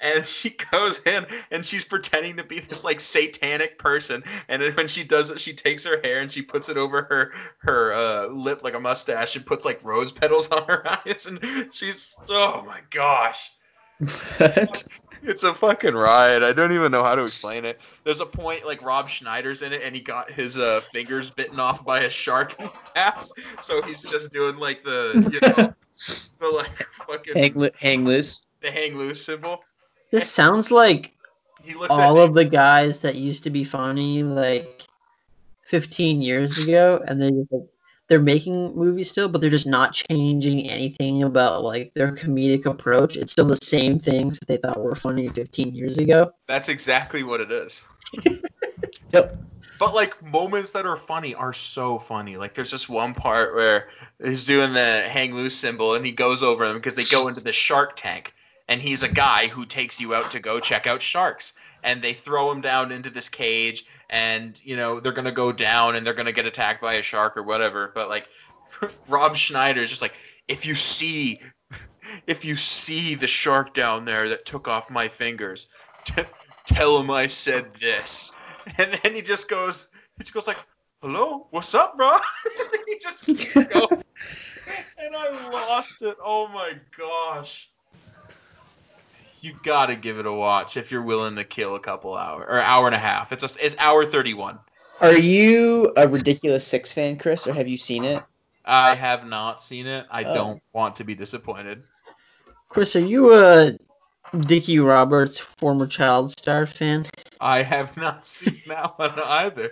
and 0.00 0.26
she 0.26 0.50
goes 0.50 1.00
in 1.06 1.26
and 1.52 1.64
she's 1.64 1.84
pretending 1.84 2.38
to 2.38 2.42
be 2.42 2.58
this 2.58 2.82
like 2.82 2.98
satanic 2.98 3.78
person. 3.78 4.24
And 4.48 4.60
then 4.60 4.72
when 4.72 4.88
she 4.88 5.04
does 5.04 5.30
it, 5.30 5.38
she 5.38 5.52
takes 5.52 5.84
her 5.84 6.00
hair 6.02 6.18
and 6.18 6.32
she 6.32 6.42
puts 6.42 6.68
it 6.68 6.76
over 6.76 7.02
her 7.02 7.32
her 7.58 7.92
uh, 7.92 8.26
lip 8.26 8.64
like 8.64 8.74
a 8.74 8.80
mustache 8.80 9.36
and 9.36 9.46
puts 9.46 9.64
like 9.64 9.84
rose 9.84 10.10
petals 10.10 10.48
on 10.50 10.64
her 10.66 10.82
eyes. 11.06 11.28
And 11.28 11.72
she's 11.72 12.16
oh 12.28 12.64
my 12.66 12.80
gosh. 12.90 13.52
It's 15.22 15.42
a 15.42 15.52
fucking 15.54 15.94
riot. 15.94 16.42
I 16.42 16.52
don't 16.52 16.72
even 16.72 16.92
know 16.92 17.02
how 17.02 17.14
to 17.14 17.22
explain 17.22 17.64
it. 17.64 17.80
There's 18.04 18.20
a 18.20 18.26
point 18.26 18.64
like 18.66 18.82
Rob 18.82 19.08
Schneider's 19.08 19.62
in 19.62 19.72
it 19.72 19.82
and 19.82 19.94
he 19.94 20.00
got 20.00 20.30
his 20.30 20.56
uh, 20.58 20.80
fingers 20.92 21.30
bitten 21.30 21.58
off 21.60 21.84
by 21.84 22.00
a 22.00 22.10
shark 22.10 22.58
in 22.58 22.66
the 22.66 22.72
past, 22.94 23.32
so 23.60 23.82
he's 23.82 24.02
just 24.02 24.32
doing 24.32 24.56
like 24.56 24.84
the 24.84 25.12
you 25.32 25.48
know 25.48 25.74
the 26.38 26.48
like 26.48 26.86
fucking 26.92 27.36
hang, 27.36 27.54
loo- 27.54 27.70
hang 27.78 28.04
loose. 28.04 28.46
the 28.60 28.70
hang 28.70 28.96
loose 28.96 29.24
symbol. 29.24 29.62
This 30.10 30.30
sounds 30.30 30.70
like 30.70 31.12
He 31.62 31.74
looks 31.74 31.94
all 31.94 32.20
at 32.20 32.28
of 32.28 32.34
the 32.34 32.44
guys 32.44 33.00
that 33.02 33.16
used 33.16 33.44
to 33.44 33.50
be 33.50 33.64
funny 33.64 34.22
like 34.22 34.86
15 35.66 36.22
years 36.22 36.66
ago, 36.66 37.02
and 37.06 37.20
they 37.20 37.30
just 37.30 37.52
like 37.52 37.66
they're 38.08 38.20
making 38.20 38.74
movies 38.74 39.10
still, 39.10 39.28
but 39.28 39.40
they're 39.40 39.50
just 39.50 39.66
not 39.66 39.92
changing 39.92 40.68
anything 40.68 41.22
about 41.22 41.62
like 41.62 41.92
their 41.94 42.12
comedic 42.12 42.66
approach. 42.66 43.16
It's 43.16 43.32
still 43.32 43.46
the 43.46 43.58
same 43.62 43.98
things 43.98 44.38
that 44.38 44.48
they 44.48 44.56
thought 44.56 44.80
were 44.80 44.94
funny 44.94 45.28
15 45.28 45.74
years 45.74 45.98
ago. 45.98 46.32
That's 46.46 46.68
exactly 46.68 47.22
what 47.22 47.40
it 47.40 47.52
is. 47.52 47.86
Yep. 49.12 49.42
But 49.78 49.94
like 49.94 50.22
moments 50.22 50.72
that 50.72 50.86
are 50.86 50.96
funny 50.96 51.34
are 51.34 51.52
so 51.52 51.98
funny. 51.98 52.36
Like 52.36 52.54
there's 52.54 52.70
just 52.70 52.88
one 52.88 53.14
part 53.14 53.54
where 53.54 53.88
he's 54.22 54.44
doing 54.44 54.72
the 54.72 55.02
hang 55.08 55.34
loose 55.34 55.54
symbol 55.54 55.94
and 55.94 56.04
he 56.04 56.12
goes 56.12 56.42
over 56.42 56.66
them 56.66 56.76
because 56.76 56.94
they 56.94 57.04
go 57.04 57.28
into 57.28 57.40
the 57.40 57.52
shark 57.52 57.94
tank 57.94 58.34
and 58.66 58.82
he's 58.82 59.02
a 59.02 59.08
guy 59.08 59.46
who 59.46 59.64
takes 59.64 60.00
you 60.00 60.14
out 60.14 60.32
to 60.32 60.40
go 60.40 60.58
check 60.58 60.86
out 60.86 61.00
sharks 61.00 61.52
and 61.82 62.02
they 62.02 62.12
throw 62.12 62.50
him 62.50 62.60
down 62.60 62.90
into 62.90 63.08
this 63.08 63.28
cage 63.28 63.86
and 64.10 64.60
you 64.64 64.76
know 64.76 65.00
they're 65.00 65.12
gonna 65.12 65.32
go 65.32 65.52
down 65.52 65.96
and 65.96 66.06
they're 66.06 66.14
gonna 66.14 66.32
get 66.32 66.46
attacked 66.46 66.80
by 66.80 66.94
a 66.94 67.02
shark 67.02 67.36
or 67.36 67.42
whatever. 67.42 67.92
But 67.94 68.08
like 68.08 68.26
Rob 69.08 69.36
Schneider 69.36 69.80
is 69.80 69.90
just 69.90 70.02
like 70.02 70.14
if 70.46 70.66
you 70.66 70.74
see 70.74 71.40
if 72.26 72.44
you 72.44 72.56
see 72.56 73.14
the 73.14 73.26
shark 73.26 73.74
down 73.74 74.04
there 74.04 74.30
that 74.30 74.46
took 74.46 74.68
off 74.68 74.90
my 74.90 75.08
fingers, 75.08 75.68
t- 76.04 76.22
tell 76.66 76.98
him 76.98 77.10
I 77.10 77.26
said 77.26 77.74
this. 77.74 78.32
And 78.76 79.00
then 79.02 79.14
he 79.14 79.22
just 79.22 79.48
goes, 79.48 79.86
he 80.18 80.24
just 80.24 80.34
goes 80.34 80.46
like, 80.46 80.58
"Hello, 81.00 81.46
what's 81.52 81.74
up, 81.74 81.96
bro?" 81.96 82.10
and 82.10 82.68
then 82.70 82.80
he 82.86 82.98
just 82.98 83.24
keeps 83.24 83.54
going. 83.54 84.02
and 84.98 85.16
I 85.16 85.50
lost 85.50 86.02
it. 86.02 86.18
Oh 86.22 86.48
my 86.48 86.72
gosh. 86.94 87.70
You 89.40 89.54
gotta 89.62 89.94
give 89.94 90.18
it 90.18 90.26
a 90.26 90.32
watch 90.32 90.76
if 90.76 90.90
you're 90.90 91.02
willing 91.02 91.36
to 91.36 91.44
kill 91.44 91.74
a 91.76 91.80
couple 91.80 92.14
hour 92.14 92.40
or 92.42 92.60
hour 92.60 92.86
and 92.86 92.94
a 92.94 92.98
half. 92.98 93.32
It's 93.32 93.44
a, 93.56 93.64
it's 93.64 93.76
hour 93.78 94.04
31. 94.04 94.58
Are 95.00 95.16
you 95.16 95.92
a 95.96 96.08
ridiculous 96.08 96.66
six 96.66 96.90
fan, 96.92 97.18
Chris, 97.18 97.46
or 97.46 97.52
have 97.52 97.68
you 97.68 97.76
seen 97.76 98.04
it? 98.04 98.22
I 98.64 98.94
have 98.94 99.24
not 99.26 99.62
seen 99.62 99.86
it. 99.86 100.06
I 100.10 100.24
Oh. 100.24 100.34
don't 100.34 100.62
want 100.72 100.96
to 100.96 101.04
be 101.04 101.14
disappointed. 101.14 101.82
Chris, 102.68 102.96
are 102.96 103.00
you 103.00 103.32
a 103.34 103.78
Dickie 104.36 104.78
Roberts 104.80 105.38
former 105.38 105.86
child 105.86 106.30
star 106.32 106.66
fan? 106.66 107.06
I 107.40 107.62
have 107.62 107.96
not 107.96 108.26
seen 108.26 108.60
that 108.66 108.98
one 108.98 109.18
either. 109.20 109.70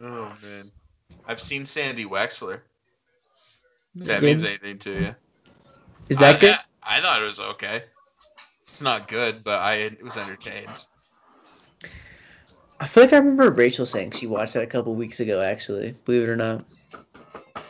Oh 0.00 0.32
man, 0.42 0.70
I've 1.26 1.40
seen 1.40 1.64
Sandy 1.64 2.04
Wexler. 2.04 2.60
If 3.96 4.06
that 4.06 4.20
Good. 4.20 4.26
means 4.26 4.44
anything 4.44 4.78
to 4.80 4.90
you. 4.90 5.14
Is 6.08 6.18
that 6.18 6.36
I, 6.36 6.38
good? 6.40 6.58
I, 6.82 6.98
I 6.98 7.00
thought 7.00 7.22
it 7.22 7.24
was 7.24 7.38
okay. 7.40 7.84
It's 8.74 8.82
not 8.82 9.06
good, 9.06 9.44
but 9.44 9.60
I 9.60 9.92
was 10.02 10.16
entertained. 10.16 10.84
I 12.80 12.88
feel 12.88 13.04
like 13.04 13.12
I 13.12 13.18
remember 13.18 13.48
Rachel 13.52 13.86
saying 13.86 14.10
she 14.10 14.26
watched 14.26 14.54
that 14.54 14.64
a 14.64 14.66
couple 14.66 14.96
weeks 14.96 15.20
ago, 15.20 15.40
actually. 15.40 15.94
Believe 16.04 16.22
it 16.22 16.28
or 16.28 16.34
not. 16.34 16.64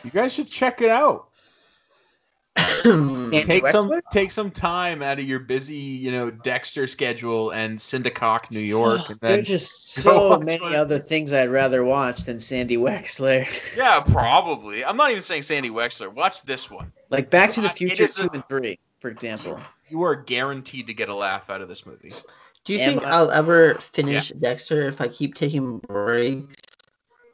You 0.03 0.11
guys 0.11 0.33
should 0.33 0.49
check 0.49 0.81
it 0.81 0.89
out. 0.89 1.27
Sandy 2.57 3.43
Take 3.45 3.67
some 3.67 3.93
take 4.13 4.31
some 4.31 4.51
time 4.51 5.03
out 5.03 5.19
of 5.19 5.27
your 5.27 5.41
busy, 5.41 5.75
you 5.77 6.11
know, 6.11 6.31
Dexter 6.31 6.87
schedule 6.87 7.51
and 7.51 7.79
Synecdoche, 7.79 8.51
New 8.51 8.61
York, 8.61 9.03
and 9.11 9.21
then 9.21 9.33
There's 9.33 9.49
just 9.49 9.93
so 9.93 10.39
many 10.41 10.59
one. 10.63 10.75
other 10.75 10.99
things 10.99 11.35
I'd 11.35 11.51
rather 11.51 11.85
watch 11.85 12.23
than 12.25 12.39
Sandy 12.39 12.79
Wexler. 12.79 13.47
Yeah, 13.77 14.01
probably. 14.01 14.83
I'm 14.87 14.97
not 14.97 15.11
even 15.11 15.23
saying 15.23 15.43
Sandy 15.43 15.69
Wexler. 15.69 16.11
Watch 16.11 16.45
this 16.45 16.71
one. 16.71 16.93
like 17.11 17.29
Back 17.29 17.53
to 17.53 17.61
the 17.61 17.67
it 17.69 17.77
Future 17.77 18.05
a- 18.05 18.09
2 18.09 18.31
and 18.33 18.49
3, 18.49 18.79
for 19.05 19.11
example. 19.11 19.61
You 19.91 20.01
are 20.03 20.17
guaranteed 20.17 20.87
to 20.87 20.95
get 20.95 21.11
a 21.11 21.15
laugh 21.15 21.51
out 21.51 21.61
of 21.61 21.69
this 21.69 21.85
movie. 21.85 22.11
Do 22.65 22.73
you 22.73 22.79
Am 22.79 22.89
think 22.93 23.05
I- 23.07 23.11
I'll 23.11 23.31
ever 23.31 23.75
finish 23.75 24.31
Dexter 24.31 24.89
if 24.89 24.99
I 25.03 25.09
keep 25.09 25.35
taking 25.35 25.77
breaks 25.81 26.57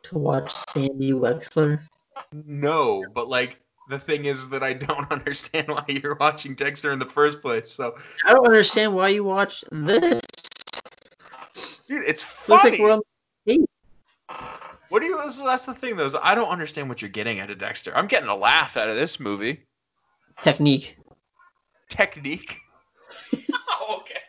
to 0.03 0.19
watch 0.19 0.53
Sandy 0.71 1.13
Wexler? 1.13 1.81
No, 2.33 3.05
but 3.15 3.29
like 3.29 3.61
the 3.89 4.01
thing 4.01 4.25
is 4.25 4.49
that 4.49 4.65
I 4.65 4.73
don't 4.73 5.09
understand 5.13 5.69
why 5.69 5.85
you're 5.87 6.17
watching 6.17 6.57
Dexter 6.57 6.91
in 6.91 6.99
the 6.99 7.07
first 7.07 7.41
place. 7.41 7.71
So, 7.71 7.95
I 8.27 8.33
don't 8.33 8.45
understand 8.47 8.93
why 8.93 9.11
you 9.11 9.23
watch 9.23 9.65
this. 9.71 10.21
dude, 11.87 12.03
it's 12.05 12.25
funny. 12.25 12.53
Looks 12.53 12.65
like 12.65 12.81
we're 12.81 12.91
on 12.95 13.01
the 13.47 13.65
What 14.89 15.03
do 15.03 15.07
you? 15.07 15.17
That's 15.45 15.67
the 15.67 15.75
thing, 15.75 15.95
though. 15.95 16.07
Is 16.07 16.17
I 16.21 16.35
don't 16.35 16.49
understand 16.49 16.89
what 16.89 17.01
you're 17.01 17.11
getting 17.11 17.39
out 17.39 17.49
of 17.49 17.59
Dexter. 17.59 17.97
I'm 17.97 18.09
getting 18.09 18.29
a 18.29 18.35
laugh 18.35 18.77
out 18.77 18.89
of 18.89 18.97
this 18.97 19.21
movie. 19.21 19.63
technique. 20.43 20.97
Technique. 21.91 22.57
oh, 23.69 24.03
okay. 24.03 24.21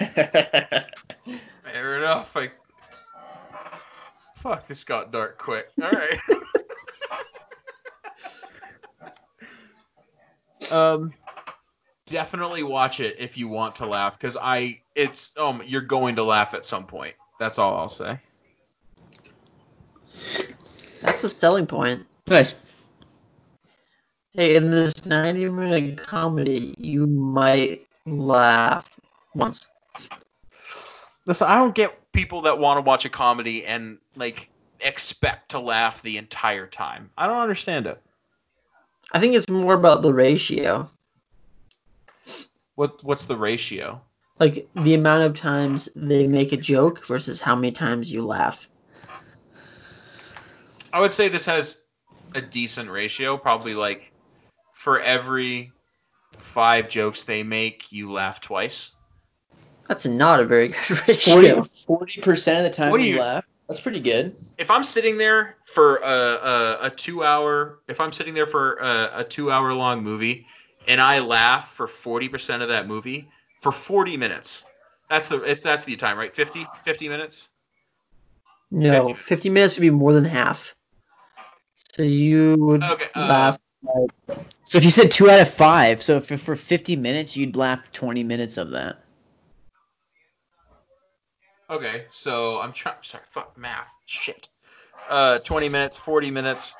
Fair 1.64 1.98
enough. 1.98 2.36
I. 2.36 2.50
Fuck, 4.36 4.66
this 4.66 4.82
got 4.82 5.12
dark 5.12 5.38
quick. 5.38 5.68
All 5.80 5.90
right. 5.90 6.18
um, 10.72 11.12
definitely 12.06 12.64
watch 12.64 12.98
it 12.98 13.16
if 13.20 13.38
you 13.38 13.46
want 13.46 13.76
to 13.76 13.86
laugh, 13.86 14.18
because 14.18 14.36
I, 14.36 14.80
it's, 14.96 15.36
um, 15.38 15.62
you're 15.64 15.80
going 15.82 16.16
to 16.16 16.24
laugh 16.24 16.54
at 16.54 16.64
some 16.64 16.86
point. 16.86 17.14
That's 17.38 17.60
all 17.60 17.76
I'll 17.76 17.88
say. 17.88 18.18
That's 21.02 21.22
a 21.22 21.28
selling 21.28 21.66
point. 21.66 22.06
nice. 22.26 22.54
Hey, 24.34 24.56
in 24.56 24.70
this 24.70 25.04
90 25.04 25.50
minute 25.50 26.02
comedy, 26.02 26.74
you 26.78 27.06
might 27.06 27.86
laugh 28.06 28.88
once. 29.34 29.68
Listen, 31.26 31.48
I 31.48 31.56
don't 31.56 31.74
get 31.74 32.10
people 32.12 32.40
that 32.42 32.58
want 32.58 32.78
to 32.78 32.80
watch 32.80 33.04
a 33.04 33.10
comedy 33.10 33.66
and 33.66 33.98
like 34.16 34.48
expect 34.80 35.50
to 35.50 35.58
laugh 35.58 36.00
the 36.00 36.16
entire 36.16 36.66
time. 36.66 37.10
I 37.18 37.26
don't 37.26 37.42
understand 37.42 37.86
it. 37.86 38.00
I 39.12 39.20
think 39.20 39.34
it's 39.34 39.50
more 39.50 39.74
about 39.74 40.00
the 40.00 40.14
ratio. 40.14 40.88
What 42.74 43.04
what's 43.04 43.26
the 43.26 43.36
ratio? 43.36 44.00
Like 44.38 44.66
the 44.74 44.94
amount 44.94 45.24
of 45.24 45.34
times 45.34 45.90
they 45.94 46.26
make 46.26 46.52
a 46.52 46.56
joke 46.56 47.06
versus 47.06 47.42
how 47.42 47.54
many 47.54 47.72
times 47.72 48.10
you 48.10 48.24
laugh. 48.24 48.66
I 50.90 51.00
would 51.00 51.12
say 51.12 51.28
this 51.28 51.44
has 51.44 51.76
a 52.34 52.40
decent 52.40 52.90
ratio, 52.90 53.36
probably 53.36 53.74
like 53.74 54.11
for 54.82 55.00
every 55.00 55.70
five 56.34 56.88
jokes 56.88 57.22
they 57.22 57.44
make, 57.44 57.92
you 57.92 58.10
laugh 58.10 58.40
twice. 58.40 58.90
That's 59.86 60.06
not 60.06 60.40
a 60.40 60.44
very 60.44 60.68
good 60.68 60.90
ratio. 61.08 61.60
40% 61.60 62.56
of 62.58 62.64
the 62.64 62.70
time 62.70 62.90
What 62.90 62.98
do 62.98 63.04
you 63.04 63.14
you- 63.14 63.20
laugh. 63.20 63.44
That's 63.68 63.80
pretty 63.80 64.00
good. 64.00 64.34
If 64.58 64.72
I'm 64.72 64.82
sitting 64.82 65.18
there 65.18 65.56
for 65.64 65.98
a, 65.98 66.04
a, 66.08 66.78
a 66.86 66.90
two 66.90 67.22
hour, 67.22 67.78
if 67.86 68.00
I'm 68.00 68.10
sitting 68.10 68.34
there 68.34 68.44
for 68.44 68.74
a, 68.74 69.10
a 69.18 69.24
two 69.24 69.52
hour 69.52 69.72
long 69.72 70.02
movie 70.02 70.46
and 70.88 71.00
I 71.00 71.20
laugh 71.20 71.70
for 71.72 71.86
40% 71.86 72.60
of 72.62 72.68
that 72.68 72.88
movie 72.88 73.28
for 73.60 73.70
40 73.70 74.16
minutes, 74.16 74.64
that's 75.08 75.28
the 75.28 75.42
it's 75.42 75.62
that's 75.62 75.84
the 75.84 75.94
time, 75.94 76.18
right? 76.18 76.34
50 76.34 76.66
50 76.84 77.08
minutes. 77.08 77.50
No, 78.72 79.06
50 79.06 79.22
50 79.22 79.48
minutes 79.48 79.76
would 79.76 79.82
be 79.82 79.90
more 79.90 80.12
than 80.12 80.24
half. 80.24 80.74
So 81.94 82.02
you 82.02 82.56
would 82.58 82.82
Okay, 82.82 83.06
uh, 83.14 83.26
laugh. 83.28 83.58
So 84.64 84.78
if 84.78 84.84
you 84.84 84.90
said 84.90 85.10
2 85.10 85.30
out 85.30 85.40
of 85.40 85.52
5, 85.52 86.02
so 86.02 86.20
for, 86.20 86.36
for 86.36 86.56
50 86.56 86.96
minutes, 86.96 87.36
you'd 87.36 87.56
laugh 87.56 87.90
20 87.92 88.22
minutes 88.22 88.56
of 88.56 88.70
that. 88.70 89.02
Okay, 91.68 92.04
so 92.10 92.60
I'm 92.60 92.72
trying. 92.72 92.96
Sorry, 93.00 93.24
fuck 93.30 93.56
math. 93.56 93.90
Shit. 94.04 94.48
Uh, 95.08 95.38
20 95.38 95.70
minutes, 95.70 95.96
40 95.96 96.30
minutes. 96.30 96.76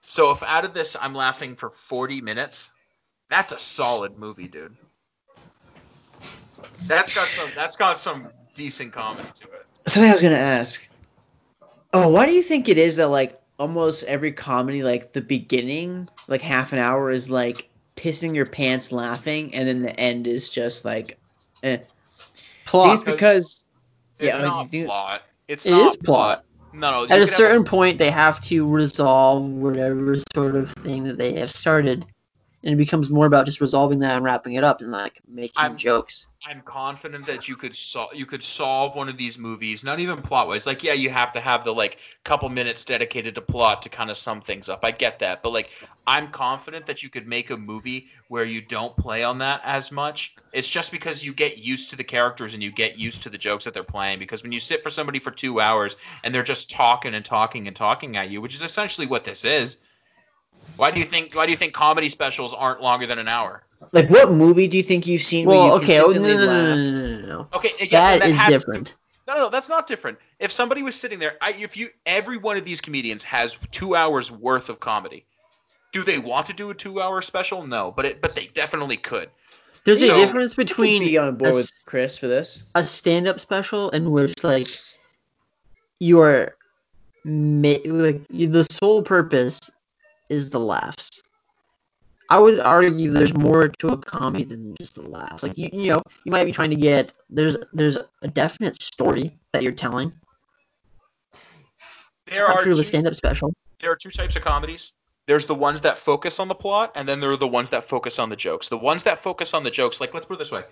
So 0.00 0.30
if 0.30 0.42
out 0.44 0.64
of 0.64 0.72
this 0.72 0.96
I'm 0.98 1.14
laughing 1.14 1.56
for 1.56 1.70
40 1.70 2.20
minutes, 2.20 2.70
that's 3.28 3.52
a 3.52 3.58
solid 3.58 4.16
movie, 4.16 4.48
dude. 4.48 4.76
That's 6.86 7.14
got 7.14 7.26
some. 7.26 7.50
That's 7.56 7.76
got 7.76 7.98
some 7.98 8.28
decent 8.54 8.92
comedy 8.92 9.28
to 9.40 9.44
it. 9.48 9.66
Something 9.86 10.10
I 10.10 10.12
was 10.12 10.22
gonna 10.22 10.36
ask. 10.36 10.88
Oh, 11.92 12.08
why 12.08 12.26
do 12.26 12.32
you 12.32 12.42
think 12.42 12.68
it 12.68 12.78
is 12.78 12.96
that 12.96 13.08
like 13.08 13.39
almost 13.60 14.04
every 14.04 14.32
comedy, 14.32 14.82
like 14.82 15.12
the 15.12 15.20
beginning, 15.20 16.08
like 16.26 16.40
half 16.40 16.72
an 16.72 16.78
hour 16.78 17.10
is 17.10 17.28
like 17.28 17.68
pissing 17.94 18.34
your 18.34 18.46
pants 18.46 18.90
laughing, 18.90 19.54
and 19.54 19.68
then 19.68 19.82
the 19.82 20.00
end 20.00 20.26
is 20.26 20.48
just 20.48 20.84
like, 20.84 21.18
eh. 21.62 21.78
Plot. 22.64 22.94
it's 22.94 23.02
because 23.02 23.64
It's 24.18 24.36
Yeah, 24.36 24.42
I 24.42 24.66
mean, 24.72 24.82
not 24.82 24.88
plot. 24.88 25.22
It's 25.46 25.66
It 25.66 25.72
not 25.72 25.88
is 25.88 25.96
plot. 25.96 26.44
No, 26.72 26.90
no. 26.90 27.02
At 27.02 27.04
a 27.04 27.08
could 27.08 27.18
have 27.20 27.28
certain 27.28 27.64
point, 27.64 27.98
they 27.98 28.10
have 28.10 28.40
to 28.42 28.66
resolve 28.66 29.44
whatever 29.44 30.16
sort 30.34 30.56
of 30.56 30.70
thing 30.72 31.04
that 31.04 31.18
they 31.18 31.34
have 31.34 31.50
started, 31.50 32.06
and 32.62 32.74
it 32.74 32.76
becomes 32.76 33.10
more 33.10 33.26
about 33.26 33.46
just 33.46 33.60
resolving 33.60 34.00
that 34.00 34.16
and 34.16 34.24
wrapping 34.24 34.54
it 34.54 34.64
up 34.64 34.80
and 34.80 34.92
like 34.92 35.20
making 35.26 35.54
I'm- 35.56 35.76
jokes. 35.76 36.28
I'm 36.46 36.62
confident 36.62 37.26
that 37.26 37.48
you 37.48 37.56
could 37.56 37.76
sol- 37.76 38.08
you 38.14 38.24
could 38.24 38.42
solve 38.42 38.96
one 38.96 39.10
of 39.10 39.18
these 39.18 39.38
movies, 39.38 39.84
not 39.84 40.00
even 40.00 40.22
plot 40.22 40.48
wise. 40.48 40.66
Like, 40.66 40.82
yeah, 40.82 40.94
you 40.94 41.10
have 41.10 41.32
to 41.32 41.40
have 41.40 41.64
the 41.64 41.74
like 41.74 41.98
couple 42.24 42.48
minutes 42.48 42.82
dedicated 42.82 43.34
to 43.34 43.42
plot 43.42 43.82
to 43.82 43.90
kind 43.90 44.08
of 44.08 44.16
sum 44.16 44.40
things 44.40 44.70
up. 44.70 44.82
I 44.82 44.90
get 44.90 45.18
that, 45.18 45.42
but 45.42 45.50
like, 45.50 45.68
I'm 46.06 46.28
confident 46.28 46.86
that 46.86 47.02
you 47.02 47.10
could 47.10 47.26
make 47.26 47.50
a 47.50 47.58
movie 47.58 48.08
where 48.28 48.44
you 48.44 48.62
don't 48.62 48.96
play 48.96 49.22
on 49.22 49.36
that 49.38 49.60
as 49.64 49.92
much. 49.92 50.34
It's 50.54 50.68
just 50.68 50.92
because 50.92 51.22
you 51.22 51.34
get 51.34 51.58
used 51.58 51.90
to 51.90 51.96
the 51.96 52.04
characters 52.04 52.54
and 52.54 52.62
you 52.62 52.72
get 52.72 52.98
used 52.98 53.22
to 53.22 53.28
the 53.28 53.38
jokes 53.38 53.66
that 53.66 53.74
they're 53.74 53.84
playing. 53.84 54.18
Because 54.18 54.42
when 54.42 54.50
you 54.50 54.60
sit 54.60 54.82
for 54.82 54.88
somebody 54.88 55.18
for 55.18 55.30
two 55.30 55.60
hours 55.60 55.98
and 56.24 56.34
they're 56.34 56.42
just 56.42 56.70
talking 56.70 57.14
and 57.14 57.24
talking 57.24 57.66
and 57.66 57.76
talking 57.76 58.16
at 58.16 58.30
you, 58.30 58.40
which 58.40 58.54
is 58.54 58.62
essentially 58.62 59.06
what 59.06 59.24
this 59.24 59.44
is. 59.44 59.76
Why 60.76 60.90
do 60.90 61.00
you 61.00 61.06
think 61.06 61.34
Why 61.34 61.46
do 61.46 61.52
you 61.52 61.56
think 61.58 61.72
comedy 61.74 62.08
specials 62.08 62.52
aren't 62.54 62.80
longer 62.82 63.06
than 63.06 63.18
an 63.18 63.28
hour? 63.28 63.62
like 63.92 64.10
what 64.10 64.30
movie 64.30 64.68
do 64.68 64.76
you 64.76 64.82
think 64.82 65.06
you've 65.06 65.22
seen 65.22 65.46
where 65.46 65.56
Well, 65.56 65.66
you 65.66 65.72
okay, 65.82 65.98
oh, 66.00 66.08
no, 66.08 66.12
consistently 66.12 66.34
no, 66.34 66.40
no, 66.40 66.46
laughed? 66.46 66.98
no, 66.98 67.06
no, 67.08 67.20
no, 67.20 67.26
no. 67.26 67.48
Okay, 67.54 67.72
yes, 67.78 67.82
and 67.82 67.92
That 67.92 68.18
that 68.20 68.28
is 68.30 68.36
has 68.38 68.52
to- 68.52 68.58
different. 68.58 68.94
No, 69.26 69.34
no, 69.36 69.48
that's 69.48 69.68
not 69.68 69.86
different. 69.86 70.18
If 70.40 70.50
somebody 70.50 70.82
was 70.82 70.96
sitting 70.96 71.18
there, 71.20 71.36
I, 71.40 71.52
if 71.52 71.76
you, 71.76 71.88
every 72.04 72.36
one 72.36 72.56
of 72.56 72.64
these 72.64 72.80
comedians 72.80 73.22
has 73.22 73.56
two 73.70 73.94
hours 73.94 74.30
worth 74.30 74.68
of 74.68 74.80
comedy. 74.80 75.24
Do 75.92 76.02
they 76.02 76.18
want 76.18 76.46
to 76.46 76.52
do 76.52 76.70
a 76.70 76.74
two-hour 76.74 77.22
special? 77.22 77.64
No, 77.66 77.92
but 77.92 78.06
it, 78.06 78.20
but 78.20 78.34
they 78.34 78.46
definitely 78.46 78.96
could. 78.96 79.30
There's 79.84 80.04
So- 80.04 80.14
a 80.14 80.18
difference 80.26 80.54
Could 80.54 80.66
between 80.66 81.04
be 81.04 81.16
on 81.16 81.36
board 81.36 81.52
a, 81.52 81.54
with 81.56 81.70
Chris 81.86 82.18
for 82.18 82.26
this. 82.26 82.64
a 82.74 82.82
stand-up 82.82 83.38
special 83.40 83.90
in 83.90 84.10
which 84.10 84.34
like 84.42 84.66
you 86.00 86.20
are 86.20 86.56
ma- 87.24 87.78
like 87.86 88.22
you, 88.30 88.48
the 88.48 88.64
sole 88.64 89.02
purpose 89.02 89.58
is 90.30 90.48
the 90.48 90.60
laughs. 90.60 91.22
I 92.30 92.38
would 92.38 92.60
argue 92.60 93.10
there's 93.10 93.34
more 93.34 93.68
to 93.68 93.88
a 93.88 93.96
comedy 93.98 94.44
than 94.44 94.76
just 94.76 94.94
the 94.94 95.02
laughs. 95.02 95.42
Like 95.42 95.58
you, 95.58 95.68
you 95.72 95.88
know, 95.88 96.02
you 96.24 96.30
might 96.30 96.44
be 96.44 96.52
trying 96.52 96.70
to 96.70 96.76
get 96.76 97.12
there's 97.28 97.56
there's 97.72 97.98
a 98.22 98.28
definite 98.28 98.80
story 98.80 99.36
that 99.52 99.64
you're 99.64 99.72
telling. 99.72 100.12
There 102.26 102.46
Not 102.46 102.58
are 102.58 102.62
true 102.62 102.74
two, 102.74 102.80
a 102.80 102.84
stand-up 102.84 103.16
special. 103.16 103.52
there 103.80 103.90
are 103.90 103.96
two 103.96 104.10
types 104.10 104.36
of 104.36 104.42
comedies. 104.42 104.92
There's 105.26 105.46
the 105.46 105.54
ones 105.54 105.80
that 105.80 105.98
focus 105.98 106.38
on 106.38 106.46
the 106.46 106.54
plot, 106.54 106.92
and 106.94 107.08
then 107.08 107.18
there 107.18 107.30
are 107.30 107.36
the 107.36 107.48
ones 107.48 107.70
that 107.70 107.84
focus 107.84 108.20
on 108.20 108.30
the 108.30 108.36
jokes. 108.36 108.68
The 108.68 108.78
ones 108.78 109.02
that 109.02 109.18
focus 109.18 109.52
on 109.52 109.64
the 109.64 109.70
jokes, 109.70 110.00
like 110.00 110.14
let's 110.14 110.26
put 110.26 110.34
it 110.34 110.38
this 110.38 110.52
way: 110.52 110.62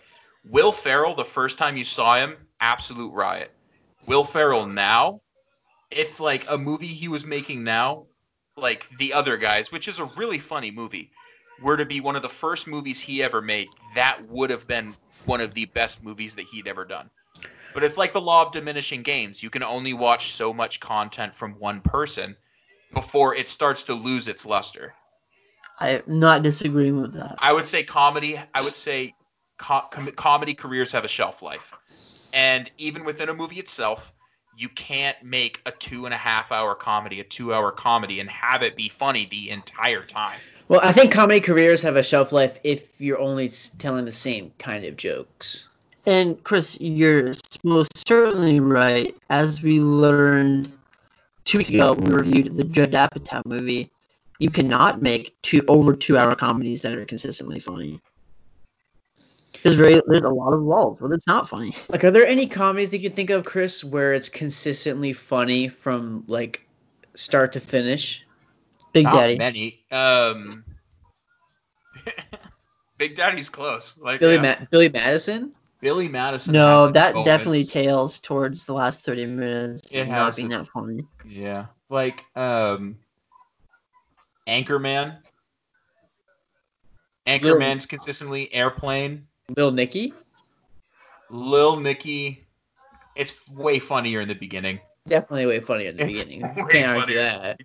Will 0.48 0.70
Ferrell, 0.70 1.14
the 1.14 1.24
first 1.24 1.58
time 1.58 1.76
you 1.76 1.84
saw 1.84 2.16
him, 2.16 2.36
absolute 2.60 3.12
riot. 3.12 3.50
Will 4.06 4.22
Ferrell 4.22 4.66
now, 4.66 5.20
if 5.90 6.20
like 6.20 6.46
a 6.48 6.56
movie 6.56 6.86
he 6.86 7.08
was 7.08 7.24
making 7.24 7.64
now, 7.64 8.06
like 8.60 8.88
The 8.98 9.12
Other 9.12 9.36
Guys, 9.36 9.72
which 9.72 9.88
is 9.88 9.98
a 9.98 10.04
really 10.16 10.38
funny 10.38 10.70
movie, 10.70 11.10
were 11.60 11.76
to 11.76 11.86
be 11.86 12.00
one 12.00 12.16
of 12.16 12.22
the 12.22 12.28
first 12.28 12.66
movies 12.66 13.00
he 13.00 13.22
ever 13.22 13.42
made, 13.42 13.68
that 13.94 14.28
would 14.28 14.50
have 14.50 14.66
been 14.66 14.94
one 15.24 15.40
of 15.40 15.54
the 15.54 15.66
best 15.66 16.02
movies 16.02 16.36
that 16.36 16.44
he'd 16.46 16.66
ever 16.66 16.84
done. 16.84 17.10
But 17.74 17.84
it's 17.84 17.96
like 17.96 18.12
the 18.12 18.20
law 18.20 18.42
of 18.42 18.52
diminishing 18.52 19.02
gains. 19.02 19.42
You 19.42 19.50
can 19.50 19.62
only 19.62 19.92
watch 19.92 20.32
so 20.32 20.52
much 20.52 20.80
content 20.80 21.34
from 21.34 21.52
one 21.58 21.80
person 21.80 22.36
before 22.92 23.34
it 23.34 23.48
starts 23.48 23.84
to 23.84 23.94
lose 23.94 24.28
its 24.28 24.46
luster. 24.46 24.94
I'm 25.78 26.02
not 26.06 26.42
disagreeing 26.42 27.00
with 27.00 27.14
that. 27.14 27.36
I 27.38 27.52
would 27.52 27.66
say 27.66 27.84
comedy. 27.84 28.40
I 28.54 28.62
would 28.62 28.74
say 28.74 29.14
co- 29.58 29.86
com- 29.90 30.10
comedy 30.12 30.54
careers 30.54 30.92
have 30.92 31.04
a 31.04 31.08
shelf 31.08 31.42
life, 31.42 31.72
and 32.32 32.68
even 32.78 33.04
within 33.04 33.28
a 33.28 33.34
movie 33.34 33.60
itself, 33.60 34.12
you 34.58 34.68
can't 34.68 35.22
make 35.22 35.60
a 35.66 35.70
two 35.70 36.04
and 36.04 36.12
a 36.12 36.16
half 36.16 36.50
hour 36.50 36.74
comedy 36.74 37.20
a 37.20 37.24
two 37.24 37.54
hour 37.54 37.70
comedy 37.70 38.18
and 38.18 38.28
have 38.28 38.62
it 38.62 38.76
be 38.76 38.88
funny 38.88 39.26
the 39.30 39.50
entire 39.50 40.02
time. 40.02 40.38
Well, 40.66 40.80
I 40.82 40.92
think 40.92 41.12
comedy 41.12 41.40
careers 41.40 41.80
have 41.82 41.96
a 41.96 42.02
shelf 42.02 42.32
life 42.32 42.58
if 42.64 43.00
you're 43.00 43.20
only 43.20 43.48
telling 43.78 44.04
the 44.04 44.12
same 44.12 44.52
kind 44.58 44.84
of 44.84 44.96
jokes. 44.96 45.68
And 46.06 46.42
Chris, 46.42 46.76
you're 46.80 47.34
most 47.64 48.06
certainly 48.06 48.60
right. 48.60 49.14
As 49.30 49.62
we 49.62 49.80
learned 49.80 50.72
two 51.44 51.58
weeks 51.58 51.70
ago, 51.70 51.92
when 51.92 52.08
we 52.08 52.14
reviewed 52.14 52.56
the 52.56 52.64
Judd 52.64 52.92
Apatow 52.92 53.44
movie. 53.46 53.90
You 54.40 54.50
cannot 54.50 55.02
make 55.02 55.34
two 55.42 55.62
over 55.66 55.96
two 55.96 56.16
hour 56.16 56.36
comedies 56.36 56.82
that 56.82 56.94
are 56.94 57.04
consistently 57.04 57.58
funny. 57.58 58.00
There's 59.62 59.74
very 59.76 60.00
there's 60.06 60.22
a 60.22 60.28
lot 60.28 60.52
of 60.52 60.62
lulls 60.62 60.98
but 60.98 61.12
it's 61.12 61.26
not 61.26 61.48
funny. 61.48 61.74
Like, 61.88 62.04
are 62.04 62.10
there 62.10 62.26
any 62.26 62.46
comedies 62.46 62.90
that 62.90 62.98
you 62.98 63.08
can 63.08 63.16
think 63.16 63.30
of, 63.30 63.44
Chris, 63.44 63.82
where 63.82 64.14
it's 64.14 64.28
consistently 64.28 65.12
funny 65.12 65.68
from 65.68 66.24
like 66.26 66.66
start 67.14 67.54
to 67.54 67.60
finish? 67.60 68.24
Big 68.92 69.04
Not 69.04 69.14
Daddy. 69.14 69.36
many. 69.38 69.84
Um, 69.90 70.64
Big 72.98 73.14
Daddy's 73.14 73.48
close. 73.48 73.96
Like 73.98 74.20
Billy 74.20 74.34
yeah. 74.36 74.56
Ma- 74.60 74.66
Billy 74.70 74.88
Madison. 74.88 75.52
Billy 75.80 76.08
Madison. 76.08 76.52
No, 76.52 76.86
its 76.86 76.94
that 76.94 77.14
moments. 77.14 77.30
definitely 77.30 77.64
tails 77.64 78.18
towards 78.18 78.64
the 78.64 78.72
last 78.74 79.04
30 79.04 79.26
minutes 79.26 79.88
It 79.90 80.00
and 80.00 80.10
not 80.10 80.36
being 80.36 80.50
its- 80.50 80.60
that 80.60 80.68
funny. 80.68 81.04
Yeah, 81.24 81.66
like 81.88 82.24
um, 82.34 82.98
Anchorman. 84.46 85.18
Anchorman's 87.26 87.86
consistently 87.86 88.52
airplane. 88.52 89.26
Little 89.48 89.72
Nicky. 89.72 90.12
Lil 91.30 91.80
Nicky. 91.80 92.46
It's 93.14 93.50
way 93.50 93.78
funnier 93.78 94.20
in 94.20 94.28
the 94.28 94.34
beginning. 94.34 94.80
Definitely 95.06 95.46
way 95.46 95.60
funnier 95.60 95.90
in 95.90 95.96
the 95.96 96.04
It's 96.04 96.22
beginning. 96.22 96.42
way 96.56 96.72
Can't 96.72 96.98
argue 96.98 97.16
that. 97.16 97.60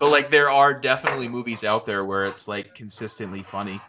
But 0.00 0.10
like 0.10 0.30
there 0.30 0.50
are 0.50 0.74
definitely 0.74 1.28
movies 1.28 1.64
out 1.64 1.86
there 1.86 2.04
where 2.04 2.26
it's 2.26 2.48
like 2.48 2.74
consistently 2.74 3.42
funny. 3.42 3.80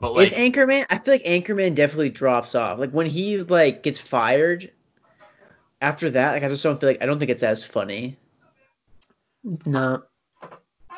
But 0.00 0.14
like, 0.14 0.24
Is 0.24 0.32
like 0.32 0.52
Anchorman? 0.52 0.86
I 0.90 0.98
feel 0.98 1.14
like 1.14 1.24
Anchorman 1.24 1.74
definitely 1.74 2.10
drops 2.10 2.54
off. 2.54 2.78
Like 2.78 2.90
when 2.90 3.06
he's 3.06 3.48
like 3.50 3.82
gets 3.82 3.98
fired. 3.98 4.72
After 5.80 6.10
that, 6.10 6.32
like 6.32 6.42
I 6.42 6.48
just 6.48 6.62
don't 6.62 6.80
feel 6.80 6.88
like 6.88 7.02
I 7.02 7.06
don't 7.06 7.18
think 7.18 7.30
it's 7.30 7.42
as 7.42 7.62
funny. 7.62 8.16
No. 9.64 10.02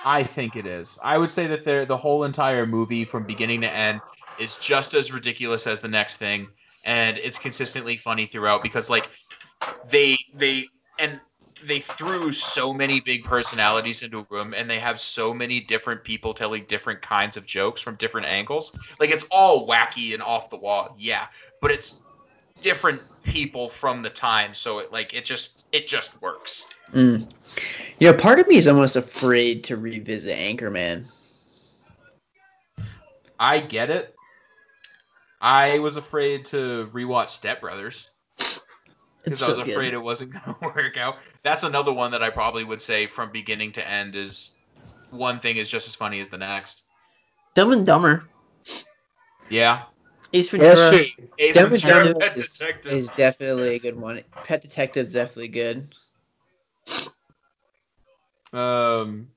I 0.05 0.23
think 0.23 0.55
it 0.55 0.67
is. 0.67 0.99
I 1.03 1.19
would 1.19 1.31
say 1.31 1.49
that 1.49 1.65
there 1.65 1.85
the 1.85 1.97
whole 1.97 2.23
entire 2.23 2.65
movie 2.65 3.05
from 3.05 3.25
beginning 3.25 3.63
to 3.63 3.73
end 3.73 4.01
is 4.39 4.57
just 4.59 4.95
as 4.95 5.13
ridiculous 5.13 5.67
as 5.67 5.81
the 5.81 5.89
next 5.89 6.17
thing 6.19 6.49
and 6.85 7.19
it's 7.19 7.39
consistently 7.39 7.97
funny 7.97 8.27
throughout 8.27 8.63
because 8.63 8.89
like 8.89 9.09
they 9.89 10.17
they 10.35 10.67
and 10.99 11.21
they 11.67 11.81
threw 11.81 12.31
so 12.33 12.73
many 12.73 13.01
big 13.01 13.25
personalities 13.25 14.03
into 14.03 14.21
a 14.21 14.27
room 14.31 14.55
and 14.57 14.71
they 14.71 14.79
have 14.79 15.01
so 15.01 15.35
many 15.35 15.61
different 15.61 16.05
people 16.05 16.33
telling 16.33 16.65
different 16.67 17.03
kinds 17.03 17.37
of 17.37 17.45
jokes 17.45 17.81
from 17.81 17.97
different 17.97 18.27
angles. 18.27 18.77
Like 19.01 19.11
it's 19.11 19.25
all 19.31 19.67
wacky 19.67 20.15
and 20.15 20.23
off 20.23 20.51
the 20.51 20.57
wall, 20.57 20.95
yeah, 20.99 21.27
but 21.61 21.71
it's 21.71 21.97
different 22.61 23.01
people 23.23 23.69
from 23.69 24.03
the 24.03 24.11
time 24.11 24.53
so 24.53 24.81
it 24.81 24.91
like 24.91 25.15
it 25.15 25.25
just 25.25 25.65
it 25.73 25.87
just 25.87 26.21
works. 26.23 26.67
Mm. 26.93 27.29
You 27.99 28.11
know, 28.11 28.17
part 28.17 28.39
of 28.39 28.49
me 28.49 28.57
is 28.57 28.69
almost 28.69 28.97
afraid 28.97 29.65
to 29.65 29.77
revisit 29.77 30.39
Anchorman. 30.39 31.07
I 33.39 33.61
get 33.61 33.91
it. 33.91 34.15
I 35.41 35.79
was 35.79 35.97
afraid 35.97 36.47
to 36.47 36.91
rewatch 36.93 37.31
Step 37.31 37.61
Brothers 37.61 38.11
because 38.37 39.43
I 39.43 39.49
was 39.49 39.57
still 39.57 39.65
good. 39.65 39.69
afraid 39.69 39.95
it 39.95 39.99
wasn't 39.99 40.33
going 40.33 40.57
to 40.61 40.67
work 40.75 40.97
out. 40.97 41.19
That's 41.43 41.63
another 41.63 41.93
one 41.93 42.11
that 42.13 42.23
I 42.23 42.31
probably 42.31 42.65
would 42.65 42.81
say 42.81 43.07
from 43.07 43.31
beginning 43.31 43.73
to 43.73 43.89
end 43.89 44.17
is 44.17 44.53
one 45.11 45.41
thing 45.41 45.57
is 45.57 45.71
just 45.71 45.87
as 45.89 45.95
funny 45.95 46.21
as 46.21 46.29
the 46.29 46.39
next. 46.39 46.85
Dumb 47.55 47.73
and 47.73 47.87
Dumber. 47.87 48.25
Yeah. 49.49 49.85
Ace 50.33 50.51
Ventura. 50.51 50.75
That's 50.75 50.91
true. 50.91 51.27
Ace 51.39 51.55
Dumb 51.55 51.73
and 51.73 51.81
Ventura, 51.81 52.05
Dumber 52.05 52.19
Pet 52.21 52.39
is, 52.39 52.59
Detective. 52.59 52.93
is 52.93 53.11
definitely 53.13 53.75
a 53.77 53.79
good 53.79 53.97
one. 53.99 54.23
Pet 54.45 54.61
Detective's 54.61 55.13
definitely 55.13 55.49
good. 55.49 55.95
Um, 58.53 59.29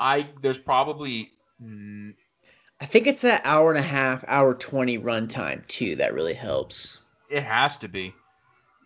I 0.00 0.28
there's 0.40 0.58
probably 0.58 1.32
mm, 1.62 2.14
I 2.80 2.86
think 2.86 3.06
it's 3.06 3.22
that 3.22 3.42
hour 3.44 3.70
and 3.70 3.78
a 3.78 3.82
half, 3.86 4.24
hour 4.28 4.54
twenty 4.54 4.98
runtime 4.98 5.66
too 5.66 5.96
that 5.96 6.14
really 6.14 6.34
helps. 6.34 6.98
it 7.30 7.42
has 7.42 7.78
to 7.78 7.88
be. 7.88 8.14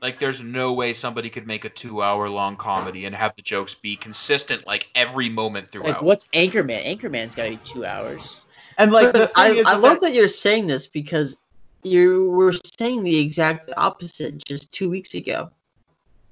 Like 0.00 0.18
there's 0.18 0.42
no 0.42 0.72
way 0.72 0.92
somebody 0.94 1.28
could 1.28 1.46
make 1.46 1.64
a 1.64 1.68
two 1.68 2.02
hour 2.02 2.28
long 2.30 2.56
comedy 2.56 3.04
and 3.04 3.14
have 3.14 3.34
the 3.36 3.42
jokes 3.42 3.74
be 3.74 3.96
consistent 3.96 4.66
like 4.66 4.86
every 4.94 5.28
moment 5.28 5.70
throughout. 5.70 5.88
Like 5.88 6.02
what's 6.02 6.26
Anchorman? 6.28 6.86
Anchorman's 6.86 7.34
got 7.34 7.44
to 7.44 7.50
be 7.50 7.56
two 7.58 7.84
hours. 7.84 8.40
and 8.78 8.92
like 8.92 9.12
the 9.12 9.26
thing 9.26 9.34
I, 9.36 9.48
is, 9.50 9.66
I 9.66 9.74
is 9.74 9.78
love 9.80 10.00
that- 10.00 10.02
that 10.02 10.14
you're 10.14 10.28
saying 10.28 10.68
this 10.68 10.86
because 10.86 11.36
you 11.82 12.30
were 12.30 12.54
saying 12.78 13.02
the 13.04 13.18
exact 13.18 13.70
opposite 13.76 14.42
just 14.44 14.70
two 14.72 14.88
weeks 14.88 15.14
ago. 15.14 15.50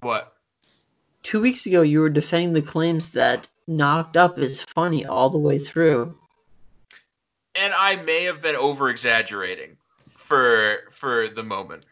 what 0.00 0.32
Two 1.24 1.40
weeks 1.40 1.66
ago, 1.66 1.82
you 1.82 2.00
were 2.00 2.08
defending 2.08 2.52
the 2.54 2.62
claims 2.62 3.10
that 3.10 3.48
Knocked 3.66 4.16
Up 4.16 4.38
is 4.38 4.62
funny 4.62 5.04
all 5.04 5.28
the 5.28 5.38
way 5.38 5.58
through. 5.58 6.16
And 7.58 7.74
I 7.74 7.96
may 7.96 8.24
have 8.24 8.40
been 8.40 8.56
over 8.56 8.88
exaggerating 8.88 9.76
for 10.08 10.78
for 10.90 11.28
the 11.28 11.42
moment. 11.42 11.84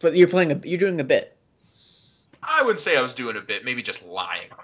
But 0.00 0.16
you're 0.16 0.28
playing 0.28 0.52
a, 0.52 0.60
you're 0.64 0.78
doing 0.78 1.00
a 1.00 1.04
bit. 1.04 1.36
I 2.42 2.62
wouldn't 2.62 2.80
say 2.80 2.96
I 2.96 3.02
was 3.02 3.14
doing 3.14 3.36
a 3.36 3.40
bit, 3.40 3.64
maybe 3.64 3.82
just 3.82 4.04
lying. 4.04 4.48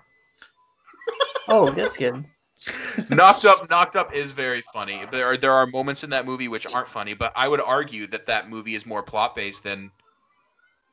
Oh, 1.49 1.71
that's 1.71 1.97
good. 1.97 2.25
knocked 3.11 3.45
up, 3.45 3.69
knocked 3.69 3.97
up 3.97 4.15
is 4.15 4.31
very 4.31 4.63
funny. 4.73 5.03
There 5.11 5.27
are 5.27 5.37
there 5.37 5.53
are 5.53 5.67
moments 5.67 6.05
in 6.05 6.11
that 6.11 6.25
movie 6.25 6.47
which 6.47 6.73
aren't 6.73 6.87
funny, 6.87 7.15
but 7.15 7.33
I 7.35 7.49
would 7.49 7.61
argue 7.61 8.07
that 8.07 8.27
that 8.27 8.49
movie 8.49 8.77
is 8.77 8.87
more 8.87 9.03
plot 9.03 9.35
based 9.35 9.65
than 9.65 9.91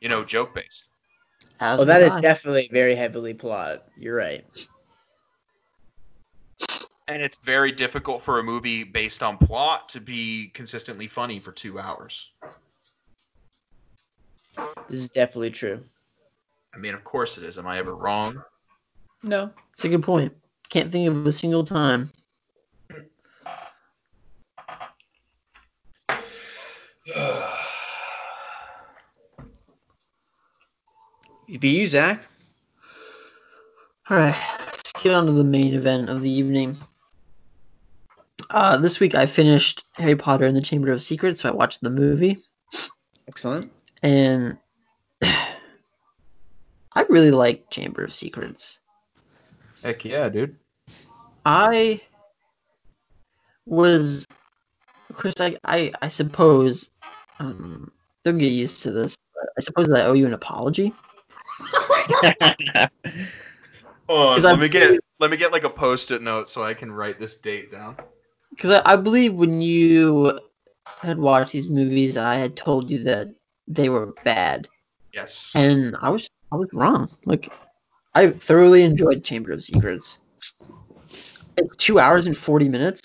you 0.02 0.10
know 0.10 0.24
joke 0.24 0.56
based. 0.56 0.90
As 1.60 1.78
Well, 1.78 1.86
that 1.86 2.02
would 2.02 2.08
is 2.08 2.18
I. 2.18 2.22
definitely 2.22 2.68
very 2.72 2.96
heavily 2.96 3.36
plotted. 3.36 3.82
You're 3.96 4.16
right. 4.16 4.44
And 7.10 7.24
it's 7.24 7.40
very 7.40 7.72
difficult 7.72 8.22
for 8.22 8.38
a 8.38 8.44
movie 8.44 8.84
based 8.84 9.24
on 9.24 9.40
plot 9.40 9.90
to 9.90 10.00
be 10.00 10.52
consistently 10.54 11.08
funny 11.08 11.40
for 11.40 11.52
two 11.52 11.80
hours. 11.80 12.30
This 14.88 15.00
is 15.00 15.10
definitely 15.10 15.50
true. 15.50 15.84
I 16.72 16.78
mean, 16.78 16.94
of 16.94 17.04
course 17.04 17.40
it 17.40 17.44
is. 17.44 17.58
Am 17.58 17.66
I 17.66 17.80
ever 17.80 17.96
wrong? 17.96 18.44
No. 19.24 19.50
It's 19.74 19.86
a 19.86 19.90
good 19.90 20.04
point. 20.04 20.34
Can't 20.70 20.92
think 20.92 21.08
of 21.08 21.26
a 21.26 21.32
single 21.32 21.64
time. 21.66 22.12
It'd 31.48 31.60
Be 31.60 31.70
you, 31.70 31.88
Zach. 31.88 32.24
All 34.12 34.18
right, 34.18 34.38
let's 34.68 34.92
get 34.92 35.16
on 35.16 35.26
to 35.26 35.32
the 35.32 35.44
main 35.44 35.74
event 35.74 36.10
of 36.10 36.22
the 36.22 36.30
evening. 36.30 36.78
Uh, 38.50 38.78
this 38.78 39.00
week 39.00 39.14
I 39.16 39.26
finished 39.28 39.84
Harry 39.94 40.16
Potter 40.16 40.46
and 40.46 40.56
the 40.56 40.62
Chamber 40.62 40.92
of 40.92 41.04
Secrets, 41.04 41.42
so 41.42 41.50
I 41.50 41.52
watched 41.52 41.82
the 41.82 41.90
movie, 41.92 42.40
Excellent. 43.28 43.72
and 44.02 44.58
I 45.24 47.06
really 47.10 47.30
like 47.32 47.70
Chamber 47.70 48.04
of 48.04 48.14
Secrets. 48.14 48.80
Heck 49.84 50.04
yeah, 50.04 50.30
dude. 50.30 50.56
I 51.46 52.02
was, 53.68 54.26
Chris, 55.14 55.36
I, 55.40 55.58
I, 55.64 55.92
I 56.02 56.08
suppose, 56.08 56.90
um, 57.40 57.92
they'll 58.24 58.34
get 58.34 58.52
used 58.52 58.82
to 58.84 58.92
this, 58.92 59.16
but 59.36 59.50
I 59.58 59.62
suppose 59.62 59.88
that 59.90 60.00
I 60.00 60.06
owe 60.06 60.14
you 60.14 60.26
an 60.26 60.34
apology. 60.34 60.92
Hold 61.62 62.90
'Cause 64.08 64.46
on, 64.46 64.52
I 64.52 64.54
let 64.54 64.60
me 64.60 64.70
get 64.70 65.00
let 65.20 65.30
me 65.30 65.38
get 65.38 65.52
like 65.52 65.64
a 65.66 65.70
post-it 65.70 66.24
note 66.24 66.50
so 66.50 66.64
I 66.64 66.74
can 66.74 66.92
write 66.92 67.20
this 67.20 67.36
date 67.38 67.70
down. 67.72 67.96
Because 68.52 68.82
I, 68.84 68.94
I 68.94 68.96
believe 68.98 69.34
when 69.34 69.62
you 69.62 70.40
had 71.02 71.18
watched 71.20 71.52
these 71.54 71.70
movies, 71.70 72.18
I 72.18 72.36
had 72.36 72.56
told 72.56 72.90
you 72.90 73.04
that 73.04 73.28
they 73.68 73.90
were 73.90 74.14
bad, 74.24 74.68
Yes. 75.14 75.56
and 75.56 75.96
I 76.02 76.10
was 76.10 76.30
I 76.52 76.56
was 76.58 76.70
wrong. 76.74 77.10
Like, 77.26 77.52
I 78.14 78.30
thoroughly 78.30 78.84
enjoyed 78.84 79.24
Chamber 79.24 79.52
of 79.52 79.64
Secrets. 79.64 80.18
It's 81.58 81.76
two 81.76 82.00
hours 82.00 82.26
and 82.26 82.38
forty 82.38 82.70
minutes, 82.70 83.02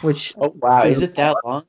which 0.00 0.34
Oh 0.40 0.52
wow, 0.60 0.84
is 0.84 1.02
it 1.02 1.14
that 1.16 1.36
long? 1.44 1.64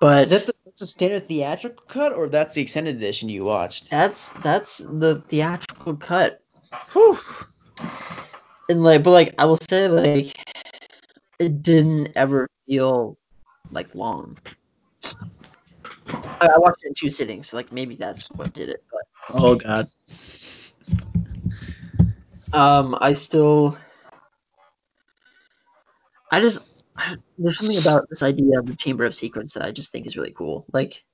but 0.00 0.24
Is 0.24 0.30
that 0.30 0.46
the, 0.46 0.54
that's 0.64 0.82
a 0.82 0.86
standard 0.86 1.26
theatrical 1.28 1.84
cut, 1.88 2.12
or 2.12 2.28
that's 2.28 2.54
the 2.54 2.62
extended 2.62 2.96
edition 2.96 3.28
you 3.28 3.44
watched? 3.44 3.90
that's 3.90 4.30
that's 4.42 4.78
the 4.78 5.22
theatrical 5.28 5.96
cut. 5.96 6.40
Whew. 6.92 7.18
And 8.68 8.82
like, 8.82 9.02
but 9.02 9.10
like, 9.12 9.34
I 9.38 9.46
will 9.46 9.58
say 9.70 9.88
like, 9.88 10.36
it 11.42 11.62
didn't 11.62 12.12
ever 12.14 12.48
feel 12.66 13.18
like 13.70 13.94
long. 13.94 14.38
I 16.40 16.48
I 16.54 16.58
watched 16.58 16.84
it 16.84 16.88
in 16.88 16.94
two 16.94 17.10
sittings, 17.10 17.48
so 17.48 17.56
like 17.56 17.72
maybe 17.72 17.96
that's 17.96 18.28
what 18.30 18.52
did 18.52 18.68
it. 18.68 18.84
But 18.90 19.02
Oh 19.34 19.54
god. 19.56 19.86
um, 22.52 22.96
I 23.00 23.12
still, 23.14 23.78
I 26.30 26.40
just, 26.40 26.60
I, 26.96 27.16
there's 27.38 27.58
something 27.58 27.78
about 27.78 28.08
this 28.10 28.22
idea 28.22 28.58
of 28.58 28.66
the 28.66 28.76
Chamber 28.76 29.04
of 29.04 29.14
Secrets 29.14 29.54
that 29.54 29.64
I 29.64 29.72
just 29.72 29.90
think 29.90 30.06
is 30.06 30.16
really 30.16 30.32
cool. 30.32 30.66
Like 30.72 31.04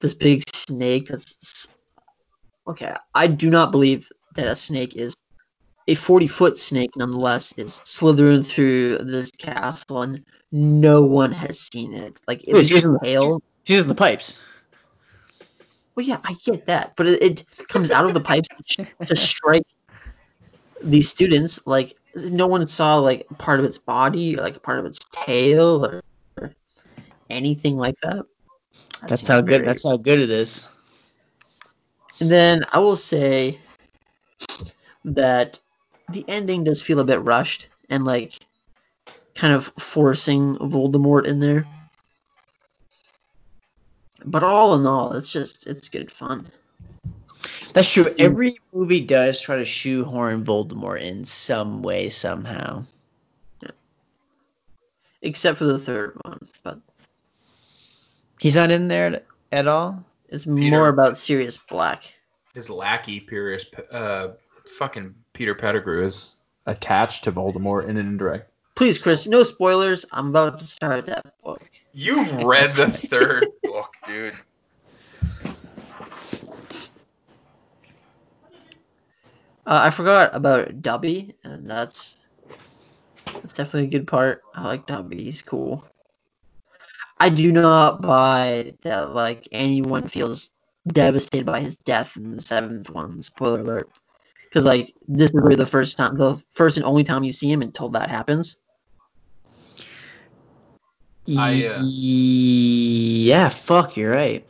this 0.00 0.14
big 0.14 0.42
snake 0.54 1.08
that's 1.08 1.68
okay. 2.66 2.94
I 3.14 3.28
do 3.28 3.48
not 3.48 3.70
believe 3.70 4.10
that 4.34 4.48
a 4.48 4.56
snake 4.56 4.96
is 4.96 5.16
a 5.86 5.94
40 5.94 6.28
foot 6.28 6.58
snake, 6.58 6.96
nonetheless, 6.96 7.52
is 7.56 7.80
slithering 7.84 8.42
through 8.42 8.98
this 8.98 9.30
castle 9.32 10.02
and 10.02 10.24
no 10.50 11.02
one 11.02 11.32
has 11.32 11.60
seen 11.60 11.92
it. 11.92 12.18
Like 12.26 12.46
it 12.46 12.54
was 12.54 12.68
just 12.68 12.86
in 12.86 12.94
the- 12.94 12.98
pale. 13.00 13.42
She's 13.64 13.82
in 13.82 13.88
the 13.88 13.94
pipes. 13.94 14.40
Well, 15.94 16.04
yeah, 16.04 16.18
I 16.24 16.34
get 16.44 16.66
that, 16.66 16.94
but 16.96 17.06
it, 17.06 17.22
it 17.22 17.44
comes 17.68 17.90
out 17.90 18.04
of 18.04 18.14
the 18.14 18.20
pipes 18.20 18.48
to, 18.70 18.86
to 19.06 19.14
strike 19.14 19.66
these 20.82 21.08
students. 21.08 21.60
Like 21.66 21.94
no 22.16 22.46
one 22.48 22.66
saw 22.66 22.96
like 22.96 23.26
part 23.38 23.60
of 23.60 23.64
its 23.64 23.78
body, 23.78 24.36
or, 24.36 24.42
like 24.42 24.60
part 24.62 24.80
of 24.80 24.86
its 24.86 24.98
tail, 25.12 25.86
or, 25.86 26.02
or 26.36 26.52
anything 27.30 27.76
like 27.76 27.94
that. 28.02 28.24
That 29.00 29.08
That's 29.08 29.28
how 29.28 29.40
good. 29.40 29.64
That's 29.64 29.86
how 29.86 29.96
good 29.96 30.18
it 30.18 30.30
is. 30.30 30.66
And 32.20 32.30
then 32.30 32.64
I 32.72 32.80
will 32.80 32.96
say 32.96 33.60
that 35.04 35.58
the 36.14 36.24
ending 36.28 36.64
does 36.64 36.80
feel 36.80 37.00
a 37.00 37.04
bit 37.04 37.20
rushed 37.20 37.68
and 37.90 38.04
like 38.04 38.32
kind 39.34 39.52
of 39.52 39.70
forcing 39.78 40.56
Voldemort 40.56 41.26
in 41.26 41.40
there. 41.40 41.66
But 44.24 44.42
all 44.42 44.74
in 44.74 44.86
all, 44.86 45.12
it's 45.12 45.30
just 45.30 45.66
it's 45.66 45.88
good 45.88 46.10
fun. 46.10 46.46
That's 47.74 47.92
true. 47.92 48.06
Every 48.18 48.58
movie 48.72 49.00
does 49.00 49.40
try 49.42 49.56
to 49.56 49.64
shoehorn 49.64 50.44
Voldemort 50.44 51.00
in 51.02 51.24
some 51.24 51.82
way, 51.82 52.08
somehow. 52.08 52.84
Yeah. 53.62 53.70
Except 55.20 55.58
for 55.58 55.64
the 55.64 55.78
third 55.78 56.16
one, 56.22 56.48
but 56.62 56.80
He's 58.40 58.56
not 58.56 58.70
in 58.70 58.88
there 58.88 59.22
at 59.52 59.66
all. 59.66 60.04
it's 60.28 60.44
Peter. 60.44 60.70
more 60.76 60.88
about 60.88 61.16
Sirius 61.16 61.56
Black. 61.56 62.14
His 62.54 62.70
lackey, 62.70 63.20
Pyrrhus, 63.20 63.66
uh, 63.90 64.28
fucking 64.78 65.14
Peter 65.34 65.54
Pettigrew 65.54 66.04
is 66.04 66.32
attached 66.66 67.24
to 67.24 67.32
Voldemort 67.32 67.84
in 67.88 67.96
an 67.96 68.06
indirect. 68.06 68.50
Please, 68.76 69.00
Chris, 69.00 69.26
no 69.26 69.42
spoilers. 69.42 70.06
I'm 70.12 70.28
about 70.28 70.58
to 70.60 70.66
start 70.66 71.06
that 71.06 71.34
book. 71.42 71.62
You've 71.92 72.42
read 72.42 72.74
the 72.74 72.86
third 72.86 73.46
book, 73.62 73.92
dude. 74.06 74.34
Uh, 79.66 79.80
I 79.84 79.90
forgot 79.90 80.30
about 80.34 80.82
Dobby, 80.82 81.34
and 81.42 81.68
that's 81.68 82.16
that's 83.32 83.54
definitely 83.54 83.88
a 83.88 83.98
good 83.98 84.06
part. 84.06 84.42
I 84.54 84.64
like 84.64 84.86
Dobby. 84.86 85.24
He's 85.24 85.42
cool. 85.42 85.84
I 87.18 87.28
do 87.28 87.50
not 87.50 88.02
buy 88.02 88.74
that 88.82 89.14
like 89.14 89.48
anyone 89.52 90.08
feels 90.08 90.50
devastated 90.86 91.46
by 91.46 91.60
his 91.60 91.76
death 91.76 92.16
in 92.16 92.36
the 92.36 92.42
seventh 92.42 92.90
one. 92.90 93.22
Spoiler 93.22 93.60
alert. 93.60 93.90
Because 94.54 94.64
like 94.64 94.94
this 95.08 95.32
is 95.32 95.34
really 95.34 95.56
the 95.56 95.66
first 95.66 95.96
time, 95.96 96.16
the 96.16 96.40
first 96.52 96.76
and 96.76 96.86
only 96.86 97.02
time 97.02 97.24
you 97.24 97.32
see 97.32 97.50
him 97.50 97.60
until 97.60 97.88
that 97.88 98.08
happens. 98.08 98.56
I, 101.26 101.66
uh, 101.66 101.82
Yeah, 101.82 103.48
fuck, 103.48 103.96
you're 103.96 104.12
right. 104.12 104.46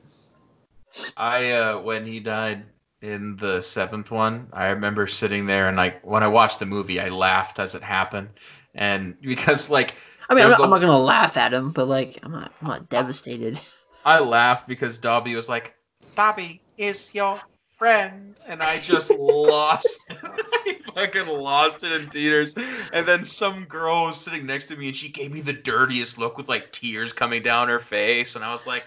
I 1.16 1.52
uh, 1.52 1.78
when 1.78 2.04
he 2.04 2.20
died 2.20 2.66
in 3.00 3.36
the 3.36 3.62
seventh 3.62 4.10
one, 4.10 4.48
I 4.52 4.66
remember 4.66 5.06
sitting 5.06 5.46
there 5.46 5.68
and 5.68 5.76
like 5.78 6.04
when 6.04 6.22
I 6.22 6.28
watched 6.28 6.58
the 6.58 6.66
movie, 6.66 7.00
I 7.00 7.08
laughed 7.08 7.58
as 7.58 7.74
it 7.74 7.82
happened, 7.82 8.28
and 8.74 9.18
because 9.22 9.70
like 9.70 9.94
I 10.28 10.34
mean, 10.34 10.44
I'm 10.44 10.50
not, 10.50 10.60
I'm 10.60 10.68
not 10.68 10.82
gonna 10.82 10.98
laugh 10.98 11.38
at 11.38 11.54
him, 11.54 11.70
but 11.70 11.88
like 11.88 12.18
I'm 12.22 12.32
not, 12.32 12.52
I'm 12.60 12.68
not 12.68 12.90
devastated. 12.90 13.58
I 14.04 14.20
laughed 14.20 14.68
because 14.68 14.98
Dobby 14.98 15.34
was 15.34 15.48
like, 15.48 15.74
Dobby 16.14 16.60
is 16.76 17.14
your 17.14 17.40
friend, 17.84 18.34
and 18.48 18.62
I 18.62 18.78
just 18.78 19.10
lost. 19.10 20.10
I 20.22 20.78
fucking 20.94 21.26
lost 21.26 21.84
it 21.84 21.92
in 21.92 22.08
theaters. 22.08 22.54
And 22.94 23.06
then 23.06 23.26
some 23.26 23.66
girl 23.66 24.04
was 24.06 24.16
sitting 24.18 24.46
next 24.46 24.66
to 24.68 24.76
me, 24.76 24.86
and 24.86 24.96
she 24.96 25.10
gave 25.10 25.30
me 25.30 25.42
the 25.42 25.52
dirtiest 25.52 26.16
look 26.16 26.38
with 26.38 26.48
like 26.48 26.72
tears 26.72 27.12
coming 27.12 27.42
down 27.42 27.68
her 27.68 27.80
face, 27.80 28.36
and 28.36 28.44
I 28.44 28.50
was 28.50 28.66
like, 28.66 28.84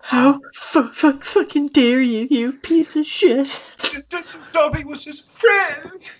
How 0.00 0.40
fu- 0.52 0.92
fu- 0.92 1.20
fucking 1.20 1.68
dare 1.68 2.00
you, 2.00 2.26
you 2.28 2.52
piece 2.54 2.96
of 2.96 3.06
shit! 3.06 3.46
D- 3.92 3.98
D- 4.08 4.18
Dobby 4.50 4.82
was 4.82 5.04
his 5.04 5.20
friend. 5.20 6.10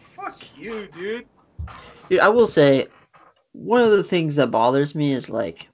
Fuck 0.00 0.56
you, 0.56 0.88
dude. 0.94 1.26
Dude, 2.08 2.20
I 2.20 2.30
will 2.30 2.46
say, 2.46 2.86
one 3.52 3.82
of 3.82 3.90
the 3.90 4.02
things 4.02 4.36
that 4.36 4.50
bothers 4.50 4.94
me 4.94 5.12
is 5.12 5.28
like, 5.28 5.68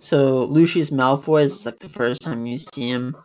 so 0.00 0.44
Lucius 0.46 0.90
Malfoy 0.90 1.44
is 1.44 1.64
like 1.64 1.78
the 1.78 1.88
first 1.88 2.20
time 2.20 2.46
you 2.46 2.58
see 2.58 2.88
him, 2.88 3.16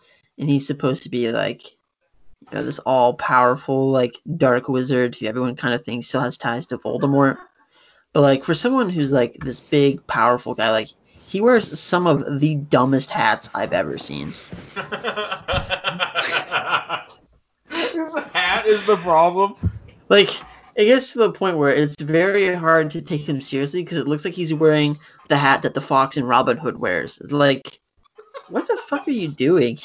and 0.42 0.50
he's 0.50 0.68
supposed 0.68 1.04
to 1.04 1.10
be 1.10 1.32
like, 1.32 1.64
you 1.72 2.48
know, 2.52 2.64
this 2.64 2.80
all-powerful 2.80 3.92
like 3.92 4.20
dark 4.38 4.68
wizard 4.68 5.16
who 5.16 5.28
everyone 5.28 5.56
kind 5.56 5.76
of 5.76 5.86
thinks 5.86 6.08
still 6.08 6.22
has 6.22 6.38
ties 6.38 6.66
to 6.66 6.80
Voldemort. 6.80 7.38
But 8.12 8.22
like 8.22 8.44
for 8.44 8.56
someone 8.56 8.90
who's 8.90 9.12
like 9.12 9.38
this 9.40 9.60
big, 9.60 10.06
powerful 10.08 10.56
guy, 10.56 10.72
like 10.72 10.90
he 11.28 11.40
wears 11.40 11.80
some 11.80 12.08
of 12.08 12.40
the 12.42 12.56
dumbest 12.56 13.12
hats 13.12 13.50
I've 13.54 13.72
ever 13.72 13.98
seen. 14.00 14.28
His 17.70 18.16
hat 18.34 18.66
is 18.66 18.84
the 18.84 18.98
problem. 18.98 19.56
Like 20.10 20.32
it 20.76 20.86
gets 20.86 21.14
to 21.14 21.20
the 21.20 21.32
point 21.32 21.58
where 21.58 21.72
it's 21.72 22.02
very 22.02 22.54
hard 22.54 22.90
to 22.92 23.02
take 23.02 23.30
him 23.30 23.42
seriously 23.42 23.84
because 23.84 24.00
it 24.00 24.08
looks 24.08 24.26
like 24.26 24.34
he's 24.34 24.54
wearing 24.54 24.98
the 25.30 25.38
hat 25.38 25.62
that 25.62 25.76
the 25.76 25.82
fox 25.82 26.18
in 26.18 26.26
Robin 26.26 26.58
Hood 26.58 26.80
wears. 26.80 27.22
Like, 27.22 27.80
what 28.50 28.68
the 28.68 28.78
fuck 28.88 29.08
are 29.08 29.12
you 29.12 29.28
doing? 29.28 29.78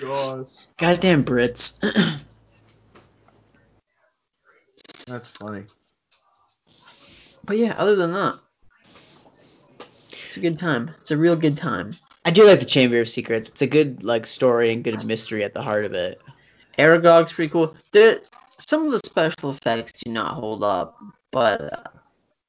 My 0.00 0.08
gosh. 0.08 0.50
Goddamn 0.76 1.24
Brits. 1.24 1.78
That's 5.06 5.30
funny. 5.30 5.64
But 7.44 7.58
yeah, 7.58 7.74
other 7.78 7.96
than 7.96 8.12
that, 8.12 8.38
it's 10.24 10.36
a 10.36 10.40
good 10.40 10.58
time. 10.58 10.90
It's 11.00 11.10
a 11.10 11.16
real 11.16 11.36
good 11.36 11.56
time. 11.56 11.92
I 12.24 12.30
do 12.30 12.44
like 12.44 12.58
the 12.58 12.66
Chamber 12.66 13.00
of 13.00 13.08
Secrets. 13.08 13.48
It's 13.48 13.62
a 13.62 13.66
good 13.66 14.04
like 14.04 14.26
story 14.26 14.70
and 14.72 14.84
good 14.84 15.02
mystery 15.04 15.44
at 15.44 15.54
the 15.54 15.62
heart 15.62 15.86
of 15.86 15.94
it. 15.94 16.20
Aragog's 16.78 17.32
pretty 17.32 17.50
cool. 17.50 17.74
There, 17.92 18.20
some 18.58 18.84
of 18.84 18.92
the 18.92 19.00
special 19.04 19.50
effects 19.50 19.92
do 20.04 20.12
not 20.12 20.34
hold 20.34 20.62
up, 20.62 20.98
but 21.30 21.72
uh, 21.72 21.88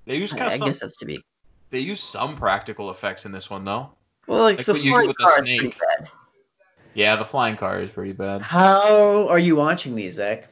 They 0.05 0.17
use 0.17 0.34
I, 0.34 0.47
I 0.47 0.57
some. 0.57 0.67
guess 0.67 0.81
that's 0.81 0.97
to 0.97 1.05
be. 1.05 1.23
They 1.69 1.80
use 1.80 2.01
some 2.01 2.35
practical 2.35 2.91
effects 2.91 3.26
in 3.26 3.31
this 3.31 3.49
one 3.49 3.63
though. 3.63 3.91
Well, 4.27 4.41
like, 4.41 4.57
Like 4.57 4.65
the 4.65 4.73
what 4.73 4.84
you 4.84 4.91
do 5.01 5.07
with 5.07 5.17
the 5.17 5.23
car 5.23 5.31
is 5.31 5.38
pretty 5.39 5.59
snake. 5.59 5.80
Bad. 6.99 7.03
Yeah, 7.03 7.15
the 7.15 7.26
flying 7.26 7.55
car 7.55 7.81
is 7.81 7.89
pretty 7.91 8.13
bad. 8.13 8.41
How 8.41 9.27
are 9.27 9.39
you 9.39 9.55
watching 9.55 9.95
these, 9.95 10.15
Zach? 10.15 10.47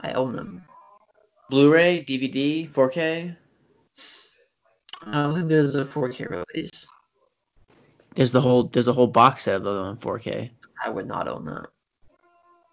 I 0.00 0.12
own 0.12 0.36
them. 0.36 0.64
Blu-ray, 1.50 2.04
DVD, 2.06 2.70
4K? 2.70 3.36
I 5.06 5.12
don't 5.12 5.34
think 5.34 5.48
there's 5.48 5.74
a 5.74 5.84
4K 5.84 6.30
release. 6.30 6.86
There's 8.14 8.32
the 8.32 8.40
whole 8.40 8.64
there's 8.64 8.88
a 8.88 8.92
whole 8.92 9.08
box 9.08 9.42
set 9.44 9.56
of 9.56 9.64
them 9.64 9.76
on 9.76 9.96
4K. 9.98 10.50
I 10.82 10.88
would 10.88 11.06
not 11.06 11.28
own 11.28 11.46
that. 11.46 11.66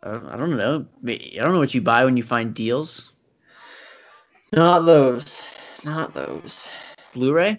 I 0.03 0.11
don't, 0.11 0.25
I 0.27 0.37
don't 0.37 0.57
know. 0.57 0.85
I 1.07 1.31
don't 1.35 1.53
know 1.53 1.59
what 1.59 1.73
you 1.73 1.81
buy 1.81 2.05
when 2.05 2.17
you 2.17 2.23
find 2.23 2.53
deals. 2.53 3.11
Not 4.53 4.85
those. 4.85 5.43
Not 5.83 6.13
those. 6.13 6.69
Blu-ray? 7.13 7.57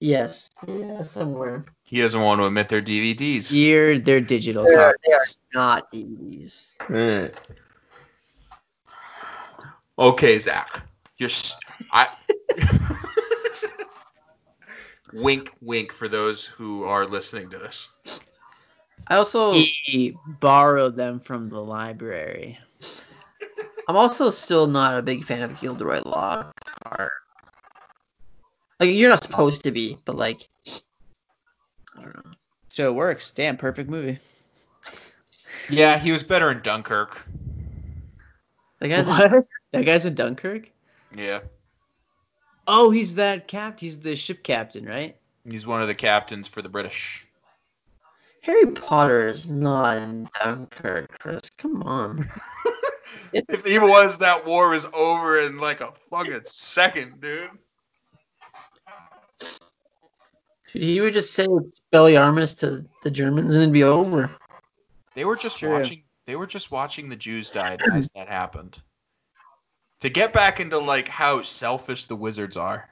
Yes. 0.00 0.50
Yeah, 0.66 1.02
somewhere. 1.02 1.64
He 1.84 2.00
doesn't 2.00 2.20
want 2.20 2.40
to 2.40 2.46
admit 2.46 2.68
they're 2.68 2.82
DVDs. 2.82 3.52
Here, 3.52 3.98
they're 3.98 4.20
digital 4.20 4.64
They 4.64 4.74
are, 4.74 4.94
they 5.04 5.12
are 5.12 5.18
copies. 5.18 5.38
not 5.54 5.92
DVDs. 5.92 6.66
Alright. 6.90 7.40
Okay, 9.98 10.38
Zach. 10.38 10.82
You're 11.18 11.28
s- 11.28 11.56
I. 11.92 12.08
wink, 15.12 15.52
wink 15.60 15.92
for 15.92 16.08
those 16.08 16.44
who 16.44 16.84
are 16.84 17.04
listening 17.04 17.50
to 17.50 17.58
this. 17.58 17.88
I 19.06 19.16
also, 19.16 19.52
He 19.52 20.16
borrowed 20.40 20.96
them 20.96 21.20
from 21.20 21.48
the 21.48 21.60
library. 21.60 22.58
I'm 23.88 23.96
also 23.96 24.30
still 24.30 24.66
not 24.66 24.96
a 24.96 25.02
big 25.02 25.24
fan 25.24 25.42
of 25.42 25.60
Gilderoy 25.60 26.00
Lockhart. 26.06 27.12
Like, 28.80 28.90
you're 28.94 29.10
not 29.10 29.22
supposed 29.22 29.64
to 29.64 29.70
be, 29.70 29.98
but 30.04 30.16
like, 30.16 30.48
I 30.66 32.02
don't 32.02 32.16
know. 32.16 32.32
So 32.70 32.88
it 32.88 32.94
works. 32.94 33.30
Damn, 33.30 33.56
perfect 33.56 33.90
movie. 33.90 34.18
Yeah, 35.68 35.98
he 35.98 36.10
was 36.10 36.24
better 36.24 36.50
in 36.50 36.62
Dunkirk. 36.62 37.24
The 38.80 38.88
guy's 38.88 39.06
What? 39.06 39.44
That 39.72 39.84
guy's 39.84 40.04
in 40.04 40.14
Dunkirk? 40.14 40.68
Yeah, 41.14 41.40
Oh, 42.66 42.90
he's 42.90 43.16
that 43.16 43.48
cap. 43.48 43.80
He's 43.80 43.98
the 44.00 44.14
ship 44.14 44.42
captain, 44.44 44.84
right? 44.86 45.16
he's 45.44 45.66
one 45.66 45.82
of 45.82 45.88
the 45.88 45.94
captains 45.94 46.46
for 46.46 46.62
the 46.62 46.68
British. 46.68 47.26
Harry 48.42 48.66
Potter 48.66 49.26
is 49.26 49.50
not 49.50 49.96
in 49.96 50.28
Dunkirk, 50.40 51.18
Chris. 51.18 51.50
Come 51.58 51.82
on. 51.82 52.28
If 53.32 53.66
he 53.66 53.78
was, 53.78 54.18
that 54.18 54.46
war 54.46 54.70
was 54.70 54.86
over 54.92 55.40
in 55.40 55.58
like 55.58 55.80
a 55.80 55.92
fucking 56.10 56.42
second, 56.44 57.20
dude. 57.20 57.50
He 60.72 61.00
would 61.00 61.12
just 61.12 61.32
say 61.32 61.46
Expelliarmus 61.46 62.58
to 62.60 62.84
the 63.02 63.10
Germans 63.10 63.54
and 63.54 63.62
it'd 63.62 63.72
be 63.72 63.82
over. 63.82 64.30
They 65.14 65.24
were 65.24 65.36
just 65.36 65.58
true. 65.58 65.70
watching. 65.70 66.02
They 66.26 66.36
were 66.36 66.46
just 66.46 66.70
watching 66.70 67.08
the 67.08 67.16
Jews 67.16 67.50
die 67.50 67.76
as 67.92 68.10
that 68.14 68.28
happened. 68.28 68.80
To 70.00 70.08
get 70.08 70.32
back 70.32 70.60
into 70.60 70.78
like 70.78 71.08
how 71.08 71.42
selfish 71.42 72.04
the 72.04 72.16
wizards 72.16 72.56
are, 72.56 72.88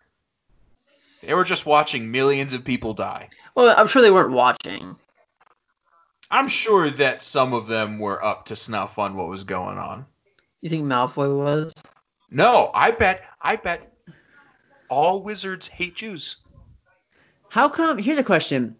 they 1.23 1.35
were 1.35 1.45
just 1.45 1.67
watching 1.67 2.11
millions 2.11 2.53
of 2.53 2.65
people 2.65 2.95
die. 2.95 3.29
Well, 3.55 3.75
I'm 3.77 3.87
sure 3.87 4.03
they 4.03 4.11
weren't 4.11 4.33
watching. 4.33 4.97
I'm 6.31 6.49
sure 6.49 6.91
that 6.91 7.23
some 7.23 7.55
of 7.55 7.69
them 7.69 7.99
were 7.99 8.23
up 8.23 8.47
to 8.47 8.57
snuff 8.57 8.99
on 8.99 9.17
what 9.17 9.29
was 9.29 9.45
going 9.45 9.79
on. 9.79 10.05
You 10.61 10.69
think 10.69 10.85
Malfoy 10.85 11.37
was? 11.37 11.73
No, 12.31 12.71
I 12.75 12.91
bet. 12.91 13.23
I 13.41 13.57
bet 13.57 13.93
all 14.91 15.23
wizards 15.23 15.67
hate 15.67 15.95
Jews. 15.95 16.37
How 17.49 17.69
come? 17.69 17.99
Here's 17.99 18.19
a 18.19 18.25
question. 18.25 18.77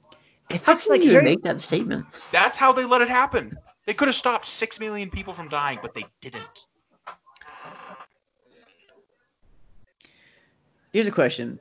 If 0.51 0.65
How 0.65 0.77
can 0.77 0.93
like 0.93 1.03
you 1.03 1.13
Harry, 1.13 1.25
make 1.25 1.43
that 1.43 1.61
statement? 1.61 2.07
That's 2.33 2.57
how 2.57 2.73
they 2.73 2.85
let 2.85 3.03
it 3.03 3.09
happen. 3.09 3.59
They 3.87 3.95
could 3.95 4.09
have 4.09 4.15
stopped 4.15 4.47
six 4.47 4.81
million 4.81 5.11
people 5.11 5.33
from 5.33 5.49
dying, 5.49 5.79
but 5.83 5.95
they 5.95 6.05
didn't. 6.21 6.67
here's 10.93 11.07
a 11.07 11.13
question. 11.13 11.59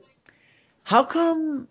How 0.82 1.04
come? 1.04 1.68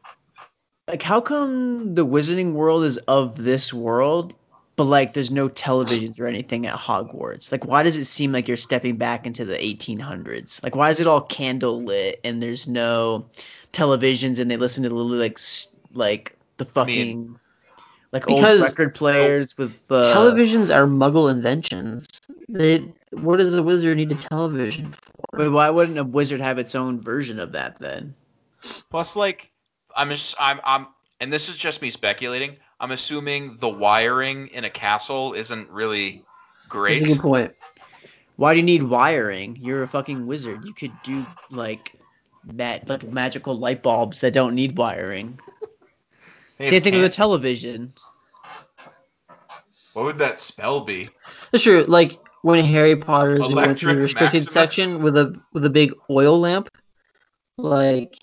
Like, 0.87 1.01
how 1.01 1.19
come 1.21 1.95
the 1.95 2.05
Wizarding 2.05 2.53
World 2.53 2.85
is 2.85 2.97
of 2.97 3.35
this 3.35 3.73
world, 3.73 4.33
but 4.77 4.85
like 4.85 5.11
there's 5.11 5.31
no 5.31 5.49
televisions 5.49 6.21
or 6.21 6.27
anything 6.27 6.65
at 6.65 6.75
Hogwarts? 6.75 7.51
Like, 7.51 7.65
why 7.65 7.83
does 7.83 7.97
it 7.97 8.05
seem 8.05 8.31
like 8.31 8.47
you're 8.47 8.57
stepping 8.57 8.95
back 8.95 9.25
into 9.25 9.43
the 9.43 9.57
1800s? 9.57 10.63
Like, 10.63 10.75
why 10.75 10.91
is 10.91 10.99
it 11.01 11.07
all 11.07 11.19
candle 11.19 11.83
lit 11.83 12.21
and 12.23 12.41
there's 12.41 12.67
no 12.67 13.29
televisions 13.73 14.39
and 14.39 14.49
they 14.49 14.57
listen 14.57 14.83
to 14.83 14.89
literally 14.89 15.19
like 15.19 15.39
like 15.93 16.35
the 16.57 16.65
fucking 16.65 17.39
like 18.11 18.25
Because 18.25 18.61
old 18.61 18.69
record 18.69 18.95
players 18.95 19.57
with 19.57 19.91
uh, 19.91 20.15
Televisions 20.15 20.73
are 20.73 20.87
Muggle 20.87 21.29
inventions. 21.29 22.07
They, 22.47 22.93
what 23.11 23.37
does 23.37 23.53
a 23.53 23.61
wizard 23.61 23.97
need 23.97 24.11
a 24.11 24.15
television 24.15 24.93
for? 24.93 25.37
But 25.37 25.51
why 25.51 25.69
wouldn't 25.69 25.97
a 25.97 26.03
wizard 26.03 26.39
have 26.39 26.57
its 26.57 26.73
own 26.73 27.01
version 27.01 27.39
of 27.39 27.51
that 27.51 27.79
then? 27.79 28.15
Plus, 28.89 29.15
like, 29.15 29.51
I'm 29.95 30.09
just, 30.09 30.35
I'm, 30.39 30.59
I'm, 30.63 30.87
and 31.19 31.31
this 31.33 31.49
is 31.49 31.57
just 31.57 31.81
me 31.81 31.89
speculating. 31.89 32.55
I'm 32.79 32.91
assuming 32.91 33.57
the 33.57 33.69
wiring 33.69 34.47
in 34.47 34.63
a 34.63 34.69
castle 34.69 35.33
isn't 35.33 35.69
really 35.69 36.23
great. 36.69 36.99
That's 37.01 37.11
a 37.11 37.15
good 37.15 37.21
point. 37.21 37.55
Why 38.37 38.53
do 38.53 38.59
you 38.59 38.65
need 38.65 38.83
wiring? 38.83 39.57
You're 39.59 39.83
a 39.83 39.87
fucking 39.87 40.27
wizard. 40.27 40.63
You 40.63 40.73
could 40.73 40.93
do 41.03 41.25
like 41.49 41.93
ma- 42.51 42.79
like 42.87 43.03
magical 43.07 43.55
light 43.57 43.83
bulbs 43.83 44.21
that 44.21 44.33
don't 44.33 44.55
need 44.55 44.77
wiring. 44.77 45.39
They 46.57 46.69
Same 46.69 46.81
thing 46.81 46.95
with 46.95 47.05
a 47.05 47.09
television. 47.09 47.93
What 49.93 50.05
would 50.05 50.17
that 50.19 50.39
spell 50.39 50.81
be? 50.81 51.09
That's 51.51 51.63
true. 51.63 51.83
Like 51.83 52.19
when 52.41 52.63
Harry 52.63 52.95
Potter 52.95 53.33
is 53.33 53.39
going 53.53 53.75
to 53.75 53.85
the 53.87 53.95
restricted 53.97 54.41
Maximus? 54.45 54.53
section 54.53 55.01
with 55.01 55.17
a 55.17 55.39
with 55.53 55.65
a 55.65 55.69
big 55.69 55.93
oil 56.09 56.39
lamp, 56.39 56.69
like 57.57 58.15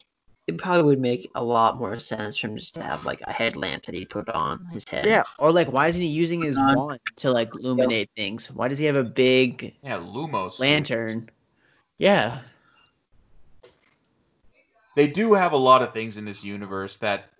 it 0.46 0.58
probably 0.58 0.84
would 0.84 1.00
make 1.00 1.30
a 1.34 1.42
lot 1.42 1.78
more 1.78 1.98
sense 1.98 2.36
for 2.36 2.48
him 2.48 2.56
just 2.58 2.74
to 2.74 2.82
have 2.82 3.04
like 3.06 3.20
a 3.22 3.32
headlamp 3.32 3.84
that 3.86 3.94
he 3.94 4.04
put 4.04 4.28
on 4.28 4.66
his 4.72 4.84
head. 4.88 5.06
Yeah. 5.06 5.22
Or 5.38 5.50
like, 5.52 5.72
why 5.72 5.86
isn't 5.88 6.02
he 6.02 6.08
using 6.08 6.42
his 6.42 6.56
wand 6.58 7.00
to 7.16 7.30
like 7.32 7.54
illuminate 7.54 8.10
things? 8.14 8.50
Why 8.50 8.68
does 8.68 8.78
he 8.78 8.84
have 8.84 8.96
a 8.96 9.04
big 9.04 9.74
Yeah, 9.82 9.98
Lumos. 9.98 10.52
dude. 10.52 10.60
lantern? 10.60 11.30
Yeah. 11.98 12.40
They 14.94 15.06
do 15.06 15.34
have 15.34 15.52
a 15.52 15.56
lot 15.56 15.82
of 15.82 15.92
things 15.92 16.16
in 16.16 16.24
this 16.24 16.44
universe 16.44 16.96
that 16.98 17.30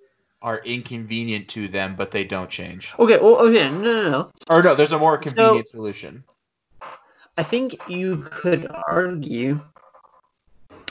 are 0.43 0.59
inconvenient 0.59 1.48
to 1.48 1.68
them, 1.68 1.94
but 1.97 2.10
they 2.10 2.24
don't 2.24 2.51
change. 2.51 2.94
Okay. 2.98 3.18
Well, 3.18 3.36
oh, 3.39 3.48
okay. 3.48 3.70
No, 3.70 3.81
no, 3.81 4.10
no. 4.10 4.32
Or 4.51 4.62
no, 4.62 4.74
there's 4.74 4.93
a 4.93 4.98
more 4.98 5.16
convenient 5.16 5.68
solution. 5.68 6.22
I 7.36 7.43
think 7.43 7.76
you 7.89 8.18
could 8.18 8.70
argue 8.86 9.60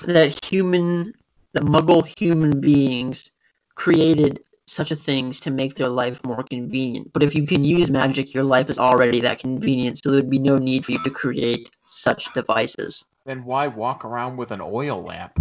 that 0.05 0.43
human, 0.43 1.13
the 1.53 1.61
Muggle 1.61 2.05
human 2.17 2.59
beings 2.59 3.29
created 3.75 4.43
such 4.65 4.91
a 4.91 4.95
things 4.95 5.39
to 5.41 5.51
make 5.51 5.75
their 5.75 5.89
life 5.89 6.23
more 6.23 6.43
convenient. 6.43 7.11
But 7.13 7.23
if 7.23 7.35
you 7.35 7.45
can 7.45 7.63
use 7.63 7.89
magic, 7.89 8.33
your 8.33 8.43
life 8.43 8.69
is 8.69 8.79
already 8.79 9.19
that 9.21 9.39
convenient, 9.39 9.99
so 9.99 10.11
there'd 10.11 10.29
be 10.29 10.39
no 10.39 10.57
need 10.57 10.85
for 10.85 10.93
you 10.93 11.03
to 11.03 11.09
create 11.09 11.69
such 11.85 12.33
devices. 12.33 13.05
Then 13.25 13.43
why 13.45 13.67
walk 13.67 14.03
around 14.03 14.37
with 14.37 14.51
an 14.51 14.61
oil 14.61 15.03
lamp? 15.03 15.39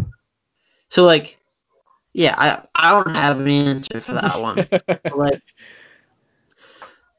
So 0.93 1.07
like, 1.07 1.39
yeah, 2.13 2.35
I 2.37 2.67
I 2.75 2.91
don't 2.91 3.17
have 3.17 3.41
an 3.41 3.49
answer 3.49 3.99
for 4.03 4.13
that 4.13 4.39
one. 4.39 4.69
Like, 5.17 5.41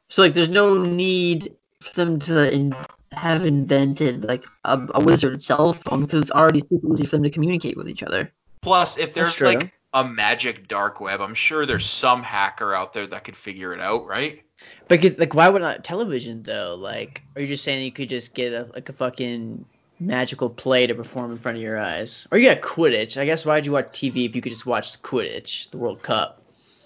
so 0.10 0.22
like, 0.22 0.36
there's 0.36 0.50
no 0.50 0.78
need 0.78 1.56
for 1.82 1.96
them 1.96 2.20
to 2.20 2.54
in, 2.54 2.76
have 3.14 3.48
invented 3.48 4.26
like 4.26 4.46
a, 4.64 4.80
a 4.94 5.02
wizard 5.02 5.42
cell 5.42 5.74
phone 5.74 6.02
because 6.02 6.22
it's 6.22 6.30
already 6.30 6.60
super 6.60 6.94
easy 6.94 7.08
for 7.08 7.16
them 7.16 7.24
to 7.24 7.32
communicate 7.32 7.76
with 7.76 7.90
each 7.90 8.04
other. 8.04 8.32
Plus, 8.62 9.00
if 9.00 9.12
there's 9.16 9.42
like 9.42 9.74
a 9.96 10.04
magic 10.04 10.68
dark 10.68 11.02
web, 11.02 11.20
I'm 11.20 11.34
sure 11.34 11.66
there's 11.66 11.88
some 11.88 12.22
hacker 12.22 12.76
out 12.76 12.94
there 12.94 13.08
that 13.08 13.24
could 13.24 13.36
figure 13.36 13.74
it 13.74 13.80
out, 13.80 14.06
right? 14.06 14.44
But 14.88 15.18
like, 15.18 15.34
why 15.34 15.50
would 15.50 15.64
not 15.64 15.84
television 15.84 16.44
though? 16.44 16.76
Like, 16.76 17.24
are 17.36 17.42
you 17.42 17.48
just 17.48 17.64
saying 17.64 17.84
you 17.84 17.92
could 17.92 18.10
just 18.10 18.36
get 18.36 18.54
a 18.54 18.70
like 18.72 18.90
a 18.90 18.94
fucking 18.94 19.66
magical 20.06 20.50
play 20.50 20.88
to 20.88 20.96
perform 20.96 21.32
in 21.32 21.38
front 21.38 21.58
of 21.58 21.64
your 21.64 21.80
eyes? 21.80 22.28
Or 22.32 22.38
you 22.38 22.50
got 22.50 22.62
Quidditch. 22.62 23.20
I 23.20 23.26
guess 23.26 23.46
why'd 23.46 23.66
you 23.66 23.72
watch 23.72 23.88
TV 23.88 24.26
if 24.26 24.36
you 24.36 24.42
could 24.42 24.52
just 24.52 24.66
watch 24.66 25.02
Quidditch, 25.02 25.70
the 25.72 25.78
World 25.78 26.02
Cup? 26.02 26.42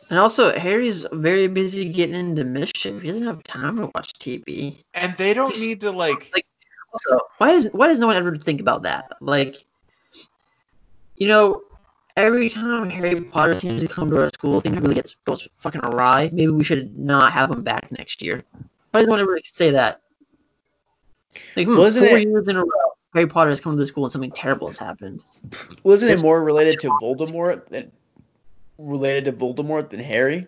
And 0.10 0.18
also, 0.18 0.58
Harry's 0.58 1.06
very 1.12 1.48
busy 1.48 1.90
getting 1.90 2.16
into 2.16 2.44
mischief. 2.46 3.02
He 3.02 3.08
doesn't 3.10 3.28
have 3.28 3.44
time 3.44 3.76
to 3.78 3.92
watch 3.94 4.14
TV. 4.14 4.78
And 4.94 5.16
they 5.18 5.34
don't 5.34 5.58
need 5.60 5.82
to 5.82 5.92
like. 5.92 6.32
Like, 6.34 6.46
also, 6.94 7.20
why 7.40 7.52
does 7.52 7.68
why 7.74 7.88
does 7.88 8.00
no 8.00 8.08
one 8.08 8.16
ever 8.16 8.38
think 8.38 8.62
about 8.62 8.84
that? 8.84 9.12
Like, 9.20 9.66
you 11.18 11.28
know, 11.28 11.64
every 12.16 12.50
time 12.50 12.90
Harry 12.90 13.20
Potter 13.22 13.60
seems 13.60 13.82
to 13.82 13.88
come 13.90 14.10
to 14.12 14.22
our 14.22 14.30
school, 14.30 14.62
things 14.62 14.80
really 14.80 14.96
gets 14.96 15.16
goes 15.26 15.46
fucking 15.58 15.82
awry. 15.84 16.30
Maybe 16.32 16.52
we 16.52 16.64
should 16.64 16.98
not 16.98 17.34
have 17.34 17.52
him 17.52 17.64
back 17.64 17.92
next 17.92 18.22
year. 18.22 18.44
Why 18.92 19.02
does 19.02 19.08
no 19.08 19.12
one 19.12 19.20
ever 19.20 19.40
say 19.44 19.72
that? 19.72 20.02
Like, 21.58 21.68
hmm, 21.68 21.78
Wasn't 21.78 22.08
four 22.08 22.18
it- 22.18 22.28
years 22.28 22.48
in 22.48 22.56
a 22.56 22.62
row, 22.62 22.94
Harry 23.14 23.28
Potter 23.28 23.50
has 23.50 23.62
come 23.62 23.74
to 23.74 23.78
the 23.80 23.86
school 23.86 24.04
and 24.06 24.12
something 24.12 24.32
terrible 24.32 24.68
has 24.68 24.78
happened. 24.78 25.24
Wasn't 25.84 26.10
It's- 26.10 26.22
it 26.22 26.26
more 26.26 26.44
related 26.44 26.80
to 26.82 26.90
Voldemort 26.90 27.68
than 27.70 27.92
related 28.78 29.26
to 29.26 29.32
Voldemort 29.34 29.90
than 29.90 30.00
Harry? 30.00 30.48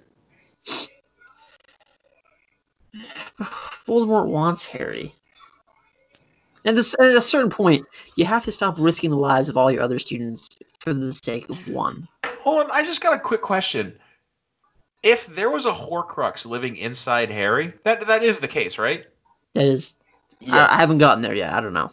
Voldemort 3.88 4.27
wants 4.27 4.64
Harry. 4.65 5.15
And 6.65 6.76
this, 6.76 6.94
at 6.99 7.15
a 7.15 7.22
certain 7.22 7.49
point, 7.49 7.86
you 8.15 8.26
have 8.26 8.44
to 8.45 8.52
stop 8.52 8.76
risking 8.77 9.10
the 9.10 9.15
lives 9.18 9.48
of 9.49 9.56
all 9.57 9.72
your 9.72 9.81
other 9.81 9.98
students 9.98 10.49
for 10.80 10.94
the 10.94 11.14
sake 11.14 11.49
of 11.49 11.68
one. 11.69 12.07
Hold 12.44 12.65
on, 12.65 12.72
I 12.72 12.84
just 12.84 13.02
got 13.02 13.14
a 13.14 13.19
quick 13.19 13.41
question. 13.41 13.98
If 15.02 15.27
there 15.27 15.49
was 15.49 15.65
a 15.65 15.72
Horcrux 15.72 16.45
living 16.45 16.76
inside 16.76 17.30
Harry, 17.31 17.73
that 17.84 18.06
that 18.07 18.23
is 18.23 18.40
the 18.40 18.49
case, 18.49 18.77
right? 18.77 19.06
That 19.53 19.65
is, 19.65 19.95
I, 20.52 20.68
I 20.69 20.76
haven't 20.76 20.98
gotten 20.98 21.23
there 21.23 21.34
yet. 21.34 21.53
I 21.53 21.61
don't 21.61 21.73
know. 21.73 21.91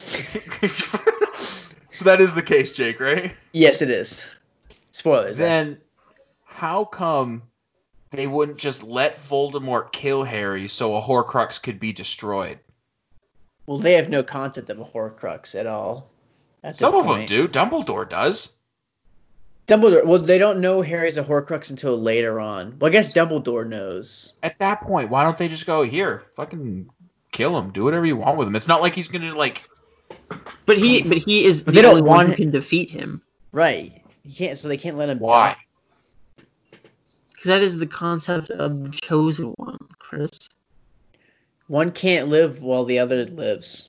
so 1.90 2.04
that 2.04 2.20
is 2.20 2.34
the 2.34 2.42
case, 2.42 2.72
Jake, 2.72 3.00
right? 3.00 3.34
Yes, 3.52 3.82
it 3.82 3.90
is. 3.90 4.26
Spoilers. 4.92 5.36
Then 5.36 5.78
how 6.44 6.84
come 6.84 7.42
they 8.10 8.26
wouldn't 8.26 8.58
just 8.58 8.82
let 8.82 9.16
Voldemort 9.16 9.92
kill 9.92 10.24
Harry 10.24 10.68
so 10.68 10.96
a 10.96 11.02
Horcrux 11.02 11.62
could 11.62 11.78
be 11.78 11.92
destroyed? 11.92 12.58
Well, 13.66 13.78
they 13.78 13.94
have 13.94 14.08
no 14.08 14.22
concept 14.22 14.70
of 14.70 14.80
a 14.80 14.84
Horcrux 14.84 15.54
at 15.54 15.66
all. 15.66 16.10
At 16.64 16.74
Some 16.74 16.94
of 16.94 17.06
them 17.06 17.26
do. 17.26 17.46
Dumbledore 17.46 18.08
does. 18.08 18.52
Dumbledore. 19.66 20.04
Well, 20.04 20.18
they 20.20 20.38
don't 20.38 20.60
know 20.60 20.80
Harry's 20.80 21.18
a 21.18 21.22
Horcrux 21.22 21.70
until 21.70 22.00
later 22.00 22.40
on. 22.40 22.78
Well, 22.78 22.88
I 22.88 22.92
guess 22.92 23.12
Dumbledore 23.12 23.68
knows. 23.68 24.32
At 24.42 24.58
that 24.58 24.80
point, 24.80 25.10
why 25.10 25.22
don't 25.22 25.36
they 25.36 25.48
just 25.48 25.66
go 25.66 25.82
here, 25.82 26.24
fucking 26.34 26.88
kill 27.30 27.56
him, 27.58 27.70
do 27.70 27.84
whatever 27.84 28.06
you 28.06 28.16
want 28.16 28.38
with 28.38 28.48
him? 28.48 28.56
It's 28.56 28.68
not 28.68 28.80
like 28.80 28.94
he's 28.94 29.08
gonna 29.08 29.34
like. 29.34 29.68
But 30.68 30.76
he, 30.78 31.02
but 31.02 31.16
he 31.16 31.44
is 31.46 31.62
But 31.62 31.74
the 31.74 31.76
they 31.80 31.82
don't 31.82 31.96
only 31.96 32.02
one 32.02 32.26
who 32.26 32.34
can 32.34 32.50
defeat 32.50 32.90
him. 32.90 33.22
Right. 33.52 34.02
He 34.22 34.32
can't. 34.34 34.56
So 34.58 34.68
they 34.68 34.76
can't 34.76 34.98
let 34.98 35.08
him. 35.08 35.18
Why? 35.18 35.54
die. 35.54 36.44
Because 37.30 37.44
that 37.46 37.62
is 37.62 37.78
the 37.78 37.86
concept 37.86 38.50
of 38.50 38.84
the 38.84 38.90
chosen 38.90 39.46
one, 39.56 39.78
Chris. 39.98 40.30
One 41.68 41.90
can't 41.90 42.28
live 42.28 42.62
while 42.62 42.84
the 42.84 42.98
other 42.98 43.24
lives. 43.24 43.88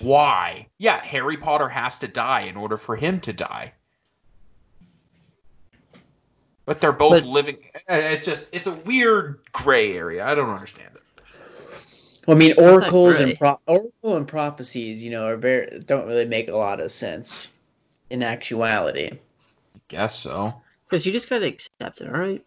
Why? 0.00 0.66
Yeah, 0.76 1.00
Harry 1.02 1.38
Potter 1.38 1.68
has 1.70 1.96
to 1.98 2.08
die 2.08 2.42
in 2.42 2.56
order 2.58 2.76
for 2.76 2.94
him 2.94 3.20
to 3.20 3.32
die. 3.32 3.72
But 6.66 6.80
they're 6.82 6.92
both 6.92 7.22
But- 7.22 7.24
living. 7.24 7.56
eh, 7.88 7.98
It's 8.14 8.26
just 8.26 8.48
it's 8.52 8.66
a 8.66 8.72
weird 8.72 9.40
gray 9.52 9.96
area. 9.96 10.26
I 10.26 10.34
don't 10.34 10.50
understand 10.50 10.90
it. 10.94 11.02
Well, 12.26 12.36
I 12.36 12.40
mean, 12.40 12.54
oracles 12.58 13.18
gray. 13.18 13.30
and 13.30 13.38
pro- 13.38 13.60
oracle 13.66 14.16
and 14.16 14.26
prophecies, 14.26 15.04
you 15.04 15.10
know, 15.10 15.26
are 15.26 15.36
very 15.36 15.80
don't 15.80 16.06
really 16.06 16.26
make 16.26 16.48
a 16.48 16.56
lot 16.56 16.80
of 16.80 16.90
sense 16.90 17.48
in 18.10 18.22
actuality. 18.22 19.10
I 19.12 19.80
guess 19.88 20.18
so. 20.18 20.54
Chris, 20.88 21.06
you 21.06 21.12
just 21.12 21.30
gotta 21.30 21.46
accept 21.46 22.00
it, 22.00 22.08
alright? 22.08 22.44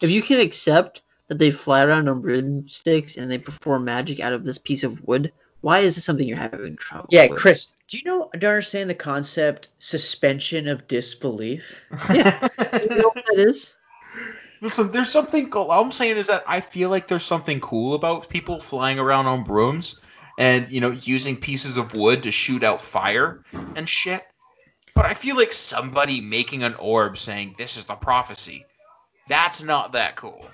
If 0.00 0.10
you 0.10 0.22
can 0.22 0.40
accept 0.40 1.02
that 1.28 1.38
they 1.38 1.50
fly 1.50 1.84
around 1.84 2.08
on 2.08 2.20
broomsticks 2.20 3.16
and 3.16 3.30
they 3.30 3.38
perform 3.38 3.84
magic 3.84 4.20
out 4.20 4.32
of 4.32 4.44
this 4.44 4.58
piece 4.58 4.84
of 4.84 5.06
wood, 5.06 5.32
why 5.60 5.80
is 5.80 5.94
this 5.94 6.04
something 6.04 6.26
you're 6.26 6.36
having 6.36 6.76
trouble 6.76 7.08
Yeah, 7.10 7.26
with? 7.28 7.38
Chris, 7.38 7.74
do 7.88 7.98
you 7.98 8.04
know? 8.04 8.30
Do 8.32 8.46
you 8.46 8.48
understand 8.48 8.88
the 8.88 8.94
concept 8.94 9.68
suspension 9.78 10.68
of 10.68 10.86
disbelief? 10.86 11.84
Yeah. 12.14 12.48
you 12.80 12.96
know 12.96 13.10
what 13.12 13.26
that 13.26 13.38
is? 13.38 13.74
Listen, 14.60 14.90
there's 14.90 15.10
something. 15.10 15.52
All 15.52 15.70
I'm 15.70 15.92
saying 15.92 16.16
is 16.16 16.26
that 16.28 16.44
I 16.46 16.60
feel 16.60 16.90
like 16.90 17.08
there's 17.08 17.24
something 17.24 17.60
cool 17.60 17.94
about 17.94 18.28
people 18.28 18.60
flying 18.60 18.98
around 18.98 19.26
on 19.26 19.44
brooms 19.44 20.00
and 20.38 20.68
you 20.68 20.80
know 20.80 20.90
using 20.90 21.36
pieces 21.36 21.76
of 21.76 21.94
wood 21.94 22.24
to 22.24 22.32
shoot 22.32 22.64
out 22.64 22.80
fire 22.80 23.42
and 23.76 23.88
shit. 23.88 24.26
But 24.94 25.06
I 25.06 25.14
feel 25.14 25.36
like 25.36 25.52
somebody 25.52 26.20
making 26.20 26.64
an 26.64 26.74
orb 26.74 27.18
saying 27.18 27.54
this 27.56 27.76
is 27.76 27.84
the 27.84 27.94
prophecy. 27.94 28.66
That's 29.28 29.62
not 29.62 29.92
that 29.92 30.16
cool. 30.16 30.46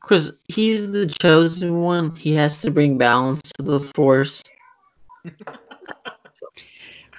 Because 0.00 0.38
he's 0.46 0.92
the 0.92 1.06
chosen 1.06 1.80
one, 1.80 2.14
he 2.14 2.34
has 2.34 2.60
to 2.60 2.70
bring 2.70 2.96
balance 2.96 3.42
to 3.58 3.64
the 3.64 3.80
force. 3.80 4.42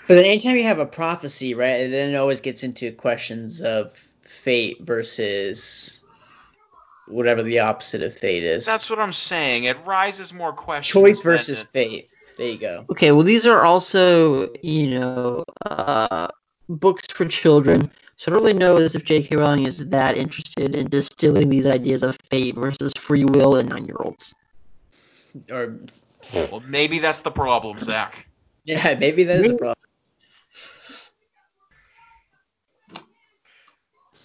But 0.07 0.15
then 0.15 0.23
anytime 0.23 0.55
you 0.55 0.63
have 0.63 0.79
a 0.79 0.85
prophecy, 0.85 1.53
right, 1.53 1.89
then 1.89 2.13
it 2.13 2.15
always 2.15 2.39
gets 2.39 2.63
into 2.63 2.93
questions 2.93 3.59
of 3.59 3.99
fate 4.47 4.77
versus 4.79 5.99
whatever 7.09 7.43
the 7.43 7.59
opposite 7.59 8.01
of 8.01 8.13
fate 8.13 8.45
is. 8.45 8.65
That's 8.65 8.89
what 8.89 8.97
I'm 8.97 9.11
saying. 9.11 9.65
It 9.65 9.77
rises 9.85 10.31
more 10.31 10.53
questions. 10.53 10.93
choice 10.93 11.21
than- 11.21 11.33
versus 11.33 11.63
fate. 11.63 12.09
There 12.37 12.47
you 12.47 12.57
go. 12.57 12.85
Okay, 12.89 13.11
well 13.11 13.23
these 13.23 13.45
are 13.45 13.63
also, 13.63 14.47
you 14.63 14.97
know, 14.97 15.43
uh, 15.65 16.29
books 16.69 17.07
for 17.11 17.25
children. 17.25 17.91
So 18.15 18.31
I 18.31 18.35
don't 18.35 18.41
really 18.43 18.57
know 18.57 18.77
as 18.77 18.95
if 18.95 19.03
J.K. 19.03 19.35
Rowling 19.35 19.65
is 19.65 19.85
that 19.85 20.17
interested 20.17 20.73
in 20.73 20.87
distilling 20.87 21.49
these 21.49 21.67
ideas 21.67 22.01
of 22.01 22.17
fate 22.29 22.55
versus 22.55 22.93
free 22.97 23.25
will 23.25 23.57
in 23.57 23.67
nine-year-olds. 23.67 24.33
Or 25.51 25.77
Well, 26.33 26.63
maybe 26.65 26.99
that's 26.99 27.21
the 27.21 27.31
problem, 27.31 27.79
Zach. 27.81 28.27
yeah, 28.63 28.95
maybe 28.97 29.25
that 29.25 29.41
is 29.41 29.49
a 29.49 29.55
problem. 29.55 29.75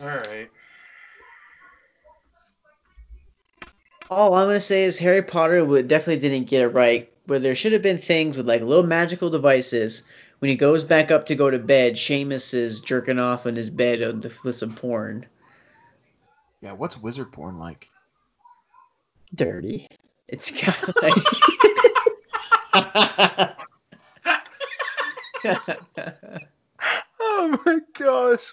All 0.02 0.08
right. 0.08 0.50
All 4.10 4.34
I'm 4.34 4.48
gonna 4.48 4.58
say 4.58 4.82
is 4.82 4.98
Harry 4.98 5.22
Potter 5.22 5.64
would 5.64 5.86
definitely 5.86 6.28
didn't 6.28 6.48
get 6.48 6.62
it 6.62 6.68
right. 6.68 7.12
Where 7.26 7.38
there 7.38 7.54
should 7.54 7.72
have 7.72 7.82
been 7.82 7.98
things 7.98 8.36
with 8.36 8.48
like 8.48 8.62
little 8.62 8.84
magical 8.84 9.30
devices. 9.30 10.02
When 10.40 10.48
he 10.48 10.56
goes 10.56 10.82
back 10.82 11.12
up 11.12 11.26
to 11.26 11.36
go 11.36 11.48
to 11.48 11.60
bed, 11.60 11.94
Seamus 11.94 12.52
is 12.52 12.80
jerking 12.80 13.20
off 13.20 13.46
in 13.46 13.54
his 13.54 13.70
bed 13.70 14.00
with 14.00 14.42
with 14.42 14.56
some 14.56 14.74
porn. 14.74 15.26
Yeah, 16.60 16.72
what's 16.72 16.98
wizard 16.98 17.30
porn 17.30 17.58
like? 17.58 17.86
Dirty. 19.32 19.86
It's 20.26 20.50
kind 20.50 20.88
of 20.88 20.96
like. 25.44 25.44
Oh 27.24 27.58
my 27.64 27.78
gosh. 27.98 28.52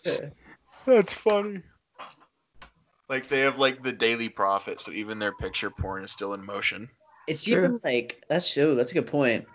That's 0.95 1.14
funny. 1.14 1.61
Like 3.07 3.28
they 3.28 3.41
have 3.41 3.57
like 3.60 3.82
the 3.84 3.91
Daily 3.91 4.30
Prophet, 4.30 4.80
so 4.80 4.91
even 4.91 5.20
their 5.20 5.34
picture 5.34 5.70
porn 5.70 6.03
is 6.03 6.11
still 6.11 6.34
in 6.34 6.44
motion. 6.45 6.90
it's 7.28 7.44
Sure. 7.44 7.60
even 7.60 7.80
like 7.84 8.24
that's 8.28 8.52
true. 8.53 8.76
That's 8.76 8.91
a 8.91 8.95
good 8.95 9.07
point. 9.07 9.45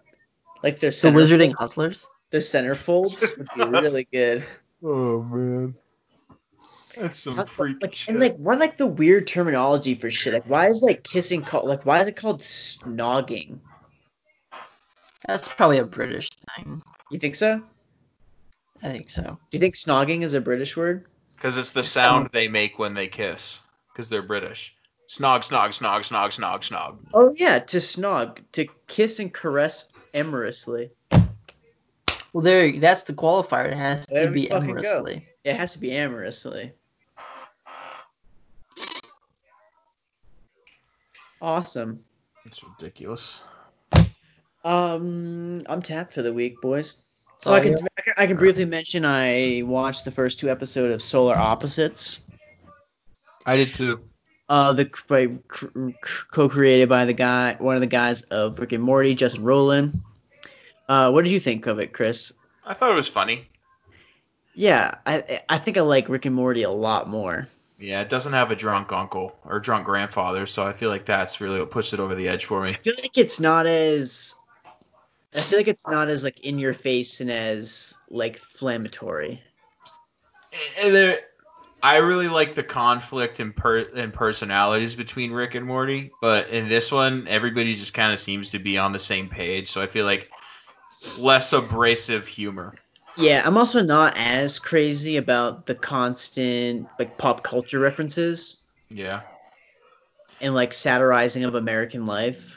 Like 0.62 0.78
their 0.80 0.90
The 0.90 0.92
center, 0.96 1.18
Wizarding 1.18 1.54
Hustlers. 1.58 2.06
their 2.30 2.40
centerfolds 2.40 3.36
would 3.38 3.48
be 3.56 3.64
really 3.64 4.06
good. 4.12 4.44
Oh 4.82 5.22
man. 5.22 5.74
That's 6.96 7.18
some 7.18 7.36
How- 7.36 7.44
freaky 7.44 7.78
like, 7.82 7.94
shit. 7.94 8.10
and 8.10 8.20
like 8.20 8.36
what 8.36 8.58
like 8.60 8.76
the 8.76 8.86
weird 8.86 9.26
terminology 9.26 9.94
for 9.96 10.10
shit? 10.10 10.32
Like 10.34 10.44
why 10.48 10.68
is 10.68 10.82
like 10.82 11.02
kissing 11.04 11.42
called 11.42 11.66
like 11.68 11.84
why 11.84 12.00
is 12.00 12.08
it 12.08 12.16
called 12.16 12.40
snogging? 12.40 13.58
That's 15.26 15.48
probably 15.48 15.78
a 15.78 15.84
British 15.84 16.28
thing. 16.56 16.82
You 17.10 17.18
think 17.18 17.34
so? 17.34 17.62
I 18.82 18.90
think 18.90 19.08
so. 19.10 19.22
Do 19.22 19.38
you 19.52 19.58
think 19.58 19.74
snogging 19.74 20.22
is 20.22 20.34
a 20.34 20.40
British 20.40 20.76
word? 20.76 21.06
Because 21.44 21.58
it's 21.58 21.72
the 21.72 21.82
sound 21.82 22.30
they 22.32 22.48
make 22.48 22.78
when 22.78 22.94
they 22.94 23.06
kiss. 23.06 23.60
Because 23.92 24.08
they're 24.08 24.22
British. 24.22 24.74
Snog, 25.10 25.40
snog, 25.46 25.78
snog, 25.78 26.00
snog, 26.00 26.30
snog, 26.30 26.60
snog. 26.60 26.96
Oh 27.12 27.34
yeah, 27.36 27.58
to 27.58 27.76
snog, 27.76 28.38
to 28.52 28.66
kiss 28.86 29.20
and 29.20 29.30
caress 29.30 29.90
amorously. 30.14 30.88
Well, 32.32 32.42
there. 32.42 32.80
That's 32.80 33.02
the 33.02 33.12
qualifier. 33.12 33.72
It 33.72 33.76
has 33.76 34.06
to 34.06 34.14
There 34.14 34.28
we 34.28 34.44
be 34.44 34.46
fucking 34.46 34.76
go. 34.76 34.78
amorously. 34.78 35.28
It 35.44 35.54
has 35.56 35.74
to 35.74 35.80
be 35.80 35.94
amorously. 35.94 36.72
Awesome. 41.42 42.04
It's 42.46 42.64
ridiculous. 42.64 43.42
Um, 44.64 45.62
I'm 45.66 45.82
tapped 45.82 46.12
for 46.12 46.22
the 46.22 46.32
week, 46.32 46.62
boys. 46.62 47.03
That's 47.44 47.46
Oh, 47.46 47.52
I 47.52 47.56
I 47.58 47.60
can. 47.60 47.74
I 47.98 48.00
can- 48.02 48.14
I 48.16 48.26
can 48.26 48.36
briefly 48.36 48.64
mention 48.64 49.04
I 49.04 49.62
watched 49.64 50.04
the 50.04 50.10
first 50.10 50.40
two 50.40 50.50
episodes 50.50 50.94
of 50.94 51.02
Solar 51.02 51.36
Opposites. 51.36 52.20
I 53.46 53.56
did 53.56 53.74
too. 53.74 54.00
Uh, 54.48 54.72
the 54.74 54.90
by, 55.08 55.26
cr- 55.48 55.66
cr- 56.00 56.26
co-created 56.30 56.88
by 56.88 57.06
the 57.06 57.12
guy, 57.14 57.56
one 57.58 57.74
of 57.76 57.80
the 57.80 57.86
guys 57.86 58.22
of 58.22 58.58
Rick 58.58 58.72
and 58.72 58.82
Morty, 58.82 59.14
Justin 59.14 59.42
Roiland. 59.42 60.00
Uh, 60.88 61.10
what 61.10 61.24
did 61.24 61.32
you 61.32 61.40
think 61.40 61.66
of 61.66 61.78
it, 61.78 61.92
Chris? 61.94 62.32
I 62.66 62.74
thought 62.74 62.92
it 62.92 62.96
was 62.96 63.08
funny. 63.08 63.48
Yeah, 64.54 64.96
I 65.06 65.40
I 65.48 65.58
think 65.58 65.76
I 65.76 65.80
like 65.80 66.08
Rick 66.08 66.26
and 66.26 66.34
Morty 66.34 66.62
a 66.62 66.70
lot 66.70 67.08
more. 67.08 67.48
Yeah, 67.78 68.00
it 68.02 68.08
doesn't 68.08 68.32
have 68.34 68.50
a 68.50 68.56
drunk 68.56 68.92
uncle 68.92 69.34
or 69.44 69.58
drunk 69.60 69.84
grandfather, 69.86 70.46
so 70.46 70.64
I 70.66 70.72
feel 70.72 70.90
like 70.90 71.04
that's 71.06 71.40
really 71.40 71.58
what 71.58 71.70
puts 71.70 71.92
it 71.92 72.00
over 72.00 72.14
the 72.14 72.28
edge 72.28 72.44
for 72.44 72.62
me. 72.62 72.70
I 72.70 72.74
feel 72.82 72.94
like 73.02 73.18
it's 73.18 73.40
not 73.40 73.66
as 73.66 74.34
I 75.34 75.40
feel 75.40 75.58
like 75.58 75.68
it's 75.68 75.86
not 75.86 76.08
as 76.08 76.22
like 76.24 76.40
in 76.40 76.58
your 76.58 76.72
face 76.74 77.20
and 77.20 77.30
as 77.30 77.96
like 78.08 78.34
inflammatory. 78.36 79.42
And 80.80 80.94
there- 80.94 81.20
I 81.82 81.98
really 81.98 82.28
like 82.28 82.54
the 82.54 82.62
conflict 82.62 83.40
and 83.40 83.54
per 83.54 83.78
and 83.94 84.10
personalities 84.14 84.96
between 84.96 85.32
Rick 85.32 85.54
and 85.54 85.66
Morty, 85.66 86.12
but 86.22 86.48
in 86.48 86.68
this 86.68 86.90
one, 86.90 87.26
everybody 87.28 87.74
just 87.74 87.92
kind 87.92 88.10
of 88.10 88.18
seems 88.18 88.50
to 88.50 88.58
be 88.58 88.78
on 88.78 88.92
the 88.92 88.98
same 88.98 89.28
page. 89.28 89.70
So 89.70 89.82
I 89.82 89.86
feel 89.86 90.06
like 90.06 90.30
less 91.18 91.52
abrasive 91.52 92.26
humor. 92.26 92.74
Yeah, 93.18 93.42
I'm 93.44 93.58
also 93.58 93.82
not 93.82 94.14
as 94.16 94.58
crazy 94.60 95.18
about 95.18 95.66
the 95.66 95.74
constant 95.74 96.88
like 96.98 97.18
pop 97.18 97.42
culture 97.42 97.78
references 97.78 98.62
Yeah. 98.88 99.20
and 100.40 100.54
like 100.54 100.72
satirizing 100.72 101.44
of 101.44 101.54
American 101.54 102.06
life. 102.06 102.56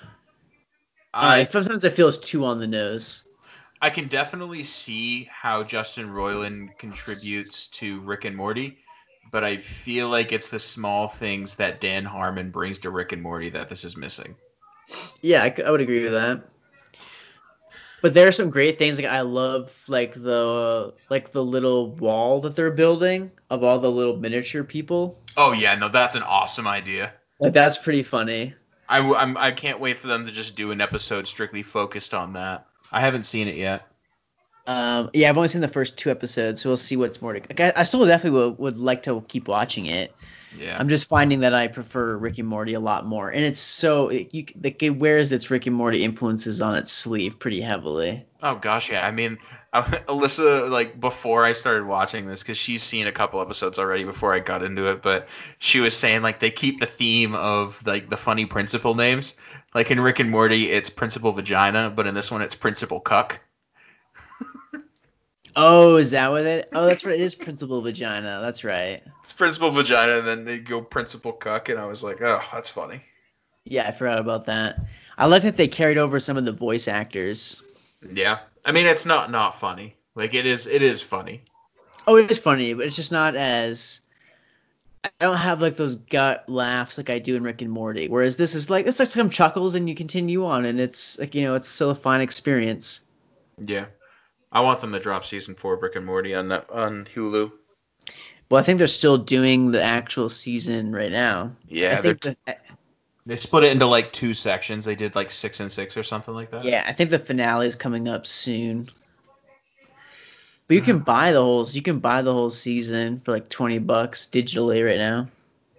I 1.17 1.41
Uh, 1.41 1.45
sometimes 1.45 1.83
I 1.83 1.89
feel 1.89 2.07
it's 2.07 2.17
too 2.17 2.45
on 2.45 2.59
the 2.59 2.67
nose. 2.67 3.23
I 3.81 3.89
can 3.89 4.07
definitely 4.07 4.63
see 4.63 5.29
how 5.31 5.63
Justin 5.63 6.09
Roiland 6.09 6.77
contributes 6.77 7.67
to 7.67 7.99
Rick 8.01 8.25
and 8.25 8.35
Morty, 8.35 8.77
but 9.31 9.43
I 9.43 9.57
feel 9.57 10.09
like 10.09 10.31
it's 10.31 10.49
the 10.49 10.59
small 10.59 11.07
things 11.07 11.55
that 11.55 11.81
Dan 11.81 12.05
Harmon 12.05 12.51
brings 12.51 12.79
to 12.79 12.91
Rick 12.91 13.13
and 13.13 13.21
Morty 13.21 13.49
that 13.49 13.67
this 13.69 13.83
is 13.83 13.97
missing. 13.97 14.35
Yeah, 15.21 15.43
I 15.43 15.71
would 15.71 15.81
agree 15.81 16.03
with 16.03 16.13
that. 16.13 16.43
But 18.01 18.13
there 18.13 18.27
are 18.27 18.31
some 18.31 18.51
great 18.51 18.77
things. 18.77 18.99
Like 18.99 19.11
I 19.11 19.21
love 19.21 19.73
like 19.87 20.13
the 20.13 20.93
like 21.09 21.31
the 21.31 21.43
little 21.43 21.91
wall 21.95 22.41
that 22.41 22.55
they're 22.55 22.71
building 22.71 23.31
of 23.49 23.63
all 23.63 23.79
the 23.79 23.91
little 23.91 24.17
miniature 24.17 24.63
people. 24.63 25.19
Oh 25.35 25.51
yeah, 25.51 25.75
no, 25.75 25.89
that's 25.89 26.15
an 26.15 26.23
awesome 26.23 26.67
idea. 26.67 27.13
Like 27.39 27.53
that's 27.53 27.77
pretty 27.77 28.03
funny. 28.03 28.53
I, 28.89 28.99
I'm, 28.99 29.37
I 29.37 29.51
can't 29.51 29.79
wait 29.79 29.97
for 29.97 30.07
them 30.07 30.25
to 30.25 30.31
just 30.31 30.55
do 30.55 30.71
an 30.71 30.81
episode 30.81 31.27
strictly 31.27 31.63
focused 31.63 32.13
on 32.13 32.33
that. 32.33 32.67
I 32.91 33.01
haven't 33.01 33.23
seen 33.23 33.47
it 33.47 33.55
yet. 33.55 33.87
Um, 34.65 35.09
yeah, 35.13 35.29
I've 35.29 35.37
only 35.37 35.49
seen 35.49 35.61
the 35.61 35.67
first 35.67 35.97
two 35.97 36.11
episodes, 36.11 36.61
so 36.61 36.69
we'll 36.69 36.77
see 36.77 36.97
what's 36.97 37.21
more 37.21 37.33
to. 37.33 37.39
Like, 37.39 37.59
I, 37.59 37.73
I 37.75 37.83
still 37.83 38.05
definitely 38.05 38.39
would, 38.39 38.59
would 38.59 38.77
like 38.77 39.03
to 39.03 39.21
keep 39.27 39.47
watching 39.47 39.85
it. 39.85 40.13
Yeah. 40.55 40.77
I'm 40.79 40.87
just 40.89 41.07
finding 41.07 41.41
that 41.41 41.53
I 41.53 41.67
prefer 41.67 42.15
Rick 42.15 42.37
and 42.37 42.47
Morty 42.47 42.73
a 42.73 42.79
lot 42.79 43.05
more, 43.05 43.29
and 43.29 43.43
it's 43.43 43.59
so 43.59 44.09
it, 44.09 44.29
you 44.33 44.45
like 44.61 44.81
it 44.81 44.91
wears 44.91 45.31
its 45.31 45.49
Rick 45.51 45.67
and 45.67 45.75
Morty 45.75 46.03
influences 46.03 46.61
on 46.61 46.75
its 46.75 46.91
sleeve 46.91 47.39
pretty 47.39 47.61
heavily. 47.61 48.25
Oh 48.41 48.55
gosh, 48.55 48.89
yeah. 48.91 49.05
I 49.05 49.11
mean, 49.11 49.39
Alyssa, 49.73 50.69
like 50.69 50.99
before 50.99 51.43
I 51.43 51.53
started 51.53 51.85
watching 51.85 52.27
this, 52.27 52.43
because 52.43 52.57
she's 52.57 52.81
seen 52.81 53.07
a 53.07 53.11
couple 53.11 53.41
episodes 53.41 53.77
already 53.77 54.03
before 54.03 54.33
I 54.33 54.39
got 54.39 54.63
into 54.63 54.89
it, 54.91 55.01
but 55.01 55.27
she 55.59 55.79
was 55.79 55.95
saying 55.95 56.21
like 56.21 56.39
they 56.39 56.51
keep 56.51 56.79
the 56.79 56.85
theme 56.85 57.35
of 57.35 57.85
like 57.85 58.09
the 58.09 58.17
funny 58.17 58.45
principal 58.45 58.95
names. 58.95 59.35
Like 59.75 59.91
in 59.91 59.99
Rick 59.99 60.19
and 60.19 60.29
Morty, 60.29 60.71
it's 60.71 60.89
Principal 60.89 61.31
Vagina, 61.33 61.91
but 61.93 62.07
in 62.07 62.15
this 62.15 62.31
one, 62.31 62.41
it's 62.41 62.55
Principal 62.55 62.99
Cuck. 62.99 63.41
Oh, 65.59 65.95
is 65.97 66.11
that 66.11 66.29
what 66.29 66.45
it? 66.45 66.69
Oh, 66.71 66.85
that's 66.85 67.03
right. 67.03 67.19
It 67.19 67.23
is 67.23 67.33
Principal 67.33 67.81
Vagina. 67.81 68.39
That's 68.43 68.63
right. 68.63 69.01
It's 69.21 69.33
Principal 69.33 69.71
Vagina, 69.71 70.19
and 70.19 70.27
then 70.27 70.45
they 70.45 70.59
go 70.59 70.83
Principal 70.83 71.31
Cuck, 71.31 71.69
and 71.69 71.79
I 71.79 71.87
was 71.87 72.03
like, 72.03 72.21
oh, 72.21 72.41
that's 72.53 72.69
funny. 72.69 73.01
Yeah, 73.65 73.87
I 73.87 73.91
forgot 73.91 74.19
about 74.19 74.45
that. 74.45 74.79
I 75.17 75.25
like 75.25 75.41
that 75.41 75.57
they 75.57 75.67
carried 75.67 75.97
over 75.97 76.19
some 76.19 76.37
of 76.37 76.45
the 76.45 76.51
voice 76.51 76.87
actors. 76.87 77.63
Yeah. 78.13 78.37
I 78.63 78.71
mean, 78.71 78.85
it's 78.85 79.07
not 79.07 79.31
not 79.31 79.59
funny. 79.59 79.95
Like 80.13 80.35
it 80.35 80.45
is, 80.45 80.67
it 80.67 80.83
is 80.83 81.01
funny. 81.01 81.41
Oh, 82.05 82.17
it 82.17 82.29
is 82.29 82.37
funny, 82.37 82.75
but 82.75 82.85
it's 82.85 82.95
just 82.95 83.11
not 83.11 83.35
as. 83.35 84.01
I 85.03 85.09
don't 85.19 85.37
have 85.37 85.59
like 85.59 85.75
those 85.75 85.95
gut 85.95 86.49
laughs 86.49 86.99
like 86.99 87.09
I 87.09 87.17
do 87.17 87.35
in 87.35 87.41
Rick 87.41 87.63
and 87.63 87.71
Morty. 87.71 88.09
Whereas 88.09 88.35
this 88.35 88.53
is 88.53 88.69
like 88.69 88.85
it's 88.85 88.99
like 88.99 89.07
some 89.07 89.31
chuckles 89.31 89.73
and 89.73 89.89
you 89.89 89.95
continue 89.95 90.45
on, 90.45 90.65
and 90.65 90.79
it's 90.79 91.17
like 91.17 91.33
you 91.33 91.41
know 91.41 91.55
it's 91.55 91.67
still 91.67 91.89
a 91.89 91.95
fine 91.95 92.21
experience. 92.21 93.01
Yeah. 93.57 93.85
I 94.51 94.61
want 94.61 94.79
them 94.79 94.91
to 94.93 94.99
drop 94.99 95.25
season 95.25 95.55
four 95.55 95.73
of 95.73 95.81
Rick 95.83 95.95
and 95.95 96.05
Morty 96.05 96.33
on 96.33 96.47
that, 96.49 96.69
on 96.69 97.05
Hulu. 97.15 97.51
Well, 98.49 98.59
I 98.59 98.63
think 98.63 98.77
they're 98.77 98.87
still 98.87 99.17
doing 99.17 99.71
the 99.71 99.83
actual 99.83 100.29
season 100.29 100.93
right 100.93 101.11
now. 101.11 101.51
Yeah, 101.67 101.97
I 101.97 102.01
think 102.01 102.21
they're- 102.21 102.35
the, 102.45 102.55
They 103.25 103.35
split 103.35 103.65
it 103.65 103.73
into 103.73 103.85
like 103.87 104.13
two 104.13 104.33
sections. 104.33 104.85
They 104.85 104.95
did 104.95 105.15
like 105.15 105.31
six 105.31 105.59
and 105.59 105.69
six 105.69 105.97
or 105.97 106.03
something 106.03 106.33
like 106.33 106.51
that. 106.51 106.63
yeah, 106.63 106.83
I 106.87 106.93
think 106.93 107.09
the 107.09 107.19
finale 107.19 107.67
is 107.67 107.75
coming 107.75 108.07
up 108.07 108.25
soon. 108.25 108.89
But 110.67 110.75
you 110.75 110.81
can 110.81 110.99
buy 110.99 111.31
the 111.33 111.41
whole 111.41 111.65
you 111.67 111.81
can 111.81 111.99
buy 111.99 112.21
the 112.21 112.33
whole 112.33 112.49
season 112.49 113.19
for 113.19 113.31
like 113.33 113.47
twenty 113.49 113.79
bucks 113.79 114.27
digitally 114.31 114.85
right 114.85 114.97
now. 114.97 115.27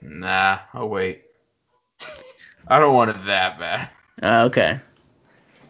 Nah, 0.01 0.59
I'll 0.74 0.89
wait. 0.89 1.24
I 2.66 2.78
don't 2.78 2.95
want 2.95 3.11
it 3.11 3.24
that 3.27 3.59
bad. 3.59 3.89
Uh, 4.23 4.45
okay. 4.47 4.81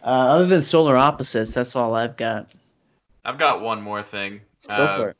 Uh, 0.03 0.05
other 0.05 0.45
than 0.45 0.61
Solar 0.61 0.95
Opposites, 0.97 1.53
that's 1.53 1.75
all 1.75 1.95
I've 1.95 2.15
got. 2.17 2.49
I've 3.25 3.37
got 3.37 3.61
one 3.61 3.81
more 3.81 4.03
thing. 4.03 4.41
Go 4.67 4.73
Uh, 4.73 4.97
for 4.97 5.09
it. 5.09 5.17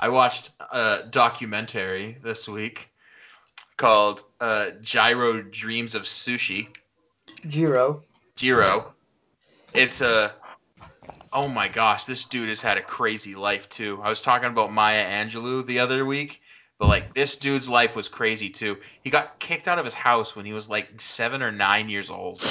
I 0.00 0.10
watched 0.10 0.52
a 0.72 1.02
documentary 1.10 2.16
this 2.22 2.48
week 2.48 2.90
called 3.76 4.22
uh, 4.40 4.70
Gyro 4.80 5.42
Dreams 5.42 5.94
of 5.94 6.02
Sushi. 6.02 6.68
Jiro. 7.46 8.02
Jiro. 8.36 8.92
It's 9.74 10.00
a. 10.00 10.32
Oh 11.32 11.48
my 11.48 11.68
gosh, 11.68 12.04
this 12.04 12.24
dude 12.24 12.48
has 12.48 12.60
had 12.60 12.78
a 12.78 12.82
crazy 12.82 13.34
life 13.34 13.68
too. 13.68 14.00
I 14.02 14.08
was 14.08 14.22
talking 14.22 14.48
about 14.48 14.72
Maya 14.72 15.04
Angelou 15.04 15.64
the 15.66 15.80
other 15.80 16.04
week, 16.06 16.40
but 16.78 16.88
like 16.88 17.12
this 17.12 17.36
dude's 17.36 17.68
life 17.68 17.94
was 17.96 18.08
crazy 18.08 18.48
too. 18.50 18.78
He 19.02 19.10
got 19.10 19.38
kicked 19.38 19.68
out 19.68 19.78
of 19.78 19.84
his 19.84 19.94
house 19.94 20.34
when 20.34 20.46
he 20.46 20.52
was 20.52 20.68
like 20.70 20.88
seven 21.00 21.42
or 21.42 21.52
nine 21.52 21.88
years 21.90 22.10
old. 22.10 22.42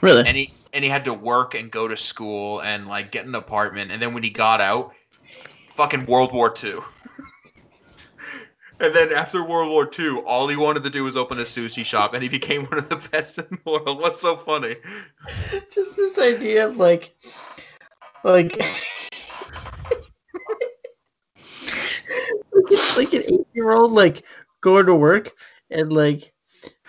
Really? 0.00 0.24
and 0.26 0.36
he 0.36 0.52
and 0.72 0.84
he 0.84 0.90
had 0.90 1.04
to 1.04 1.14
work 1.14 1.54
and 1.54 1.70
go 1.70 1.88
to 1.88 1.96
school 1.96 2.60
and 2.60 2.86
like 2.86 3.10
get 3.10 3.26
an 3.26 3.34
apartment 3.34 3.90
and 3.90 4.00
then 4.00 4.14
when 4.14 4.22
he 4.22 4.30
got 4.30 4.60
out 4.60 4.92
fucking 5.74 6.06
world 6.06 6.32
war 6.32 6.54
ii 6.64 6.72
and 8.80 8.94
then 8.94 9.12
after 9.12 9.44
world 9.44 9.70
war 9.70 9.90
ii 9.98 10.18
all 10.26 10.48
he 10.48 10.56
wanted 10.56 10.84
to 10.84 10.90
do 10.90 11.04
was 11.04 11.16
open 11.16 11.38
a 11.38 11.42
sushi 11.42 11.84
shop 11.84 12.14
and 12.14 12.22
he 12.22 12.28
became 12.28 12.64
one 12.66 12.78
of 12.78 12.88
the 12.88 13.08
best 13.10 13.38
in 13.38 13.46
the 13.50 13.70
world. 13.70 14.00
What's 14.00 14.20
so 14.20 14.36
funny? 14.36 14.76
Just 15.72 15.96
this 15.96 16.18
idea 16.18 16.66
of 16.66 16.76
like, 16.76 17.14
like, 18.24 18.56
it's 22.70 22.96
like 22.96 23.12
an 23.12 23.22
eight-year-old 23.22 23.92
like 23.92 24.24
going 24.60 24.86
to 24.86 24.94
work 24.94 25.30
and 25.70 25.92
like 25.92 26.32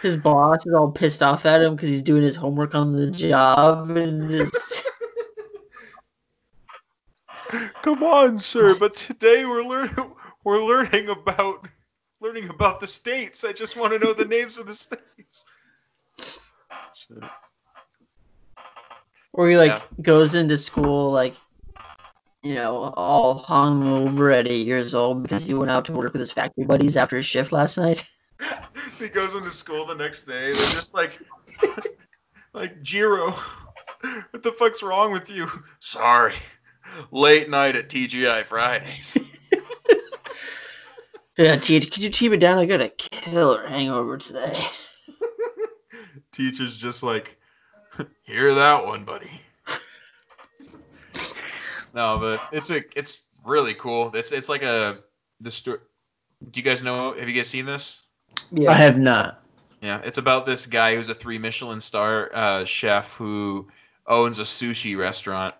his 0.02 0.18
boss 0.18 0.66
is 0.66 0.74
all 0.74 0.92
pissed 0.92 1.22
off 1.22 1.46
at 1.46 1.62
him 1.62 1.76
because 1.76 1.90
he's 1.90 2.02
doing 2.02 2.24
his 2.24 2.36
homework 2.36 2.76
on 2.76 2.94
the 2.94 3.12
job 3.12 3.90
and 3.92 4.30
this. 4.30 4.84
come 7.82 8.04
on 8.04 8.40
sir 8.40 8.76
but 8.76 8.96
today 8.96 9.44
we're 9.44 9.64
learning 9.64 10.12
we're 10.44 10.64
learning 10.64 11.10
about 11.10 11.68
learning 12.22 12.48
about 12.50 12.80
the 12.80 12.86
states 12.86 13.44
i 13.44 13.52
just 13.52 13.76
want 13.76 13.92
to 13.92 13.98
know 13.98 14.14
the 14.14 14.26
names 14.26 14.60
of 14.60 14.68
the 14.68 14.74
states 14.74 15.46
Or 19.34 19.50
he 19.50 19.58
like 19.58 19.72
Yeah. 19.72 19.82
goes 20.02 20.36
into 20.36 20.58
school 20.58 21.12
like, 21.12 21.36
you 22.44 22.56
know, 22.56 22.94
all 22.96 23.40
hung 23.40 23.88
over 23.88 24.32
at 24.32 24.48
eight 24.48 24.68
years 24.68 24.94
old 24.94 25.24
because 25.24 25.46
he 25.46 25.54
went 25.54 25.72
out 25.72 25.86
to 25.86 25.94
work 25.94 26.14
with 26.14 26.20
his 26.20 26.32
factory 26.32 26.66
buddies 26.66 26.98
after 26.98 27.18
his 27.18 27.26
shift 27.26 27.52
last 27.52 27.78
night. 27.78 28.06
he 28.99 29.10
goes 29.10 29.36
into 29.36 29.52
school 29.52 29.86
the 29.86 29.95
next 29.95 30.24
day. 30.24 30.52
They're 30.52 30.53
just 30.53 30.94
like, 30.94 31.20
like 32.53 32.82
Jiro, 32.82 33.32
what 34.32 34.44
the 34.44 34.52
fuck's 34.52 34.84
wrong 34.84 35.11
with 35.11 35.30
you? 35.30 35.48
Sorry, 35.80 36.36
late 37.11 37.49
night 37.49 37.76
at 37.76 37.90
TGI 37.90 38.45
Fridays. 38.45 39.18
Yeah, 41.40 41.56
Teach, 41.56 41.90
could 41.90 42.03
you 42.03 42.10
keep 42.10 42.34
it 42.34 42.41
down? 42.41 42.57
I 42.57 42.66
got 42.66 42.82
a 42.82 42.90
killer 42.90 43.66
hangover 43.66 44.18
today. 44.18 44.60
Teacher's 46.34 46.76
just 46.76 47.02
like, 47.02 47.38
hear 48.24 48.53
that 48.56 48.86
one, 48.86 49.06
buddy. 49.06 49.32
No, 51.94 52.18
but 52.20 52.41
it's 52.52 52.72
a, 52.72 52.82
it's 52.94 53.20
really 53.45 53.74
cool. 53.74 54.11
It's, 54.16 54.34
it's 54.34 54.49
like 54.49 54.64
a, 54.64 54.99
the 55.40 55.49
story. 55.49 55.80
Do 56.52 56.60
you 56.60 56.64
guys 56.64 56.84
know? 56.84 57.14
Have 57.14 57.30
you 57.30 57.36
guys 57.36 57.48
seen 57.48 57.66
this? 57.66 58.02
Yeah. 58.52 58.72
I 58.72 58.76
have 58.76 58.98
not. 58.98 59.42
Yeah, 59.82 60.02
it's 60.04 60.18
about 60.18 60.46
this 60.46 60.66
guy 60.66 60.96
who's 60.96 61.10
a 61.10 61.16
three 61.16 61.38
Michelin 61.38 61.80
star 61.80 62.30
uh, 62.34 62.66
chef 62.66 63.16
who 63.16 63.68
owns 64.06 64.40
a 64.40 64.44
sushi 64.44 64.98
restaurant, 64.98 65.56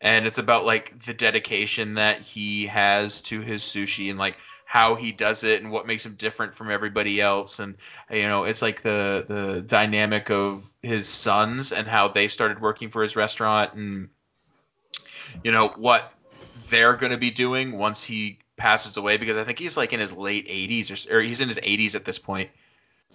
and 0.00 0.26
it's 0.26 0.38
about 0.38 0.66
like 0.66 1.02
the 1.04 1.14
dedication 1.14 1.94
that 1.94 2.20
he 2.20 2.66
has 2.66 3.22
to 3.22 3.40
his 3.40 3.62
sushi 3.62 4.10
and 4.10 4.18
like 4.18 4.36
how 4.66 4.96
he 4.96 5.12
does 5.12 5.44
it 5.44 5.62
and 5.62 5.72
what 5.72 5.86
makes 5.86 6.04
him 6.04 6.14
different 6.16 6.54
from 6.54 6.70
everybody 6.70 7.22
else, 7.22 7.58
and 7.58 7.76
you 8.10 8.24
know, 8.24 8.44
it's 8.44 8.60
like 8.60 8.82
the 8.82 9.24
the 9.26 9.62
dynamic 9.62 10.30
of 10.30 10.70
his 10.82 11.08
sons 11.08 11.72
and 11.72 11.88
how 11.88 12.08
they 12.08 12.28
started 12.28 12.60
working 12.60 12.90
for 12.90 13.02
his 13.02 13.16
restaurant 13.16 13.72
and 13.74 14.08
you 15.42 15.52
know 15.52 15.68
what 15.68 16.12
they're 16.68 16.96
going 16.96 17.12
to 17.12 17.18
be 17.18 17.30
doing 17.30 17.72
once 17.78 18.04
he 18.04 18.38
passes 18.58 18.96
away 18.96 19.16
because 19.16 19.36
I 19.36 19.44
think 19.44 19.58
he's 19.58 19.76
like 19.76 19.92
in 19.92 20.00
his 20.00 20.12
late 20.12 20.48
80s 20.48 21.10
or, 21.10 21.16
or 21.16 21.20
he's 21.20 21.40
in 21.40 21.48
his 21.48 21.58
80s 21.58 21.94
at 21.94 22.04
this 22.04 22.18
point 22.18 22.50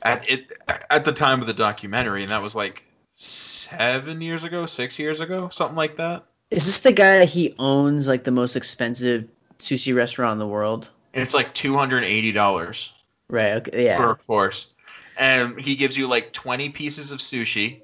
at 0.03 0.29
it 0.29 0.51
at 0.89 1.05
the 1.05 1.13
time 1.13 1.41
of 1.41 1.47
the 1.47 1.53
documentary, 1.53 2.23
and 2.23 2.31
that 2.31 2.41
was 2.41 2.55
like 2.55 2.83
seven 3.15 4.21
years 4.21 4.43
ago, 4.43 4.65
six 4.65 4.99
years 4.99 5.19
ago, 5.19 5.49
something 5.49 5.77
like 5.77 5.97
that. 5.97 6.25
Is 6.51 6.65
this 6.65 6.81
the 6.81 6.91
guy 6.91 7.19
that 7.19 7.29
he 7.29 7.55
owns 7.57 8.07
like 8.07 8.23
the 8.23 8.31
most 8.31 8.55
expensive 8.55 9.27
sushi 9.59 9.95
restaurant 9.95 10.33
in 10.33 10.39
the 10.39 10.47
world? 10.47 10.89
And 11.13 11.21
it's 11.21 11.33
like 11.33 11.53
two 11.53 11.75
hundred 11.75 12.03
eighty 12.03 12.31
dollars 12.31 12.91
Right. 13.29 13.53
Okay. 13.53 13.85
Yeah. 13.85 13.97
per 13.97 14.15
course, 14.15 14.67
and 15.17 15.59
he 15.59 15.75
gives 15.75 15.97
you 15.97 16.07
like 16.07 16.33
twenty 16.33 16.69
pieces 16.69 17.11
of 17.11 17.19
sushi, 17.19 17.81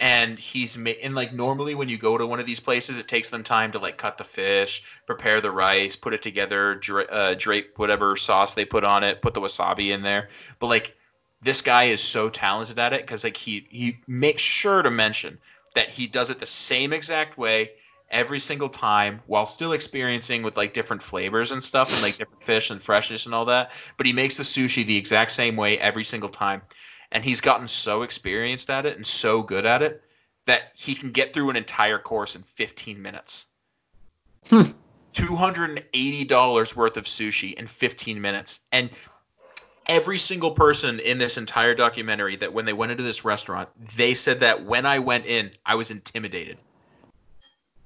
and 0.00 0.38
he's 0.38 0.76
ma- 0.76 0.90
and 1.02 1.14
like 1.14 1.32
normally 1.32 1.74
when 1.74 1.88
you 1.88 1.98
go 1.98 2.18
to 2.18 2.26
one 2.26 2.40
of 2.40 2.46
these 2.46 2.60
places, 2.60 2.98
it 2.98 3.08
takes 3.08 3.30
them 3.30 3.44
time 3.44 3.72
to 3.72 3.78
like 3.78 3.96
cut 3.96 4.18
the 4.18 4.24
fish, 4.24 4.82
prepare 5.06 5.40
the 5.40 5.50
rice, 5.50 5.96
put 5.96 6.14
it 6.14 6.22
together, 6.22 6.74
dra- 6.74 7.04
uh, 7.04 7.34
drape 7.34 7.78
whatever 7.78 8.16
sauce 8.16 8.54
they 8.54 8.64
put 8.64 8.84
on 8.84 9.04
it, 9.04 9.22
put 9.22 9.34
the 9.34 9.40
wasabi 9.40 9.90
in 9.90 10.02
there. 10.02 10.28
But 10.58 10.66
like 10.66 10.96
this 11.42 11.60
guy 11.60 11.84
is 11.84 12.00
so 12.00 12.28
talented 12.28 12.78
at 12.78 12.92
it 12.92 13.02
because 13.02 13.24
like 13.24 13.36
he 13.36 13.66
he 13.70 13.98
makes 14.06 14.42
sure 14.42 14.82
to 14.82 14.90
mention 14.90 15.38
that 15.74 15.90
he 15.90 16.06
does 16.06 16.30
it 16.30 16.38
the 16.38 16.46
same 16.46 16.92
exact 16.92 17.36
way 17.36 17.72
every 18.10 18.38
single 18.38 18.68
time 18.68 19.20
while 19.26 19.46
still 19.46 19.72
experiencing 19.72 20.42
with 20.42 20.56
like 20.56 20.72
different 20.72 21.02
flavors 21.02 21.52
and 21.52 21.62
stuff 21.62 21.92
and 21.92 22.02
like 22.02 22.16
different 22.16 22.44
fish 22.44 22.70
and 22.70 22.82
freshness 22.82 23.26
and 23.26 23.34
all 23.34 23.46
that. 23.46 23.72
But 23.96 24.06
he 24.06 24.12
makes 24.12 24.36
the 24.36 24.42
sushi 24.42 24.86
the 24.86 24.96
exact 24.96 25.32
same 25.32 25.56
way 25.56 25.78
every 25.78 26.04
single 26.04 26.28
time. 26.28 26.62
And 27.14 27.24
he's 27.24 27.40
gotten 27.40 27.68
so 27.68 28.02
experienced 28.02 28.68
at 28.68 28.84
it 28.84 28.96
and 28.96 29.06
so 29.06 29.40
good 29.40 29.64
at 29.64 29.80
it 29.82 30.02
that 30.44 30.72
he 30.74 30.94
can 30.94 31.12
get 31.12 31.32
through 31.32 31.48
an 31.48 31.56
entire 31.56 31.98
course 31.98 32.36
in 32.36 32.42
15 32.42 33.00
minutes. 33.00 33.46
Hmm. 34.48 34.62
$280 35.14 36.76
worth 36.76 36.96
of 36.96 37.04
sushi 37.04 37.54
in 37.54 37.66
15 37.66 38.20
minutes. 38.20 38.60
And 38.72 38.90
every 39.86 40.18
single 40.18 40.50
person 40.50 41.00
in 41.00 41.18
this 41.18 41.38
entire 41.38 41.74
documentary 41.74 42.36
that 42.36 42.52
when 42.52 42.64
they 42.64 42.72
went 42.72 42.92
into 42.92 43.04
this 43.04 43.24
restaurant, 43.24 43.68
they 43.96 44.14
said 44.14 44.40
that 44.40 44.64
when 44.64 44.86
I 44.86 44.98
went 44.98 45.26
in, 45.26 45.52
I 45.64 45.76
was 45.76 45.90
intimidated 45.90 46.60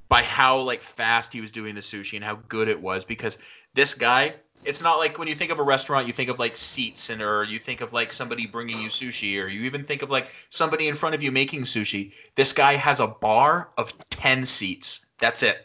by 0.09 0.23
how 0.23 0.61
like 0.61 0.81
fast 0.81 1.33
he 1.33 1.41
was 1.41 1.51
doing 1.51 1.75
the 1.75 1.81
sushi 1.81 2.15
and 2.15 2.25
how 2.25 2.37
good 2.49 2.69
it 2.69 2.81
was 2.81 3.05
because 3.05 3.37
this 3.75 3.95
guy 3.95 4.35
it's 4.64 4.82
not 4.82 4.98
like 4.98 5.18
when 5.18 5.28
you 5.28 5.35
think 5.35 5.52
of 5.52 5.59
a 5.59 5.62
restaurant 5.62 6.06
you 6.06 6.12
think 6.12 6.30
of 6.30 6.39
like 6.39 6.56
seats 6.56 7.10
and 7.10 7.22
or 7.22 7.44
you 7.44 7.59
think 7.59 7.80
of 7.80 7.93
like 7.93 8.12
somebody 8.12 8.47
bringing 8.47 8.78
you 8.78 8.89
sushi 8.89 9.43
or 9.43 9.47
you 9.47 9.62
even 9.62 9.85
think 9.85 10.02
of 10.02 10.10
like 10.10 10.30
somebody 10.51 10.89
in 10.89 10.94
front 10.94 11.14
of 11.14 11.22
you 11.22 11.30
making 11.32 11.62
sushi. 11.62 12.12
This 12.35 12.52
guy 12.52 12.74
has 12.74 13.01
a 13.01 13.06
bar 13.06 13.70
of 13.76 13.93
10 14.10 14.47
seats. 14.47 15.05
That's 15.18 15.43
it. 15.43 15.56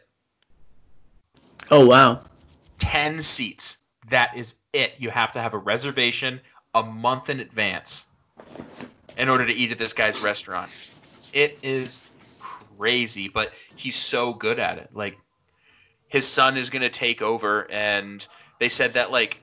Oh 1.72 1.86
wow. 1.86 2.22
10 2.80 3.22
seats. 3.22 3.78
That 4.10 4.38
is 4.38 4.56
it. 4.74 4.94
You 4.98 5.10
have 5.10 5.34
to 5.34 5.42
have 5.42 5.54
a 5.54 5.58
reservation 5.58 6.42
a 6.74 6.84
month 6.84 7.30
in 7.30 7.40
advance 7.40 8.06
in 9.18 9.30
order 9.30 9.46
to 9.46 9.54
eat 9.54 9.72
at 9.72 9.78
this 9.78 9.94
guy's 9.94 10.22
restaurant. 10.22 10.70
It 11.34 11.60
is 11.64 12.02
crazy 12.40 13.28
but 13.28 13.54
he's 13.76 13.96
so 13.96 14.34
good 14.34 14.60
at 14.60 14.78
it. 14.78 14.90
Like 14.94 15.18
his 16.08 16.28
son 16.28 16.58
is 16.58 16.70
going 16.70 16.84
to 16.84 16.90
take 16.90 17.22
over 17.22 17.70
and 17.72 18.26
they 18.64 18.70
said 18.70 18.94
that 18.94 19.12
like 19.12 19.42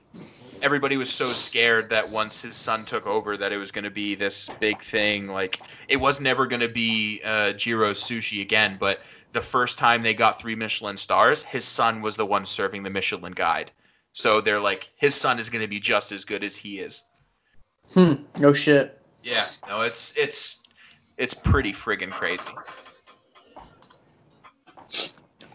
everybody 0.63 0.97
was 0.97 1.07
so 1.07 1.27
scared 1.27 1.91
that 1.91 2.09
once 2.09 2.41
his 2.41 2.55
son 2.55 2.85
took 2.85 3.05
over 3.05 3.37
that 3.37 3.51
it 3.51 3.57
was 3.57 3.69
going 3.69 3.83
to 3.83 3.91
be 3.91 4.15
this 4.15 4.49
big 4.59 4.81
thing 4.81 5.27
like 5.27 5.61
it 5.87 5.97
was 5.97 6.19
never 6.19 6.47
going 6.47 6.59
to 6.61 6.67
be 6.67 7.21
uh, 7.23 7.53
Jiro's 7.53 8.01
sushi 8.01 8.41
again 8.41 8.77
but 8.79 8.99
the 9.31 9.41
first 9.41 9.77
time 9.77 10.01
they 10.01 10.15
got 10.15 10.41
three 10.41 10.55
Michelin 10.55 10.97
stars 10.97 11.43
his 11.43 11.65
son 11.65 12.01
was 12.01 12.15
the 12.15 12.25
one 12.25 12.47
serving 12.47 12.81
the 12.81 12.89
Michelin 12.89 13.33
guide 13.33 13.69
so 14.11 14.41
they're 14.41 14.59
like 14.59 14.89
his 14.95 15.13
son 15.13 15.37
is 15.37 15.51
going 15.51 15.61
to 15.61 15.67
be 15.67 15.79
just 15.79 16.11
as 16.11 16.25
good 16.25 16.43
as 16.43 16.55
he 16.55 16.79
is 16.79 17.03
Hmm. 17.93 18.13
No 18.39 18.53
shit. 18.53 18.99
yeah 19.21 19.45
no 19.67 19.81
it's 19.81 20.15
it's 20.17 20.57
it's 21.15 21.35
pretty 21.35 21.73
friggin' 21.73 22.09
crazy 22.09 22.49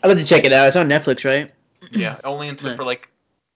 I'd 0.05 0.09
like 0.09 0.19
to 0.19 0.25
check 0.25 0.45
it 0.45 0.53
out. 0.53 0.69
It's 0.69 0.77
on 0.77 0.89
Netflix, 0.89 1.25
right? 1.25 1.51
yeah 1.91 2.21
only 2.23 2.49
until 2.49 2.69
Nice. 2.69 2.77
for 2.77 2.85
like 2.85 3.09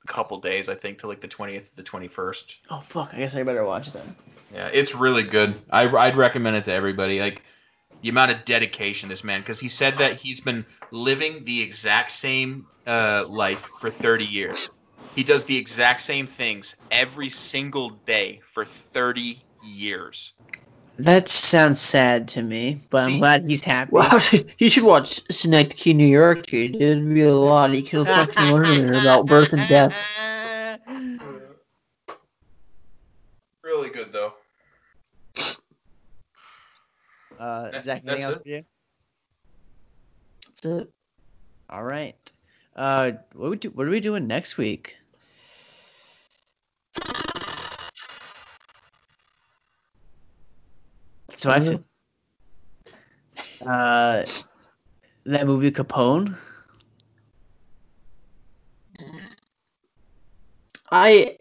couple 0.06 0.40
days 0.40 0.68
I 0.68 0.74
think 0.74 0.98
to 0.98 1.06
like 1.06 1.20
the 1.20 1.28
20th 1.28 1.70
to 1.70 1.76
the 1.76 1.82
21st 1.82 2.56
Oh 2.70 2.80
fuck. 2.80 3.14
I 3.14 3.18
guess 3.18 3.34
I 3.34 3.42
better 3.42 3.64
watch 3.64 3.92
then. 3.92 4.14
Yeah, 4.52 4.68
it's 4.72 4.94
really 4.94 5.22
good. 5.22 5.54
I, 5.70 5.86
I'd 5.86 6.16
recommend 6.16 6.56
it 6.56 6.64
to 6.64 6.72
everybody. 6.72 7.20
Like 7.20 7.42
the 8.02 8.08
amount 8.08 8.32
of 8.32 8.44
dedication 8.44 9.08
this 9.08 9.22
man, 9.22 9.40
because 9.40 9.60
he 9.60 9.68
said 9.68 9.98
that 9.98 10.14
he's 10.14 10.40
been 10.40 10.64
living 10.90 11.44
the 11.44 11.62
exact 11.62 12.10
same 12.10 12.66
uh, 12.86 13.24
life 13.28 13.60
for 13.60 13.90
30 13.90 14.24
years. 14.24 14.70
He 15.14 15.22
does 15.22 15.44
the 15.44 15.56
exact 15.56 16.00
same 16.00 16.26
things 16.26 16.76
every 16.90 17.28
single 17.30 17.90
day 17.90 18.40
for 18.52 18.64
30 18.64 19.42
years. 19.66 20.32
That 21.04 21.28
sounds 21.28 21.80
sad 21.80 22.28
to 22.28 22.42
me, 22.42 22.82
but 22.90 23.06
See? 23.06 23.14
I'm 23.14 23.18
glad 23.18 23.44
he's 23.44 23.64
happy. 23.64 23.90
Well, 23.92 24.20
you 24.58 24.68
should 24.68 24.84
watch 24.84 25.22
Synecdoche, 25.30 25.94
New 25.94 26.06
York, 26.06 26.46
dude. 26.46 26.76
It'd 26.76 27.14
be 27.14 27.22
a 27.22 27.34
lot. 27.34 27.74
You 27.74 27.82
could 27.82 28.06
fucking 28.06 28.54
learn 28.54 28.86
there 28.86 29.00
about 29.00 29.26
birth 29.26 29.52
and 29.52 29.68
death. 29.68 29.94
Really 33.62 33.90
good 33.90 34.12
though. 34.12 34.32
Uh, 37.38 37.70
That- 37.70 37.84
Zach, 37.84 38.02
anything 38.04 38.24
else 38.24 38.36
it. 38.36 38.42
for 38.42 38.48
you? 38.48 38.64
That's 40.46 40.64
it. 40.64 40.92
All 41.70 41.84
right. 41.84 42.16
Uh, 42.74 43.12
what 43.34 43.50
we 43.50 43.56
do? 43.58 43.70
What 43.70 43.86
are 43.86 43.90
we 43.90 44.00
doing 44.00 44.26
next 44.26 44.56
week? 44.58 44.96
So 51.40 51.50
I 51.50 51.60
feel, 51.60 51.82
uh, 53.66 54.26
that 55.24 55.46
movie 55.46 55.70
Capone. 55.70 56.36
I 60.92 61.38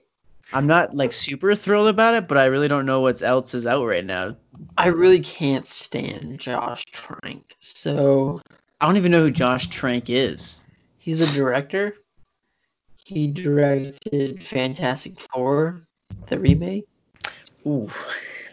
I'm 0.54 0.68
not 0.68 0.96
like 0.96 1.12
super 1.12 1.54
thrilled 1.54 1.90
about 1.90 2.14
it, 2.14 2.30
but 2.30 2.38
I 2.38 2.46
really 2.46 2.70
don't 2.70 2.86
know 2.86 3.02
what 3.02 3.22
else 3.22 3.54
is 3.54 3.66
out 3.66 3.84
right 3.86 4.06
now. 4.06 4.38
I 4.78 4.88
really 4.88 5.20
can't 5.20 5.68
stand 5.68 6.40
Josh 6.40 6.86
Trank. 6.86 7.58
So 7.60 8.40
I 8.80 8.86
don't 8.86 8.96
even 8.96 9.12
know 9.12 9.24
who 9.24 9.32
Josh 9.32 9.68
Trank 9.68 10.10
is. 10.10 10.64
he's 10.98 11.20
the 11.20 11.38
director. 11.38 11.98
He 12.96 13.28
directed 13.28 14.42
Fantastic 14.44 15.20
Four, 15.20 15.82
the 16.28 16.40
remake. 16.40 16.86
Ooh. 17.68 17.90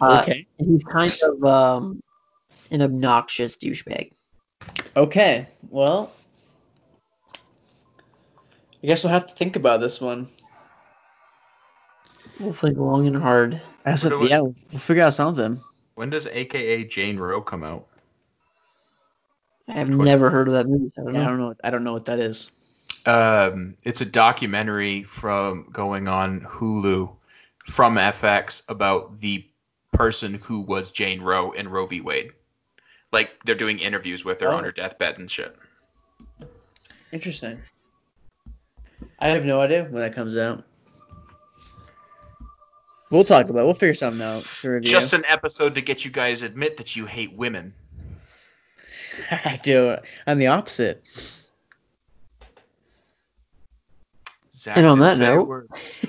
Uh, 0.00 0.20
okay. 0.22 0.46
And 0.58 0.68
he's 0.70 0.84
kind 0.84 1.12
of 1.24 1.44
um 1.44 2.02
an 2.70 2.82
obnoxious 2.82 3.56
douchebag. 3.56 4.12
Okay. 4.96 5.48
Well, 5.68 6.12
I 8.82 8.86
guess 8.86 9.04
we'll 9.04 9.12
have 9.12 9.26
to 9.28 9.34
think 9.34 9.56
about 9.56 9.80
this 9.80 10.00
one. 10.00 10.28
We'll 12.38 12.52
think 12.52 12.76
long 12.76 13.06
and 13.06 13.16
hard. 13.16 13.60
That's 13.84 14.04
What 14.04 14.12
what, 14.14 14.22
we- 14.22 14.30
yeah, 14.30 14.40
we'll, 14.40 14.54
we'll 14.70 14.80
figure 14.80 15.02
out 15.02 15.14
something. 15.14 15.60
When 15.94 16.10
does 16.10 16.26
AKA 16.26 16.84
Jane 16.84 17.16
Roe 17.18 17.40
come 17.40 17.62
out? 17.64 17.86
I 19.68 19.72
have 19.72 19.88
never 19.88 20.30
heard 20.30 20.46
of 20.48 20.54
that 20.54 20.68
movie. 20.68 20.92
so 20.94 21.02
I 21.02 21.04
don't 21.06 21.14
Yeah, 21.14 21.20
I 21.20 21.24
know. 21.24 21.28
don't 21.30 21.38
know. 21.40 21.54
I 21.64 21.70
don't 21.70 21.84
know 21.84 21.92
what 21.94 22.04
that 22.04 22.18
is. 22.20 22.50
Um, 23.06 23.76
it's 23.82 24.00
a 24.00 24.04
documentary 24.06 25.02
from 25.04 25.68
going 25.72 26.06
on 26.08 26.40
Hulu 26.42 27.10
from 27.66 27.96
FX 27.96 28.62
about 28.68 29.20
the 29.20 29.44
person 29.96 30.34
who 30.34 30.60
was 30.60 30.90
Jane 30.92 31.20
Roe 31.22 31.52
in 31.52 31.68
Roe 31.68 31.86
v. 31.86 32.00
Wade. 32.00 32.30
Like 33.12 33.30
they're 33.44 33.54
doing 33.54 33.78
interviews 33.78 34.24
with 34.24 34.40
her 34.40 34.48
Oh. 34.48 34.56
on 34.56 34.64
her 34.64 34.72
deathbed 34.72 35.18
and 35.18 35.30
shit. 35.30 35.56
Interesting. 37.12 37.60
I 39.18 39.28
have 39.28 39.44
no 39.44 39.60
idea 39.60 39.84
when 39.84 40.02
that 40.02 40.14
comes 40.14 40.36
out. 40.36 40.64
We'll 43.10 43.24
talk 43.24 43.48
about. 43.48 43.60
it. 43.60 43.64
We'll 43.64 43.74
figure 43.74 43.94
something 43.94 44.20
out 44.20 44.44
to 44.60 44.70
review. 44.70 44.90
Just 44.90 45.12
an 45.12 45.24
episode 45.26 45.76
to 45.76 45.80
get 45.80 46.04
you 46.04 46.10
guys 46.10 46.42
admit 46.42 46.76
that 46.78 46.96
you 46.96 47.06
hate 47.06 47.32
women. 47.34 47.72
I 49.30 49.58
do. 49.62 49.96
I'm 50.26 50.38
the 50.38 50.48
opposite. 50.48 51.04
Zach 54.52 54.76
And 54.76 54.86
on 54.86 54.98
that 55.00 55.16
say 55.18 55.32
a 55.32 55.36
note- 55.36 55.68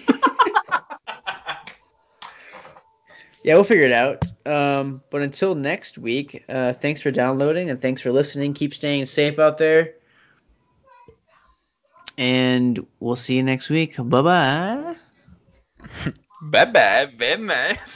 Yeah, 3.48 3.53
we'll 3.53 3.64
figure 3.64 3.86
it 3.86 3.94
out. 3.94 4.26
Um, 4.45 5.02
but 5.10 5.22
until 5.22 5.56
next 5.56 5.98
week, 5.98 6.44
uh, 6.49 6.74
thanks 6.74 7.02
for 7.02 7.11
downloading 7.11 7.69
and 7.69 7.82
thanks 7.82 8.02
for 8.02 8.11
listening. 8.11 8.53
Keep 8.53 8.74
staying 8.74 9.06
safe 9.06 9.40
out 9.40 9.57
there. 9.57 9.94
And 12.18 12.86
we'll 12.99 13.15
see 13.15 13.38
you 13.38 13.44
next 13.44 13.69
week. 13.69 13.95
Bye 13.95 14.22
bye. 14.22 14.95
bye 16.41 16.65
bye, 16.65 17.07
very 17.15 17.41
nice. 17.41 17.95